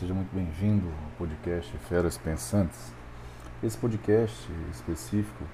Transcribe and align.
seja 0.00 0.14
muito 0.14 0.34
bem-vindo 0.34 0.86
ao 0.86 1.10
podcast 1.18 1.76
Feras 1.86 2.16
Pensantes. 2.16 2.90
Esse 3.62 3.76
podcast 3.76 4.50
específico, 4.72 5.44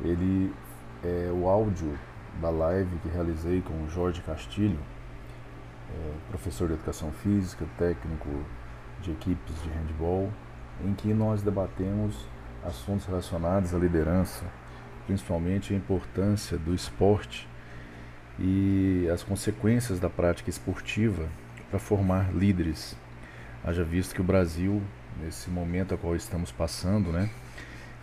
ele 0.00 0.54
é 1.02 1.28
o 1.32 1.48
áudio 1.48 1.98
da 2.40 2.48
live 2.48 2.96
que 3.02 3.08
realizei 3.08 3.60
com 3.60 3.74
o 3.82 3.90
Jorge 3.90 4.22
Castilho, 4.22 4.78
é, 5.90 6.12
professor 6.30 6.68
de 6.68 6.74
Educação 6.74 7.10
Física, 7.10 7.66
técnico 7.76 8.28
de 9.00 9.10
equipes 9.10 9.60
de 9.64 9.68
handball, 9.70 10.30
em 10.84 10.94
que 10.94 11.12
nós 11.12 11.42
debatemos 11.42 12.14
assuntos 12.64 13.04
relacionados 13.04 13.74
à 13.74 13.78
liderança, 13.78 14.44
principalmente 15.08 15.74
a 15.74 15.76
importância 15.76 16.56
do 16.56 16.72
esporte 16.72 17.48
e 18.38 19.08
as 19.12 19.24
consequências 19.24 19.98
da 19.98 20.08
prática 20.08 20.50
esportiva 20.50 21.28
para 21.68 21.80
formar 21.80 22.32
líderes 22.32 22.96
Haja 23.64 23.84
visto 23.84 24.14
que 24.14 24.20
o 24.20 24.24
Brasil, 24.24 24.82
nesse 25.22 25.48
momento 25.48 25.94
a 25.94 25.96
qual 25.96 26.16
estamos 26.16 26.50
passando, 26.50 27.12
né, 27.12 27.30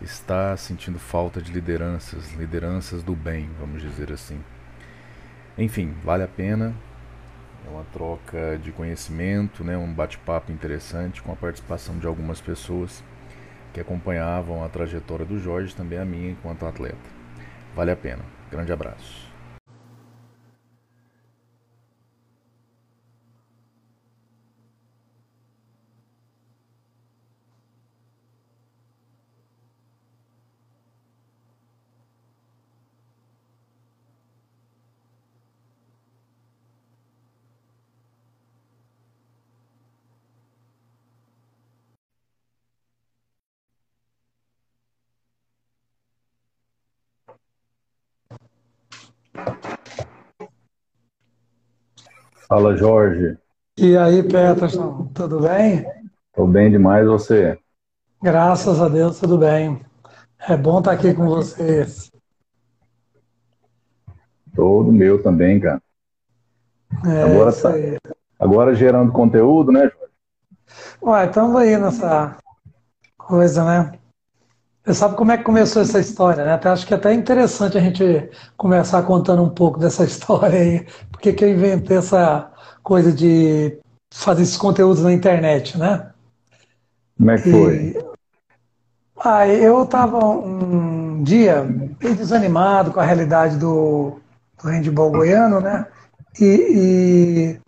está 0.00 0.56
sentindo 0.56 0.98
falta 0.98 1.42
de 1.42 1.52
lideranças, 1.52 2.32
lideranças 2.32 3.02
do 3.02 3.14
bem, 3.14 3.50
vamos 3.58 3.82
dizer 3.82 4.10
assim. 4.10 4.40
Enfim, 5.58 5.94
vale 6.02 6.22
a 6.22 6.28
pena. 6.28 6.74
É 7.66 7.68
uma 7.68 7.84
troca 7.92 8.58
de 8.62 8.72
conhecimento, 8.72 9.62
né, 9.62 9.76
um 9.76 9.92
bate-papo 9.92 10.50
interessante 10.50 11.20
com 11.20 11.30
a 11.30 11.36
participação 11.36 11.98
de 11.98 12.06
algumas 12.06 12.40
pessoas 12.40 13.04
que 13.74 13.80
acompanhavam 13.80 14.64
a 14.64 14.68
trajetória 14.68 15.26
do 15.26 15.38
Jorge, 15.38 15.76
também 15.76 15.98
a 15.98 16.04
minha 16.04 16.30
enquanto 16.30 16.64
atleta. 16.64 16.96
Vale 17.76 17.90
a 17.90 17.96
pena. 17.96 18.22
Grande 18.50 18.72
abraço. 18.72 19.29
Fala, 52.50 52.76
Jorge. 52.76 53.38
E 53.78 53.96
aí, 53.96 54.24
Peterson, 54.24 55.08
tudo 55.14 55.38
bem? 55.38 55.86
Tô 56.34 56.48
bem 56.48 56.68
demais, 56.68 57.06
você? 57.06 57.56
Graças 58.20 58.82
a 58.82 58.88
Deus, 58.88 59.20
tudo 59.20 59.38
bem. 59.38 59.80
É 60.48 60.56
bom 60.56 60.80
estar 60.80 60.90
aqui 60.90 61.14
com 61.14 61.26
vocês. 61.26 62.10
Todo 64.52 64.90
meu 64.90 65.22
também, 65.22 65.60
cara. 65.60 65.80
É, 67.06 67.22
agora, 67.22 67.52
tá, 67.52 67.70
agora 68.36 68.74
gerando 68.74 69.12
conteúdo, 69.12 69.70
né, 69.70 69.82
Jorge? 69.82 70.12
Ué, 71.04 71.26
estamos 71.26 71.54
aí 71.54 71.78
nessa 71.78 72.36
coisa, 73.16 73.64
né? 73.64 74.00
Você 74.84 74.94
sabe 74.94 75.14
como 75.14 75.30
é 75.30 75.36
que 75.36 75.44
começou 75.44 75.82
essa 75.82 76.00
história, 76.00 76.44
né? 76.44 76.54
Até 76.54 76.70
acho 76.70 76.84
que 76.86 76.94
é 76.94 76.96
até 76.96 77.12
interessante 77.12 77.78
a 77.78 77.80
gente 77.80 78.30
começar 78.56 79.02
contando 79.02 79.42
um 79.42 79.50
pouco 79.50 79.78
dessa 79.78 80.02
história 80.04 80.58
aí, 80.58 80.86
porque 81.12 81.32
que 81.32 81.44
eu 81.44 81.50
inventei 81.50 81.98
essa 81.98 82.49
coisa 82.90 83.12
de 83.12 83.78
fazer 84.12 84.42
esses 84.42 84.56
conteúdos 84.56 85.00
na 85.00 85.12
internet, 85.12 85.78
né? 85.78 86.10
Como 87.16 87.30
é 87.30 87.38
que 87.38 87.48
foi? 87.48 88.04
Ah, 89.16 89.46
eu 89.46 89.84
estava 89.84 90.18
um 90.18 91.22
dia 91.22 91.64
bem 92.00 92.14
desanimado 92.14 92.90
com 92.90 92.98
a 92.98 93.04
realidade 93.04 93.56
do, 93.56 94.18
do 94.60 94.68
handball 94.68 95.12
goiano, 95.12 95.60
né? 95.60 95.86
E, 96.40 96.44
e 96.44 97.60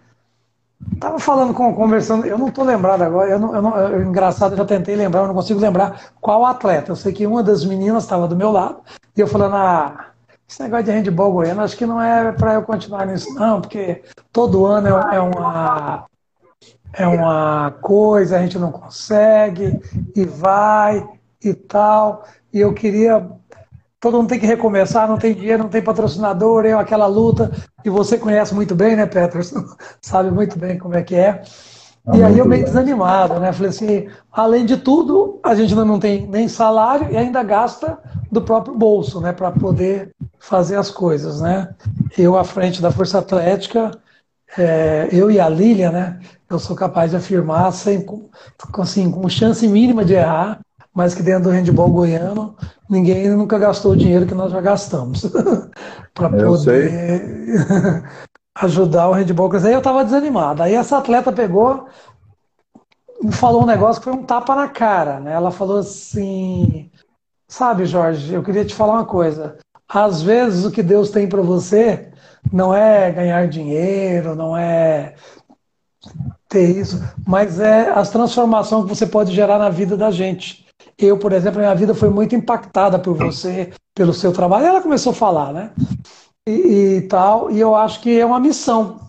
Tava 0.98 1.20
falando, 1.20 1.54
com, 1.54 1.72
conversando, 1.72 2.26
eu 2.26 2.36
não 2.36 2.48
estou 2.48 2.64
lembrado 2.64 3.02
agora, 3.02 3.30
eu 3.30 3.38
não, 3.38 3.54
eu 3.54 3.62
não, 3.62 3.78
eu, 3.78 4.02
engraçado, 4.02 4.54
eu 4.54 4.58
já 4.58 4.64
tentei 4.64 4.96
lembrar, 4.96 5.20
eu 5.20 5.28
não 5.28 5.34
consigo 5.34 5.60
lembrar 5.60 6.12
qual 6.20 6.44
atleta. 6.44 6.90
Eu 6.90 6.96
sei 6.96 7.12
que 7.12 7.24
uma 7.24 7.44
das 7.44 7.64
meninas 7.64 8.02
estava 8.02 8.26
do 8.26 8.34
meu 8.34 8.50
lado, 8.50 8.80
e 9.16 9.20
eu 9.20 9.28
falando, 9.28 9.54
ah, 9.54 10.11
esse 10.52 10.62
negócio 10.62 10.84
de 10.84 10.90
handball 10.90 11.32
goiano, 11.32 11.62
acho 11.62 11.76
que 11.76 11.86
não 11.86 12.00
é 12.00 12.30
para 12.30 12.54
eu 12.54 12.62
continuar 12.62 13.06
nisso, 13.06 13.32
não, 13.34 13.62
porque 13.62 14.02
todo 14.30 14.66
ano 14.66 14.88
é, 14.88 15.16
é, 15.16 15.20
uma 15.20 16.04
é 16.92 17.06
uma 17.06 17.70
coisa, 17.80 18.36
a 18.36 18.42
gente 18.42 18.58
não 18.58 18.70
consegue, 18.70 19.80
e 20.14 20.26
vai, 20.26 21.08
e 21.42 21.54
tal. 21.54 22.26
E 22.52 22.60
eu 22.60 22.74
queria 22.74 23.26
todo 23.98 24.18
mundo 24.18 24.28
tem 24.28 24.40
que 24.40 24.46
recomeçar, 24.46 25.08
não 25.08 25.16
tem 25.16 25.32
dinheiro, 25.32 25.62
não 25.62 25.70
tem 25.70 25.80
patrocinador, 25.80 26.66
é 26.66 26.72
aquela 26.72 27.06
luta 27.06 27.50
que 27.82 27.88
você 27.88 28.18
conhece 28.18 28.54
muito 28.54 28.74
bem, 28.74 28.94
né, 28.94 29.06
Peterson? 29.06 29.64
Sabe 30.02 30.30
muito 30.30 30.58
bem 30.58 30.76
como 30.76 30.96
é 30.96 31.02
que 31.02 31.14
é. 31.14 31.42
Ah, 32.06 32.16
e 32.16 32.24
aí 32.24 32.38
eu 32.38 32.44
meio 32.44 32.64
desanimado, 32.64 33.38
né? 33.38 33.52
Falei 33.52 33.70
assim, 33.70 34.08
além 34.32 34.66
de 34.66 34.76
tudo, 34.76 35.38
a 35.42 35.54
gente 35.54 35.70
ainda 35.70 35.84
não 35.84 36.00
tem 36.00 36.26
nem 36.26 36.48
salário 36.48 37.10
e 37.10 37.16
ainda 37.16 37.42
gasta 37.42 37.98
do 38.30 38.42
próprio 38.42 38.74
bolso, 38.74 39.20
né, 39.20 39.32
para 39.32 39.50
poder 39.50 40.10
fazer 40.38 40.76
as 40.76 40.90
coisas, 40.90 41.40
né? 41.40 41.68
Eu 42.18 42.36
à 42.36 42.42
frente 42.42 42.82
da 42.82 42.90
Força 42.90 43.18
Atlética, 43.18 43.92
é, 44.56 45.08
eu 45.12 45.30
e 45.30 45.38
a 45.38 45.48
Lília, 45.48 45.90
né? 45.90 46.18
Eu 46.50 46.58
sou 46.58 46.74
capaz 46.74 47.10
de 47.10 47.16
afirmar 47.16 47.72
sem, 47.72 48.04
assim, 48.78 49.10
com 49.10 49.28
chance 49.28 49.66
mínima 49.68 50.04
de 50.04 50.14
errar, 50.14 50.60
mas 50.94 51.14
que 51.14 51.22
dentro 51.22 51.44
do 51.44 51.50
handball 51.50 51.88
goiano 51.88 52.56
ninguém 52.88 53.28
nunca 53.30 53.58
gastou 53.58 53.92
o 53.92 53.96
dinheiro 53.96 54.26
que 54.26 54.34
nós 54.34 54.52
já 54.52 54.60
gastamos 54.60 55.24
para 56.12 56.28
poder 56.28 56.42
ajudar 58.54 59.08
o 59.08 59.12
handball. 59.12 59.50
Aí 59.54 59.72
eu 59.72 59.78
estava 59.78 60.04
desanimado. 60.04 60.62
Aí 60.62 60.74
essa 60.74 60.98
atleta 60.98 61.32
pegou 61.32 61.86
falou 63.30 63.62
um 63.62 63.66
negócio 63.66 64.00
que 64.02 64.10
foi 64.10 64.18
um 64.18 64.24
tapa 64.24 64.56
na 64.56 64.68
cara, 64.68 65.20
né? 65.20 65.32
Ela 65.32 65.50
falou 65.50 65.78
assim, 65.78 66.90
sabe, 67.46 67.86
Jorge, 67.86 68.32
eu 68.32 68.42
queria 68.42 68.64
te 68.64 68.74
falar 68.74 68.94
uma 68.94 69.04
coisa. 69.04 69.58
Às 69.88 70.22
vezes 70.22 70.64
o 70.64 70.70
que 70.70 70.82
Deus 70.82 71.10
tem 71.10 71.28
para 71.28 71.42
você 71.42 72.10
não 72.52 72.74
é 72.74 73.10
ganhar 73.12 73.46
dinheiro, 73.46 74.34
não 74.34 74.56
é 74.56 75.14
ter 76.48 76.76
isso, 76.76 77.00
mas 77.26 77.60
é 77.60 77.90
as 77.90 78.10
transformações 78.10 78.84
que 78.84 78.96
você 78.96 79.06
pode 79.06 79.32
gerar 79.32 79.58
na 79.58 79.68
vida 79.68 79.96
da 79.96 80.10
gente. 80.10 80.66
Eu, 80.98 81.16
por 81.16 81.32
exemplo, 81.32 81.60
minha 81.60 81.74
vida 81.74 81.94
foi 81.94 82.10
muito 82.10 82.34
impactada 82.34 82.98
por 82.98 83.16
você, 83.16 83.72
pelo 83.94 84.12
seu 84.12 84.32
trabalho. 84.32 84.66
Ela 84.66 84.82
começou 84.82 85.12
a 85.12 85.14
falar, 85.14 85.52
né? 85.52 85.70
E, 86.46 86.96
e 86.96 87.02
tal, 87.02 87.50
e 87.50 87.60
eu 87.60 87.74
acho 87.74 88.00
que 88.00 88.18
é 88.18 88.26
uma 88.26 88.40
missão 88.40 89.00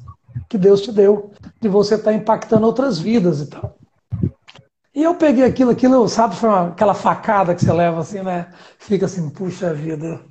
que 0.48 0.58
Deus 0.58 0.82
te 0.82 0.92
deu, 0.92 1.32
de 1.60 1.68
você 1.68 1.96
estar 1.96 2.12
tá 2.12 2.14
impactando 2.16 2.66
outras 2.66 3.00
vidas 3.00 3.42
e 3.42 3.48
tal. 3.48 3.76
E 4.94 5.02
eu 5.02 5.16
peguei 5.16 5.44
aquilo, 5.44 5.72
aquilo, 5.72 6.08
sabe, 6.08 6.36
foi 6.36 6.50
uma, 6.50 6.68
aquela 6.68 6.94
facada 6.94 7.56
que 7.56 7.66
você 7.66 7.74
leva 7.74 8.02
assim, 8.02 8.22
né? 8.22 8.50
Fica 8.78 9.08
assim, 9.08 9.28
puxa 9.32 9.74
vida, 9.74 10.22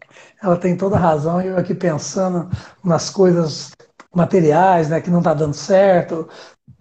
ela 0.40 0.56
tem 0.56 0.76
toda 0.76 0.96
razão, 0.96 1.42
e 1.42 1.48
eu 1.48 1.58
aqui 1.58 1.74
pensando 1.74 2.48
nas 2.84 3.10
coisas 3.10 3.72
materiais, 4.14 4.88
né, 4.88 5.00
que 5.00 5.10
não 5.10 5.18
está 5.18 5.34
dando 5.34 5.54
certo, 5.54 6.28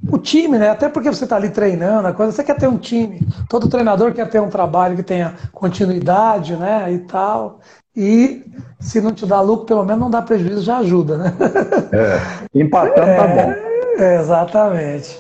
o 0.10 0.18
time, 0.18 0.58
né? 0.58 0.70
Até 0.70 0.90
porque 0.90 1.10
você 1.10 1.24
está 1.24 1.36
ali 1.36 1.50
treinando, 1.50 2.08
a 2.08 2.14
coisa, 2.14 2.32
você 2.32 2.44
quer 2.44 2.58
ter 2.58 2.68
um 2.68 2.78
time. 2.78 3.20
Todo 3.50 3.70
treinador 3.70 4.14
quer 4.14 4.30
ter 4.30 4.40
um 4.40 4.50
trabalho 4.50 4.96
que 4.96 5.04
tenha 5.04 5.36
continuidade, 5.52 6.56
né? 6.56 6.92
E 6.92 7.00
tal. 7.00 7.60
E 7.96 8.44
se 8.80 9.02
não 9.02 9.14
te 9.14 9.26
dá 9.26 9.42
lucro, 9.42 9.66
pelo 9.66 9.84
menos 9.84 10.02
não 10.02 10.10
dá 10.10 10.22
prejuízo, 10.22 10.62
já 10.62 10.78
ajuda, 10.78 11.18
né? 11.18 11.34
É, 11.92 12.60
empatando 12.60 12.96
tá 12.96 13.08
é, 13.08 13.18
tá 13.18 13.28
bom. 13.28 13.52
É, 14.02 14.20
exatamente. 14.20 15.20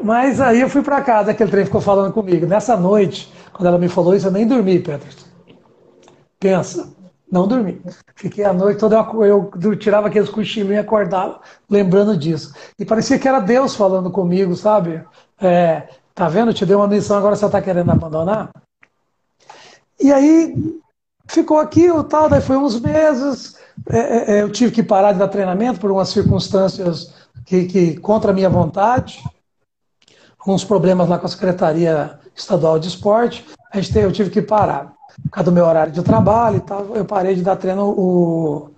Mas 0.00 0.40
aí 0.40 0.60
eu 0.60 0.68
fui 0.68 0.82
para 0.82 1.00
casa, 1.02 1.32
aquele 1.32 1.50
trem 1.50 1.64
ficou 1.64 1.80
falando 1.80 2.12
comigo. 2.12 2.46
Nessa 2.46 2.76
noite, 2.76 3.32
quando 3.52 3.66
ela 3.66 3.78
me 3.78 3.88
falou 3.88 4.14
isso, 4.14 4.28
eu 4.28 4.32
nem 4.32 4.46
dormi, 4.46 4.78
Peterson. 4.78 5.26
Pensa. 6.38 6.88
Não 7.30 7.48
dormi. 7.48 7.80
Fiquei 8.14 8.44
a 8.44 8.52
noite 8.52 8.78
toda, 8.78 8.96
eu, 8.96 9.50
eu 9.62 9.76
tirava 9.76 10.08
aqueles 10.08 10.28
cochilinhos 10.28 10.76
e 10.76 10.78
acordava 10.78 11.40
lembrando 11.68 12.16
disso. 12.16 12.54
E 12.78 12.84
parecia 12.84 13.18
que 13.18 13.26
era 13.26 13.40
Deus 13.40 13.74
falando 13.74 14.10
comigo, 14.10 14.54
sabe? 14.54 15.02
É, 15.40 15.88
tá 16.14 16.28
vendo? 16.28 16.52
Te 16.52 16.66
deu 16.66 16.78
uma 16.78 16.86
missão, 16.86 17.16
agora 17.16 17.34
você 17.34 17.46
está 17.46 17.62
querendo 17.62 17.90
abandonar? 17.90 18.50
E 19.98 20.12
aí 20.12 20.54
ficou 21.26 21.58
aquilo, 21.58 22.04
tal, 22.04 22.28
daí 22.28 22.40
foi 22.40 22.56
uns 22.56 22.80
meses, 22.80 23.56
é, 23.88 23.98
é, 23.98 24.36
é, 24.36 24.42
eu 24.42 24.50
tive 24.50 24.72
que 24.72 24.82
parar 24.82 25.12
de 25.12 25.18
dar 25.18 25.28
treinamento 25.28 25.80
por 25.80 25.90
umas 25.90 26.08
circunstâncias 26.08 27.12
que, 27.44 27.64
que 27.64 27.96
contra 27.96 28.30
a 28.30 28.34
minha 28.34 28.50
vontade, 28.50 29.22
uns 30.46 30.64
problemas 30.64 31.08
lá 31.08 31.18
com 31.18 31.26
a 31.26 31.30
Secretaria 31.30 32.18
Estadual 32.34 32.78
de 32.78 32.88
Esporte, 32.88 33.44
a 33.72 33.80
gente, 33.80 33.96
eu 33.96 34.12
tive 34.12 34.30
que 34.30 34.42
parar 34.42 34.92
por 35.22 35.30
causa 35.30 35.50
do 35.50 35.54
meu 35.54 35.64
horário 35.64 35.92
de 35.92 36.02
trabalho 36.02 36.56
e 36.56 36.60
tal, 36.60 36.96
eu 36.96 37.04
parei 37.04 37.34
de 37.34 37.42
dar 37.42 37.56
treino 37.56 37.90
o, 37.90 38.70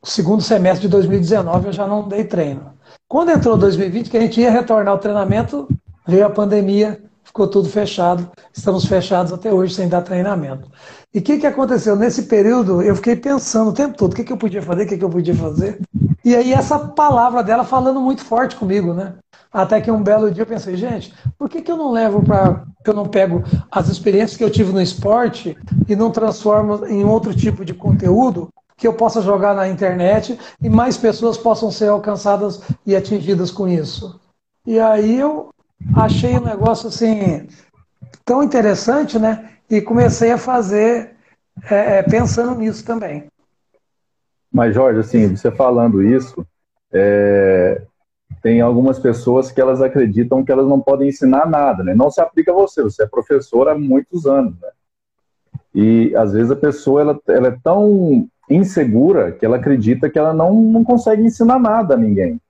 o 0.00 0.06
segundo 0.06 0.42
semestre 0.42 0.82
de 0.82 0.88
2019, 0.88 1.66
eu 1.66 1.72
já 1.72 1.86
não 1.86 2.08
dei 2.08 2.24
treino. 2.24 2.72
Quando 3.08 3.30
entrou 3.30 3.56
2020, 3.56 4.08
que 4.08 4.16
a 4.16 4.20
gente 4.20 4.40
ia 4.40 4.50
retornar 4.50 4.92
ao 4.92 4.98
treinamento, 4.98 5.68
veio 6.06 6.26
a 6.26 6.30
pandemia, 6.30 7.02
ficou 7.24 7.48
tudo 7.48 7.68
fechado. 7.68 8.30
Estamos 8.52 8.84
fechados 8.84 9.32
até 9.32 9.52
hoje 9.52 9.74
sem 9.74 9.88
dar 9.88 10.02
treinamento. 10.02 10.70
E 11.12 11.18
o 11.18 11.22
que, 11.22 11.38
que 11.38 11.46
aconteceu? 11.46 11.96
Nesse 11.96 12.24
período, 12.24 12.82
eu 12.82 12.94
fiquei 12.96 13.16
pensando 13.16 13.70
o 13.70 13.74
tempo 13.74 13.96
todo: 13.96 14.12
o 14.12 14.16
que, 14.16 14.24
que 14.24 14.32
eu 14.32 14.36
podia 14.36 14.62
fazer, 14.62 14.84
o 14.84 14.86
que, 14.86 14.98
que 14.98 15.04
eu 15.04 15.10
podia 15.10 15.34
fazer. 15.34 15.80
E 16.24 16.36
aí, 16.36 16.52
essa 16.52 16.78
palavra 16.78 17.42
dela 17.42 17.64
falando 17.64 18.00
muito 18.00 18.24
forte 18.24 18.56
comigo, 18.56 18.92
né? 18.92 19.14
Até 19.52 19.80
que 19.80 19.90
um 19.90 20.02
belo 20.02 20.30
dia 20.30 20.42
eu 20.42 20.46
pensei, 20.46 20.76
gente, 20.76 21.12
por 21.36 21.48
que, 21.48 21.60
que 21.60 21.72
eu 21.72 21.76
não 21.76 21.90
levo 21.90 22.22
para. 22.22 22.64
eu 22.86 22.94
não 22.94 23.06
pego 23.06 23.42
as 23.70 23.88
experiências 23.88 24.36
que 24.36 24.44
eu 24.44 24.50
tive 24.50 24.72
no 24.72 24.80
esporte 24.80 25.56
e 25.88 25.96
não 25.96 26.10
transformo 26.10 26.86
em 26.86 27.04
outro 27.04 27.34
tipo 27.34 27.64
de 27.64 27.74
conteúdo 27.74 28.48
que 28.76 28.86
eu 28.86 28.94
possa 28.94 29.20
jogar 29.20 29.54
na 29.54 29.68
internet 29.68 30.38
e 30.62 30.68
mais 30.68 30.96
pessoas 30.96 31.36
possam 31.36 31.70
ser 31.70 31.88
alcançadas 31.88 32.60
e 32.86 32.94
atingidas 32.94 33.50
com 33.50 33.68
isso? 33.68 34.20
E 34.64 34.78
aí 34.78 35.18
eu 35.18 35.50
achei 35.94 36.36
um 36.36 36.44
negócio 36.44 36.88
assim 36.88 37.46
tão 38.24 38.42
interessante, 38.42 39.18
né? 39.18 39.50
E 39.68 39.80
comecei 39.80 40.32
a 40.32 40.38
fazer 40.38 41.14
é, 41.70 41.98
é, 41.98 42.02
pensando 42.02 42.54
nisso 42.54 42.84
também. 42.84 43.24
Mas, 44.52 44.74
Jorge, 44.74 45.00
assim, 45.00 45.36
você 45.36 45.50
falando 45.50 46.02
isso, 46.02 46.44
é, 46.92 47.82
tem 48.42 48.60
algumas 48.60 48.98
pessoas 48.98 49.52
que 49.52 49.60
elas 49.60 49.80
acreditam 49.80 50.44
que 50.44 50.50
elas 50.50 50.66
não 50.66 50.80
podem 50.80 51.08
ensinar 51.08 51.48
nada, 51.48 51.84
né? 51.84 51.94
Não 51.94 52.10
se 52.10 52.20
aplica 52.20 52.50
a 52.50 52.54
você, 52.54 52.82
você 52.82 53.04
é 53.04 53.06
professor 53.06 53.68
há 53.68 53.78
muitos 53.78 54.26
anos, 54.26 54.58
né? 54.60 54.68
E 55.74 56.14
às 56.16 56.32
vezes 56.32 56.50
a 56.50 56.56
pessoa 56.56 57.00
ela, 57.00 57.20
ela 57.28 57.48
é 57.48 57.58
tão 57.62 58.28
insegura 58.48 59.30
que 59.30 59.46
ela 59.46 59.56
acredita 59.56 60.10
que 60.10 60.18
ela 60.18 60.32
não, 60.32 60.60
não 60.60 60.82
consegue 60.82 61.22
ensinar 61.22 61.60
nada 61.60 61.94
a 61.94 61.96
ninguém. 61.96 62.40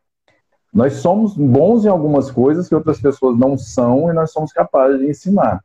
Nós 0.72 0.94
somos 0.94 1.36
bons 1.36 1.84
em 1.84 1.88
algumas 1.88 2.30
coisas 2.30 2.68
que 2.68 2.74
outras 2.74 3.00
pessoas 3.00 3.36
não 3.36 3.58
são 3.58 4.10
e 4.10 4.14
nós 4.14 4.30
somos 4.30 4.52
capazes 4.52 5.00
de 5.00 5.10
ensinar. 5.10 5.62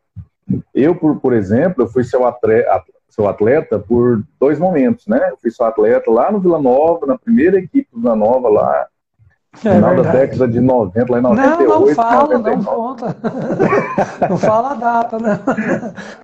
Eu, 0.73 0.95
por, 0.95 1.19
por 1.19 1.33
exemplo, 1.33 1.83
eu 1.83 1.87
fui 1.87 2.03
seu 2.03 2.25
atleta, 2.25 2.83
seu 3.09 3.27
atleta 3.27 3.79
por 3.79 4.23
dois 4.39 4.59
momentos, 4.59 5.07
né? 5.07 5.29
Eu 5.29 5.37
fui 5.37 5.51
seu 5.51 5.65
atleta 5.65 6.11
lá 6.11 6.31
no 6.31 6.39
Vila 6.39 6.61
Nova, 6.61 7.05
na 7.05 7.17
primeira 7.17 7.57
equipe 7.57 7.87
do 7.93 8.01
Vila 8.01 8.15
Nova 8.15 8.49
lá, 8.49 8.87
é 9.55 9.57
final 9.57 9.95
verdade. 9.95 10.03
da 10.03 10.11
década 10.11 10.47
de 10.47 10.59
90, 10.59 11.11
lá 11.11 11.19
em 11.19 11.21
98. 11.21 11.69
Não, 11.69 11.79
não 11.79 11.95
fala, 11.95 12.37
99. 12.37 12.55
não 12.55 12.63
conta. 12.63 13.15
não 14.29 14.37
fala 14.37 14.71
a 14.71 14.75
data, 14.75 15.19
né? 15.19 15.39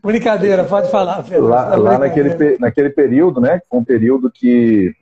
Brincadeira, 0.04 0.64
pode 0.66 0.92
falar. 0.92 1.24
Pedro. 1.24 1.48
Lá, 1.48 1.76
lá 1.76 1.98
naquele, 1.98 2.58
naquele 2.60 2.90
período, 2.90 3.40
né? 3.40 3.60
Que 3.60 3.66
foi 3.70 3.80
um 3.80 3.84
período 3.84 4.32
que 4.32 4.94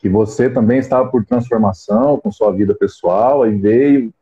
que 0.00 0.08
você 0.08 0.48
também 0.48 0.78
estava 0.78 1.08
por 1.08 1.24
transformação 1.24 2.18
com 2.18 2.32
sua 2.32 2.50
vida 2.50 2.74
pessoal, 2.74 3.42
aí 3.42 3.54
veio 3.54 4.12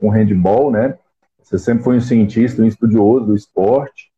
um 0.00 0.08
handball, 0.08 0.70
né? 0.70 0.96
Você 1.42 1.58
sempre 1.58 1.84
foi 1.84 1.96
um 1.96 2.00
cientista, 2.00 2.62
um 2.62 2.66
estudioso 2.66 3.26
do 3.26 3.36
esporte, 3.36 4.10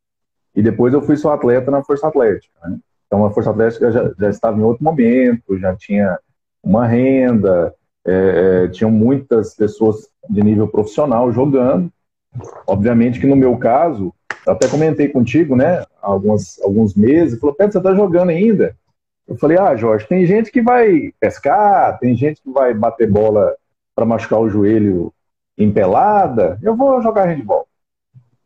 e 0.55 0.62
depois 0.62 0.94
eu 0.94 1.03
fui 1.03 1.17
seu 1.17 1.31
atleta 1.31 1.70
na 1.70 1.82
Força 1.82 2.06
Atlética, 2.06 2.55
né? 2.65 2.79
Então 3.06 3.25
a 3.25 3.31
Força 3.31 3.50
Atlética 3.50 3.91
já, 3.91 4.12
já 4.19 4.31
estava 4.31 4.59
em 4.59 4.62
outro 4.62 4.85
momento, 4.85 5.59
já 5.59 5.75
tinha 5.75 6.19
uma 6.62 6.87
renda, 6.87 7.75
é, 8.06 8.65
é, 8.65 8.69
tinham 8.69 8.91
muitas 8.91 9.55
pessoas 9.55 10.09
de 10.31 10.43
nível 10.43 10.69
profissional 10.69 11.32
jogando. 11.32 11.91
Obviamente 12.67 13.19
que 13.19 13.26
no 13.26 13.35
meu 13.35 13.56
caso, 13.56 14.15
até 14.47 14.69
comentei 14.69 15.09
contigo, 15.09 15.56
né, 15.56 15.85
alguns, 16.00 16.61
alguns 16.62 16.94
meses, 16.94 17.41
falou, 17.41 17.55
Pedro, 17.55 17.73
você 17.73 17.79
está 17.79 17.94
jogando 17.94 18.31
ainda? 18.31 18.76
Eu 19.28 19.36
falei, 19.36 19.58
ah, 19.58 19.76
Jorge, 19.76 20.08
tem 20.08 20.25
gente 20.25 20.50
que 20.50 20.62
vai 20.62 21.12
pescar, 21.20 21.98
tem 21.98 22.16
gente 22.16 22.40
que 22.40 22.50
vai 22.50 22.72
bater 22.72 23.10
bola 23.10 23.54
para 23.94 24.06
machucar 24.06 24.40
o 24.40 24.48
joelho 24.48 25.12
em 25.56 25.70
pelada, 25.70 26.58
eu 26.62 26.75
vou 26.75 27.02
jogar 27.02 27.26
handball. 27.26 27.66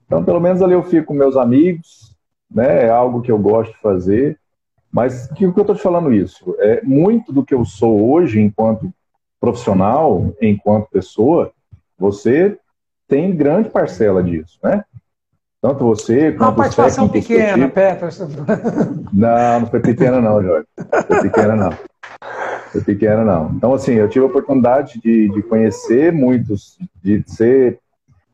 Então, 0.07 0.25
pelo 0.25 0.41
menos 0.41 0.61
ali 0.61 0.73
eu 0.73 0.83
fico 0.83 1.07
com 1.07 1.15
meus 1.15 1.37
amigos, 1.37 2.15
né? 2.51 2.87
É 2.87 2.91
algo 2.91 3.23
que 3.23 3.31
eu 3.31 3.39
gosto 3.39 3.73
de 3.73 3.81
fazer. 3.81 4.39
Mas 4.91 5.27
que 5.29 5.47
o 5.47 5.53
que 5.55 5.61
eu 5.61 5.63
estou 5.63 5.77
te 5.77 5.83
falando 5.83 6.13
isso? 6.13 6.55
É 6.59 6.83
muito 6.83 7.33
do 7.33 7.45
que 7.45 7.55
eu 7.55 7.65
sou 7.65 8.11
hoje 8.13 8.41
enquanto 8.41 8.93
profissional, 9.41 10.33
enquanto 10.41 10.91
pessoa, 10.91 11.53
você 11.99 12.59
tem 13.09 13.35
grande 13.35 13.71
parcela 13.71 14.23
disso, 14.23 14.59
né? 14.63 14.85
Tanto 15.63 15.85
você 15.85 16.33
quanto 16.33 16.43
Uma 16.43 16.55
participação 16.57 17.09
pequena, 17.09 17.69
Peterson. 17.69 18.29
Não, 19.13 19.61
não 19.61 19.67
foi 19.69 19.79
pequena 19.79 20.21
não, 20.21 20.43
Jorge. 20.43 20.67
Foi 21.07 21.23
pequena 21.23 21.55
não. 21.55 21.73
Foi 22.73 22.81
pequena 22.81 23.25
não. 23.25 23.53
Então, 23.53 23.73
assim, 23.73 23.93
eu 23.93 24.09
tive 24.09 24.25
a 24.25 24.29
oportunidade 24.29 25.01
de, 25.01 25.29
de 25.29 25.43
conhecer 25.43 26.13
muitos, 26.13 26.77
de 27.01 27.23
ser 27.29 27.79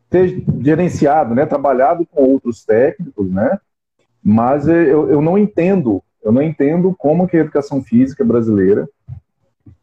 ter 0.08 0.42
gerenciado, 0.62 1.34
né, 1.34 1.44
trabalhado 1.44 2.06
com 2.06 2.22
outros 2.22 2.64
técnicos, 2.64 3.30
né, 3.30 3.58
mas 4.24 4.66
eu, 4.66 5.10
eu 5.10 5.20
não 5.20 5.36
entendo, 5.36 6.02
eu 6.24 6.32
não 6.32 6.40
entendo 6.40 6.94
como 6.96 7.28
que 7.28 7.36
a 7.36 7.40
educação 7.40 7.82
física 7.82 8.24
brasileira 8.24 8.88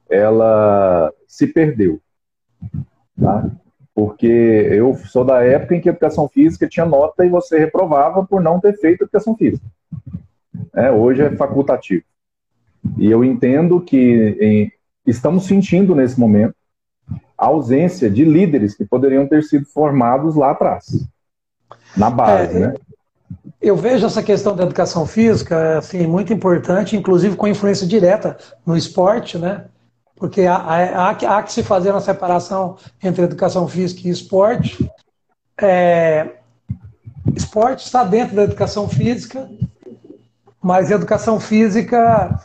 ela 0.10 1.14
se 1.28 1.46
perdeu, 1.46 2.02
tá? 3.22 3.52
Porque 3.96 4.28
eu 4.28 4.94
sou 5.06 5.24
da 5.24 5.42
época 5.42 5.74
em 5.74 5.80
que 5.80 5.88
a 5.88 5.94
educação 5.94 6.28
física 6.28 6.68
tinha 6.68 6.86
nota 6.86 7.26
e 7.26 7.30
você 7.30 7.58
reprovava 7.58 8.26
por 8.26 8.42
não 8.42 8.60
ter 8.60 8.78
feito 8.78 9.06
educação 9.06 9.38
física. 9.38 9.66
É, 10.76 10.92
hoje 10.92 11.22
é 11.22 11.36
facultativo. 11.38 12.04
E 12.98 13.10
eu 13.10 13.24
entendo 13.24 13.80
que 13.80 14.38
em, 14.40 14.72
estamos 15.08 15.46
sentindo 15.46 15.96
nesse 15.96 16.20
momento 16.20 16.54
a 17.38 17.46
ausência 17.46 18.10
de 18.10 18.26
líderes 18.26 18.76
que 18.76 18.86
poderiam 18.86 19.26
ter 19.28 19.44
sido 19.44 19.66
formados 19.66 20.36
lá 20.36 20.52
atrás, 20.52 21.08
na 21.96 22.10
base, 22.10 22.58
é, 22.58 22.60
né? 22.60 22.74
Eu 23.62 23.76
vejo 23.76 24.06
essa 24.06 24.22
questão 24.22 24.56
da 24.56 24.64
educação 24.64 25.06
física 25.06 25.78
assim 25.78 26.06
muito 26.06 26.32
importante, 26.32 26.96
inclusive 26.96 27.36
com 27.36 27.48
influência 27.48 27.88
direta 27.88 28.38
no 28.66 28.78
esporte, 28.78 29.38
né? 29.38 29.66
Porque 30.16 30.44
há, 30.44 30.56
há, 30.56 31.10
há, 31.10 31.44
que 31.44 31.52
se 31.52 31.64
fazer 31.64 31.92
uma 31.92 32.02
separação 32.02 32.78
entre 33.04 33.24
educação 33.24 33.68
física 33.68 34.08
e 34.08 34.12
esporte. 34.12 34.90
É, 35.62 36.36
esporte 37.36 37.86
está 37.86 38.04
dentro 38.04 38.36
da 38.36 38.44
educação 38.44 38.88
física, 38.88 39.50
mas 40.62 40.92
a 40.92 40.96
educação 40.96 41.40
física 41.40 42.40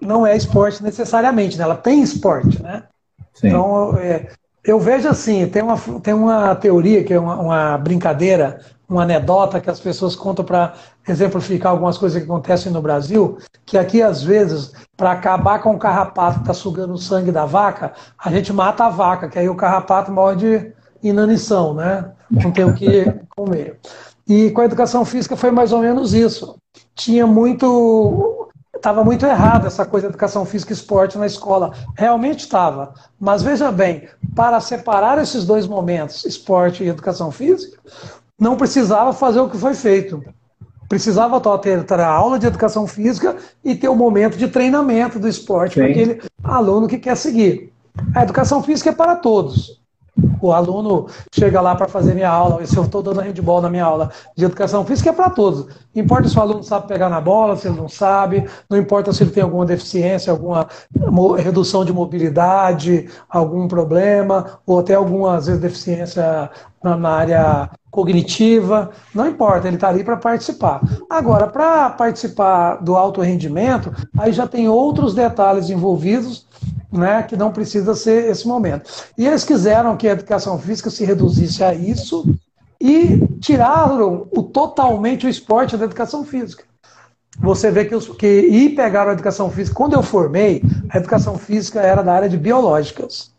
não 0.00 0.26
é 0.26 0.36
esporte 0.36 0.82
necessariamente, 0.82 1.56
né? 1.56 1.64
ela 1.64 1.76
tem 1.76 2.02
esporte. 2.02 2.62
Né? 2.62 2.84
Sim. 3.32 3.48
Então, 3.48 3.96
é, 3.98 4.28
eu 4.62 4.78
vejo 4.78 5.08
assim, 5.08 5.46
tem 5.48 5.62
uma, 5.62 5.76
tem 6.00 6.14
uma 6.14 6.54
teoria 6.54 7.02
que 7.04 7.12
é 7.12 7.18
uma, 7.18 7.36
uma 7.36 7.78
brincadeira 7.78 8.60
uma 8.88 9.02
anedota 9.02 9.60
que 9.60 9.70
as 9.70 9.80
pessoas 9.80 10.14
contam 10.14 10.44
para 10.44 10.74
exemplificar 11.06 11.72
algumas 11.72 11.98
coisas 11.98 12.18
que 12.18 12.30
acontecem 12.30 12.72
no 12.72 12.80
Brasil, 12.82 13.38
que 13.64 13.76
aqui 13.76 14.02
às 14.02 14.22
vezes, 14.22 14.72
para 14.96 15.12
acabar 15.12 15.60
com 15.62 15.74
o 15.74 15.78
carrapato 15.78 16.36
que 16.36 16.42
está 16.42 16.54
sugando 16.54 16.94
o 16.94 16.98
sangue 16.98 17.32
da 17.32 17.44
vaca, 17.44 17.92
a 18.18 18.30
gente 18.30 18.52
mata 18.52 18.84
a 18.84 18.90
vaca, 18.90 19.28
que 19.28 19.38
aí 19.38 19.48
o 19.48 19.56
carrapato 19.56 20.10
morre 20.10 20.36
de 20.36 20.72
inanição, 21.02 21.74
né? 21.74 22.12
Não 22.30 22.50
tem 22.50 22.64
o 22.64 22.74
que 22.74 23.04
comer. 23.36 23.78
E 24.26 24.50
com 24.50 24.62
a 24.62 24.64
educação 24.64 25.04
física 25.04 25.36
foi 25.36 25.50
mais 25.50 25.72
ou 25.72 25.80
menos 25.80 26.14
isso. 26.14 26.56
Tinha 26.94 27.26
muito. 27.26 28.48
Estava 28.74 29.04
muito 29.04 29.24
errado 29.24 29.66
essa 29.66 29.86
coisa 29.86 30.08
de 30.08 30.12
educação 30.12 30.44
física 30.44 30.72
e 30.72 30.74
esporte 30.76 31.16
na 31.16 31.26
escola. 31.26 31.72
Realmente 31.96 32.40
estava. 32.40 32.92
Mas 33.18 33.42
veja 33.42 33.70
bem, 33.70 34.08
para 34.34 34.60
separar 34.60 35.18
esses 35.18 35.46
dois 35.46 35.66
momentos, 35.66 36.24
esporte 36.24 36.82
e 36.82 36.88
educação 36.88 37.30
física, 37.30 37.78
não 38.38 38.56
precisava 38.56 39.12
fazer 39.12 39.40
o 39.40 39.48
que 39.48 39.56
foi 39.56 39.74
feito. 39.74 40.22
Precisava 40.88 41.40
ter, 41.58 41.84
ter 41.84 42.00
a 42.00 42.08
aula 42.08 42.38
de 42.38 42.46
educação 42.46 42.86
física 42.86 43.36
e 43.64 43.74
ter 43.74 43.88
o 43.88 43.96
momento 43.96 44.36
de 44.36 44.48
treinamento 44.48 45.18
do 45.18 45.28
esporte 45.28 45.76
para 45.76 45.88
aquele 45.88 46.22
aluno 46.42 46.86
que 46.86 46.98
quer 46.98 47.16
seguir. 47.16 47.72
A 48.14 48.22
educação 48.22 48.62
física 48.62 48.90
é 48.90 48.94
para 48.94 49.16
todos. 49.16 49.82
O 50.40 50.52
aluno 50.52 51.08
chega 51.32 51.60
lá 51.60 51.74
para 51.74 51.88
fazer 51.88 52.14
minha 52.14 52.28
aula, 52.28 52.64
se 52.64 52.76
eu 52.76 52.84
estou 52.84 53.02
dando 53.02 53.20
handball 53.20 53.60
na 53.60 53.70
minha 53.70 53.84
aula 53.84 54.10
de 54.36 54.44
educação 54.44 54.84
física, 54.84 55.10
é 55.10 55.12
para 55.12 55.30
todos. 55.30 55.66
Não 55.94 56.02
importa 56.02 56.28
se 56.28 56.38
o 56.38 56.40
aluno 56.40 56.62
sabe 56.62 56.86
pegar 56.86 57.08
na 57.08 57.20
bola, 57.20 57.56
se 57.56 57.66
ele 57.66 57.76
não 57.76 57.88
sabe, 57.88 58.46
não 58.70 58.78
importa 58.78 59.12
se 59.12 59.24
ele 59.24 59.32
tem 59.32 59.42
alguma 59.42 59.66
deficiência, 59.66 60.30
alguma 60.30 60.68
redução 61.36 61.84
de 61.84 61.92
mobilidade, 61.92 63.08
algum 63.28 63.66
problema, 63.66 64.60
ou 64.64 64.78
até 64.78 64.94
alguma 64.94 65.40
vezes, 65.40 65.58
deficiência 65.58 66.48
na 66.82 67.10
área 67.10 67.70
cognitiva, 67.94 68.90
não 69.14 69.28
importa, 69.28 69.68
ele 69.68 69.76
está 69.76 69.88
ali 69.88 70.02
para 70.02 70.16
participar. 70.16 70.80
Agora, 71.08 71.46
para 71.46 71.90
participar 71.90 72.76
do 72.82 72.96
alto 72.96 73.20
rendimento, 73.20 73.94
aí 74.18 74.32
já 74.32 74.48
tem 74.48 74.68
outros 74.68 75.14
detalhes 75.14 75.70
envolvidos 75.70 76.44
né, 76.90 77.22
que 77.22 77.36
não 77.36 77.52
precisa 77.52 77.94
ser 77.94 78.28
esse 78.28 78.48
momento. 78.48 78.90
E 79.16 79.24
eles 79.24 79.44
quiseram 79.44 79.96
que 79.96 80.08
a 80.08 80.12
educação 80.12 80.58
física 80.58 80.90
se 80.90 81.04
reduzisse 81.04 81.62
a 81.62 81.72
isso 81.72 82.24
e 82.80 83.28
tiraram 83.40 84.26
o, 84.32 84.42
totalmente 84.42 85.26
o 85.26 85.30
esporte 85.30 85.76
da 85.76 85.84
educação 85.84 86.24
física. 86.24 86.64
Você 87.38 87.70
vê 87.70 87.84
que, 87.84 87.94
os, 87.94 88.08
que 88.08 88.26
e 88.26 88.70
pegaram 88.70 89.10
a 89.10 89.14
educação 89.14 89.50
física. 89.50 89.76
Quando 89.76 89.94
eu 89.94 90.02
formei, 90.02 90.62
a 90.90 90.98
educação 90.98 91.38
física 91.38 91.80
era 91.80 92.02
da 92.02 92.12
área 92.12 92.28
de 92.28 92.36
biológicas. 92.36 93.32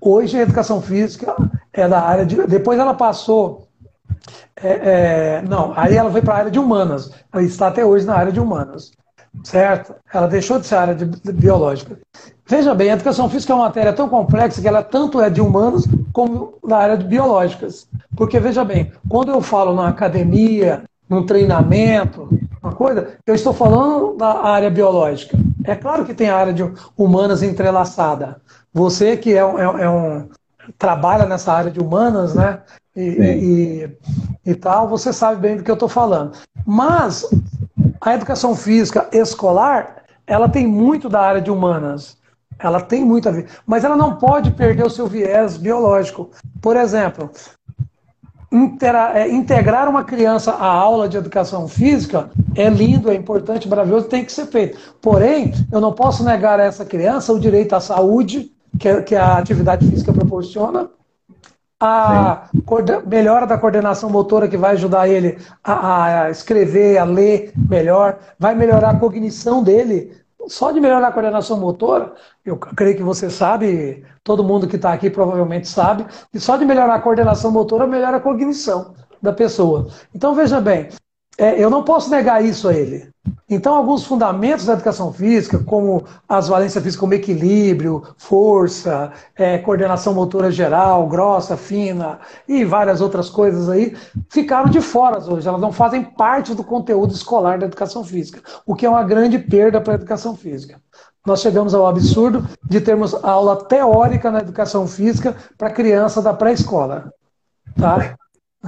Hoje 0.00 0.38
a 0.38 0.42
educação 0.42 0.80
física 0.80 1.34
é 1.72 1.88
da 1.88 2.00
área 2.00 2.24
de. 2.24 2.36
Depois 2.46 2.78
ela 2.78 2.94
passou. 2.94 3.67
É, 4.62 4.68
é, 4.68 5.42
não, 5.42 5.72
aí 5.76 5.96
ela 5.96 6.10
foi 6.10 6.22
para 6.22 6.34
a 6.34 6.38
área 6.38 6.50
de 6.50 6.58
humanas. 6.58 7.10
Ela 7.32 7.42
está 7.42 7.68
até 7.68 7.84
hoje 7.84 8.06
na 8.06 8.14
área 8.14 8.32
de 8.32 8.40
humanas. 8.40 8.92
Certo? 9.44 9.94
Ela 10.12 10.26
deixou 10.26 10.58
de 10.58 10.66
ser 10.66 10.76
área 10.76 10.94
de, 10.94 11.04
de 11.04 11.32
biológica. 11.32 11.98
Veja 12.46 12.74
bem, 12.74 12.90
a 12.90 12.94
educação 12.94 13.28
física 13.28 13.52
é 13.52 13.56
uma 13.56 13.66
matéria 13.66 13.92
tão 13.92 14.08
complexa 14.08 14.60
que 14.60 14.66
ela 14.66 14.82
tanto 14.82 15.20
é 15.20 15.28
de 15.28 15.40
humanos 15.40 15.86
como 16.12 16.54
da 16.66 16.78
área 16.78 16.96
de 16.96 17.04
biológicas. 17.04 17.86
Porque, 18.16 18.40
veja 18.40 18.64
bem, 18.64 18.90
quando 19.08 19.30
eu 19.30 19.40
falo 19.40 19.74
na 19.74 19.88
academia, 19.88 20.82
num 21.08 21.24
treinamento, 21.24 22.28
uma 22.62 22.72
coisa, 22.72 23.16
eu 23.26 23.34
estou 23.34 23.52
falando 23.52 24.16
da 24.16 24.42
área 24.42 24.70
biológica. 24.70 25.38
É 25.64 25.74
claro 25.76 26.04
que 26.04 26.14
tem 26.14 26.28
a 26.28 26.36
área 26.36 26.52
de 26.52 26.68
humanas 26.96 27.42
entrelaçada. 27.42 28.40
Você 28.72 29.16
que 29.16 29.34
é, 29.34 29.40
é, 29.40 29.82
é 29.82 29.90
um 29.90 30.28
trabalha 30.76 31.24
nessa 31.24 31.52
área 31.52 31.70
de 31.70 31.80
humanas, 31.80 32.34
né? 32.34 32.60
E, 32.94 33.02
e, 34.44 34.50
e, 34.50 34.54
tal, 34.54 34.88
você 34.88 35.12
sabe 35.12 35.40
bem 35.40 35.56
do 35.56 35.62
que 35.62 35.70
eu 35.70 35.74
estou 35.74 35.88
falando. 35.88 36.36
Mas 36.66 37.24
a 38.00 38.14
educação 38.14 38.56
física 38.56 39.08
escolar, 39.12 40.02
ela 40.26 40.48
tem 40.48 40.66
muito 40.66 41.08
da 41.08 41.20
área 41.20 41.40
de 41.40 41.50
humanas. 41.50 42.18
Ela 42.58 42.80
tem 42.80 43.04
muito 43.04 43.28
a 43.28 43.32
ver. 43.32 43.46
Mas 43.64 43.84
ela 43.84 43.96
não 43.96 44.16
pode 44.16 44.50
perder 44.50 44.84
o 44.84 44.90
seu 44.90 45.06
viés 45.06 45.56
biológico. 45.56 46.30
Por 46.60 46.76
exemplo, 46.76 47.30
é, 49.14 49.28
integrar 49.28 49.88
uma 49.88 50.02
criança 50.02 50.52
à 50.52 50.66
aula 50.66 51.08
de 51.08 51.16
educação 51.16 51.68
física 51.68 52.30
é 52.56 52.68
lindo, 52.68 53.10
é 53.10 53.14
importante, 53.14 53.68
maravilhoso, 53.68 54.08
tem 54.08 54.24
que 54.24 54.32
ser 54.32 54.46
feito. 54.46 54.78
Porém, 55.00 55.52
eu 55.70 55.80
não 55.80 55.92
posso 55.92 56.24
negar 56.24 56.58
a 56.58 56.64
essa 56.64 56.84
criança 56.84 57.32
o 57.32 57.38
direito 57.38 57.74
à 57.74 57.80
saúde, 57.80 58.50
que, 58.78 59.02
que 59.02 59.14
a 59.14 59.38
atividade 59.38 59.88
física 59.88 60.12
proporciona, 60.12 60.90
a 61.80 62.48
melhora 63.06 63.46
da 63.46 63.56
coordenação 63.56 64.10
motora 64.10 64.48
que 64.48 64.56
vai 64.56 64.72
ajudar 64.72 65.08
ele 65.08 65.38
a, 65.62 66.22
a, 66.22 66.30
escrever, 66.30 66.98
a 66.98 67.04
ler 67.04 67.52
melhor, 67.56 68.18
vai 68.38 68.54
melhorar 68.54 68.90
a 68.90 68.98
cognição 68.98 69.62
dele. 69.62 70.16
Só 70.48 70.72
de 70.72 70.80
melhorar 70.80 71.08
a 71.08 71.12
coordenação 71.12 71.58
motora, 71.58 72.14
eu 72.44 72.56
creio 72.56 72.96
que 72.96 73.02
você 73.02 73.28
sabe, 73.28 74.04
todo 74.24 74.42
mundo 74.42 74.66
que 74.66 74.76
está 74.76 74.92
aqui 74.92 75.10
provavelmente 75.10 75.68
sabe, 75.68 76.06
que 76.32 76.40
só 76.40 76.56
de 76.56 76.64
melhorar 76.64 76.94
a 76.94 77.00
coordenação 77.00 77.50
motora 77.50 77.86
melhora 77.86 78.16
a 78.16 78.20
cognição 78.20 78.94
da 79.20 79.32
pessoa. 79.32 79.88
Então 80.14 80.34
veja 80.34 80.60
bem, 80.60 80.88
é, 81.38 81.62
eu 81.62 81.70
não 81.70 81.84
posso 81.84 82.10
negar 82.10 82.44
isso 82.44 82.66
a 82.68 82.74
ele. 82.74 83.08
Então, 83.48 83.74
alguns 83.74 84.04
fundamentos 84.04 84.66
da 84.66 84.72
educação 84.72 85.12
física, 85.12 85.58
como 85.58 86.04
as 86.28 86.48
valências 86.48 86.82
físicas 86.82 87.00
como 87.00 87.14
equilíbrio, 87.14 88.02
força, 88.16 89.12
é, 89.36 89.56
coordenação 89.58 90.12
motora 90.12 90.50
geral, 90.50 91.06
grossa, 91.06 91.56
fina 91.56 92.18
e 92.46 92.64
várias 92.64 93.00
outras 93.00 93.30
coisas 93.30 93.68
aí, 93.68 93.96
ficaram 94.28 94.68
de 94.68 94.80
fora 94.80 95.18
hoje. 95.18 95.46
Elas 95.46 95.60
não 95.60 95.72
fazem 95.72 96.02
parte 96.02 96.54
do 96.54 96.64
conteúdo 96.64 97.14
escolar 97.14 97.58
da 97.58 97.66
educação 97.66 98.02
física, 98.02 98.42
o 98.66 98.74
que 98.74 98.84
é 98.84 98.90
uma 98.90 99.04
grande 99.04 99.38
perda 99.38 99.80
para 99.80 99.94
a 99.94 99.96
educação 99.96 100.36
física. 100.36 100.80
Nós 101.24 101.40
chegamos 101.40 101.74
ao 101.74 101.86
absurdo 101.86 102.46
de 102.64 102.80
termos 102.80 103.14
aula 103.14 103.64
teórica 103.64 104.30
na 104.30 104.40
educação 104.40 104.88
física 104.88 105.36
para 105.56 105.70
criança 105.70 106.20
da 106.20 106.34
pré-escola. 106.34 107.12
Tá? 107.78 108.16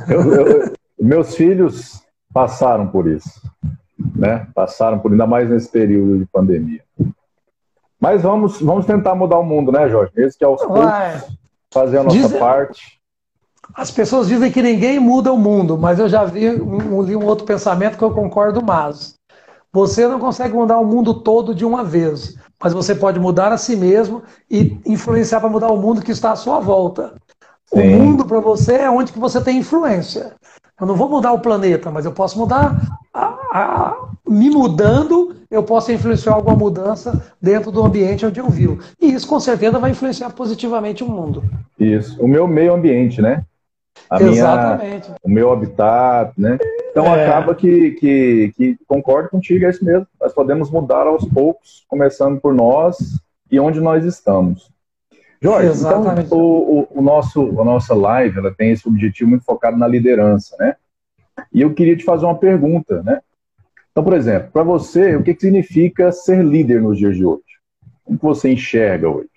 Eu, 0.09 0.35
eu, 0.35 0.73
meus 0.99 1.35
filhos 1.35 2.01
passaram 2.33 2.87
por 2.87 3.07
isso, 3.07 3.41
né? 4.15 4.47
Passaram 4.55 4.99
por 4.99 5.11
ainda 5.11 5.27
mais 5.27 5.49
nesse 5.51 5.69
período 5.69 6.19
de 6.19 6.27
pandemia. 6.27 6.83
Mas 8.01 8.23
vamos, 8.23 8.61
vamos 8.61 8.87
tentar 8.87 9.15
mudar 9.15 9.39
o 9.39 9.45
mundo, 9.45 9.71
né, 9.71 9.89
Jorge? 9.89 10.13
Esse 10.17 10.39
que 10.39 10.45
é 10.45 10.49
os 10.49 10.63
poucos, 10.63 11.37
fazer 11.73 11.99
a 11.99 12.05
nossa 12.05 12.17
Diz... 12.17 12.33
parte. 12.33 12.99
As 13.75 13.91
pessoas 13.91 14.27
dizem 14.27 14.51
que 14.51 14.63
ninguém 14.63 14.99
muda 14.99 15.33
o 15.33 15.39
mundo, 15.39 15.79
mas 15.79 15.99
eu 15.99 16.09
já 16.09 16.25
vi 16.25 16.51
um, 16.51 17.03
li 17.03 17.15
um 17.15 17.25
outro 17.25 17.45
pensamento 17.45 17.97
que 17.97 18.03
eu 18.03 18.11
concordo 18.11 18.65
mais. 18.65 19.15
Você 19.73 20.09
não 20.09 20.19
consegue 20.19 20.55
mudar 20.55 20.79
o 20.79 20.85
mundo 20.85 21.15
todo 21.15 21.55
de 21.55 21.65
uma 21.65 21.85
vez, 21.85 22.37
mas 22.61 22.73
você 22.73 22.95
pode 22.95 23.21
mudar 23.21 23.53
a 23.53 23.59
si 23.59 23.77
mesmo 23.77 24.23
e 24.51 24.81
influenciar 24.85 25.39
para 25.39 25.49
mudar 25.49 25.71
o 25.71 25.77
mundo 25.77 26.03
que 26.03 26.11
está 26.11 26.33
à 26.33 26.37
sua 26.37 26.59
volta. 26.59 27.15
Sim. 27.67 27.81
O 27.81 27.99
mundo 27.99 28.25
para 28.25 28.41
você 28.41 28.75
é 28.75 28.91
onde 28.91 29.13
que 29.13 29.19
você 29.21 29.41
tem 29.41 29.59
influência. 29.59 30.35
Eu 30.81 30.87
não 30.87 30.97
vou 30.97 31.09
mudar 31.09 31.33
o 31.33 31.41
planeta, 31.41 31.91
mas 31.91 32.05
eu 32.05 32.13
posso 32.13 32.39
mudar. 32.39 32.75
A, 33.13 33.25
a, 33.53 34.09
me 34.27 34.49
mudando, 34.49 35.37
eu 35.51 35.63
posso 35.63 35.93
influenciar 35.93 36.33
alguma 36.33 36.57
mudança 36.57 37.23
dentro 37.41 37.71
do 37.71 37.85
ambiente 37.85 38.25
onde 38.25 38.41
eu 38.41 38.49
vivo. 38.49 38.79
E 39.01 39.13
isso, 39.13 39.29
com 39.29 39.39
certeza, 39.39 39.79
vai 39.79 39.91
influenciar 39.91 40.31
positivamente 40.31 41.05
o 41.05 41.09
mundo. 41.09 41.43
Isso. 41.79 42.23
O 42.23 42.27
meu 42.27 42.47
meio 42.47 42.73
ambiente, 42.73 43.21
né? 43.21 43.45
A 44.09 44.23
Exatamente. 44.23 45.09
Minha, 45.09 45.19
o 45.23 45.31
meu 45.31 45.53
habitat, 45.53 46.33
né? 46.39 46.59
Então 46.91 47.05
é. 47.07 47.27
acaba 47.27 47.55
que, 47.55 47.93
que, 47.93 48.53
que 48.57 48.77
concordo 48.87 49.29
contigo, 49.29 49.67
é 49.67 49.71
isso 49.71 49.85
mesmo. 49.85 50.07
Nós 50.21 50.33
podemos 50.33 50.71
mudar 50.71 51.07
aos 51.07 51.25
poucos, 51.25 51.85
começando 51.89 52.41
por 52.41 52.55
nós 52.55 52.97
e 53.51 53.61
onde 53.61 53.81
nós 53.81 54.05
estamos. 54.05 54.71
Jorge, 55.43 55.69
Exatamente. 55.69 56.27
então 56.27 56.39
o, 56.39 56.81
o, 56.81 56.99
o, 56.99 57.03
nosso, 57.03 57.41
a 57.61 57.65
nossa 57.65 57.95
live 57.95 58.39
ela 58.39 58.55
tem 58.55 58.73
esse 58.73 58.87
objetivo 58.87 59.31
muito 59.31 59.45
focado 59.45 59.77
na 59.77 59.89
liderança, 59.89 60.55
né? 60.59 60.77
E 61.53 61.63
eu 61.63 61.73
queria 61.73 61.97
te 61.97 62.05
fazer 62.05 62.27
uma 62.27 62.37
pergunta, 62.37 63.03
né? 63.03 63.21
Então, 63.91 64.05
por 64.05 64.13
exemplo, 64.13 64.51
para 64.53 64.63
você, 64.63 65.17
o 65.17 65.23
que, 65.23 65.35
que 65.35 65.41
significa 65.41 66.13
ser 66.13 66.45
líder 66.45 66.83
nos 66.83 66.99
dias 66.99 67.17
de 67.17 67.25
hoje? 67.25 67.43
Como 68.05 68.19
você 68.21 68.53
enxerga 68.53 69.09
hoje? 69.09 69.31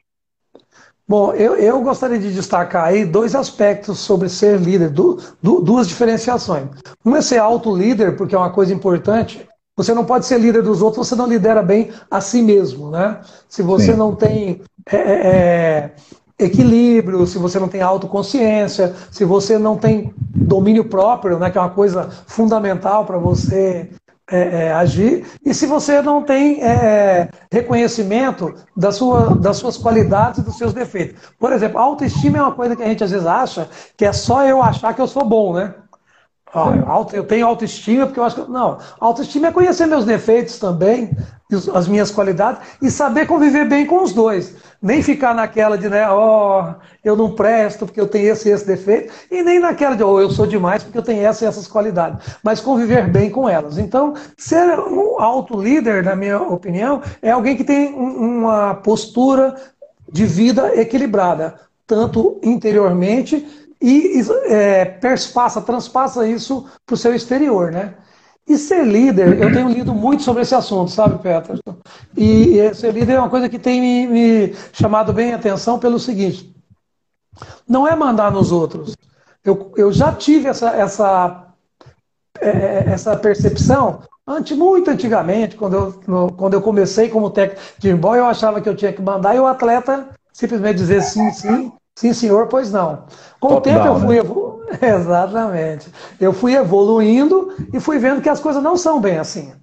Bom, 1.07 1.33
eu, 1.33 1.55
eu 1.55 1.81
gostaria 1.81 2.17
de 2.17 2.33
destacar 2.33 2.85
aí 2.85 3.05
dois 3.05 3.35
aspectos 3.35 3.99
sobre 3.99 4.29
ser 4.29 4.59
líder, 4.59 4.89
du, 4.89 5.19
du, 5.41 5.61
duas 5.61 5.87
diferenciações. 5.87 6.69
Uma 7.03 7.17
é 7.17 7.21
ser 7.21 7.39
auto-líder, 7.39 8.15
porque 8.15 8.35
é 8.35 8.37
uma 8.37 8.51
coisa 8.51 8.73
importante. 8.73 9.47
Você 9.75 9.93
não 9.93 10.05
pode 10.05 10.25
ser 10.25 10.39
líder 10.39 10.61
dos 10.61 10.81
outros, 10.81 11.07
você 11.07 11.15
não 11.15 11.27
lidera 11.27 11.63
bem 11.63 11.91
a 12.09 12.21
si 12.21 12.41
mesmo, 12.41 12.91
né? 12.91 13.19
Se 13.49 13.61
você 13.61 13.91
Sim. 13.91 13.97
não 13.97 14.15
tem 14.15 14.61
é, 14.91 14.95
é, 14.95 15.91
é, 16.39 16.45
equilíbrio, 16.45 17.25
se 17.25 17.37
você 17.37 17.59
não 17.59 17.67
tem 17.67 17.81
autoconsciência, 17.81 18.93
se 19.11 19.23
você 19.23 19.57
não 19.57 19.77
tem 19.77 20.13
domínio 20.17 20.85
próprio, 20.85 21.39
né, 21.39 21.49
que 21.49 21.57
é 21.57 21.61
uma 21.61 21.69
coisa 21.69 22.09
fundamental 22.27 23.05
para 23.05 23.17
você 23.17 23.89
é, 24.29 24.65
é, 24.65 24.73
agir, 24.73 25.25
e 25.45 25.53
se 25.53 25.65
você 25.65 26.01
não 26.01 26.23
tem 26.23 26.61
é, 26.63 27.29
reconhecimento 27.51 28.53
da 28.75 28.91
sua, 28.91 29.35
das 29.35 29.57
suas 29.57 29.77
qualidades 29.77 30.39
e 30.39 30.43
dos 30.43 30.57
seus 30.57 30.73
defeitos. 30.73 31.21
Por 31.37 31.51
exemplo, 31.53 31.79
autoestima 31.79 32.37
é 32.37 32.41
uma 32.41 32.53
coisa 32.53 32.75
que 32.75 32.83
a 32.83 32.87
gente 32.87 33.03
às 33.03 33.11
vezes 33.11 33.27
acha 33.27 33.69
que 33.97 34.05
é 34.05 34.13
só 34.13 34.45
eu 34.45 34.61
achar 34.61 34.93
que 34.93 35.01
eu 35.01 35.07
sou 35.07 35.25
bom, 35.25 35.53
né? 35.53 35.73
Eu 37.13 37.23
tenho 37.23 37.47
autoestima 37.47 38.05
porque 38.05 38.19
eu 38.19 38.23
acho 38.23 38.35
que. 38.35 38.51
Não, 38.51 38.77
autoestima 38.99 39.47
é 39.47 39.51
conhecer 39.51 39.87
meus 39.87 40.05
defeitos 40.05 40.59
também, 40.59 41.09
as 41.73 41.87
minhas 41.87 42.11
qualidades, 42.11 42.61
e 42.81 42.91
saber 42.91 43.25
conviver 43.25 43.65
bem 43.65 43.85
com 43.85 44.03
os 44.03 44.13
dois. 44.13 44.55
Nem 44.81 45.01
ficar 45.01 45.33
naquela 45.33 45.77
de, 45.77 45.89
né, 45.89 46.07
ó, 46.09 46.61
oh, 46.61 46.75
eu 47.03 47.15
não 47.15 47.31
presto 47.31 47.85
porque 47.85 47.99
eu 47.99 48.07
tenho 48.07 48.31
esse 48.31 48.49
e 48.49 48.51
esse 48.51 48.67
defeito, 48.67 49.11
e 49.31 49.41
nem 49.41 49.59
naquela 49.59 49.95
de, 49.95 50.03
ó, 50.03 50.11
oh, 50.11 50.21
eu 50.21 50.29
sou 50.29 50.45
demais 50.45 50.83
porque 50.83 50.97
eu 50.97 51.03
tenho 51.03 51.25
essa 51.25 51.43
e 51.43 51.47
essas 51.47 51.67
qualidades, 51.67 52.37
mas 52.43 52.59
conviver 52.59 53.09
bem 53.09 53.29
com 53.29 53.47
elas. 53.47 53.77
Então, 53.77 54.13
ser 54.37 54.77
um 54.79 55.19
auto-líder, 55.19 56.03
na 56.03 56.15
minha 56.15 56.39
opinião, 56.41 57.01
é 57.21 57.31
alguém 57.31 57.55
que 57.55 57.63
tem 57.63 57.93
uma 57.93 58.75
postura 58.75 59.55
de 60.11 60.25
vida 60.25 60.79
equilibrada, 60.79 61.55
tanto 61.87 62.39
interiormente 62.43 63.62
e 63.85 64.21
é, 64.45 64.85
perspassa, 64.85 65.61
transpassa 65.61 66.25
isso 66.25 66.65
para 66.85 66.93
o 66.93 66.97
seu 66.97 67.13
exterior, 67.13 67.69
né? 67.69 67.95
E 68.47 68.57
ser 68.57 68.85
líder, 68.85 69.41
eu 69.41 69.51
tenho 69.53 69.67
lido 69.67 69.93
muito 69.93 70.23
sobre 70.23 70.41
esse 70.41 70.55
assunto, 70.55 70.89
sabe, 70.89 71.21
Peterson? 71.21 71.77
E 72.15 72.73
ser 72.73 72.93
líder 72.93 73.13
é 73.13 73.19
uma 73.19 73.29
coisa 73.29 73.49
que 73.49 73.59
tem 73.59 73.81
me, 73.81 74.07
me 74.07 74.55
chamado 74.71 75.11
bem 75.11 75.33
a 75.33 75.35
atenção 75.35 75.77
pelo 75.77 75.99
seguinte: 75.99 76.55
não 77.67 77.85
é 77.85 77.93
mandar 77.93 78.31
nos 78.31 78.53
outros. 78.53 78.95
Eu, 79.43 79.73
eu 79.75 79.91
já 79.91 80.13
tive 80.13 80.47
essa, 80.47 80.69
essa, 80.69 81.47
é, 82.39 82.85
essa 82.87 83.17
percepção 83.17 84.01
muito 84.55 84.89
antigamente, 84.89 85.57
quando 85.57 85.73
eu, 85.73 86.01
no, 86.07 86.31
quando 86.31 86.53
eu 86.53 86.61
comecei 86.61 87.09
como 87.09 87.29
técnico 87.29 87.61
de 87.77 87.89
handball, 87.89 88.15
eu 88.15 88.25
achava 88.25 88.61
que 88.61 88.69
eu 88.69 88.75
tinha 88.75 88.93
que 88.93 89.01
mandar 89.01 89.35
e 89.35 89.39
o 89.39 89.45
atleta 89.45 90.07
simplesmente 90.31 90.77
dizer 90.77 91.01
sim, 91.01 91.29
sim, 91.31 91.71
sim, 91.95 92.13
senhor, 92.13 92.47
pois 92.47 92.71
não. 92.71 93.05
Com 93.39 93.49
Top 93.49 93.57
o 93.57 93.61
tempo 93.61 93.83
down, 93.83 94.13
eu 94.13 94.25
fui. 94.25 94.43
Né? 94.81 94.93
Exatamente. 94.95 95.91
Eu 96.19 96.33
fui 96.33 96.55
evoluindo 96.55 97.53
e 97.73 97.79
fui 97.79 97.99
vendo 97.99 98.21
que 98.21 98.29
as 98.29 98.39
coisas 98.39 98.61
não 98.61 98.77
são 98.77 98.99
bem 98.99 99.17
assim. 99.17 99.53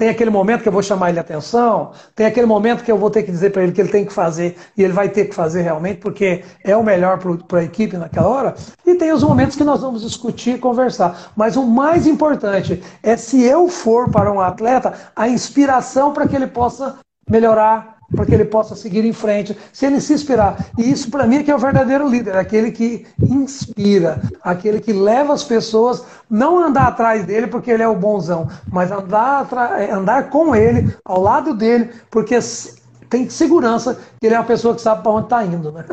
Tem 0.00 0.08
aquele 0.08 0.30
momento 0.30 0.62
que 0.62 0.68
eu 0.68 0.72
vou 0.72 0.82
chamar 0.82 1.10
ele 1.10 1.18
a 1.18 1.20
atenção, 1.20 1.92
tem 2.16 2.24
aquele 2.24 2.46
momento 2.46 2.82
que 2.82 2.90
eu 2.90 2.96
vou 2.96 3.10
ter 3.10 3.22
que 3.22 3.30
dizer 3.30 3.52
para 3.52 3.62
ele 3.62 3.72
que 3.72 3.82
ele 3.82 3.90
tem 3.90 4.02
que 4.02 4.12
fazer 4.14 4.56
e 4.74 4.82
ele 4.82 4.94
vai 4.94 5.10
ter 5.10 5.26
que 5.26 5.34
fazer 5.34 5.60
realmente, 5.60 6.00
porque 6.00 6.42
é 6.64 6.74
o 6.74 6.82
melhor 6.82 7.18
para 7.46 7.58
a 7.58 7.64
equipe 7.64 7.98
naquela 7.98 8.26
hora. 8.26 8.54
E 8.86 8.94
tem 8.94 9.12
os 9.12 9.22
momentos 9.22 9.56
que 9.56 9.62
nós 9.62 9.82
vamos 9.82 10.00
discutir 10.00 10.54
e 10.54 10.58
conversar. 10.58 11.30
Mas 11.36 11.54
o 11.54 11.66
mais 11.66 12.06
importante 12.06 12.82
é 13.02 13.14
se 13.14 13.44
eu 13.44 13.68
for 13.68 14.10
para 14.10 14.32
um 14.32 14.40
atleta 14.40 14.94
a 15.14 15.28
inspiração 15.28 16.14
para 16.14 16.26
que 16.26 16.34
ele 16.34 16.46
possa 16.46 16.96
melhorar 17.28 17.89
para 18.14 18.26
que 18.26 18.34
ele 18.34 18.44
possa 18.44 18.74
seguir 18.74 19.04
em 19.04 19.12
frente, 19.12 19.56
se 19.72 19.86
ele 19.86 20.00
se 20.00 20.12
inspirar. 20.12 20.66
E 20.76 20.90
isso, 20.90 21.10
para 21.10 21.26
mim, 21.26 21.36
é 21.36 21.42
que 21.42 21.50
é 21.50 21.54
o 21.54 21.58
verdadeiro 21.58 22.08
líder, 22.08 22.36
aquele 22.36 22.70
que 22.70 23.06
inspira, 23.22 24.20
aquele 24.42 24.80
que 24.80 24.92
leva 24.92 25.32
as 25.32 25.44
pessoas, 25.44 26.04
não 26.28 26.58
andar 26.58 26.88
atrás 26.88 27.24
dele 27.24 27.46
porque 27.46 27.70
ele 27.70 27.82
é 27.82 27.88
o 27.88 27.96
bonzão, 27.96 28.48
mas 28.70 28.90
andar, 28.90 29.48
é, 29.78 29.90
andar 29.90 30.30
com 30.30 30.54
ele, 30.54 30.94
ao 31.04 31.20
lado 31.20 31.54
dele, 31.54 31.90
porque 32.10 32.38
tem 33.08 33.28
segurança 33.28 33.98
que 34.20 34.26
ele 34.26 34.34
é 34.34 34.38
uma 34.38 34.46
pessoa 34.46 34.74
que 34.74 34.80
sabe 34.80 35.02
para 35.02 35.12
onde 35.12 35.26
está 35.26 35.44
indo. 35.44 35.72
Né? 35.72 35.84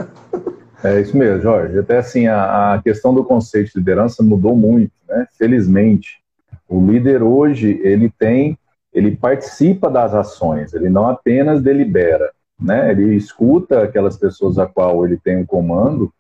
É 0.83 1.01
isso 1.01 1.17
mesmo, 1.17 1.41
Jorge. 1.41 1.79
Até 1.79 1.97
assim, 1.97 2.27
a, 2.27 2.75
a 2.75 2.81
questão 2.81 3.13
do 3.13 3.23
conceito 3.23 3.71
de 3.71 3.79
liderança 3.79 4.21
mudou 4.21 4.55
muito, 4.55 4.91
né? 5.09 5.25
Felizmente. 5.37 6.21
O 6.69 6.79
líder 6.85 7.23
hoje, 7.23 7.79
ele 7.83 8.11
tem 8.19 8.57
ele 8.97 9.15
participa 9.15 9.91
das 9.91 10.15
ações, 10.15 10.73
ele 10.73 10.89
não 10.89 11.07
apenas 11.07 11.61
delibera, 11.61 12.31
né? 12.59 12.89
Ele 12.89 13.15
escuta 13.15 13.83
aquelas 13.83 14.17
pessoas 14.17 14.57
a 14.57 14.65
qual 14.65 15.05
ele 15.05 15.17
tem 15.17 15.37
um 15.37 15.45
comando 15.45 16.11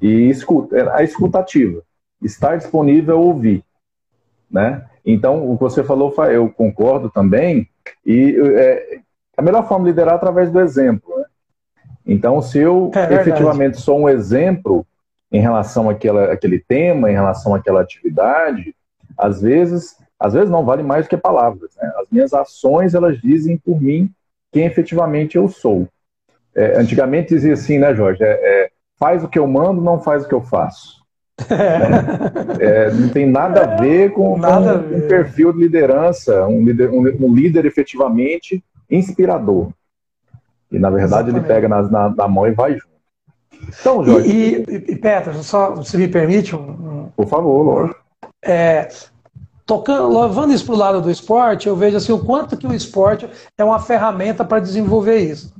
e 0.00 0.30
escuta, 0.30 0.76
é 0.76 0.88
a 0.96 1.02
escutativa, 1.02 1.82
estar 2.22 2.56
disponível 2.56 3.16
a 3.16 3.20
ouvir, 3.20 3.64
né? 4.48 4.86
Então, 5.04 5.50
o 5.50 5.56
que 5.56 5.64
você 5.64 5.82
falou, 5.82 6.14
eu 6.30 6.48
concordo 6.48 7.10
também, 7.10 7.68
e 8.06 8.40
é, 8.56 9.00
a 9.36 9.42
melhor 9.42 9.66
forma 9.66 9.84
de 9.84 9.90
liderar 9.90 10.14
é 10.14 10.16
através 10.16 10.52
do 10.52 10.60
exemplo, 10.60 11.18
né? 11.18 11.24
Então, 12.06 12.40
se 12.40 12.60
eu 12.60 12.92
é 12.94 13.12
efetivamente 13.14 13.80
sou 13.80 13.98
um 13.98 14.08
exemplo 14.08 14.86
em 15.32 15.40
relação 15.40 15.90
àquela, 15.90 16.32
àquele 16.32 16.60
tema, 16.60 17.10
em 17.10 17.14
relação 17.14 17.56
àquela 17.56 17.80
atividade, 17.80 18.72
às 19.18 19.42
vezes 19.42 19.96
às 20.24 20.32
vezes 20.32 20.48
não 20.48 20.64
vale 20.64 20.82
mais 20.82 21.04
do 21.04 21.10
que 21.10 21.18
palavras. 21.18 21.76
Né? 21.76 21.92
As 21.98 22.08
minhas 22.10 22.32
ações, 22.32 22.94
elas 22.94 23.20
dizem 23.20 23.58
por 23.58 23.78
mim 23.78 24.10
quem 24.50 24.64
efetivamente 24.64 25.36
eu 25.36 25.48
sou. 25.48 25.86
É, 26.54 26.78
antigamente 26.78 27.34
dizia 27.34 27.52
assim, 27.52 27.78
né, 27.78 27.94
Jorge? 27.94 28.24
É, 28.24 28.30
é, 28.30 28.70
faz 28.98 29.22
o 29.22 29.28
que 29.28 29.38
eu 29.38 29.46
mando, 29.46 29.82
não 29.82 30.00
faz 30.00 30.24
o 30.24 30.28
que 30.28 30.34
eu 30.34 30.40
faço. 30.40 31.04
É, 32.60 32.90
não 32.92 33.08
tem 33.08 33.26
nada 33.26 33.64
a 33.64 33.76
ver 33.76 34.12
com, 34.12 34.38
nada 34.38 34.78
com 34.78 34.94
um 34.94 35.08
perfil 35.08 35.52
de 35.52 35.58
liderança, 35.58 36.46
um 36.46 36.64
líder, 36.64 36.90
um, 36.90 37.00
um 37.00 37.34
líder 37.34 37.66
efetivamente 37.66 38.62
inspirador. 38.88 39.70
E, 40.70 40.78
na 40.78 40.88
verdade, 40.88 41.30
Exatamente. 41.30 41.44
ele 41.44 41.54
pega 41.54 41.68
na, 41.68 41.82
na, 41.82 42.08
na, 42.10 42.28
mão 42.28 42.46
e 42.46 42.52
vai 42.52 42.74
junto. 42.74 42.86
Então, 43.80 44.04
Jorge. 44.04 44.28
E, 44.30 44.64
e, 44.68 44.92
e 44.92 44.96
Petra, 44.96 45.32
só 45.34 45.82
se 45.82 45.98
me 45.98 46.06
permite. 46.06 46.54
Um, 46.54 47.10
Por 47.16 47.26
favor, 47.26 47.62
lógico. 47.62 48.00
É, 48.40 48.88
tocando, 49.66 50.20
levando 50.20 50.52
isso 50.52 50.64
para 50.66 50.74
o 50.74 50.78
lado 50.78 51.00
do 51.00 51.10
esporte, 51.10 51.68
eu 51.68 51.76
vejo 51.76 51.96
assim 51.96 52.12
o 52.12 52.18
quanto 52.18 52.56
que 52.56 52.66
o 52.66 52.74
esporte 52.74 53.28
é 53.56 53.64
uma 53.64 53.78
ferramenta 53.78 54.44
para 54.44 54.60
desenvolver 54.60 55.18
isso. 55.18 55.52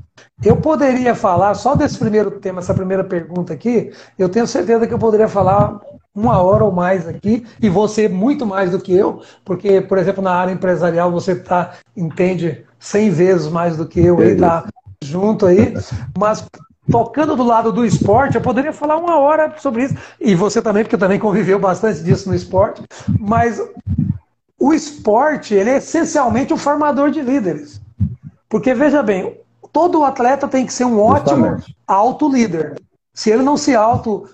Eu 0.45 0.57
poderia 0.57 1.15
falar 1.15 1.55
só 1.55 1.75
desse 1.75 1.99
primeiro 1.99 2.33
tema, 2.33 2.61
essa 2.61 2.75
primeira 2.75 3.05
pergunta 3.05 3.53
aqui, 3.53 3.93
eu 4.19 4.29
tenho 4.29 4.47
certeza 4.47 4.87
que 4.87 4.93
eu 4.93 4.99
poderia 4.99 5.29
falar 5.29 5.81
uma 6.15 6.41
hora 6.41 6.65
ou 6.65 6.71
mais 6.71 7.09
aqui, 7.09 7.45
e 7.61 7.69
você 7.69 8.09
muito 8.09 8.47
mais 8.47 8.71
do 8.71 8.79
que 8.79 8.95
eu, 8.95 9.23
porque, 9.45 9.81
por 9.81 9.99
exemplo, 9.99 10.23
na 10.23 10.33
área 10.33 10.53
empresarial 10.53 11.11
você 11.11 11.35
tá, 11.35 11.73
entende 11.97 12.65
100 12.79 13.11
vezes 13.11 13.49
mais 13.49 13.77
do 13.77 13.87
que 13.87 14.01
eu, 14.01 14.23
e 14.23 14.37
tá 14.37 14.69
junto 15.03 15.47
aí, 15.47 15.75
mas 16.17 16.47
tocando 16.91 17.37
do 17.37 17.43
lado 17.43 17.73
do 17.73 17.85
esporte, 17.85 18.37
eu 18.37 18.41
poderia 18.41 18.73
falar 18.73 18.97
uma 18.97 19.19
hora 19.19 19.55
sobre 19.59 19.85
isso, 19.85 19.97
e 20.21 20.35
você 20.35 20.61
também, 20.61 20.85
porque 20.85 20.99
também 20.99 21.19
conviveu 21.19 21.59
bastante 21.59 22.03
disso 22.03 22.29
no 22.29 22.35
esporte, 22.35 22.83
mas 23.19 23.61
o 24.59 24.73
esporte, 24.73 25.55
ele 25.55 25.71
é 25.71 25.77
essencialmente 25.77 26.53
um 26.53 26.59
formador 26.59 27.11
de 27.11 27.21
líderes. 27.21 27.81
Porque, 28.49 28.73
veja 28.73 29.03
bem, 29.03 29.39
todo 29.73 30.05
atleta 30.05 30.47
tem 30.47 30.65
que 30.65 30.73
ser 30.73 30.85
um 30.85 31.01
ótimo 31.01 31.47
Justamente. 31.47 31.77
auto 31.87 32.29
líder. 32.29 32.81
Se 33.13 33.31
ele 33.31 33.43
não 33.43 33.57
se 33.57 33.75
auto 33.75 34.29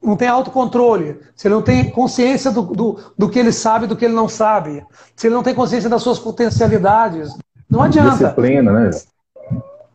não 0.00 0.16
tem 0.16 0.28
autocontrole, 0.28 1.18
se 1.34 1.48
ele 1.48 1.54
não 1.54 1.62
tem 1.62 1.90
consciência 1.90 2.52
do, 2.52 2.62
do, 2.62 3.00
do, 3.18 3.28
que 3.28 3.38
ele 3.38 3.52
sabe 3.52 3.86
do 3.86 3.96
que 3.96 4.04
ele 4.04 4.14
não 4.14 4.28
sabe, 4.28 4.86
se 5.16 5.26
ele 5.26 5.34
não 5.34 5.42
tem 5.42 5.54
consciência 5.54 5.90
das 5.90 6.02
suas 6.02 6.20
potencialidades, 6.20 7.36
não 7.68 7.82
adianta. 7.82 8.12
Disciplina, 8.12 8.72
né? 8.72 8.90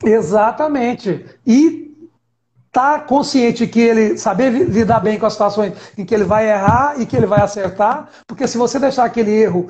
Exatamente. 0.03 1.25
E 1.47 1.82
tá 2.73 2.99
consciente 2.99 3.67
que 3.67 3.79
ele 3.79 4.17
saber 4.17 4.49
lidar 4.49 4.99
bem 4.99 5.19
com 5.19 5.27
as 5.27 5.33
situações 5.33 5.73
em 5.95 6.03
que 6.03 6.13
ele 6.13 6.23
vai 6.23 6.49
errar 6.49 6.99
e 6.99 7.05
que 7.05 7.15
ele 7.15 7.27
vai 7.27 7.39
acertar, 7.39 8.09
porque 8.27 8.47
se 8.47 8.57
você 8.57 8.79
deixar 8.79 9.05
aquele 9.05 9.31
erro 9.31 9.67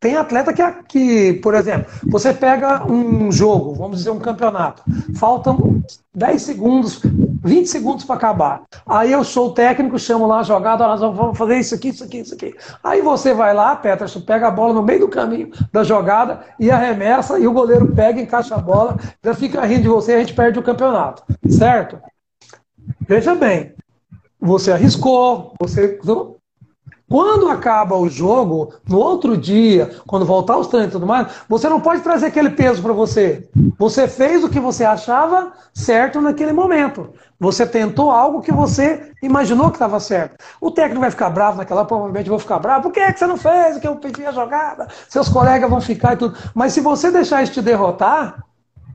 tem 0.00 0.16
atleta 0.16 0.52
que, 0.52 0.62
que, 0.86 1.32
por 1.34 1.54
exemplo, 1.54 1.90
você 2.06 2.34
pega 2.34 2.84
um 2.86 3.32
jogo, 3.32 3.72
vamos 3.72 3.96
dizer 3.96 4.10
um 4.10 4.18
campeonato, 4.18 4.82
faltam 5.16 5.82
10 6.14 6.42
segundos, 6.42 7.00
20 7.42 7.66
segundos 7.66 8.04
para 8.04 8.16
acabar. 8.16 8.62
Aí 8.86 9.12
eu 9.12 9.24
sou 9.24 9.48
o 9.48 9.52
técnico, 9.52 9.98
chamo 9.98 10.26
lá 10.26 10.40
a 10.40 10.42
jogada, 10.42 10.86
nós 10.86 11.00
vamos 11.00 11.38
fazer 11.38 11.58
isso 11.58 11.74
aqui, 11.74 11.88
isso 11.88 12.04
aqui, 12.04 12.18
isso 12.18 12.34
aqui. 12.34 12.54
Aí 12.82 13.00
você 13.00 13.32
vai 13.32 13.54
lá, 13.54 13.74
Peterson, 13.76 14.20
pega 14.20 14.48
a 14.48 14.50
bola 14.50 14.74
no 14.74 14.82
meio 14.82 15.00
do 15.00 15.08
caminho 15.08 15.50
da 15.72 15.82
jogada 15.82 16.40
e 16.60 16.70
arremessa, 16.70 17.38
e 17.38 17.46
o 17.46 17.52
goleiro 17.52 17.90
pega, 17.94 18.20
encaixa 18.20 18.56
a 18.56 18.58
bola, 18.58 18.98
já 19.24 19.32
fica 19.34 19.64
rindo 19.64 19.82
de 19.82 19.88
você 19.88 20.12
e 20.12 20.14
a 20.16 20.18
gente 20.18 20.34
perde 20.34 20.58
o 20.58 20.62
campeonato. 20.62 21.22
Certo? 21.48 21.98
Veja 23.06 23.34
bem, 23.34 23.74
você 24.40 24.72
arriscou, 24.72 25.54
você 25.60 25.98
quando 27.08 27.48
acaba 27.50 27.96
o 27.96 28.08
jogo, 28.08 28.72
no 28.88 28.98
outro 28.98 29.36
dia, 29.36 29.90
quando 30.06 30.24
voltar 30.24 30.56
os 30.56 30.68
treinos 30.68 30.88
e 30.88 30.92
tudo 30.92 31.06
mais, 31.06 31.28
você 31.48 31.68
não 31.68 31.80
pode 31.80 32.00
trazer 32.00 32.26
aquele 32.26 32.50
peso 32.50 32.82
para 32.82 32.94
você. 32.94 33.48
Você 33.78 34.08
fez 34.08 34.42
o 34.42 34.48
que 34.48 34.58
você 34.58 34.84
achava 34.84 35.52
certo 35.72 36.20
naquele 36.20 36.52
momento. 36.52 37.10
Você 37.38 37.66
tentou 37.66 38.10
algo 38.10 38.40
que 38.40 38.50
você 38.50 39.12
imaginou 39.22 39.68
que 39.68 39.76
estava 39.76 40.00
certo. 40.00 40.42
O 40.60 40.70
técnico 40.70 41.02
vai 41.02 41.10
ficar 41.10 41.28
bravo 41.28 41.58
naquela, 41.58 41.84
provavelmente 41.84 42.30
vou 42.30 42.38
ficar 42.38 42.58
bravo. 42.58 42.84
Por 42.84 42.92
que, 42.92 43.00
é 43.00 43.12
que 43.12 43.18
você 43.18 43.26
não 43.26 43.36
fez 43.36 43.76
o 43.76 43.80
que 43.80 43.86
eu 43.86 43.96
pedi 43.96 44.24
a 44.24 44.32
jogada? 44.32 44.88
Seus 45.08 45.28
colegas 45.28 45.68
vão 45.68 45.80
ficar 45.80 46.14
e 46.14 46.16
tudo. 46.16 46.36
Mas 46.54 46.72
se 46.72 46.80
você 46.80 47.10
deixar 47.10 47.42
isso 47.42 47.52
te 47.52 47.62
derrotar, 47.62 48.42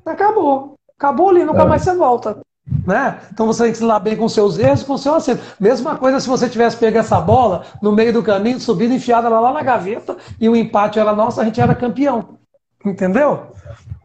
acabou. 0.06 0.74
Acabou 0.98 1.30
ali, 1.30 1.46
nunca 1.46 1.62
é. 1.62 1.66
mais 1.66 1.84
você 1.84 1.96
volta. 1.96 2.40
Né? 2.86 3.20
Então 3.34 3.48
você 3.48 3.64
tem 3.64 3.72
que 3.72 3.78
se 3.78 3.84
lá 3.84 4.00
bem 4.00 4.16
com 4.16 4.30
seus 4.30 4.58
erros 4.58 4.82
e 4.82 4.86
com 4.86 4.98
seu 4.98 5.16
acerto. 5.16 5.44
Mesma 5.60 5.96
coisa 5.96 6.20
se 6.20 6.28
você 6.28 6.48
tivesse 6.48 6.78
pego 6.78 6.98
essa 6.98 7.20
bola 7.20 7.64
no 7.82 7.92
meio 7.92 8.14
do 8.14 8.24
caminho, 8.24 8.60
subido, 8.60 8.94
enfiada 8.94 9.28
ela 9.28 9.40
lá 9.40 9.52
na 9.52 9.62
gaveta 9.62 10.18
e 10.40 10.48
o 10.48 10.56
empate 10.56 11.00
era 11.00 11.16
nosso, 11.16 11.42
a 11.42 11.46
gente 11.46 11.60
era 11.60 11.74
campeão. 11.74 12.38
Entendeu? 12.86 13.48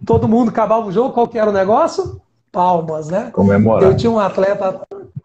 Todo 0.05 0.29
mundo 0.29 0.49
acabava 0.49 0.87
o 0.87 0.93
jogo, 0.93 1.13
qual 1.13 1.29
que 1.29 1.39
era 1.39 1.49
o 1.49 1.53
negócio? 1.53 2.21
Palmas, 2.51 3.09
né? 3.09 3.31
Comemorar. 3.33 3.83
Eu 3.83 3.97
tinha 3.97 4.11
um 4.11 4.19
atleta, 4.19 4.81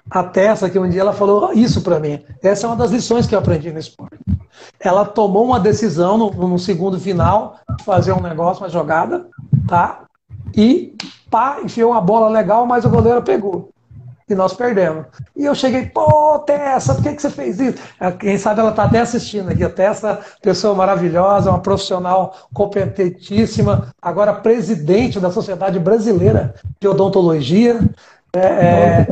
a 0.09 0.23
Tessa, 0.23 0.69
que 0.69 0.79
um 0.79 0.89
dia 0.89 1.01
ela 1.01 1.13
falou 1.13 1.53
isso 1.53 1.81
para 1.81 1.99
mim. 1.99 2.19
Essa 2.41 2.65
é 2.65 2.69
uma 2.69 2.75
das 2.75 2.91
lições 2.91 3.27
que 3.27 3.35
eu 3.35 3.39
aprendi 3.39 3.71
no 3.71 3.79
esporte. 3.79 4.17
Ela 4.79 5.05
tomou 5.05 5.45
uma 5.45 5.59
decisão 5.59 6.17
no, 6.17 6.31
no 6.31 6.59
segundo 6.59 6.99
final 6.99 7.55
de 7.77 7.83
fazer 7.83 8.11
um 8.11 8.21
negócio, 8.21 8.63
uma 8.63 8.69
jogada, 8.69 9.27
tá? 9.67 10.01
E 10.55 10.95
pá, 11.29 11.59
enfiou 11.63 11.91
uma 11.91 12.01
bola 12.01 12.29
legal, 12.29 12.65
mas 12.65 12.85
o 12.85 12.89
goleiro 12.89 13.21
pegou. 13.21 13.69
E 14.29 14.35
nós 14.35 14.53
perdemos. 14.53 15.07
E 15.35 15.43
eu 15.43 15.55
cheguei, 15.55 15.87
pô, 15.87 16.37
Tessa, 16.39 16.93
por 16.93 17.01
que, 17.01 17.13
que 17.13 17.21
você 17.21 17.31
fez 17.31 17.59
isso? 17.59 17.79
É, 17.99 18.11
quem 18.11 18.37
sabe 18.37 18.59
ela 18.59 18.69
está 18.69 18.83
até 18.83 18.99
assistindo 18.99 19.49
aqui. 19.49 19.63
A 19.63 19.69
Tessa, 19.69 20.19
pessoa 20.39 20.75
maravilhosa, 20.75 21.49
uma 21.49 21.59
profissional 21.59 22.35
competentíssima, 22.53 23.87
agora 23.99 24.33
presidente 24.33 25.19
da 25.19 25.31
Sociedade 25.31 25.79
Brasileira 25.79 26.53
de 26.79 26.87
Odontologia. 26.87 27.79
É, 28.31 28.39
é, 28.39 29.07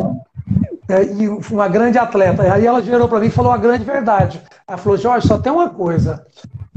é, 0.89 1.03
e 1.03 1.27
uma 1.51 1.67
grande 1.67 1.97
atleta. 1.97 2.43
Aí 2.53 2.65
ela 2.65 2.81
gerou 2.81 3.07
para 3.07 3.19
mim 3.19 3.27
e 3.27 3.31
falou 3.31 3.51
a 3.51 3.57
grande 3.57 3.83
verdade. 3.83 4.41
Ela 4.67 4.77
falou, 4.77 4.97
Jorge, 4.97 5.27
só 5.27 5.37
tem 5.37 5.51
uma 5.51 5.69
coisa 5.69 6.25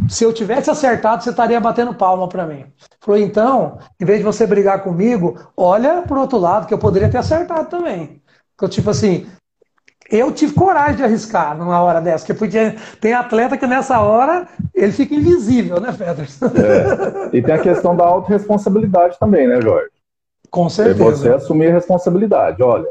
se 0.09 0.25
eu 0.25 0.33
tivesse 0.33 0.71
acertado, 0.71 1.23
você 1.23 1.31
estaria 1.31 1.61
batendo 1.61 1.95
palma 1.95 2.29
para 2.29 2.47
mim. 2.47 2.67
Falou, 3.01 3.21
então, 3.21 3.79
em 4.01 4.05
vez 4.05 4.19
de 4.19 4.25
você 4.25 4.47
brigar 4.47 4.83
comigo, 4.83 5.39
olha 5.57 6.03
pro 6.03 6.21
outro 6.21 6.39
lado, 6.39 6.67
que 6.67 6.75
eu 6.75 6.79
poderia 6.79 7.09
ter 7.09 7.19
acertado 7.19 7.69
também. 7.69 8.21
Eu, 8.61 8.69
tipo 8.69 8.91
assim, 8.91 9.27
eu 10.11 10.33
tive 10.33 10.53
coragem 10.53 10.97
de 10.97 11.05
arriscar 11.05 11.57
numa 11.57 11.81
hora 11.81 12.01
dessa, 12.01 12.25
porque 12.25 12.39
podia, 12.39 12.77
tem 13.01 13.13
atleta 13.13 13.57
que 13.57 13.67
nessa 13.67 14.01
hora 14.01 14.49
ele 14.75 14.93
fica 14.93 15.15
invisível, 15.15 15.81
né, 15.81 15.93
Federson? 15.93 16.47
É. 16.47 17.37
E 17.37 17.43
tem 17.43 17.55
a 17.55 17.59
questão 17.59 17.95
da 17.95 18.05
autorresponsabilidade 18.05 19.19
também, 19.19 19.47
né, 19.47 19.61
Jorge? 19.61 19.91
Com 20.51 20.69
certeza. 20.69 21.03
É 21.03 21.05
você 21.05 21.29
assumir 21.29 21.69
a 21.69 21.75
responsabilidade. 21.75 22.63
Olha, 22.63 22.89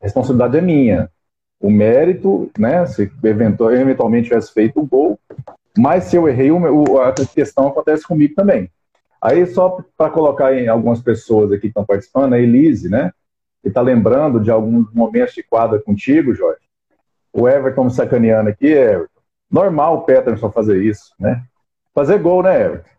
responsabilidade 0.00 0.58
é 0.58 0.60
minha. 0.60 1.10
O 1.60 1.70
mérito, 1.70 2.50
né, 2.58 2.86
se 2.86 3.10
eventualmente 3.24 4.28
tivesse 4.28 4.52
feito 4.52 4.80
o 4.80 4.86
gol, 4.86 5.18
mas 5.76 6.04
se 6.04 6.16
eu 6.16 6.28
errei, 6.28 6.50
a 6.50 7.12
questão 7.26 7.68
acontece 7.68 8.04
comigo 8.06 8.34
também. 8.34 8.70
Aí, 9.20 9.46
só 9.46 9.78
para 9.96 10.10
colocar 10.10 10.54
em 10.54 10.68
algumas 10.68 11.00
pessoas 11.00 11.50
aqui 11.50 11.62
que 11.62 11.66
estão 11.68 11.84
participando, 11.84 12.34
a 12.34 12.38
Elise, 12.38 12.88
né? 12.88 13.12
Que 13.62 13.68
está 13.68 13.80
lembrando 13.80 14.40
de 14.40 14.50
alguns 14.50 14.92
momentos 14.92 15.34
de 15.34 15.42
quadra 15.42 15.80
contigo, 15.80 16.34
Jorge. 16.34 16.60
O 17.32 17.48
Everton 17.48 17.84
me 17.84 17.90
sacaneando 17.90 18.50
aqui, 18.50 18.66
Everton. 18.66 19.20
Normal 19.50 19.96
o 19.96 20.02
Peterson 20.02 20.50
fazer 20.50 20.82
isso, 20.82 21.12
né? 21.18 21.42
Fazer 21.94 22.18
gol, 22.18 22.42
né, 22.42 22.64
Everton? 22.64 22.90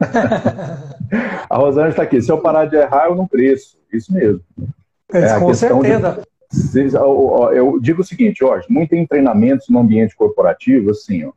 a 1.50 1.56
Rosângela 1.56 1.90
está 1.90 2.02
aqui. 2.02 2.22
Se 2.22 2.30
eu 2.30 2.40
parar 2.40 2.64
de 2.66 2.76
errar, 2.76 3.06
eu 3.06 3.14
não 3.14 3.26
cresço. 3.26 3.78
Isso 3.92 4.12
mesmo. 4.12 4.42
É, 5.12 5.38
com 5.38 5.54
certeza. 5.54 6.22
De, 6.72 6.94
eu 7.56 7.78
digo 7.80 8.00
o 8.00 8.04
seguinte, 8.04 8.38
Jorge, 8.38 8.66
muito 8.70 8.94
em 8.94 9.06
treinamentos 9.06 9.68
no 9.68 9.78
ambiente 9.78 10.16
corporativo, 10.16 10.90
assim, 10.90 11.24
ó, 11.24 11.32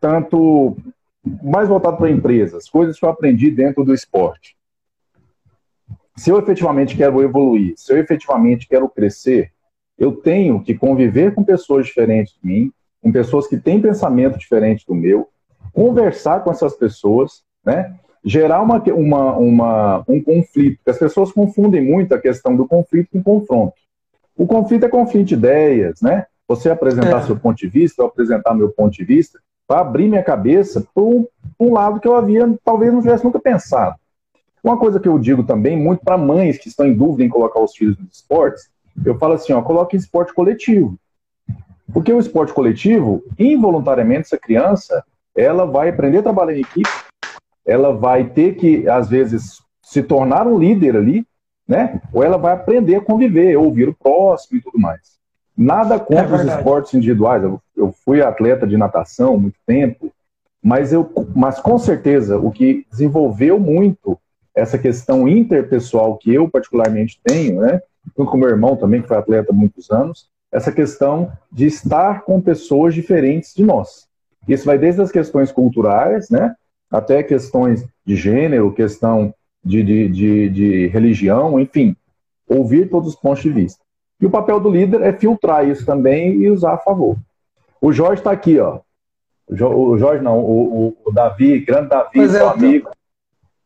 tanto 0.00 0.76
mais 1.42 1.68
voltado 1.68 1.96
para 1.96 2.10
empresas, 2.10 2.68
coisas 2.68 2.98
que 2.98 3.04
eu 3.04 3.08
aprendi 3.08 3.50
dentro 3.50 3.84
do 3.84 3.94
esporte. 3.94 4.56
Se 6.16 6.30
eu 6.30 6.38
efetivamente 6.38 6.96
quero 6.96 7.22
evoluir, 7.22 7.74
se 7.76 7.92
eu 7.92 7.98
efetivamente 7.98 8.66
quero 8.68 8.88
crescer, 8.88 9.52
eu 9.98 10.12
tenho 10.12 10.62
que 10.62 10.74
conviver 10.74 11.34
com 11.34 11.44
pessoas 11.44 11.86
diferentes 11.86 12.34
de 12.34 12.46
mim, 12.46 12.72
com 13.00 13.12
pessoas 13.12 13.46
que 13.46 13.56
têm 13.56 13.80
pensamento 13.80 14.38
diferente 14.38 14.86
do 14.86 14.94
meu, 14.94 15.28
conversar 15.72 16.40
com 16.40 16.50
essas 16.50 16.74
pessoas, 16.74 17.42
né? 17.64 17.98
Gerar 18.24 18.62
uma, 18.62 18.78
uma, 18.92 19.36
uma, 19.36 20.04
um 20.08 20.22
conflito. 20.22 20.78
As 20.86 20.98
pessoas 20.98 21.32
confundem 21.32 21.82
muito 21.82 22.14
a 22.14 22.20
questão 22.20 22.56
do 22.56 22.66
conflito 22.66 23.08
com 23.12 23.22
confronto. 23.22 23.74
O 24.36 24.46
conflito 24.46 24.86
é 24.86 24.88
conflito 24.88 25.28
de 25.28 25.34
ideias, 25.34 26.00
né? 26.00 26.26
Você 26.48 26.70
apresentar 26.70 27.18
é. 27.18 27.22
seu 27.22 27.36
ponto 27.36 27.56
de 27.56 27.68
vista, 27.68 28.02
eu 28.02 28.06
apresentar 28.06 28.54
meu 28.54 28.70
ponto 28.70 28.92
de 28.92 29.04
vista, 29.04 29.38
para 29.66 29.80
abrir 29.80 30.08
minha 30.08 30.22
cabeça 30.22 30.86
para 30.94 31.02
um, 31.02 31.26
um, 31.58 31.72
lado 31.72 32.00
que 32.00 32.06
eu 32.06 32.16
havia, 32.16 32.52
talvez 32.64 32.92
não 32.92 33.00
tivesse 33.00 33.24
nunca 33.24 33.40
pensado. 33.40 33.96
Uma 34.62 34.76
coisa 34.76 35.00
que 35.00 35.08
eu 35.08 35.18
digo 35.18 35.42
também, 35.42 35.76
muito 35.76 36.04
para 36.04 36.18
mães 36.18 36.58
que 36.58 36.68
estão 36.68 36.86
em 36.86 36.94
dúvida 36.94 37.24
em 37.24 37.28
colocar 37.28 37.60
os 37.60 37.74
filhos 37.74 37.98
nos 37.98 38.16
esportes, 38.16 38.70
eu 39.04 39.18
falo 39.18 39.34
assim, 39.34 39.52
ó, 39.52 39.62
coloque 39.62 39.96
esporte 39.96 40.32
coletivo. 40.34 40.96
Porque 41.92 42.12
o 42.12 42.18
esporte 42.18 42.52
coletivo, 42.52 43.22
involuntariamente, 43.38 44.22
essa 44.22 44.38
criança, 44.38 45.04
ela 45.36 45.66
vai 45.66 45.88
aprender 45.88 46.18
a 46.18 46.22
trabalhar 46.22 46.54
em 46.54 46.60
equipe, 46.60 46.88
ela 47.64 47.92
vai 47.92 48.30
ter 48.30 48.56
que, 48.56 48.88
às 48.88 49.08
vezes, 49.08 49.62
se 49.82 50.02
tornar 50.02 50.46
um 50.46 50.58
líder 50.58 50.96
ali, 50.96 51.26
né? 51.66 52.00
Ou 52.12 52.22
ela 52.22 52.36
vai 52.36 52.52
aprender 52.52 52.96
a 52.96 53.00
conviver, 53.00 53.56
ouvir 53.56 53.88
o 53.88 53.94
próximo 53.94 54.58
e 54.58 54.62
tudo 54.62 54.78
mais. 54.78 55.12
Nada 55.56 55.98
contra 55.98 56.36
é 56.36 56.40
os 56.40 56.44
esportes 56.44 56.94
individuais. 56.94 57.42
Eu, 57.42 57.60
eu, 57.76 57.94
fui 58.04 58.22
atleta 58.22 58.66
de 58.66 58.76
natação 58.76 59.38
muito 59.38 59.58
tempo, 59.66 60.10
mas, 60.62 60.92
eu, 60.92 61.10
mas 61.34 61.60
com 61.60 61.78
certeza 61.78 62.38
o 62.38 62.50
que 62.50 62.86
desenvolveu 62.90 63.60
muito 63.60 64.18
essa 64.54 64.78
questão 64.78 65.28
interpessoal 65.28 66.16
que 66.16 66.32
eu 66.34 66.48
particularmente 66.48 67.20
tenho, 67.24 67.60
né? 67.60 67.80
Junto 68.16 68.30
com 68.30 68.36
meu 68.36 68.48
irmão 68.48 68.76
também, 68.76 69.00
que 69.00 69.08
foi 69.08 69.16
atleta 69.16 69.52
há 69.52 69.54
muitos 69.54 69.90
anos, 69.90 70.28
essa 70.50 70.72
questão 70.72 71.32
de 71.50 71.66
estar 71.66 72.22
com 72.22 72.40
pessoas 72.40 72.94
diferentes 72.94 73.54
de 73.54 73.64
nós. 73.64 74.06
Isso 74.46 74.66
vai 74.66 74.76
desde 74.76 75.00
as 75.00 75.10
questões 75.10 75.52
culturais, 75.52 76.28
né? 76.28 76.54
Até 76.92 77.22
questões 77.22 77.84
de 78.04 78.14
gênero, 78.14 78.72
questão 78.72 79.34
de, 79.64 79.82
de, 79.82 80.08
de, 80.08 80.48
de 80.50 80.86
religião, 80.88 81.58
enfim, 81.58 81.96
ouvir 82.46 82.90
todos 82.90 83.08
os 83.08 83.16
pontos 83.16 83.42
de 83.42 83.50
vista. 83.50 83.82
E 84.20 84.26
o 84.26 84.30
papel 84.30 84.60
do 84.60 84.70
líder 84.70 85.00
é 85.00 85.12
filtrar 85.12 85.66
isso 85.66 85.84
também 85.84 86.34
e 86.34 86.50
usar 86.50 86.74
a 86.74 86.78
favor. 86.78 87.16
O 87.80 87.92
Jorge 87.92 88.20
está 88.20 88.30
aqui, 88.30 88.60
ó. 88.60 88.80
O 89.48 89.98
Jorge 89.98 90.22
não, 90.22 90.38
o, 90.38 90.96
o, 91.04 91.12
Davi, 91.12 91.60
grande 91.60 91.88
Davi, 91.88 92.10
pois 92.14 92.30
seu 92.30 92.46
é, 92.46 92.50
amigo. 92.50 92.90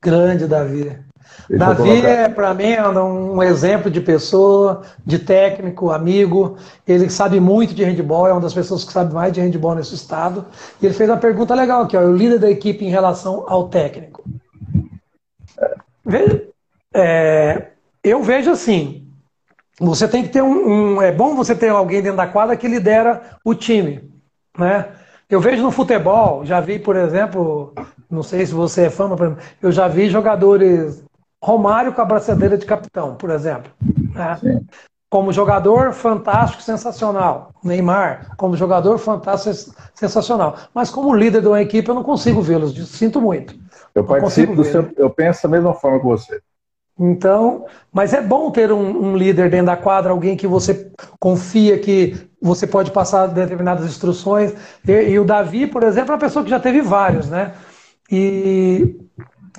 Grande 0.03 0.47
Davi. 0.47 0.99
Davi 1.49 2.05
é, 2.05 2.29
para 2.29 2.53
mim, 2.55 2.71
é 2.71 2.89
um 2.89 3.43
exemplo 3.43 3.91
de 3.91 4.01
pessoa, 4.01 4.83
de 5.05 5.19
técnico, 5.19 5.91
amigo. 5.91 6.57
Ele 6.87 7.09
sabe 7.09 7.39
muito 7.39 7.75
de 7.75 7.85
handball, 7.85 8.27
é 8.27 8.33
uma 8.33 8.41
das 8.41 8.55
pessoas 8.55 8.85
que 8.85 8.93
sabe 8.93 9.15
mais 9.15 9.33
de 9.33 9.41
handball 9.41 9.75
nesse 9.75 9.95
estado. 9.95 10.45
E 10.81 10.87
ele 10.87 10.95
fez 10.95 11.09
uma 11.09 11.17
pergunta 11.17 11.55
legal 11.55 11.83
aqui, 11.83 11.97
ó, 11.97 12.01
o 12.01 12.17
líder 12.17 12.39
da 12.39 12.51
equipe 12.51 12.85
em 12.85 12.91
relação 12.91 13.45
ao 13.47 13.69
técnico. 13.69 14.25
É. 16.09 16.47
É, 16.99 17.73
eu 18.03 18.23
vejo 18.23 18.51
assim, 18.51 19.07
você 19.79 20.09
tem 20.09 20.23
que 20.23 20.31
ter 20.31 20.43
um, 20.43 20.95
um, 20.97 21.03
É 21.03 21.13
bom 21.13 21.35
você 21.35 21.55
ter 21.55 21.69
alguém 21.69 22.01
dentro 22.01 22.17
da 22.17 22.27
quadra 22.27 22.57
que 22.57 22.67
lidera 22.67 23.39
o 23.45 23.55
time. 23.55 24.11
Né? 24.57 24.87
Eu 25.29 25.41
vejo 25.41 25.63
no 25.63 25.71
futebol, 25.71 26.45
já 26.45 26.61
vi, 26.61 26.79
por 26.79 26.97
exemplo, 26.97 27.75
não 28.11 28.23
sei 28.23 28.47
se 28.47 28.55
você 28.55 28.85
é 28.85 28.91
fã, 28.91 29.09
mas 29.09 29.37
eu 29.61 29.71
já 29.71 29.89
vi 29.89 30.09
jogadores. 30.09 31.05
Romário 31.47 31.93
com 31.93 32.03
a 32.03 32.05
braçadeira 32.05 32.59
de 32.59 32.67
capitão, 32.67 33.15
por 33.15 33.31
exemplo. 33.31 33.71
Né? 34.13 34.61
Como 35.09 35.33
jogador 35.33 35.93
fantástico, 35.93 36.61
sensacional. 36.61 37.53
Neymar, 37.63 38.35
como 38.37 38.57
jogador 38.57 38.99
fantástico, 38.99 39.73
sensacional. 39.95 40.57
Mas 40.75 40.91
como 40.91 41.15
líder 41.15 41.41
de 41.43 41.47
uma 41.47 41.63
equipe, 41.63 41.89
eu 41.89 41.95
não 41.95 42.03
consigo 42.03 42.43
vê-los. 42.43 42.89
Sinto 42.89 43.21
muito. 43.21 43.55
Eu 43.95 44.03
participo 44.03 44.57
do 44.57 44.65
seu. 44.65 44.91
Eu 44.97 45.09
penso 45.09 45.45
da 45.45 45.49
mesma 45.49 45.73
forma 45.73 46.01
que 46.01 46.05
você. 46.05 46.41
Então, 46.99 47.67
mas 47.93 48.13
é 48.13 48.21
bom 48.21 48.51
ter 48.51 48.73
um, 48.73 49.11
um, 49.11 49.17
líder 49.17 49.49
dentro 49.49 49.67
da 49.67 49.77
quadra, 49.77 50.11
alguém 50.11 50.37
que 50.37 50.49
você 50.49 50.91
confia 51.21 51.79
que 51.79 52.29
você 52.43 52.67
pode 52.67 52.91
passar 52.91 53.29
determinadas 53.29 53.87
instruções. 53.87 54.53
E, 54.85 54.91
e, 54.91 55.17
o 55.17 55.25
Davi, 55.25 55.69
por 55.69 55.85
exemplo, 55.85 56.11
é 56.11 56.15
uma 56.15 56.21
pessoa 56.21 56.43
que 56.45 56.51
já 56.51 56.59
teve 56.59 56.81
vários, 56.81 57.31
né? 57.31 57.55
E 58.11 58.97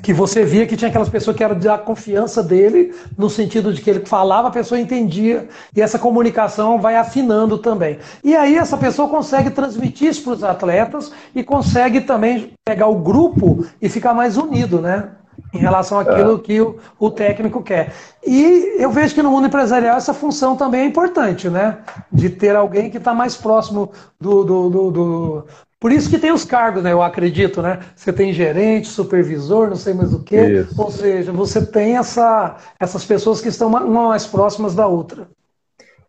que 0.02 0.14
você 0.14 0.44
via 0.44 0.66
que 0.66 0.78
tinha 0.78 0.90
aquelas 0.90 1.10
pessoas 1.10 1.36
que 1.36 1.44
eram 1.44 1.58
da 1.58 1.78
confiança 1.78 2.44
dele, 2.44 2.94
no 3.18 3.30
sentido 3.30 3.74
de 3.74 3.82
que 3.82 3.90
ele 3.90 4.06
falava, 4.06 4.48
a 4.48 4.52
pessoa 4.52 4.80
entendia, 4.80 5.48
e 5.76 5.82
essa 5.82 5.98
comunicação 5.98 6.80
vai 6.80 6.96
afinando 6.96 7.58
também. 7.58 7.98
E 8.24 8.36
aí 8.36 8.56
essa 8.56 8.78
pessoa 8.78 9.10
consegue 9.10 9.50
transmitir 9.50 10.10
isso 10.10 10.24
para 10.24 10.34
os 10.34 10.44
atletas 10.44 11.12
e 11.34 11.44
consegue 11.44 12.02
também 12.02 12.54
pegar 12.64 12.88
o 12.88 13.00
grupo 13.00 13.66
e 13.82 13.90
ficar 13.90 14.14
mais 14.14 14.38
unido, 14.38 14.82
né? 14.82 15.12
em 15.54 15.60
relação 15.60 16.00
àquilo 16.00 16.36
é. 16.36 16.40
que 16.40 16.62
o, 16.62 16.78
o, 17.00 17.10
técnico 17.10 17.62
quer. 17.62 17.94
E 18.26 18.76
eu 18.80 18.92
vejo 18.92 19.14
que 19.14 19.22
no 19.22 19.32
mundo 19.32 19.48
empresarial 19.48 19.98
essa 19.98 20.14
função 20.14 20.56
também 20.56 20.82
é 20.82 20.86
importante, 20.86 21.50
né? 21.50 21.78
De 22.12 22.30
ter 22.30 22.56
alguém 22.56 22.90
que 22.90 22.98
está 22.98 23.14
mais 23.14 23.36
próximo 23.36 23.92
do, 24.20 24.44
do, 24.44 24.70
do, 24.70 24.92
do, 24.92 25.46
Por 25.80 25.92
isso 25.92 26.10
que 26.10 26.18
tem 26.18 26.32
os 26.32 26.44
cargos, 26.44 26.82
né? 26.82 26.92
Eu 26.92 27.04
acredito, 27.04 27.62
né? 27.62 27.80
Você 27.96 28.12
tem 28.12 28.34
gerente, 28.34 28.88
supervisor, 28.88 29.70
não 29.70 29.76
sei 29.76 29.94
mais 29.94 30.12
o 30.12 30.24
quê. 30.24 30.62
Isso. 30.62 30.82
Ou 30.82 30.90
seja, 30.90 31.32
você 31.32 31.64
tem 31.64 31.98
essa, 31.98 32.58
essas 32.80 33.06
pessoas 33.06 33.40
que 33.40 33.50
estão 33.50 33.68
uma 33.68 34.08
mais 34.08 34.26
próximas 34.26 34.74
da 34.74 34.88
outra. 34.88 35.28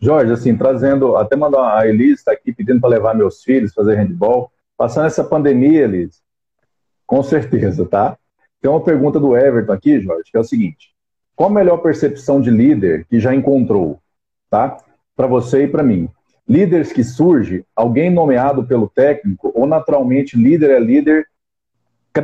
Jorge, 0.01 0.33
assim, 0.33 0.57
trazendo, 0.57 1.17
até 1.17 1.37
mandar 1.37 1.77
a 1.77 1.87
Elise 1.87 2.15
está 2.15 2.33
aqui 2.33 2.53
pedindo 2.53 2.81
para 2.81 2.89
levar 2.89 3.15
meus 3.15 3.43
filhos 3.43 3.75
fazer 3.75 3.97
handball. 3.97 4.51
Passando 4.77 5.07
essa 5.07 5.25
pandemia, 5.25 5.83
Elise, 5.83 6.21
com 7.05 7.23
certeza, 7.23 7.85
tá? 7.85 8.17
Tem 8.63 8.71
uma 8.71 8.83
pergunta 8.83 9.21
do 9.21 9.37
Everton 9.37 9.73
aqui, 9.73 10.01
Jorge, 10.01 10.31
que 10.31 10.37
é 10.37 10.41
o 10.41 10.45
seguinte: 10.45 10.95
qual 11.37 11.51
a 11.51 11.53
melhor 11.53 11.79
percepção 11.79 12.41
de 12.41 12.51
líder 12.51 13.05
que 13.07 13.21
já 13.21 13.35
encontrou, 13.35 14.01
tá? 14.49 14.79
Para 15.17 15.27
você 15.27 15.65
e 15.65 15.69
para 15.69 15.83
mim. 15.83 16.09
Líderes 16.49 16.93
que 16.93 17.05
surge, 17.05 17.65
alguém 17.77 18.11
nomeado 18.11 18.65
pelo 18.65 18.89
técnico 18.89 19.53
ou 19.55 19.67
naturalmente 19.67 20.37
líder 20.37 20.71
é 20.71 20.81
líder 20.81 21.27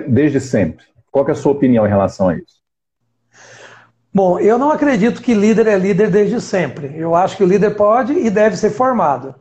desde 0.08 0.40
sempre? 0.40 0.84
Qual 1.10 1.28
é 1.28 1.32
a 1.32 1.34
sua 1.34 1.52
opinião 1.52 1.86
em 1.86 1.90
relação 1.90 2.28
a 2.28 2.36
isso? 2.36 2.62
Bom, 4.12 4.38
eu 4.38 4.56
não 4.56 4.70
acredito 4.70 5.20
que 5.20 5.34
líder 5.34 5.66
é 5.66 5.76
líder 5.76 6.10
desde 6.10 6.40
sempre. 6.40 6.96
Eu 6.96 7.14
acho 7.14 7.36
que 7.36 7.42
o 7.42 7.46
líder 7.46 7.76
pode 7.76 8.12
e 8.12 8.30
deve 8.30 8.56
ser 8.56 8.70
formado. 8.70 9.34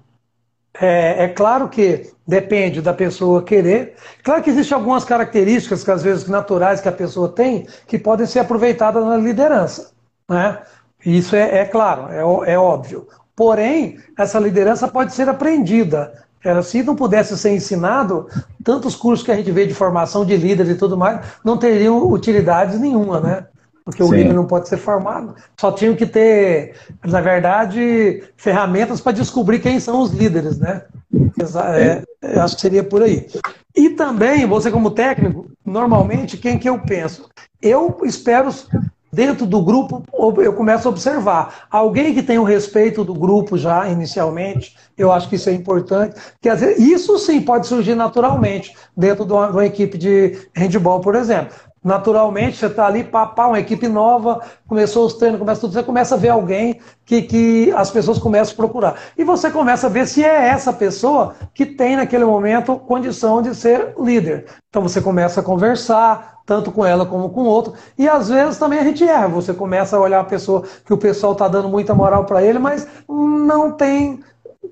É, 0.81 1.25
é, 1.25 1.27
claro 1.27 1.69
que 1.69 2.11
depende 2.27 2.81
da 2.81 2.93
pessoa 2.93 3.43
querer. 3.43 3.95
Claro 4.23 4.41
que 4.41 4.49
existem 4.49 4.75
algumas 4.75 5.05
características 5.05 5.83
que 5.83 5.91
às 5.91 6.01
vezes 6.01 6.27
naturais 6.27 6.81
que 6.81 6.89
a 6.89 6.93
pessoa 6.93 7.29
tem 7.29 7.67
que 7.85 7.99
podem 7.99 8.25
ser 8.25 8.39
aproveitadas 8.39 9.05
na 9.05 9.15
liderança. 9.15 9.91
Né? 10.27 10.59
Isso 11.05 11.35
é, 11.35 11.59
é 11.59 11.65
claro, 11.65 12.11
é, 12.11 12.53
é, 12.53 12.57
óbvio. 12.57 13.07
Porém, 13.35 13.97
essa 14.17 14.39
liderança 14.39 14.87
pode 14.87 15.13
ser 15.13 15.27
aprendida. 15.27 16.13
Ela, 16.43 16.61
se 16.61 16.83
não 16.83 16.95
pudesse 16.95 17.37
ser 17.37 17.53
ensinado, 17.53 18.27
tantos 18.63 18.95
cursos 18.95 19.25
que 19.25 19.31
a 19.31 19.35
gente 19.35 19.51
vê 19.51 19.65
de 19.65 19.73
formação 19.73 20.25
de 20.25 20.35
líderes 20.35 20.73
e 20.73 20.77
tudo 20.77 20.97
mais 20.97 21.25
não 21.43 21.57
teriam 21.57 22.11
utilidade 22.11 22.77
nenhuma, 22.77 23.19
né? 23.19 23.45
porque 23.85 24.01
o 24.01 24.13
líder 24.13 24.33
não 24.33 24.45
pode 24.45 24.69
ser 24.69 24.77
formado. 24.77 25.35
Só 25.59 25.71
tinham 25.71 25.95
que 25.95 26.05
ter, 26.05 26.75
na 27.03 27.19
verdade, 27.19 28.23
ferramentas 28.37 29.01
para 29.01 29.11
descobrir 29.11 29.59
quem 29.59 29.79
são 29.79 30.01
os 30.01 30.11
líderes, 30.11 30.57
né? 30.57 30.83
É, 32.21 32.39
acho 32.39 32.55
que 32.55 32.61
seria 32.61 32.83
por 32.83 33.03
aí. 33.03 33.27
E 33.75 33.89
também, 33.89 34.45
você 34.45 34.71
como 34.71 34.91
técnico, 34.91 35.47
normalmente, 35.65 36.37
quem 36.37 36.57
que 36.57 36.69
eu 36.69 36.79
penso? 36.79 37.29
Eu 37.61 37.99
espero, 38.03 38.49
dentro 39.13 39.45
do 39.45 39.61
grupo, 39.61 40.03
eu 40.41 40.53
começo 40.53 40.87
a 40.87 40.91
observar. 40.91 41.67
Alguém 41.69 42.13
que 42.13 42.23
tem 42.23 42.39
o 42.39 42.43
respeito 42.43 43.03
do 43.03 43.13
grupo 43.13 43.57
já, 43.57 43.87
inicialmente, 43.87 44.75
eu 44.97 45.11
acho 45.11 45.29
que 45.29 45.35
isso 45.35 45.49
é 45.49 45.53
importante. 45.53 46.19
Que, 46.41 46.49
às 46.49 46.59
vezes, 46.59 46.83
isso 46.83 47.17
sim 47.19 47.39
pode 47.39 47.67
surgir 47.67 47.93
naturalmente, 47.93 48.75
dentro 48.97 49.23
de 49.23 49.31
uma, 49.31 49.47
de 49.47 49.53
uma 49.53 49.65
equipe 49.65 49.97
de 49.97 50.47
handball, 50.55 50.99
por 50.99 51.13
exemplo. 51.13 51.55
Naturalmente, 51.83 52.57
você 52.57 52.67
está 52.67 52.87
ali, 52.87 53.03
papá, 53.03 53.47
uma 53.47 53.59
equipe 53.59 53.89
nova, 53.89 54.41
começou 54.65 55.05
os 55.05 55.15
treinos, 55.15 55.37
começa 55.37 55.59
tudo, 55.59 55.73
você 55.73 55.83
começa 55.83 56.15
a 56.15 56.17
ver 56.17 56.29
alguém 56.29 56.79
que, 57.05 57.21
que 57.23 57.71
as 57.73 57.91
pessoas 57.91 58.17
começam 58.17 58.53
a 58.53 58.57
procurar. 58.57 58.95
E 59.17 59.23
você 59.23 59.51
começa 59.51 59.87
a 59.87 59.89
ver 59.89 60.07
se 60.07 60.23
é 60.23 60.47
essa 60.47 60.71
pessoa 60.71 61.35
que 61.53 61.65
tem 61.65 61.97
naquele 61.97 62.23
momento 62.23 62.77
condição 62.77 63.41
de 63.41 63.53
ser 63.53 63.93
líder. 63.99 64.45
Então 64.69 64.81
você 64.81 65.01
começa 65.01 65.41
a 65.41 65.43
conversar, 65.43 66.32
tanto 66.45 66.71
com 66.71 66.85
ela 66.85 67.05
como 67.05 67.29
com 67.29 67.41
o 67.41 67.45
outro. 67.45 67.73
E 67.97 68.07
às 68.07 68.29
vezes 68.29 68.57
também 68.57 68.79
a 68.79 68.83
gente 68.83 69.03
erra. 69.03 69.27
Você 69.29 69.53
começa 69.53 69.97
a 69.97 69.99
olhar 69.99 70.19
a 70.19 70.25
pessoa 70.25 70.63
que 70.85 70.93
o 70.93 70.97
pessoal 70.97 71.33
está 71.33 71.47
dando 71.47 71.69
muita 71.69 71.95
moral 71.95 72.25
para 72.25 72.43
ele, 72.43 72.59
mas 72.59 72.87
não 73.07 73.71
tem. 73.71 74.21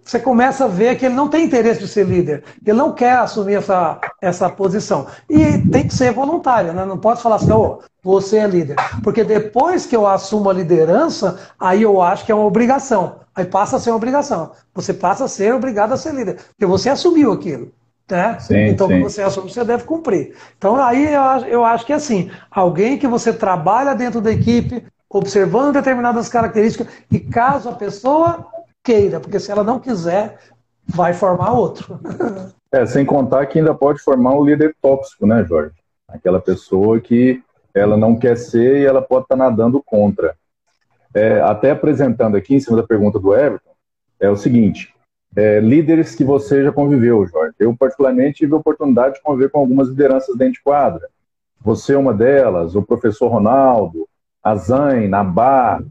Você 0.04 0.20
começa 0.20 0.66
a 0.66 0.68
ver 0.68 0.98
que 0.98 1.06
ele 1.06 1.16
não 1.16 1.28
tem 1.28 1.46
interesse 1.46 1.82
de 1.82 1.88
ser 1.88 2.06
líder. 2.06 2.44
Ele 2.66 2.78
não 2.78 2.94
quer 2.94 3.18
assumir 3.18 3.56
essa, 3.56 4.00
essa 4.22 4.50
posição. 4.50 5.06
E 5.30 5.58
tem 5.70 5.88
que 5.88 5.94
ser 5.94 6.14
voluntário, 6.14 6.74
né? 6.74 6.86
Não 6.86 6.98
pode 6.98 7.22
falar 7.22 7.36
assim, 7.36 7.52
oh, 7.52 7.80
você 8.02 8.38
é 8.38 8.48
líder. 8.48 8.78
Porque 9.04 9.24
depois 9.24 9.86
que 9.86 9.96
eu 9.96 10.08
assumo 10.08 10.50
a 10.50 10.54
liderança, 10.54 11.38
aí 11.60 11.84
eu 11.84 12.02
acho 12.02 12.26
que 12.26 12.32
é 12.32 12.36
uma 12.36 12.46
obrigação. 12.46 13.18
Aí 13.36 13.46
passa 13.46 13.76
a 13.76 13.80
ser 13.80 13.92
uma 13.92 13.98
obrigação. 13.98 14.52
Você 14.74 14.94
passa 14.94 15.26
a 15.26 15.28
ser 15.28 15.54
obrigado 15.54 15.92
a 15.92 15.98
ser 15.98 16.14
líder. 16.14 16.38
Porque 16.38 16.66
você 16.66 16.90
assumiu 16.90 17.32
aquilo. 17.32 17.72
Né? 18.12 18.40
Sim, 18.40 18.68
então, 18.68 18.88
sim. 18.88 19.02
você 19.02 19.22
assume, 19.22 19.50
você 19.50 19.64
deve 19.64 19.84
cumprir. 19.84 20.36
Então, 20.58 20.76
aí 20.76 21.14
eu, 21.14 21.48
eu 21.48 21.66
acho 21.66 21.86
que 21.86 21.94
é 21.94 21.96
assim: 21.96 22.30
alguém 22.50 22.98
que 22.98 23.08
você 23.08 23.32
trabalha 23.32 23.96
dentro 23.96 24.20
da 24.20 24.32
equipe, 24.32 24.84
observando 25.10 25.74
determinadas 25.74 26.28
características, 26.28 26.88
e 27.10 27.20
caso 27.20 27.70
a 27.70 27.74
pessoa 27.74 28.48
queira, 28.84 29.20
porque 29.20 29.40
se 29.40 29.52
ela 29.52 29.64
não 29.64 29.80
quiser, 29.80 30.38
vai 30.86 31.14
formar 31.14 31.52
outro. 31.52 32.00
É, 32.74 32.86
sem 32.86 33.06
contar 33.06 33.46
que 33.48 33.60
ainda 33.60 33.76
pode 33.76 34.00
formar 34.00 34.34
um 34.34 34.46
líder 34.46 34.74
tóxico, 34.82 35.28
né, 35.28 35.44
Jorge? 35.44 35.76
Aquela 36.08 36.40
pessoa 36.40 37.02
que 37.02 37.44
ela 37.74 37.98
não 37.98 38.16
quer 38.16 38.38
ser 38.38 38.78
e 38.78 38.86
ela 38.86 39.02
pode 39.02 39.26
estar 39.26 39.36
nadando 39.36 39.84
contra. 39.86 40.38
É, 41.14 41.42
até 41.42 41.72
apresentando 41.72 42.38
aqui, 42.38 42.56
em 42.56 42.62
cima 42.62 42.78
da 42.78 42.88
pergunta 42.88 43.20
do 43.20 43.36
Everton, 43.36 43.72
é 44.22 44.30
o 44.30 44.38
seguinte: 44.38 44.94
é, 45.36 45.60
líderes 45.60 46.16
que 46.16 46.24
você 46.24 46.64
já 46.64 46.72
conviveu, 46.72 47.26
Jorge. 47.26 47.54
Eu, 47.60 47.76
particularmente, 47.76 48.40
tive 48.40 48.54
a 48.54 48.58
oportunidade 48.58 49.16
de 49.16 49.22
conviver 49.22 49.50
com 49.50 49.60
algumas 49.60 49.88
lideranças 49.88 50.36
dentro 50.38 50.54
de 50.54 50.64
quadra. 50.64 51.08
Você 51.64 51.94
é 51.94 51.98
uma 51.98 52.14
delas, 52.14 52.76
o 52.76 52.82
professor 52.82 53.28
Ronaldo, 53.28 54.08
a 54.44 54.56
Zain, 54.56 55.08
Nabar, 55.08 55.84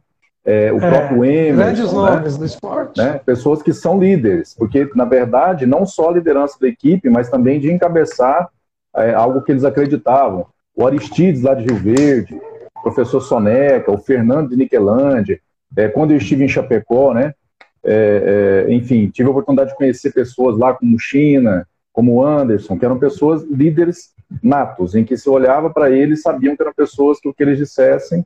é, 0.45 0.73
o 0.73 0.79
é, 0.79 0.91
próprio 0.91 1.25
Emerson. 1.25 1.57
Grandes 1.57 1.93
né? 1.93 1.99
nomes 1.99 2.37
do 2.37 2.45
esporte. 2.45 2.99
Né? 3.01 3.21
Pessoas 3.25 3.63
que 3.63 3.73
são 3.73 3.99
líderes, 3.99 4.55
porque, 4.55 4.91
na 4.95 5.05
verdade, 5.05 5.67
não 5.67 5.87
só 5.87 6.11
a 6.11 6.15
liderança 6.15 6.59
da 6.61 6.69
equipe, 6.69 7.09
mas 7.09 7.31
também 7.31 7.61
de 7.61 7.73
encabeçar 7.73 8.49
é, 8.97 9.15
algo 9.15 9.43
que 9.43 9.53
eles 9.53 9.65
acreditavam. 9.65 10.47
O 10.75 10.87
Aristides, 10.87 11.43
lá 11.43 11.55
de 11.55 11.65
Rio 11.65 11.77
Verde, 11.77 12.35
o 12.77 12.83
professor 12.83 13.21
Soneca, 13.21 13.93
o 13.93 13.99
Fernando 13.99 14.51
de 14.51 14.57
Niquelândia, 14.57 15.41
é, 15.77 15.89
quando 15.89 16.11
eu 16.11 16.17
estive 16.17 16.45
em 16.45 16.49
Chapecó, 16.49 17.15
né? 17.15 17.35
É, 17.83 18.67
é, 18.69 18.73
enfim, 18.73 19.09
tive 19.09 19.29
a 19.29 19.31
oportunidade 19.31 19.71
de 19.71 19.77
conhecer 19.77 20.13
pessoas 20.13 20.59
lá 20.59 20.75
como 20.75 20.99
China, 20.99 21.67
como 21.93 22.25
Anderson, 22.25 22.79
que 22.79 22.85
eram 22.85 22.99
pessoas 22.99 23.43
líderes 23.43 24.15
natos, 24.43 24.95
em 24.95 25.05
que 25.05 25.17
se 25.17 25.29
olhava 25.29 25.71
para 25.71 25.91
eles 25.91 26.23
sabiam 26.23 26.55
que 26.55 26.63
eram 26.63 26.73
pessoas 26.73 27.19
que 27.19 27.29
o 27.29 27.35
que 27.35 27.43
eles 27.43 27.59
dissessem 27.59 28.25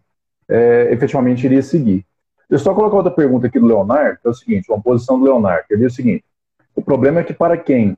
é, 0.49 0.89
efetivamente 0.93 1.45
iria 1.45 1.63
seguir. 1.63 2.05
Eu 2.51 2.59
só 2.59 2.75
colocar 2.75 2.97
outra 2.97 3.11
pergunta 3.11 3.47
aqui 3.47 3.59
do 3.59 3.67
Leonardo, 3.67 4.19
que 4.21 4.29
é 4.29 4.31
o 4.31 4.35
seguinte, 4.35 4.71
uma 4.71 4.81
posição 4.81 5.19
do 5.19 5.25
Leonardo, 5.25 5.67
que 5.67 5.75
ele 5.75 5.87
o 5.87 5.91
seguinte, 5.91 6.25
o 6.75 6.83
problema 6.83 7.21
é 7.21 7.25
que 7.25 7.33
para 7.33 7.57
quem, 7.57 7.97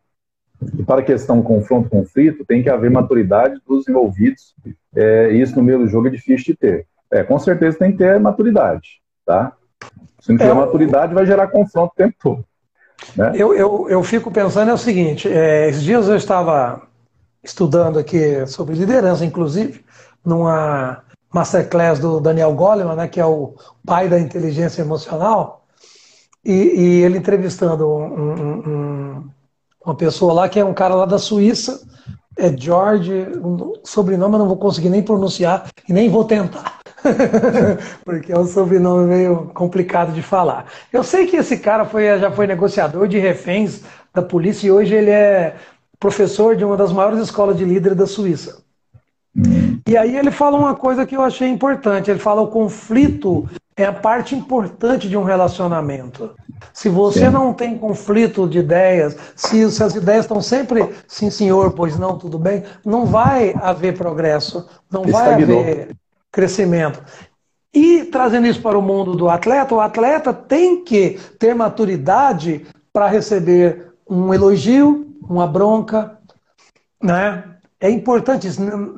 para 0.86 1.00
a 1.00 1.04
questão 1.04 1.42
confronto-conflito, 1.42 2.44
tem 2.44 2.62
que 2.62 2.70
haver 2.70 2.90
maturidade 2.90 3.60
dos 3.66 3.88
envolvidos, 3.88 4.54
é, 4.94 5.32
e 5.32 5.40
isso 5.40 5.56
no 5.56 5.62
meio 5.62 5.80
do 5.80 5.88
jogo 5.88 6.06
é 6.06 6.10
difícil 6.10 6.54
de 6.54 6.56
ter. 6.56 6.86
É, 7.10 7.22
com 7.22 7.38
certeza 7.38 7.78
tem 7.78 7.92
que 7.92 7.98
ter 7.98 8.20
maturidade, 8.20 9.00
tá? 9.24 9.52
Se 10.20 10.32
não 10.32 10.38
tiver 10.38 10.50
é, 10.50 10.54
maturidade, 10.54 11.14
vai 11.14 11.26
gerar 11.26 11.48
confronto 11.48 11.92
o 11.92 11.96
tempo 11.96 12.14
todo. 12.20 12.44
Né? 13.14 13.32
Eu, 13.34 13.54
eu, 13.54 13.86
eu 13.88 14.02
fico 14.02 14.30
pensando 14.30 14.70
é 14.70 14.74
o 14.74 14.78
seguinte: 14.78 15.28
é, 15.28 15.68
esses 15.68 15.82
dias 15.82 16.08
eu 16.08 16.16
estava 16.16 16.82
estudando 17.42 17.98
aqui 17.98 18.46
sobre 18.46 18.74
liderança, 18.74 19.24
inclusive, 19.24 19.84
numa 20.24 21.02
masterclass 21.32 21.98
do 21.98 22.20
Daniel 22.20 22.52
Goleman, 22.54 22.96
né, 22.96 23.08
que 23.08 23.20
é 23.20 23.26
o 23.26 23.54
pai 23.84 24.08
da 24.08 24.18
inteligência 24.18 24.82
emocional, 24.82 25.64
e, 26.44 26.52
e 26.52 27.02
ele 27.02 27.18
entrevistando 27.18 27.86
um, 27.86 28.68
um, 28.68 29.30
uma 29.84 29.94
pessoa 29.94 30.32
lá 30.32 30.48
que 30.48 30.58
é 30.58 30.64
um 30.64 30.74
cara 30.74 30.94
lá 30.94 31.04
da 31.04 31.18
Suíça, 31.18 31.86
é 32.36 32.54
George, 32.56 33.12
um 33.42 33.74
sobrenome 33.84 34.34
eu 34.34 34.38
não 34.40 34.48
vou 34.48 34.56
conseguir 34.56 34.90
nem 34.90 35.02
pronunciar 35.02 35.70
e 35.88 35.92
nem 35.92 36.08
vou 36.10 36.24
tentar. 36.24 36.75
porque 38.04 38.32
é 38.32 38.38
um 38.38 38.46
sobrenome 38.46 39.06
meio 39.06 39.50
complicado 39.54 40.12
de 40.12 40.22
falar. 40.22 40.66
Eu 40.92 41.02
sei 41.02 41.26
que 41.26 41.36
esse 41.36 41.58
cara 41.58 41.84
foi, 41.84 42.18
já 42.18 42.30
foi 42.30 42.46
negociador 42.46 43.08
de 43.08 43.18
reféns 43.18 43.82
da 44.12 44.22
polícia 44.22 44.66
e 44.66 44.72
hoje 44.72 44.94
ele 44.94 45.10
é 45.10 45.56
professor 45.98 46.56
de 46.56 46.64
uma 46.64 46.76
das 46.76 46.92
maiores 46.92 47.18
escolas 47.18 47.56
de 47.56 47.64
líder 47.64 47.94
da 47.94 48.06
Suíça. 48.06 48.64
E 49.86 49.96
aí 49.96 50.16
ele 50.16 50.30
fala 50.30 50.56
uma 50.56 50.74
coisa 50.74 51.06
que 51.06 51.16
eu 51.16 51.22
achei 51.22 51.48
importante. 51.48 52.10
Ele 52.10 52.18
fala 52.18 52.40
o 52.40 52.48
conflito 52.48 53.48
é 53.76 53.84
a 53.84 53.92
parte 53.92 54.34
importante 54.34 55.06
de 55.06 55.16
um 55.18 55.22
relacionamento. 55.22 56.34
Se 56.72 56.88
você 56.88 57.26
Sim. 57.26 57.30
não 57.30 57.52
tem 57.52 57.76
conflito 57.76 58.48
de 58.48 58.60
ideias, 58.60 59.14
se, 59.34 59.70
se, 59.70 59.82
as 59.82 59.94
ideias 59.94 60.24
estão 60.24 60.40
sempre 60.40 60.88
sim 61.06 61.28
senhor, 61.28 61.72
pois 61.72 61.98
não, 61.98 62.16
tudo 62.16 62.38
bem, 62.38 62.64
não 62.82 63.04
vai 63.04 63.54
haver 63.60 63.94
progresso, 63.94 64.66
não 64.90 65.04
vai 65.04 65.34
haver 65.34 65.94
crescimento. 66.36 67.02
E 67.72 68.04
trazendo 68.04 68.46
isso 68.46 68.60
para 68.60 68.78
o 68.78 68.82
mundo 68.82 69.16
do 69.16 69.30
atleta, 69.30 69.74
o 69.74 69.80
atleta 69.80 70.34
tem 70.34 70.84
que 70.84 71.18
ter 71.38 71.54
maturidade 71.54 72.66
para 72.92 73.06
receber 73.06 73.92
um 74.08 74.34
elogio, 74.34 75.16
uma 75.26 75.46
bronca, 75.46 76.18
né? 77.02 77.42
É 77.80 77.90
importante, 77.90 78.48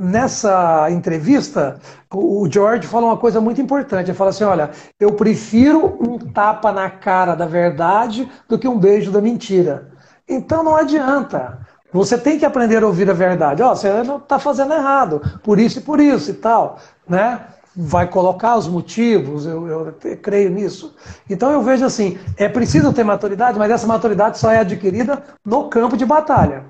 nessa 0.01 0.91
entrevista, 0.91 1.81
o 2.13 2.49
George 2.51 2.87
fala 2.87 3.07
uma 3.07 3.17
coisa 3.17 3.41
muito 3.41 3.61
importante. 3.61 4.11
Ele 4.11 4.17
fala 4.17 4.31
assim: 4.31 4.45
olha, 4.45 4.71
eu 4.99 5.13
prefiro 5.13 5.97
um 6.01 6.19
tapa 6.19 6.73
na 6.73 6.91
cara 6.91 7.35
da 7.35 7.47
verdade 7.47 8.29
do 8.49 8.59
que 8.59 8.69
um 8.69 8.79
beijo 8.79 9.11
da 9.11 9.21
mentira. 9.21 9.91
Então 10.29 10.63
não 10.63 10.77
adianta. 10.77 11.67
Você 11.93 12.19
tem 12.19 12.39
que 12.39 12.45
aprender 12.45 12.83
a 12.83 12.87
ouvir 12.87 13.09
a 13.11 13.15
verdade. 13.15 13.63
Ó, 13.63 13.73
oh, 13.73 13.77
você 13.77 14.03
não 14.03 14.19
está 14.19 14.39
fazendo 14.39 14.75
errado, 14.75 15.21
por 15.43 15.59
isso 15.59 15.79
e 15.79 15.83
por 15.83 16.01
isso 16.01 16.31
e 16.31 16.35
tal, 16.35 16.79
né? 17.09 17.41
Vai 17.75 18.09
colocar 18.09 18.57
os 18.57 18.67
motivos, 18.67 19.47
eu, 19.47 19.67
eu, 19.69 19.97
creio 20.21 20.51
nisso. 20.51 20.97
Então 21.31 21.53
eu 21.53 21.63
vejo 21.63 21.85
assim, 21.85 22.19
é 22.37 22.49
preciso 22.49 22.93
ter 22.93 23.05
maturidade, 23.05 23.59
mas 23.59 23.71
essa 23.71 23.87
maturidade 23.87 24.39
só 24.39 24.51
é 24.51 24.59
adquirida 24.59 25.23
no 25.45 25.69
campo 25.69 25.97
de 25.97 26.05
batalha. 26.05 26.65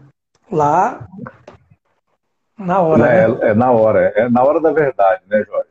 Lá, 0.51 1.07
na 2.59 2.81
hora. 2.81 3.07
É, 3.07 3.29
né? 3.29 3.39
é 3.41 3.55
na 3.55 3.71
hora, 3.71 4.13
é 4.15 4.29
na 4.29 4.43
hora 4.43 4.61
da 4.61 4.73
verdade, 4.73 5.23
né, 5.29 5.43
Jorge? 5.47 5.69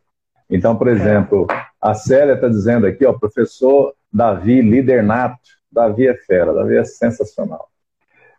Então, 0.49 0.75
por 0.75 0.87
exemplo, 0.87 1.45
é. 1.51 1.65
a 1.81 1.93
Célia 1.93 2.33
está 2.33 2.47
dizendo 2.47 2.87
aqui, 2.87 3.05
ó, 3.05 3.13
professor 3.13 3.93
Davi, 4.11 4.61
líder 4.61 5.03
nato. 5.03 5.37
Davi 5.71 6.07
é 6.07 6.15
fera, 6.15 6.53
Davi 6.53 6.77
é 6.77 6.83
sensacional. 6.83 7.69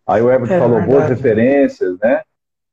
Aí 0.09 0.23
o 0.23 0.31
Everton 0.31 0.55
é, 0.55 0.59
falou 0.59 0.79
verdade. 0.79 0.97
boas 0.97 1.09
referências, 1.11 1.99
né? 1.99 2.23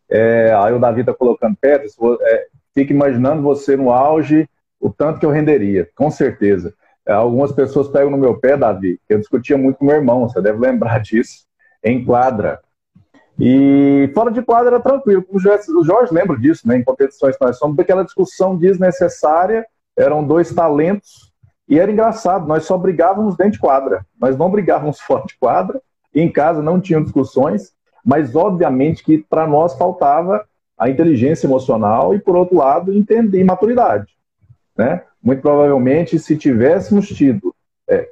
É, 0.09 0.55
aí 0.57 0.71
o 0.71 0.79
Davi 0.79 1.01
está 1.01 1.13
colocando 1.13 1.57
perto, 1.59 1.85
é, 2.21 2.47
fica 2.73 2.93
imaginando 2.93 3.41
você 3.41 3.75
no 3.75 3.91
auge, 3.91 4.47
o 4.79 4.89
tanto 4.89 5.19
que 5.19 5.25
eu 5.25 5.31
renderia, 5.31 5.89
com 5.95 6.09
certeza. 6.09 6.73
É, 7.05 7.11
algumas 7.11 7.51
pessoas 7.51 7.89
pegam 7.89 8.09
no 8.09 8.17
meu 8.17 8.39
pé, 8.39 8.55
Davi, 8.55 8.99
que 9.05 9.13
eu 9.13 9.19
discutia 9.19 9.57
muito 9.57 9.77
com 9.77 9.85
meu 9.85 9.95
irmão, 9.95 10.29
você 10.29 10.41
deve 10.41 10.59
lembrar 10.59 10.99
disso, 11.03 11.45
em 11.83 12.05
quadra. 12.05 12.61
E 13.37 14.09
fora 14.13 14.31
de 14.31 14.41
quadra 14.41 14.75
era 14.75 14.79
tranquilo. 14.79 15.25
O 15.29 15.37
Jorge, 15.37 15.69
o 15.71 15.83
Jorge 15.83 16.13
lembra 16.13 16.37
disso, 16.37 16.65
né? 16.65 16.77
Em 16.77 16.83
competições 16.83 17.35
nós 17.41 17.57
somos, 17.57 17.77
aquela 17.77 18.05
discussão 18.05 18.55
desnecessária, 18.55 19.65
eram 19.97 20.25
dois 20.25 20.53
talentos, 20.53 21.33
e 21.67 21.79
era 21.79 21.91
engraçado, 21.91 22.47
nós 22.47 22.63
só 22.63 22.77
brigávamos 22.77 23.35
dentro 23.35 23.53
de 23.53 23.59
quadra, 23.59 24.05
nós 24.21 24.37
não 24.37 24.49
brigávamos 24.49 25.01
fora 25.03 25.25
de 25.25 25.37
quadra, 25.37 25.81
em 26.21 26.31
casa 26.31 26.61
não 26.61 26.79
tinham 26.79 27.03
discussões, 27.03 27.73
mas 28.03 28.35
obviamente 28.35 29.03
que 29.03 29.17
para 29.29 29.45
nós 29.45 29.75
faltava 29.75 30.45
a 30.77 30.89
inteligência 30.89 31.47
emocional 31.47 32.13
e, 32.13 32.19
por 32.19 32.35
outro 32.35 32.57
lado, 32.57 32.93
entender 32.93 33.43
maturidade. 33.43 34.13
Né? 34.77 35.01
Muito 35.21 35.41
provavelmente, 35.41 36.19
se 36.19 36.37
tivéssemos 36.37 37.07
tido, 37.07 37.53
é, 37.89 38.09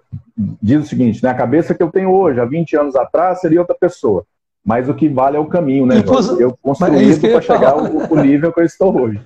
diz 0.61 0.85
o 0.85 0.87
seguinte, 0.87 1.23
né, 1.23 1.29
a 1.29 1.35
cabeça 1.35 1.75
que 1.75 1.83
eu 1.83 1.91
tenho 1.91 2.11
hoje, 2.11 2.39
há 2.39 2.45
20 2.45 2.75
anos 2.75 2.95
atrás, 2.95 3.39
seria 3.39 3.59
outra 3.59 3.75
pessoa. 3.79 4.25
Mas 4.65 4.87
o 4.87 4.93
que 4.93 5.09
vale 5.09 5.35
é 5.35 5.39
o 5.39 5.45
caminho, 5.45 5.85
né? 5.85 6.01
Eu 6.39 6.57
construí 6.61 7.19
para 7.19 7.41
chegar 7.41 7.71
ao, 7.71 8.15
nível 8.23 8.53
que 8.53 8.61
eu 8.61 8.65
estou 8.65 8.97
hoje. 8.97 9.19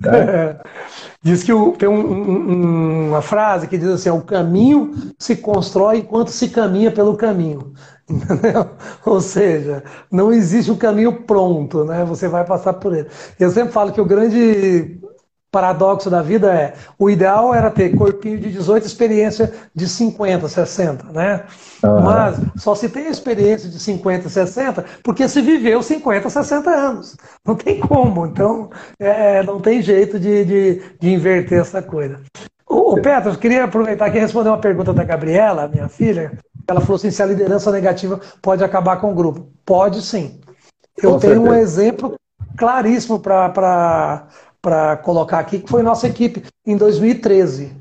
Né? 0.00 0.18
É. 0.18 0.56
Diz 1.22 1.44
que 1.44 1.52
o, 1.52 1.70
tem 1.70 1.88
um, 1.88 1.94
um, 1.94 3.08
uma 3.10 3.22
frase 3.22 3.68
que 3.68 3.78
diz 3.78 3.88
assim: 3.88 4.10
o 4.10 4.22
caminho 4.22 4.92
se 5.16 5.36
constrói 5.36 5.98
enquanto 5.98 6.30
se 6.30 6.48
caminha 6.48 6.90
pelo 6.90 7.16
caminho. 7.16 7.74
Entendeu? 8.10 8.70
Ou 9.06 9.20
seja, 9.20 9.84
não 10.10 10.32
existe 10.32 10.72
um 10.72 10.76
caminho 10.76 11.22
pronto, 11.22 11.84
né? 11.84 12.04
Você 12.04 12.26
vai 12.26 12.44
passar 12.44 12.72
por 12.72 12.92
ele. 12.92 13.06
Eu 13.38 13.50
sempre 13.50 13.72
falo 13.72 13.92
que 13.92 14.00
o 14.00 14.04
grande 14.04 14.98
paradoxo 15.52 16.08
da 16.08 16.22
vida 16.22 16.50
é, 16.52 16.72
o 16.98 17.10
ideal 17.10 17.54
era 17.54 17.70
ter 17.70 17.94
corpinho 17.94 18.38
de 18.38 18.50
18, 18.50 18.86
experiência 18.86 19.52
de 19.74 19.86
50, 19.86 20.48
60, 20.48 21.12
né? 21.12 21.44
Uhum. 21.84 22.00
Mas 22.00 22.40
só 22.56 22.74
se 22.74 22.88
tem 22.88 23.08
experiência 23.08 23.68
de 23.68 23.78
50, 23.78 24.30
60, 24.30 24.84
porque 25.04 25.28
se 25.28 25.42
viveu 25.42 25.82
50, 25.82 26.30
60 26.30 26.70
anos. 26.70 27.16
Não 27.46 27.54
tem 27.54 27.78
como, 27.78 28.26
então 28.26 28.70
é, 28.98 29.42
não 29.42 29.60
tem 29.60 29.82
jeito 29.82 30.18
de, 30.18 30.44
de, 30.44 30.82
de 30.98 31.12
inverter 31.12 31.60
essa 31.60 31.82
coisa. 31.82 32.18
O, 32.66 32.94
o 32.94 33.02
Petros, 33.02 33.36
queria 33.36 33.64
aproveitar 33.64 34.06
aqui 34.06 34.16
e 34.16 34.20
responder 34.20 34.48
uma 34.48 34.58
pergunta 34.58 34.94
da 34.94 35.04
Gabriela, 35.04 35.68
minha 35.68 35.88
filha. 35.88 36.32
Ela 36.66 36.80
falou 36.80 36.96
assim: 36.96 37.10
se 37.10 37.22
a 37.22 37.26
liderança 37.26 37.70
negativa 37.70 38.18
pode 38.40 38.64
acabar 38.64 38.96
com 38.96 39.12
o 39.12 39.14
grupo. 39.14 39.48
Pode 39.66 40.00
sim. 40.00 40.40
Eu 40.96 41.12
com 41.12 41.18
tenho 41.18 41.34
certeza. 41.34 41.50
um 41.50 41.54
exemplo 41.54 42.14
claríssimo 42.56 43.20
para 43.20 44.26
colocar 45.02 45.40
aqui, 45.40 45.58
que 45.58 45.68
foi 45.68 45.82
nossa 45.82 46.06
equipe 46.06 46.44
em 46.64 46.76
2013. 46.76 47.72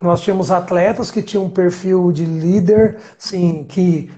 Nós 0.00 0.20
tínhamos 0.20 0.50
atletas 0.50 1.10
que 1.10 1.22
tinham 1.22 1.44
um 1.44 1.50
perfil 1.50 2.12
de 2.12 2.24
líder, 2.24 2.98
sim, 3.18 3.64
que 3.64 4.10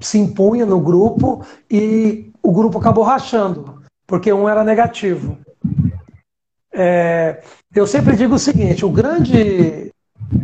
se 0.00 0.18
impunha 0.18 0.66
no 0.66 0.80
grupo 0.80 1.44
e 1.70 2.30
o 2.42 2.52
grupo 2.52 2.78
acabou 2.78 3.04
rachando, 3.04 3.82
porque 4.06 4.32
um 4.32 4.48
era 4.48 4.64
negativo. 4.64 5.38
É, 6.72 7.42
eu 7.74 7.86
sempre 7.86 8.16
digo 8.16 8.34
o 8.34 8.38
seguinte: 8.38 8.84
o 8.84 8.90
grande 8.90 9.92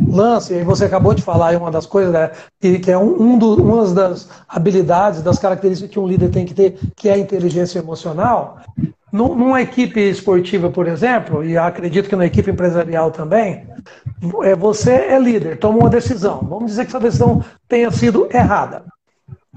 lance, 0.07 0.53
e 0.53 0.63
você 0.63 0.85
acabou 0.85 1.13
de 1.13 1.21
falar, 1.21 1.53
é 1.53 1.57
uma 1.57 1.71
das 1.71 1.85
coisas, 1.85 2.11
né, 2.11 2.31
que, 2.59 2.79
que, 2.79 2.91
é 2.91 2.97
um, 2.97 3.21
um 3.21 3.37
do, 3.37 3.55
uma 3.55 3.85
das 3.93 4.27
habilidades, 4.47 5.21
das 5.21 5.39
características 5.39 5.91
que 5.91 5.99
um 5.99 6.07
líder 6.07 6.29
tem 6.29 6.45
que 6.45 6.53
ter, 6.53 6.77
que 6.95 7.09
é 7.09 7.13
a 7.13 7.17
inteligência 7.17 7.79
emocional. 7.79 8.59
Numa 9.11 9.61
equipe 9.61 10.01
esportiva, 10.01 10.69
por 10.69 10.85
exemplo, 10.85 11.43
e 11.43 11.57
acredito 11.57 12.09
que 12.09 12.15
na 12.15 12.25
equipe 12.25 12.51
empresarial 12.51 13.09
também, 13.09 13.65
é, 14.43 14.53
você 14.53 14.91
é 14.91 15.17
líder, 15.17 15.57
toma 15.59 15.79
uma 15.79 15.89
decisão. 15.89 16.39
Vamos 16.39 16.71
dizer 16.71 16.83
que 16.83 16.89
essa 16.89 16.99
decisão 16.99 17.43
tenha 17.69 17.89
sido 17.89 18.27
errada. 18.33 18.83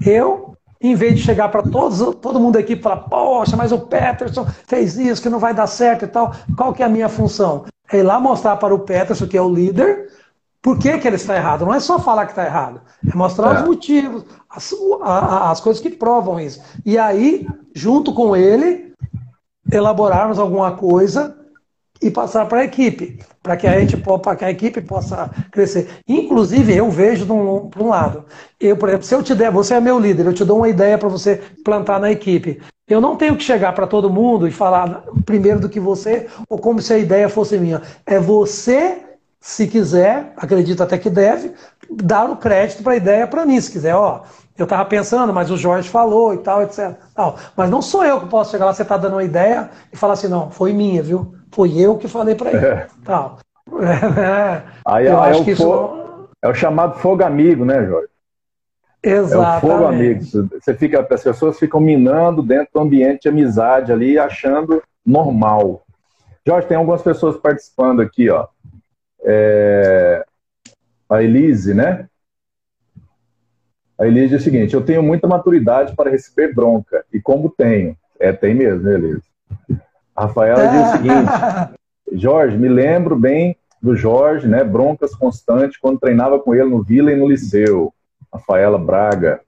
Eu, 0.03 0.55
em 0.79 0.95
vez 0.95 1.15
de 1.15 1.23
chegar 1.23 1.49
para 1.49 1.63
todos, 1.63 1.99
todo 2.21 2.39
mundo 2.39 2.57
aqui 2.57 2.73
e 2.73 2.81
falar, 2.81 2.97
poxa, 2.97 3.57
mas 3.57 3.73
o 3.73 3.79
Peterson 3.79 4.47
fez 4.67 4.97
isso, 4.97 5.21
que 5.21 5.29
não 5.29 5.37
vai 5.37 5.53
dar 5.53 5.67
certo 5.67 6.05
e 6.05 6.07
tal, 6.07 6.33
qual 6.55 6.73
que 6.73 6.81
é 6.81 6.85
a 6.85 6.89
minha 6.89 7.09
função? 7.09 7.65
É 7.91 7.97
ir 7.97 8.03
lá 8.03 8.21
mostrar 8.21 8.55
para 8.55 8.73
o 8.73 8.79
Peterson, 8.79 9.27
que 9.27 9.37
é 9.37 9.41
o 9.41 9.53
líder, 9.53 10.07
por 10.61 10.79
que, 10.79 10.97
que 10.97 11.07
ele 11.07 11.17
está 11.17 11.35
errado. 11.35 11.65
Não 11.65 11.73
é 11.73 11.79
só 11.81 11.99
falar 11.99 12.25
que 12.25 12.31
está 12.31 12.45
errado, 12.45 12.81
é 13.05 13.15
mostrar 13.15 13.53
é. 13.53 13.59
os 13.59 13.67
motivos, 13.67 14.23
as, 14.49 14.73
as 15.03 15.59
coisas 15.59 15.81
que 15.81 15.89
provam 15.89 16.39
isso. 16.39 16.61
E 16.85 16.97
aí, 16.97 17.45
junto 17.75 18.13
com 18.13 18.33
ele, 18.33 18.93
elaborarmos 19.71 20.37
alguma 20.37 20.73
coisa 20.73 21.35
e 22.01 22.09
passar 22.09 22.47
para 22.47 22.61
a 22.61 22.63
equipe, 22.63 23.19
para 23.43 23.55
que 23.55 23.67
a 23.67 23.79
gente 23.79 23.95
para 23.95 24.35
que 24.35 24.43
a 24.43 24.49
equipe 24.49 24.81
possa 24.81 25.29
crescer. 25.51 25.87
Inclusive, 26.07 26.75
eu 26.75 26.89
vejo 26.89 27.25
de 27.25 27.31
um, 27.31 27.69
um 27.77 27.87
lado. 27.89 28.25
Eu, 28.59 28.75
por 28.75 28.89
exemplo, 28.89 29.05
se 29.05 29.13
eu 29.13 29.21
te 29.21 29.35
der, 29.35 29.51
você 29.51 29.75
é 29.75 29.79
meu 29.79 29.99
líder, 29.99 30.25
eu 30.25 30.33
te 30.33 30.43
dou 30.43 30.57
uma 30.57 30.69
ideia 30.69 30.97
para 30.97 31.07
você 31.07 31.39
plantar 31.63 31.99
na 31.99 32.11
equipe. 32.11 32.59
Eu 32.87 32.99
não 32.99 33.15
tenho 33.15 33.37
que 33.37 33.43
chegar 33.43 33.73
para 33.73 33.87
todo 33.87 34.09
mundo 34.09 34.47
e 34.47 34.51
falar 34.51 35.03
primeiro 35.25 35.59
do 35.59 35.69
que 35.69 35.79
você, 35.79 36.27
ou 36.49 36.57
como 36.57 36.81
se 36.81 36.91
a 36.93 36.97
ideia 36.97 37.29
fosse 37.29 37.57
minha. 37.57 37.81
É 38.05 38.19
você, 38.19 38.97
se 39.39 39.67
quiser, 39.67 40.33
acredito 40.35 40.81
até 40.81 40.97
que 40.97 41.09
deve, 41.09 41.53
dar 41.89 42.29
o 42.29 42.37
crédito 42.37 42.83
para 42.83 42.93
a 42.93 42.97
ideia 42.97 43.27
para 43.27 43.45
mim, 43.45 43.61
se 43.61 43.71
quiser, 43.71 43.95
ó. 43.95 44.23
Eu 44.57 44.63
estava 44.63 44.85
pensando, 44.85 45.33
mas 45.33 45.49
o 45.49 45.57
Jorge 45.57 45.89
falou 45.89 46.33
e 46.33 46.37
tal, 46.37 46.61
etc. 46.61 46.95
Tal. 47.15 47.37
Mas 47.55 47.69
não 47.69 47.81
sou 47.81 48.03
eu 48.03 48.19
que 48.19 48.27
posso 48.27 48.51
chegar 48.51 48.65
lá, 48.65 48.73
você 48.73 48.83
está 48.83 48.97
dando 48.97 49.13
uma 49.13 49.23
ideia 49.23 49.69
e 49.91 49.97
falar 49.97 50.13
assim, 50.13 50.27
não, 50.27 50.51
foi 50.51 50.73
minha, 50.73 51.01
viu? 51.01 51.33
Foi 51.51 51.77
eu 51.77 51.97
que 51.97 52.07
falei 52.07 52.35
para 52.35 52.51
ele. 52.51 52.65
É. 52.65 52.87
Tal. 53.03 53.39
É, 53.73 54.63
aí, 54.85 55.07
eu 55.07 55.19
aí 55.19 55.31
acho 55.31 55.41
é, 55.41 55.43
que 55.45 55.51
isso... 55.51 56.17
é 56.43 56.49
o 56.49 56.53
chamado 56.53 56.99
fogo 56.99 57.23
amigo, 57.23 57.63
né, 57.63 57.85
Jorge? 57.85 58.09
Exatamente. 59.01 59.53
É 59.53 59.57
o 59.57 59.59
fogo 59.71 59.85
amigo. 59.87 60.23
Você 60.59 60.73
fica, 60.73 61.07
as 61.09 61.23
pessoas 61.23 61.57
ficam 61.57 61.79
minando 61.79 62.43
dentro 62.43 62.69
do 62.73 62.81
ambiente 62.81 63.21
de 63.21 63.29
amizade 63.29 63.91
ali, 63.91 64.19
achando 64.19 64.83
normal. 65.05 65.83
Jorge, 66.45 66.67
tem 66.67 66.77
algumas 66.77 67.01
pessoas 67.01 67.37
participando 67.37 68.01
aqui, 68.01 68.29
ó. 68.29 68.47
É... 69.23 70.23
A 71.09 71.23
Elise, 71.23 71.73
né? 71.73 72.07
A 74.01 74.07
Elise 74.07 74.29
diz 74.29 74.41
o 74.41 74.43
seguinte: 74.43 74.73
eu 74.73 74.81
tenho 74.81 75.03
muita 75.03 75.27
maturidade 75.27 75.95
para 75.95 76.09
receber 76.09 76.55
bronca. 76.55 77.05
E 77.13 77.21
como 77.21 77.51
tenho? 77.51 77.95
É, 78.19 78.33
tem 78.33 78.55
mesmo, 78.55 78.81
né, 78.81 78.95
Elise? 78.95 79.21
A 80.15 80.23
Rafaela 80.23 80.67
diz 80.67 80.87
o 80.87 80.91
seguinte: 80.93 81.79
Jorge, 82.19 82.57
me 82.57 82.67
lembro 82.67 83.15
bem 83.15 83.55
do 83.79 83.95
Jorge, 83.95 84.47
né? 84.47 84.63
Broncas 84.63 85.13
constantes 85.13 85.77
quando 85.77 85.99
treinava 85.99 86.39
com 86.39 86.55
ele 86.55 86.67
no 86.67 86.81
Vila 86.81 87.11
e 87.11 87.15
no 87.15 87.29
Liceu. 87.29 87.93
Rafaela 88.33 88.79
Braga. 88.79 89.41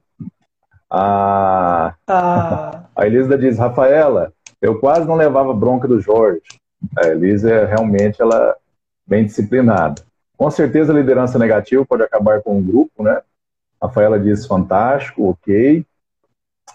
A, 0.88 1.96
ah. 2.08 2.84
a 2.96 3.08
Elisa 3.08 3.36
diz: 3.36 3.58
Rafaela, 3.58 4.32
eu 4.62 4.80
quase 4.80 5.08
não 5.08 5.16
levava 5.16 5.52
bronca 5.52 5.88
do 5.88 6.00
Jorge. 6.00 6.44
A 6.96 7.08
Elisa 7.08 7.52
é 7.52 7.66
realmente 7.66 8.22
ela 8.22 8.56
bem 9.08 9.26
disciplinada. 9.26 10.04
Com 10.38 10.52
certeza 10.52 10.94
a 10.94 10.96
liderança 10.96 11.40
negativa 11.40 11.84
pode 11.84 12.04
acabar 12.04 12.44
com 12.44 12.60
um 12.60 12.62
grupo, 12.62 13.02
né? 13.02 13.20
Rafaela 13.84 14.20
diz 14.20 14.46
fantástico, 14.46 15.30
ok. 15.30 15.86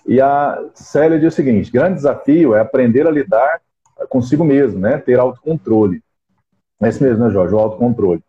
E 0.07 0.21
a 0.21 0.63
Célia 0.75 1.19
diz 1.19 1.33
o 1.33 1.37
seguinte: 1.37 1.73
grande 1.73 1.95
desafio 1.95 2.55
é 2.55 2.61
aprender 2.61 3.07
a 3.07 3.11
lidar 3.11 3.61
consigo 4.09 4.45
mesmo, 4.45 4.79
né? 4.79 4.99
Ter 4.99 5.19
autocontrole. 5.19 6.03
É 6.81 6.89
isso 6.89 7.03
mesmo, 7.03 7.25
né, 7.25 7.31
Jorge? 7.31 7.55
O 7.55 7.59
autocontrole. 7.59 8.23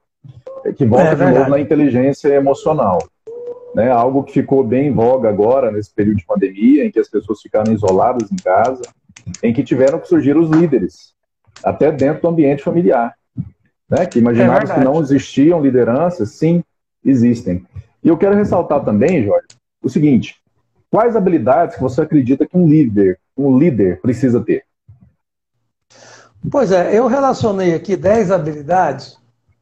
É 0.65 0.71
que 0.71 0.85
volta 0.85 1.11
é 1.11 1.15
de 1.15 1.25
novo 1.25 1.49
na 1.49 1.59
inteligência 1.59 2.29
emocional. 2.29 2.99
Né? 3.75 3.91
Algo 3.91 4.23
que 4.23 4.33
ficou 4.33 4.63
bem 4.63 4.87
em 4.87 4.93
voga 4.93 5.29
agora, 5.29 5.71
nesse 5.71 5.93
período 5.93 6.17
de 6.17 6.25
pandemia, 6.25 6.85
em 6.85 6.91
que 6.91 6.99
as 6.99 7.07
pessoas 7.07 7.41
ficaram 7.41 7.71
isoladas 7.71 8.31
em 8.31 8.35
casa, 8.35 8.81
em 9.43 9.53
que 9.53 9.63
tiveram 9.63 9.99
que 9.99 10.07
surgir 10.07 10.35
os 10.35 10.49
líderes, 10.49 11.13
até 11.63 11.91
dentro 11.91 12.23
do 12.23 12.27
ambiente 12.29 12.63
familiar. 12.63 13.13
Né? 13.87 14.05
Que 14.07 14.19
imaginávamos 14.19 14.71
é 14.71 14.73
que 14.73 14.79
não 14.79 14.99
existiam 14.99 15.61
lideranças, 15.61 16.31
sim, 16.31 16.63
existem. 17.05 17.63
E 18.03 18.07
eu 18.07 18.17
quero 18.17 18.35
ressaltar 18.35 18.83
também, 18.83 19.23
Jorge, 19.23 19.47
o 19.81 19.89
seguinte: 19.89 20.35
quais 20.89 21.15
habilidades 21.15 21.75
que 21.75 21.81
você 21.81 22.01
acredita 22.01 22.47
que 22.47 22.57
um 22.57 22.67
líder, 22.67 23.19
um 23.37 23.57
líder 23.57 23.99
precisa 24.01 24.41
ter? 24.41 24.63
Pois 26.49 26.71
é, 26.71 26.97
eu 26.97 27.07
relacionei 27.07 27.73
aqui 27.73 27.97
10 27.97 28.31
habilidades, 28.31 29.17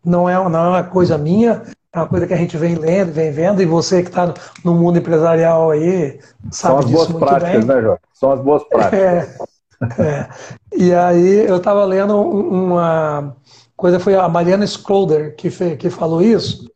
não 0.05 0.29
é, 0.29 0.35
não 0.49 0.65
é 0.65 0.69
uma 0.69 0.83
coisa 0.83 1.17
minha, 1.17 1.63
é 1.91 1.99
uma 1.99 2.07
coisa 2.07 2.27
que 2.27 2.33
a 2.33 2.37
gente 2.37 2.55
vem 2.55 2.75
lendo, 2.75 3.11
vem 3.11 3.31
vendo, 3.31 3.61
e 3.61 3.65
você 3.65 4.03
que 4.03 4.09
está 4.09 4.31
no 4.63 4.75
mundo 4.75 4.99
empresarial 4.99 5.71
aí 5.71 6.19
sabe 6.51 6.51
São 6.51 6.77
as 6.77 6.85
boas 6.85 7.11
práticas, 7.13 7.65
bem. 7.65 7.75
né, 7.75 7.81
Jorge? 7.81 8.01
São 8.13 8.31
as 8.31 8.41
boas 8.41 8.63
práticas. 8.65 8.99
É, 8.99 10.01
é. 10.01 10.29
E 10.75 10.93
aí 10.93 11.45
eu 11.47 11.57
estava 11.57 11.83
lendo 11.85 12.19
uma 12.19 13.35
coisa, 13.75 13.99
foi 13.99 14.15
a 14.15 14.29
Mariana 14.29 14.65
Scroder 14.65 15.35
que, 15.35 15.49
que 15.77 15.89
falou 15.89 16.21
isso, 16.21 16.69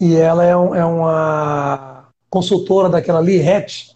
e 0.00 0.16
ela 0.16 0.44
é, 0.44 0.56
um, 0.56 0.74
é 0.74 0.84
uma 0.84 2.04
consultora 2.30 2.88
daquela 2.88 3.18
ali, 3.18 3.46
Hatch, 3.46 3.90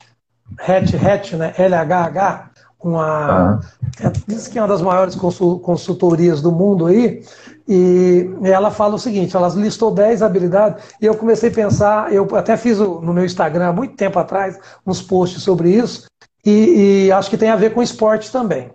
Hatch, 0.61 0.95
Hatch, 0.95 1.33
né? 1.33 1.55
LHH, 1.57 2.51
uma, 2.83 3.61
ah. 4.03 4.13
diz 4.27 4.47
que 4.47 4.59
é 4.59 4.63
uma 4.63 4.69
das 4.69 4.83
maiores 4.83 5.17
consultorias 5.17 6.43
do 6.43 6.53
mundo 6.53 6.87
aí, 6.87 7.25
e 7.67 8.29
ela 8.43 8.71
fala 8.71 8.97
o 8.97 8.99
seguinte, 8.99 9.35
ela 9.35 9.49
listou 9.49 9.91
10 9.91 10.21
habilidades, 10.21 10.85
e 11.01 11.07
eu 11.07 11.15
comecei 11.15 11.49
a 11.49 11.55
pensar, 11.55 12.13
eu 12.13 12.29
até 12.37 12.59
fiz 12.59 12.79
no 12.79 13.15
meu 13.15 13.25
Instagram 13.25 13.69
há 13.69 13.73
muito 13.73 13.97
tempo 13.97 14.19
atrás 14.19 14.59
uns 14.87 15.01
posts 15.01 15.43
sobre 15.43 15.71
isso, 15.71 16.07
e, 16.45 17.07
e 17.07 17.13
acho 17.13 17.31
que 17.31 17.39
tem 17.39 17.49
a 17.49 17.57
ver 17.57 17.73
com 17.73 17.83
esporte 17.83 18.31
também. 18.31 18.71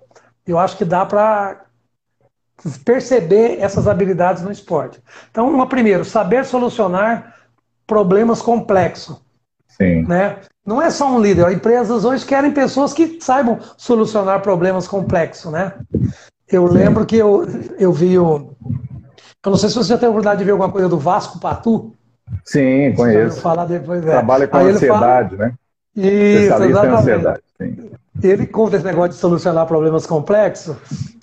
Eu 0.47 0.57
acho 0.57 0.75
que 0.75 0.83
dá 0.83 1.05
para 1.05 1.61
perceber 2.83 3.57
essas 3.59 3.87
habilidades 3.87 4.43
no 4.43 4.51
esporte. 4.51 5.01
Então, 5.31 5.49
uma 5.49 5.67
primeiro, 5.67 6.03
saber 6.03 6.45
solucionar 6.45 7.35
problemas 7.87 8.41
complexos. 8.41 9.17
Sim. 9.67 10.03
Né? 10.03 10.37
Não 10.65 10.81
é 10.81 10.89
só 10.89 11.11
um 11.11 11.21
líder. 11.21 11.45
As 11.45 11.53
empresas 11.53 12.05
hoje 12.05 12.25
querem 12.25 12.51
pessoas 12.51 12.93
que 12.93 13.17
saibam 13.21 13.59
solucionar 13.77 14.41
problemas 14.41 14.87
complexos, 14.87 15.51
né? 15.51 15.73
Eu 16.47 16.65
lembro 16.65 17.05
que 17.05 17.15
eu, 17.15 17.47
eu 17.77 17.91
vi 17.91 18.17
o. 18.19 18.55
Eu 19.45 19.51
não 19.51 19.55
sei 19.55 19.69
se 19.69 19.75
você 19.75 19.89
já 19.89 19.95
teve 19.95 20.07
a 20.07 20.09
oportunidade 20.09 20.39
de 20.39 20.45
ver 20.45 20.51
alguma 20.51 20.71
coisa 20.71 20.89
do 20.89 20.99
Vasco 20.99 21.39
Patu. 21.39 21.93
Sim, 22.43 22.93
conheço. 22.95 23.41
Falar 23.41 23.65
depois, 23.65 24.05
é. 24.05 24.11
Trabalha 24.11 24.47
com 24.47 24.57
Aí 24.57 24.69
ansiedade, 24.69 25.37
fala... 25.37 25.49
né? 25.49 25.53
Isso, 25.95 26.63
exatamente. 26.63 26.99
Ansiedade. 26.99 27.41
Sim. 27.57 27.91
Ele 28.21 28.45
conta 28.45 28.75
esse 28.75 28.85
negócio 28.85 29.11
de 29.11 29.17
solucionar 29.17 29.65
problemas 29.65 30.05
complexos. 30.05 30.75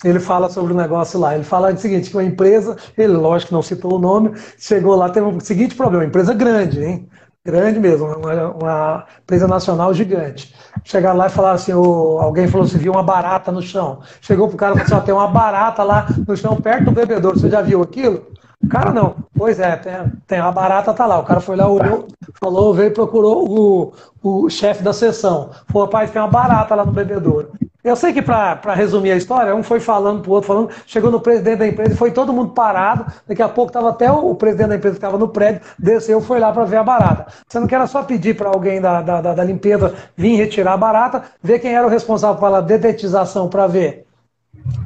Ele 0.03 0.19
fala 0.19 0.49
sobre 0.49 0.73
o 0.73 0.75
negócio 0.75 1.19
lá. 1.19 1.35
Ele 1.35 1.43
fala 1.43 1.71
o 1.71 1.77
seguinte: 1.77 2.09
que 2.09 2.15
uma 2.15 2.23
empresa, 2.23 2.75
ele, 2.97 3.13
lógico 3.13 3.53
não 3.53 3.61
citou 3.61 3.95
o 3.95 3.99
nome, 3.99 4.31
chegou 4.57 4.95
lá, 4.95 5.09
teve 5.09 5.27
o 5.27 5.39
seguinte 5.39 5.75
problema: 5.75 6.05
empresa 6.05 6.33
grande, 6.33 6.83
hein? 6.83 7.09
grande 7.47 7.79
mesmo, 7.79 8.07
uma, 8.07 8.49
uma 8.51 9.05
empresa 9.23 9.47
nacional 9.47 9.93
gigante. 9.93 10.53
Chegaram 10.83 11.17
lá 11.17 11.27
e 11.27 11.29
falaram 11.29 11.55
assim, 11.55 11.71
o, 11.71 12.19
alguém 12.19 12.45
falou 12.45 12.67
assim, 12.67 12.77
viu 12.77 12.91
uma 12.91 13.01
barata 13.01 13.53
no 13.53 13.61
chão. 13.61 14.01
Chegou 14.19 14.49
pro 14.49 14.57
cara 14.57 14.73
e 14.73 14.79
falou 14.79 14.85
assim, 14.85 14.95
ó, 14.95 14.99
tem 14.99 15.13
uma 15.13 15.29
barata 15.29 15.81
lá 15.81 16.07
no 16.27 16.35
chão, 16.35 16.57
perto 16.57 16.83
do 16.83 16.91
bebedouro, 16.91 17.39
você 17.39 17.49
já 17.49 17.61
viu 17.61 17.81
aquilo? 17.81 18.27
O 18.63 18.67
cara 18.67 18.91
não. 18.91 19.15
Pois 19.35 19.59
é, 19.59 19.75
tem, 19.75 19.93
tem 20.25 20.39
a 20.39 20.51
barata 20.51 20.93
tá 20.93 21.05
lá. 21.05 21.19
O 21.19 21.23
cara 21.23 21.39
foi 21.39 21.55
lá, 21.55 21.67
olhou, 21.69 22.07
falou, 22.39 22.73
veio 22.73 22.93
procurou 22.93 23.47
o, 23.47 23.93
o 24.23 24.49
chefe 24.49 24.83
da 24.83 24.93
sessão. 24.93 25.51
Falou, 25.67 25.85
rapaz, 25.85 26.11
tem 26.11 26.21
uma 26.21 26.27
barata 26.27 26.75
lá 26.75 26.85
no 26.85 26.91
bebedouro. 26.91 27.51
Eu 27.83 27.95
sei 27.95 28.11
que, 28.11 28.21
para 28.21 28.73
resumir 28.73 29.11
a 29.11 29.15
história, 29.15 29.55
um 29.55 29.63
foi 29.63 29.79
falando 29.79 30.21
pro 30.21 30.33
outro, 30.33 30.47
falando, 30.47 30.69
chegou 30.85 31.09
no 31.09 31.21
presidente 31.21 31.59
da 31.59 31.67
empresa 31.67 31.93
e 31.93 31.95
foi 31.95 32.11
todo 32.11 32.33
mundo 32.33 32.51
parado. 32.51 33.05
Daqui 33.25 33.41
a 33.41 33.47
pouco 33.47 33.69
estava 33.69 33.91
até 33.91 34.11
o, 34.11 34.31
o, 34.31 34.35
presidente 34.35 34.69
da 34.69 34.75
empresa 34.75 34.95
que 34.95 34.97
estava 34.97 35.17
no 35.17 35.29
prédio, 35.29 35.61
desceu, 35.79 36.19
foi 36.19 36.39
lá 36.39 36.51
para 36.51 36.65
ver 36.65 36.77
a 36.77 36.83
barata. 36.83 37.27
Você 37.47 37.59
não 37.59 37.67
quer 37.67 37.87
só 37.87 38.03
pedir 38.03 38.35
para 38.35 38.49
alguém 38.49 38.81
da, 38.81 39.01
da, 39.01 39.21
da, 39.21 39.43
limpeza 39.43 39.93
vir 40.17 40.35
retirar 40.35 40.73
a 40.73 40.77
barata, 40.77 41.23
ver 41.41 41.59
quem 41.59 41.75
era 41.75 41.87
o 41.87 41.89
responsável 41.89 42.37
pela 42.37 42.61
dedetização 42.61 43.47
para 43.47 43.67
ver 43.67 44.06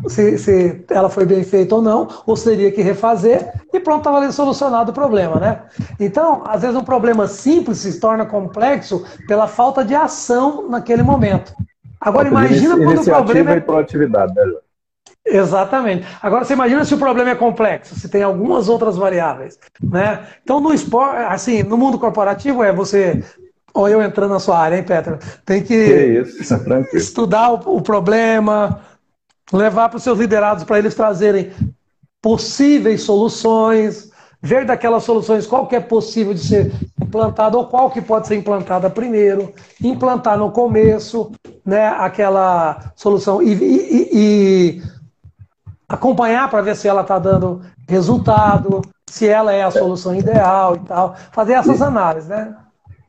se, 0.08 0.38
se, 0.38 0.86
ela 0.90 1.10
foi 1.10 1.26
bem 1.26 1.44
feita 1.44 1.76
ou 1.76 1.82
não, 1.82 2.08
ou 2.26 2.36
seria 2.36 2.72
que 2.72 2.82
refazer, 2.82 3.52
e 3.74 3.80
pronto, 3.80 4.00
estava 4.00 4.18
ali 4.18 4.32
solucionado 4.32 4.92
o 4.92 4.94
problema, 4.94 5.36
né? 5.36 5.62
Então, 6.00 6.44
às 6.46 6.62
vezes 6.62 6.76
um 6.76 6.84
problema 6.84 7.28
simples 7.28 7.80
se 7.80 8.00
torna 8.00 8.26
complexo 8.26 9.06
pela 9.28 9.48
falta 9.48 9.84
de 9.84 9.96
ação 9.96 10.68
naquele 10.70 11.04
momento. 11.04 11.54
Agora 12.00 12.28
imagina 12.28 12.78
quando 12.78 13.02
o 13.02 13.06
problema 13.06 13.52
é... 13.52 13.58
e 13.58 13.62
proatividade, 13.62 14.34
né, 14.34 14.44
Exatamente. 15.24 16.06
Agora 16.22 16.44
você 16.44 16.54
imagina 16.54 16.84
se 16.84 16.96
o 16.96 16.98
problema 16.98 17.30
é 17.30 17.36
complexo, 17.36 17.94
se 17.96 18.10
tem 18.10 18.24
algumas 18.24 18.68
outras 18.68 18.98
variáveis, 18.98 19.60
né? 19.82 20.26
Então 20.44 20.60
no 20.60 20.74
esporte, 20.74 21.18
assim, 21.18 21.62
no 21.62 21.78
mundo 21.78 22.00
corporativo 22.00 22.64
é 22.64 22.74
você 22.74 23.24
ou 23.74 23.88
eu 23.88 24.02
entrando 24.02 24.32
na 24.32 24.40
sua 24.40 24.60
área, 24.60 24.78
hein, 24.78 24.84
Petra? 24.84 25.20
Tem 25.46 25.62
que, 25.62 25.68
que 25.68 26.20
isso, 26.22 26.56
estudar 26.94 27.52
o, 27.52 27.78
o 27.78 27.82
problema, 27.82 28.82
levar 29.52 29.90
para 29.90 29.98
os 29.98 30.04
seus 30.04 30.20
liderados 30.20 30.64
para 30.64 30.80
eles 30.80 30.96
trazerem 30.96 31.52
possíveis 32.22 33.02
soluções, 33.02 34.12
ver 34.42 34.66
daquelas 34.66 35.04
soluções 35.04 35.46
qual 35.46 35.68
que 35.68 35.76
é 35.76 35.80
possível 35.80 36.34
de 36.34 36.40
ser 36.40 36.72
implantada 37.02 37.58
ou 37.58 37.68
qual 37.68 37.92
que 37.92 38.02
pode 38.02 38.28
ser 38.28 38.36
implantada 38.36 38.90
primeiro, 38.90 39.54
implantar 39.84 40.38
no 40.38 40.52
começo, 40.52 41.32
né, 41.66 41.88
aquela 41.88 42.92
solução 42.96 43.42
e, 43.42 43.54
e, 43.54 44.10
e 44.14 44.82
acompanhar 45.88 46.50
para 46.50 46.62
ver 46.62 46.76
se 46.76 46.88
ela 46.88 47.02
está 47.02 47.20
dando 47.20 47.62
resultado, 47.88 48.82
se 49.10 49.28
ela 49.28 49.52
é 49.52 49.64
a 49.64 49.72
solução 49.72 50.16
ideal 50.16 50.76
e 50.76 50.80
tal, 50.80 51.16
fazer 51.32 51.54
essas 51.54 51.82
análises, 51.82 52.30
né? 52.30 52.56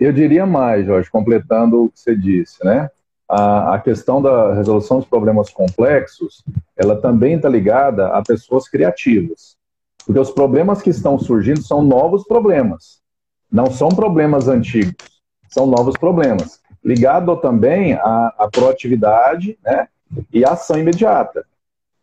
Eu 0.01 0.13
diria 0.13 0.45
mais, 0.45 0.85
Jorge, 0.85 1.09
completando 1.09 1.85
o 1.85 1.89
que 1.89 2.01
você 2.01 2.17
disse, 2.17 2.65
né? 2.65 2.91
A, 3.29 3.75
a 3.75 3.81
questão 3.81 4.21
da 4.21 4.55
resolução 4.55 4.99
dos 4.99 5.07
problemas 5.07 5.51
complexos, 5.51 6.45
ela 6.77 7.01
também 7.01 7.35
está 7.35 7.49
ligada 7.49 8.09
a 8.09 8.23
pessoas 8.23 8.69
criativas. 8.69 9.57
Porque 10.05 10.19
os 10.19 10.31
problemas 10.31 10.83
que 10.83 10.91
estão 10.91 11.19
surgindo 11.19 11.63
são 11.63 11.83
novos 11.83 12.25
problemas, 12.25 13.01
não 13.51 13.71
são 13.71 13.89
problemas 13.89 14.49
antigos, 14.49 15.23
são 15.49 15.67
novos 15.67 15.97
problemas. 15.97 16.61
Ligado 16.85 17.37
também 17.37 17.95
à, 17.95 18.35
à 18.39 18.49
proatividade 18.51 19.57
né, 19.65 19.87
e 20.33 20.45
à 20.45 20.53
ação 20.53 20.79
imediata. 20.79 21.45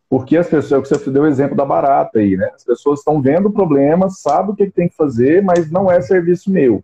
Porque 0.08 0.36
as 0.36 0.48
pessoas, 0.48 0.88
você 0.88 1.10
deu 1.10 1.22
o 1.22 1.26
exemplo 1.26 1.56
da 1.56 1.64
barata 1.64 2.18
aí, 2.18 2.36
né? 2.36 2.50
As 2.52 2.64
pessoas 2.64 2.98
estão 2.98 3.22
vendo 3.22 3.46
o 3.46 3.52
problema, 3.52 4.10
sabem 4.10 4.50
o 4.50 4.56
que 4.56 4.68
tem 4.68 4.88
que 4.88 4.96
fazer, 4.96 5.40
mas 5.40 5.70
não 5.70 5.88
é 5.88 6.00
serviço 6.00 6.50
meu. 6.50 6.82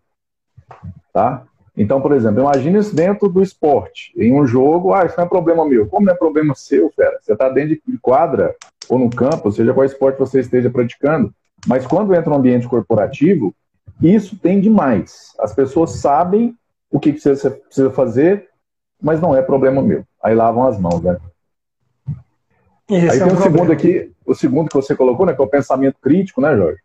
Tá? 1.12 1.44
Então, 1.76 2.00
por 2.00 2.12
exemplo, 2.12 2.40
imagine 2.40 2.78
isso 2.78 2.94
dentro 2.94 3.28
do 3.28 3.42
esporte. 3.42 4.12
Em 4.16 4.32
um 4.32 4.46
jogo, 4.46 4.94
ah, 4.94 5.04
isso 5.04 5.14
não 5.16 5.24
é 5.24 5.28
problema 5.28 5.66
meu. 5.68 5.86
Como 5.86 6.06
não 6.06 6.12
é 6.12 6.16
problema 6.16 6.54
seu, 6.54 6.90
fera? 6.90 7.18
Você 7.20 7.34
está 7.34 7.48
dentro 7.50 7.78
de 7.86 7.98
quadra 7.98 8.54
ou 8.88 8.98
no 8.98 9.10
campo, 9.10 9.52
seja 9.52 9.74
qual 9.74 9.84
esporte 9.84 10.18
você 10.18 10.40
esteja 10.40 10.70
praticando. 10.70 11.34
Mas 11.66 11.86
quando 11.86 12.14
entra 12.14 12.30
no 12.30 12.36
ambiente 12.36 12.66
corporativo, 12.66 13.54
isso 14.00 14.38
tem 14.38 14.60
demais. 14.60 15.34
As 15.38 15.54
pessoas 15.54 15.96
sabem 15.96 16.54
o 16.90 16.98
que 16.98 17.12
você 17.12 17.50
precisa 17.50 17.90
fazer, 17.90 18.48
mas 19.00 19.20
não 19.20 19.36
é 19.36 19.42
problema 19.42 19.82
meu. 19.82 20.04
Aí 20.22 20.34
lavam 20.34 20.66
as 20.66 20.78
mãos, 20.78 21.02
né? 21.02 21.18
Esse 22.88 23.10
Aí 23.10 23.20
é 23.20 23.24
tem 23.24 23.32
um 23.32 23.38
o 23.38 23.42
segundo 23.42 23.72
aqui, 23.72 24.12
o 24.24 24.34
segundo 24.34 24.68
que 24.68 24.76
você 24.76 24.94
colocou, 24.94 25.26
né, 25.26 25.34
que 25.34 25.40
é 25.40 25.44
o 25.44 25.48
pensamento 25.48 25.96
crítico, 26.00 26.40
né, 26.40 26.56
Jorge? 26.56 26.80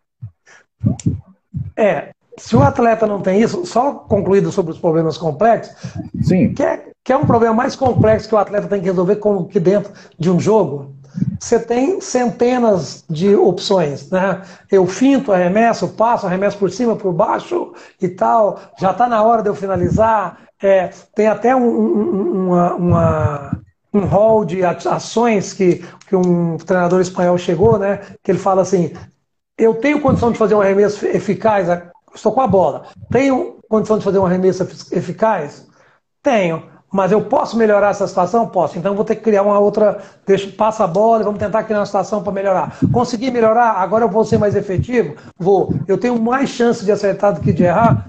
É, 1.75 2.11
se 2.37 2.55
o 2.55 2.61
atleta 2.61 3.05
não 3.05 3.21
tem 3.21 3.41
isso, 3.41 3.65
só 3.65 3.93
concluído 3.93 4.51
sobre 4.51 4.71
os 4.71 4.79
problemas 4.79 5.17
complexos, 5.17 5.75
Sim. 6.21 6.53
Que, 6.53 6.63
é, 6.63 6.85
que 7.03 7.11
é 7.11 7.17
um 7.17 7.25
problema 7.25 7.53
mais 7.53 7.75
complexo 7.75 8.27
que 8.27 8.35
o 8.35 8.37
atleta 8.37 8.67
tem 8.67 8.79
que 8.79 8.85
resolver 8.85 9.17
como 9.17 9.47
que 9.47 9.59
dentro 9.59 9.91
de 10.17 10.29
um 10.29 10.39
jogo, 10.39 10.95
você 11.39 11.59
tem 11.59 11.99
centenas 11.99 13.03
de 13.09 13.35
opções, 13.35 14.09
né? 14.09 14.41
Eu 14.71 14.87
finto, 14.87 15.31
arremesso, 15.31 15.89
passo, 15.89 16.25
arremesso 16.25 16.57
por 16.57 16.71
cima, 16.71 16.95
por 16.95 17.11
baixo 17.11 17.73
e 18.01 18.07
tal. 18.07 18.59
Já 18.79 18.91
está 18.91 19.07
na 19.07 19.21
hora 19.21 19.41
de 19.41 19.49
eu 19.49 19.55
finalizar. 19.55 20.37
É, 20.61 20.89
tem 21.13 21.27
até 21.27 21.55
um, 21.55 21.67
um, 21.67 22.45
uma, 22.45 22.73
uma, 22.75 23.59
um 23.93 24.05
hall 24.05 24.45
de 24.45 24.63
ações 24.63 25.53
que, 25.53 25.83
que 26.07 26.15
um 26.15 26.57
treinador 26.57 27.01
espanhol 27.01 27.37
chegou, 27.37 27.77
né? 27.77 27.99
Que 28.23 28.31
ele 28.31 28.39
fala 28.39 28.61
assim: 28.61 28.93
eu 29.57 29.75
tenho 29.75 30.01
condição 30.01 30.31
de 30.31 30.37
fazer 30.37 30.55
um 30.55 30.61
arremesso 30.61 31.05
eficaz 31.05 31.67
estou 32.13 32.31
com 32.31 32.41
a 32.41 32.47
bola. 32.47 32.83
Tenho 33.09 33.57
condição 33.69 33.97
de 33.97 34.03
fazer 34.03 34.17
uma 34.17 34.29
remessa 34.29 34.67
eficaz? 34.91 35.67
Tenho. 36.21 36.63
Mas 36.91 37.11
eu 37.13 37.21
posso 37.21 37.55
melhorar 37.55 37.91
essa 37.91 38.05
situação? 38.05 38.47
Posso. 38.47 38.77
Então 38.77 38.93
vou 38.93 39.05
ter 39.05 39.15
que 39.15 39.21
criar 39.21 39.43
uma 39.43 39.57
outra. 39.57 39.99
Deixa, 40.27 40.51
passa 40.51 40.83
a 40.83 40.87
bola 40.87 41.21
e 41.21 41.23
vamos 41.23 41.39
tentar 41.39 41.63
criar 41.63 41.79
uma 41.79 41.85
situação 41.85 42.21
para 42.21 42.33
melhorar. 42.33 42.77
Consegui 42.91 43.31
melhorar? 43.31 43.71
Agora 43.77 44.03
eu 44.03 44.09
vou 44.09 44.25
ser 44.25 44.37
mais 44.37 44.55
efetivo? 44.55 45.15
Vou. 45.39 45.73
Eu 45.87 45.97
tenho 45.97 46.21
mais 46.21 46.49
chance 46.49 46.83
de 46.83 46.91
acertar 46.91 47.33
do 47.33 47.39
que 47.39 47.53
de 47.53 47.63
errar? 47.63 48.07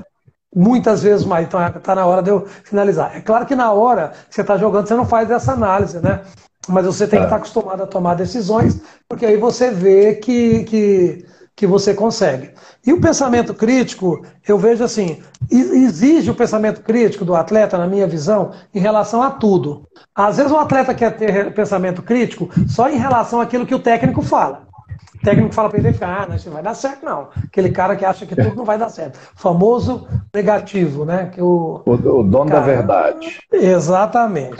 Muitas 0.54 1.00
vezes 1.02 1.24
mais. 1.24 1.46
Então 1.46 1.64
está 1.64 1.94
na 1.94 2.04
hora 2.04 2.22
de 2.22 2.30
eu 2.30 2.44
finalizar. 2.64 3.16
É 3.16 3.20
claro 3.20 3.46
que 3.46 3.54
na 3.54 3.70
hora 3.72 4.12
que 4.28 4.34
você 4.34 4.40
está 4.40 4.58
jogando, 4.58 4.88
você 4.88 4.94
não 4.94 5.06
faz 5.06 5.30
essa 5.30 5.52
análise, 5.52 6.00
né? 6.00 6.20
Mas 6.68 6.84
você 6.84 7.06
tem 7.06 7.20
que 7.20 7.26
estar 7.26 7.36
é. 7.36 7.38
acostumado 7.38 7.82
a 7.82 7.86
tomar 7.86 8.14
decisões, 8.14 8.80
porque 9.08 9.26
aí 9.26 9.36
você 9.36 9.70
vê 9.70 10.14
que, 10.14 10.64
que 10.64 11.26
que 11.54 11.66
você 11.66 11.94
consegue. 11.94 12.50
E 12.84 12.92
o 12.92 13.00
pensamento 13.00 13.54
crítico, 13.54 14.24
eu 14.46 14.58
vejo 14.58 14.82
assim, 14.82 15.22
exige 15.50 16.30
o 16.30 16.34
pensamento 16.34 16.82
crítico 16.82 17.24
do 17.24 17.34
atleta, 17.34 17.78
na 17.78 17.86
minha 17.86 18.06
visão, 18.06 18.52
em 18.74 18.80
relação 18.80 19.22
a 19.22 19.30
tudo. 19.30 19.86
Às 20.14 20.38
vezes 20.38 20.50
o 20.50 20.56
atleta 20.56 20.94
quer 20.94 21.16
ter 21.16 21.52
pensamento 21.52 22.02
crítico 22.02 22.48
só 22.66 22.88
em 22.88 22.96
relação 22.96 23.40
àquilo 23.40 23.66
que 23.66 23.74
o 23.74 23.78
técnico 23.78 24.22
fala. 24.22 24.66
O 25.14 25.24
técnico 25.24 25.54
fala 25.54 25.68
para 25.68 25.78
ele, 25.78 25.96
ah, 26.00 26.26
não, 26.28 26.36
isso 26.36 26.46
não 26.46 26.54
vai 26.54 26.62
dar 26.62 26.74
certo, 26.74 27.04
não. 27.04 27.28
Aquele 27.44 27.70
cara 27.70 27.94
que 27.94 28.04
acha 28.04 28.26
que 28.26 28.34
tudo 28.34 28.56
não 28.56 28.64
vai 28.64 28.76
dar 28.76 28.88
certo. 28.88 29.18
Famoso 29.36 30.08
negativo, 30.34 31.04
né? 31.04 31.30
Que 31.32 31.40
o, 31.40 31.80
o, 31.84 31.92
o 31.92 32.22
dono 32.24 32.50
cara... 32.50 32.60
da 32.60 32.66
verdade. 32.66 33.38
Exatamente. 33.52 34.56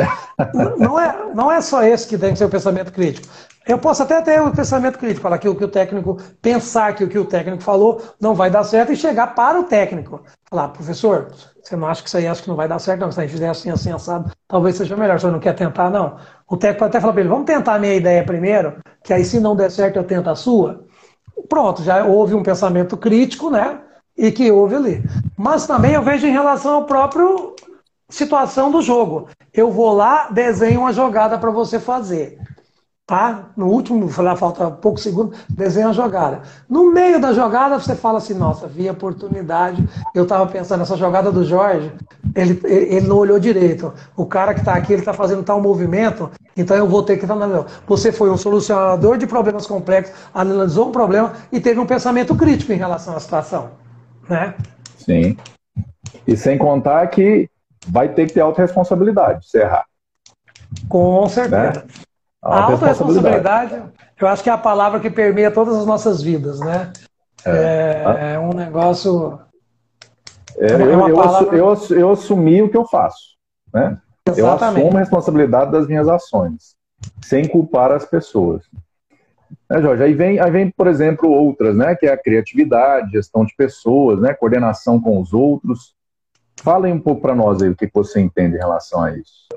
não, 0.78 1.00
é, 1.00 1.34
não 1.34 1.50
é 1.50 1.60
só 1.60 1.82
esse 1.82 2.06
que 2.06 2.18
tem 2.18 2.32
que 2.32 2.38
ser 2.38 2.44
o 2.44 2.50
pensamento 2.50 2.92
crítico. 2.92 3.26
Eu 3.66 3.78
posso 3.78 4.02
até 4.02 4.20
ter 4.20 4.40
o 4.40 4.46
um 4.46 4.50
pensamento 4.50 4.98
crítico, 4.98 5.20
falar 5.20 5.38
que 5.38 5.48
o 5.48 5.54
que 5.54 5.64
o 5.64 5.68
técnico 5.68 6.18
pensar 6.40 6.94
que 6.94 7.04
o 7.04 7.08
que 7.08 7.18
o 7.18 7.24
técnico 7.24 7.62
falou 7.62 8.02
não 8.20 8.34
vai 8.34 8.50
dar 8.50 8.64
certo 8.64 8.92
e 8.92 8.96
chegar 8.96 9.34
para 9.34 9.60
o 9.60 9.64
técnico. 9.64 10.22
Falar, 10.50 10.68
professor, 10.68 11.28
você 11.62 11.76
não 11.76 11.86
acha 11.86 12.02
que 12.02 12.08
isso 12.08 12.16
aí 12.16 12.24
que 12.34 12.48
não 12.48 12.56
vai 12.56 12.66
dar 12.66 12.80
certo? 12.80 13.00
Não, 13.00 13.12
se 13.12 13.20
a 13.20 13.22
gente 13.22 13.32
fizer 13.32 13.48
assim, 13.48 13.70
assim, 13.70 13.92
assado, 13.92 14.32
talvez 14.48 14.76
seja 14.76 14.96
melhor. 14.96 15.20
Você 15.20 15.28
não 15.28 15.38
quer 15.38 15.54
tentar, 15.54 15.90
não. 15.90 16.16
O 16.48 16.56
técnico 16.56 16.80
pode 16.80 16.90
até 16.90 17.00
falar 17.00 17.12
para 17.12 17.22
ele, 17.22 17.28
vamos 17.28 17.46
tentar 17.46 17.74
a 17.74 17.78
minha 17.78 17.94
ideia 17.94 18.24
primeiro, 18.24 18.78
que 19.04 19.12
aí 19.12 19.24
se 19.24 19.38
não 19.38 19.54
der 19.54 19.70
certo 19.70 19.96
eu 19.96 20.04
tento 20.04 20.28
a 20.28 20.34
sua. 20.34 20.84
Pronto, 21.48 21.82
já 21.82 22.04
houve 22.04 22.34
um 22.34 22.42
pensamento 22.42 22.96
crítico, 22.96 23.48
né? 23.48 23.80
E 24.16 24.32
que 24.32 24.50
houve 24.50 24.74
ali. 24.74 25.04
Mas 25.36 25.66
também 25.66 25.92
eu 25.92 26.02
vejo 26.02 26.26
em 26.26 26.32
relação 26.32 26.74
ao 26.74 26.84
próprio 26.84 27.54
situação 28.08 28.70
do 28.70 28.82
jogo. 28.82 29.28
Eu 29.54 29.70
vou 29.70 29.92
lá, 29.92 30.28
desenho 30.30 30.80
uma 30.80 30.92
jogada 30.92 31.38
para 31.38 31.50
você 31.50 31.78
fazer 31.78 32.38
tá? 33.06 33.50
No 33.56 33.66
último, 33.66 34.08
falar 34.08 34.36
falta 34.36 34.70
poucos 34.70 35.02
segundos, 35.02 35.38
desenha 35.48 35.88
a 35.88 35.92
jogada. 35.92 36.42
No 36.68 36.92
meio 36.92 37.20
da 37.20 37.32
jogada, 37.32 37.78
você 37.78 37.94
fala 37.94 38.18
assim, 38.18 38.34
nossa, 38.34 38.66
vi 38.66 38.88
a 38.88 38.92
oportunidade. 38.92 39.86
Eu 40.14 40.22
estava 40.22 40.46
pensando, 40.46 40.82
essa 40.82 40.96
jogada 40.96 41.30
do 41.30 41.44
Jorge, 41.44 41.92
ele, 42.34 42.60
ele 42.64 43.06
não 43.06 43.16
olhou 43.16 43.38
direito. 43.38 43.92
O 44.16 44.24
cara 44.24 44.54
que 44.54 44.60
está 44.60 44.74
aqui, 44.74 44.92
ele 44.92 45.02
está 45.02 45.12
fazendo 45.12 45.42
tal 45.42 45.60
movimento, 45.60 46.30
então 46.56 46.76
eu 46.76 46.86
vou 46.86 47.02
ter 47.02 47.16
que... 47.16 47.26
Não, 47.26 47.66
você 47.86 48.12
foi 48.12 48.30
um 48.30 48.36
solucionador 48.36 49.18
de 49.18 49.26
problemas 49.26 49.66
complexos, 49.66 50.14
analisou 50.32 50.88
um 50.88 50.92
problema 50.92 51.32
e 51.50 51.60
teve 51.60 51.80
um 51.80 51.86
pensamento 51.86 52.34
crítico 52.36 52.72
em 52.72 52.76
relação 52.76 53.16
à 53.16 53.20
situação, 53.20 53.70
né? 54.28 54.54
Sim. 54.96 55.36
E 56.26 56.36
sem 56.36 56.56
contar 56.56 57.06
que 57.08 57.48
vai 57.88 58.08
ter 58.08 58.26
que 58.26 58.34
ter 58.34 58.40
autorresponsabilidade 58.40 59.48
se 59.48 59.58
errar. 59.58 59.84
Com 60.88 61.28
certeza. 61.28 61.84
Né? 61.86 62.11
A 62.42 62.64
autorresponsabilidade, 62.64 63.80
eu 64.20 64.26
acho 64.26 64.42
que 64.42 64.50
é 64.50 64.52
a 64.52 64.58
palavra 64.58 64.98
que 64.98 65.08
permeia 65.08 65.50
todas 65.50 65.76
as 65.76 65.86
nossas 65.86 66.20
vidas, 66.20 66.58
né? 66.58 66.92
É, 67.44 68.02
é, 68.04 68.32
é 68.34 68.38
um 68.38 68.52
negócio. 68.52 69.38
É, 70.56 70.72
é 70.72 70.74
eu, 70.74 71.08
eu, 71.08 71.14
palavra... 71.14 71.56
eu, 71.56 71.76
eu, 71.90 72.10
assumi 72.10 72.62
o 72.62 72.68
que 72.68 72.76
eu 72.76 72.84
faço. 72.84 73.36
Né? 73.72 73.96
Eu 74.36 74.50
assumo 74.50 74.96
a 74.96 75.00
responsabilidade 75.00 75.70
das 75.70 75.86
minhas 75.86 76.08
ações, 76.08 76.74
sem 77.22 77.46
culpar 77.46 77.92
as 77.92 78.04
pessoas. 78.04 78.64
Né, 79.70 79.80
Jorge? 79.80 80.02
Aí 80.02 80.14
vem, 80.14 80.40
aí 80.40 80.50
vem, 80.50 80.70
por 80.70 80.86
exemplo, 80.86 81.30
outras, 81.30 81.76
né? 81.76 81.94
Que 81.94 82.06
é 82.06 82.12
a 82.12 82.20
criatividade, 82.20 83.12
gestão 83.12 83.44
de 83.44 83.54
pessoas, 83.56 84.20
né? 84.20 84.34
Coordenação 84.34 85.00
com 85.00 85.20
os 85.20 85.32
outros. 85.32 85.94
Falem 86.60 86.92
um 86.92 87.00
pouco 87.00 87.22
para 87.22 87.34
nós 87.34 87.62
aí 87.62 87.68
o 87.68 87.76
que 87.76 87.90
você 87.92 88.20
entende 88.20 88.56
em 88.56 88.60
relação 88.60 89.02
a 89.02 89.16
isso. 89.16 89.48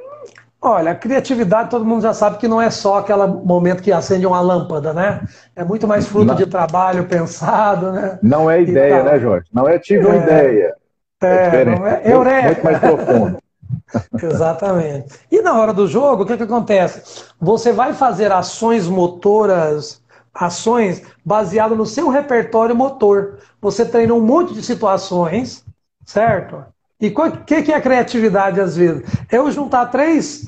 Olha, 0.67 0.93
a 0.93 0.95
criatividade 0.95 1.69
todo 1.69 1.85
mundo 1.85 2.01
já 2.01 2.11
sabe 2.11 2.39
que 2.39 2.47
não 2.47 2.59
é 2.59 2.71
só 2.71 2.97
aquele 2.97 3.27
momento 3.27 3.83
que 3.83 3.91
acende 3.91 4.25
uma 4.25 4.41
lâmpada, 4.41 4.93
né? 4.93 5.21
É 5.55 5.63
muito 5.63 5.87
mais 5.87 6.07
fruto 6.07 6.25
não. 6.25 6.35
de 6.35 6.47
trabalho 6.47 7.05
pensado, 7.05 7.91
né? 7.91 8.17
Não 8.23 8.49
é 8.49 8.63
ideia, 8.63 9.03
né, 9.03 9.19
Jorge? 9.19 9.47
Não 9.53 9.69
é 9.69 9.77
tive 9.77 10.03
uma 10.07 10.15
é, 10.15 10.23
ideia. 10.23 10.75
É, 11.21 11.61
é 11.61 11.65
não 11.65 11.85
é, 11.85 12.01
eureka. 12.05 12.47
Muito 12.47 12.63
mais 12.63 12.79
profundo. 12.79 13.37
Exatamente. 14.23 15.19
E 15.31 15.39
na 15.39 15.53
hora 15.53 15.71
do 15.71 15.85
jogo, 15.87 16.23
o 16.23 16.25
que, 16.25 16.35
que 16.35 16.43
acontece? 16.43 17.25
Você 17.39 17.71
vai 17.71 17.93
fazer 17.93 18.31
ações 18.31 18.87
motoras, 18.87 20.01
ações 20.33 21.03
baseadas 21.23 21.77
no 21.77 21.85
seu 21.85 22.09
repertório 22.09 22.75
motor. 22.75 23.37
Você 23.61 23.85
treina 23.85 24.15
um 24.15 24.21
monte 24.21 24.55
de 24.55 24.63
situações, 24.63 25.63
certo? 26.03 26.65
E 26.99 27.07
o 27.07 27.31
que, 27.45 27.61
que 27.63 27.71
é 27.71 27.81
criatividade 27.81 28.59
às 28.59 28.75
vezes? 28.77 29.03
É 29.31 29.37
eu 29.37 29.51
juntar 29.51 29.87
três, 29.87 30.45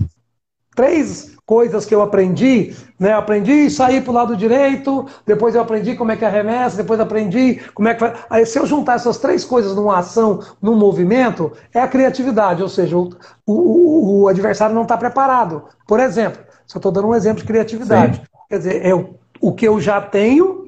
três 0.76 1.36
coisas 1.45 1.86
que 1.86 1.95
eu 1.95 2.02
aprendi, 2.02 2.76
né? 3.00 3.14
Eu 3.14 3.18
aprendi 3.18 3.70
sair 3.70 4.02
para 4.02 4.12
o 4.12 4.14
lado 4.14 4.36
direito, 4.36 5.06
depois 5.26 5.56
eu 5.56 5.62
aprendi 5.62 5.95
como 5.95 6.12
é 6.12 6.18
que 6.18 6.26
arremessa, 6.26 6.76
depois 6.76 7.00
aprendi 7.00 7.62
como 7.74 7.88
é 7.88 7.93
que 7.93 8.02
vai. 8.02 8.14
Aí 8.30 8.45
se 8.45 8.60
eu 8.60 8.66
juntar 8.66 8.95
essas 8.95 9.18
três 9.18 9.45
coisas 9.45 9.74
numa 9.74 9.98
ação, 9.98 10.41
num 10.62 10.76
movimento, 10.76 11.54
é 11.74 11.80
a 11.80 11.88
criatividade, 11.88 12.62
ou 12.62 12.68
seja, 12.68 12.98
o, 12.98 13.10
o, 13.45 14.22
o 14.22 14.28
adversário 14.28 14.76
não 14.76 14.84
está 14.84 14.98
preparado. 14.98 15.64
Por 15.88 16.02
exemplo, 16.02 16.41
eu 16.41 16.78
estou 16.78 16.91
dando 16.91 17.08
um 17.08 17.16
exemplo 17.16 17.41
de 17.41 17.48
criatividade, 17.48 18.18
Sim. 18.18 18.24
quer 18.50 18.58
dizer, 18.58 18.86
é 18.86 18.93
o, 18.93 19.16
o 19.39 19.54
que 19.54 19.66
eu 19.66 19.80
já 19.80 20.02
tenho, 20.02 20.66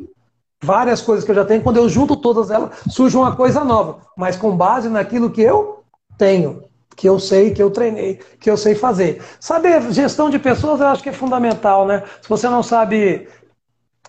várias 0.62 1.01
coisas 1.01 1.24
que 1.24 1.32
eu 1.32 1.36
já 1.36 1.45
tenho, 1.45 1.62
quando 1.62 1.78
eu 1.78 1.88
junto 1.88 2.16
todas 2.16 2.51
elas, 2.51 2.72
surge 2.89 3.16
uma 3.16 3.36
coisa 3.36 3.64
nova, 3.64 3.99
mas 4.18 4.36
com 4.36 4.55
base 4.55 4.89
naquilo 4.89 5.30
que 5.30 5.41
eu 5.41 5.84
tenho 6.18 6.70
que 6.99 7.07
eu 7.07 7.18
sei, 7.18 7.51
que 7.51 7.64
eu 7.64 7.72
treinei, 7.72 8.20
que 8.41 8.49
eu 8.49 8.57
sei 8.57 8.76
fazer. 8.76 9.24
Saber 9.39 9.89
gestão 9.93 10.30
de 10.30 10.38
pessoas 10.38 10.82
eu 10.82 10.88
acho 10.88 11.01
que 11.01 11.07
é 11.07 11.14
fundamental, 11.14 11.88
né? 11.88 12.03
Se 12.22 12.28
você 12.28 12.49
não 12.49 12.62
sabe 12.62 13.26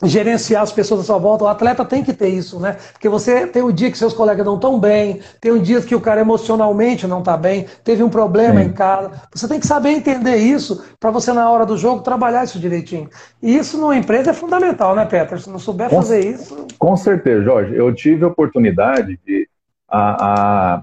gerenciar 0.03 0.63
as 0.63 0.73
pessoas 0.73 1.01
à 1.01 1.05
sua 1.05 1.19
volta, 1.19 1.45
o 1.45 1.49
atleta 1.49 1.85
tem 1.85 2.03
que 2.03 2.13
ter 2.13 2.29
isso, 2.29 2.59
né? 2.59 2.77
Porque 2.93 3.09
você 3.09 3.47
tem 3.47 3.63
o 3.63 3.73
dia 3.73 3.91
que 3.91 3.99
seus 3.99 4.15
colegas 4.15 4.45
não 4.47 4.55
estão 4.55 4.79
bem, 4.79 5.21
tem 5.41 5.53
um 5.53 5.61
dia 5.61 5.81
que 5.81 5.95
o 5.95 6.01
cara 6.01 6.21
emocionalmente 6.21 7.07
não 7.07 7.19
está 7.21 7.37
bem, 7.37 7.67
teve 7.85 8.03
um 8.03 8.09
problema 8.09 8.61
Sim. 8.61 8.67
em 8.69 8.73
casa. 8.73 9.13
Você 9.35 9.47
tem 9.47 9.61
que 9.61 9.67
saber 9.67 9.91
entender 9.91 10.37
isso 10.37 10.85
para 10.99 11.11
você 11.11 11.33
na 11.33 11.51
hora 11.51 11.67
do 11.67 11.77
jogo 11.77 12.03
trabalhar 12.03 12.45
isso 12.45 12.59
direitinho. 12.59 13.09
E 13.43 13.57
isso 13.57 13.77
numa 13.79 13.97
empresa 13.97 14.31
é 14.31 14.35
fundamental, 14.35 14.95
né, 14.95 15.05
Peter? 15.05 15.41
Se 15.41 15.51
não 15.51 15.59
souber 15.59 15.91
com, 15.91 15.97
fazer 15.97 16.25
isso. 16.25 16.67
Com 16.79 16.97
certeza, 16.97 17.43
Jorge. 17.43 17.75
Eu 17.75 17.95
tive 17.95 18.25
a 18.25 18.29
oportunidade 18.29 19.19
de 19.27 19.49
a, 19.89 20.77
a 20.77 20.83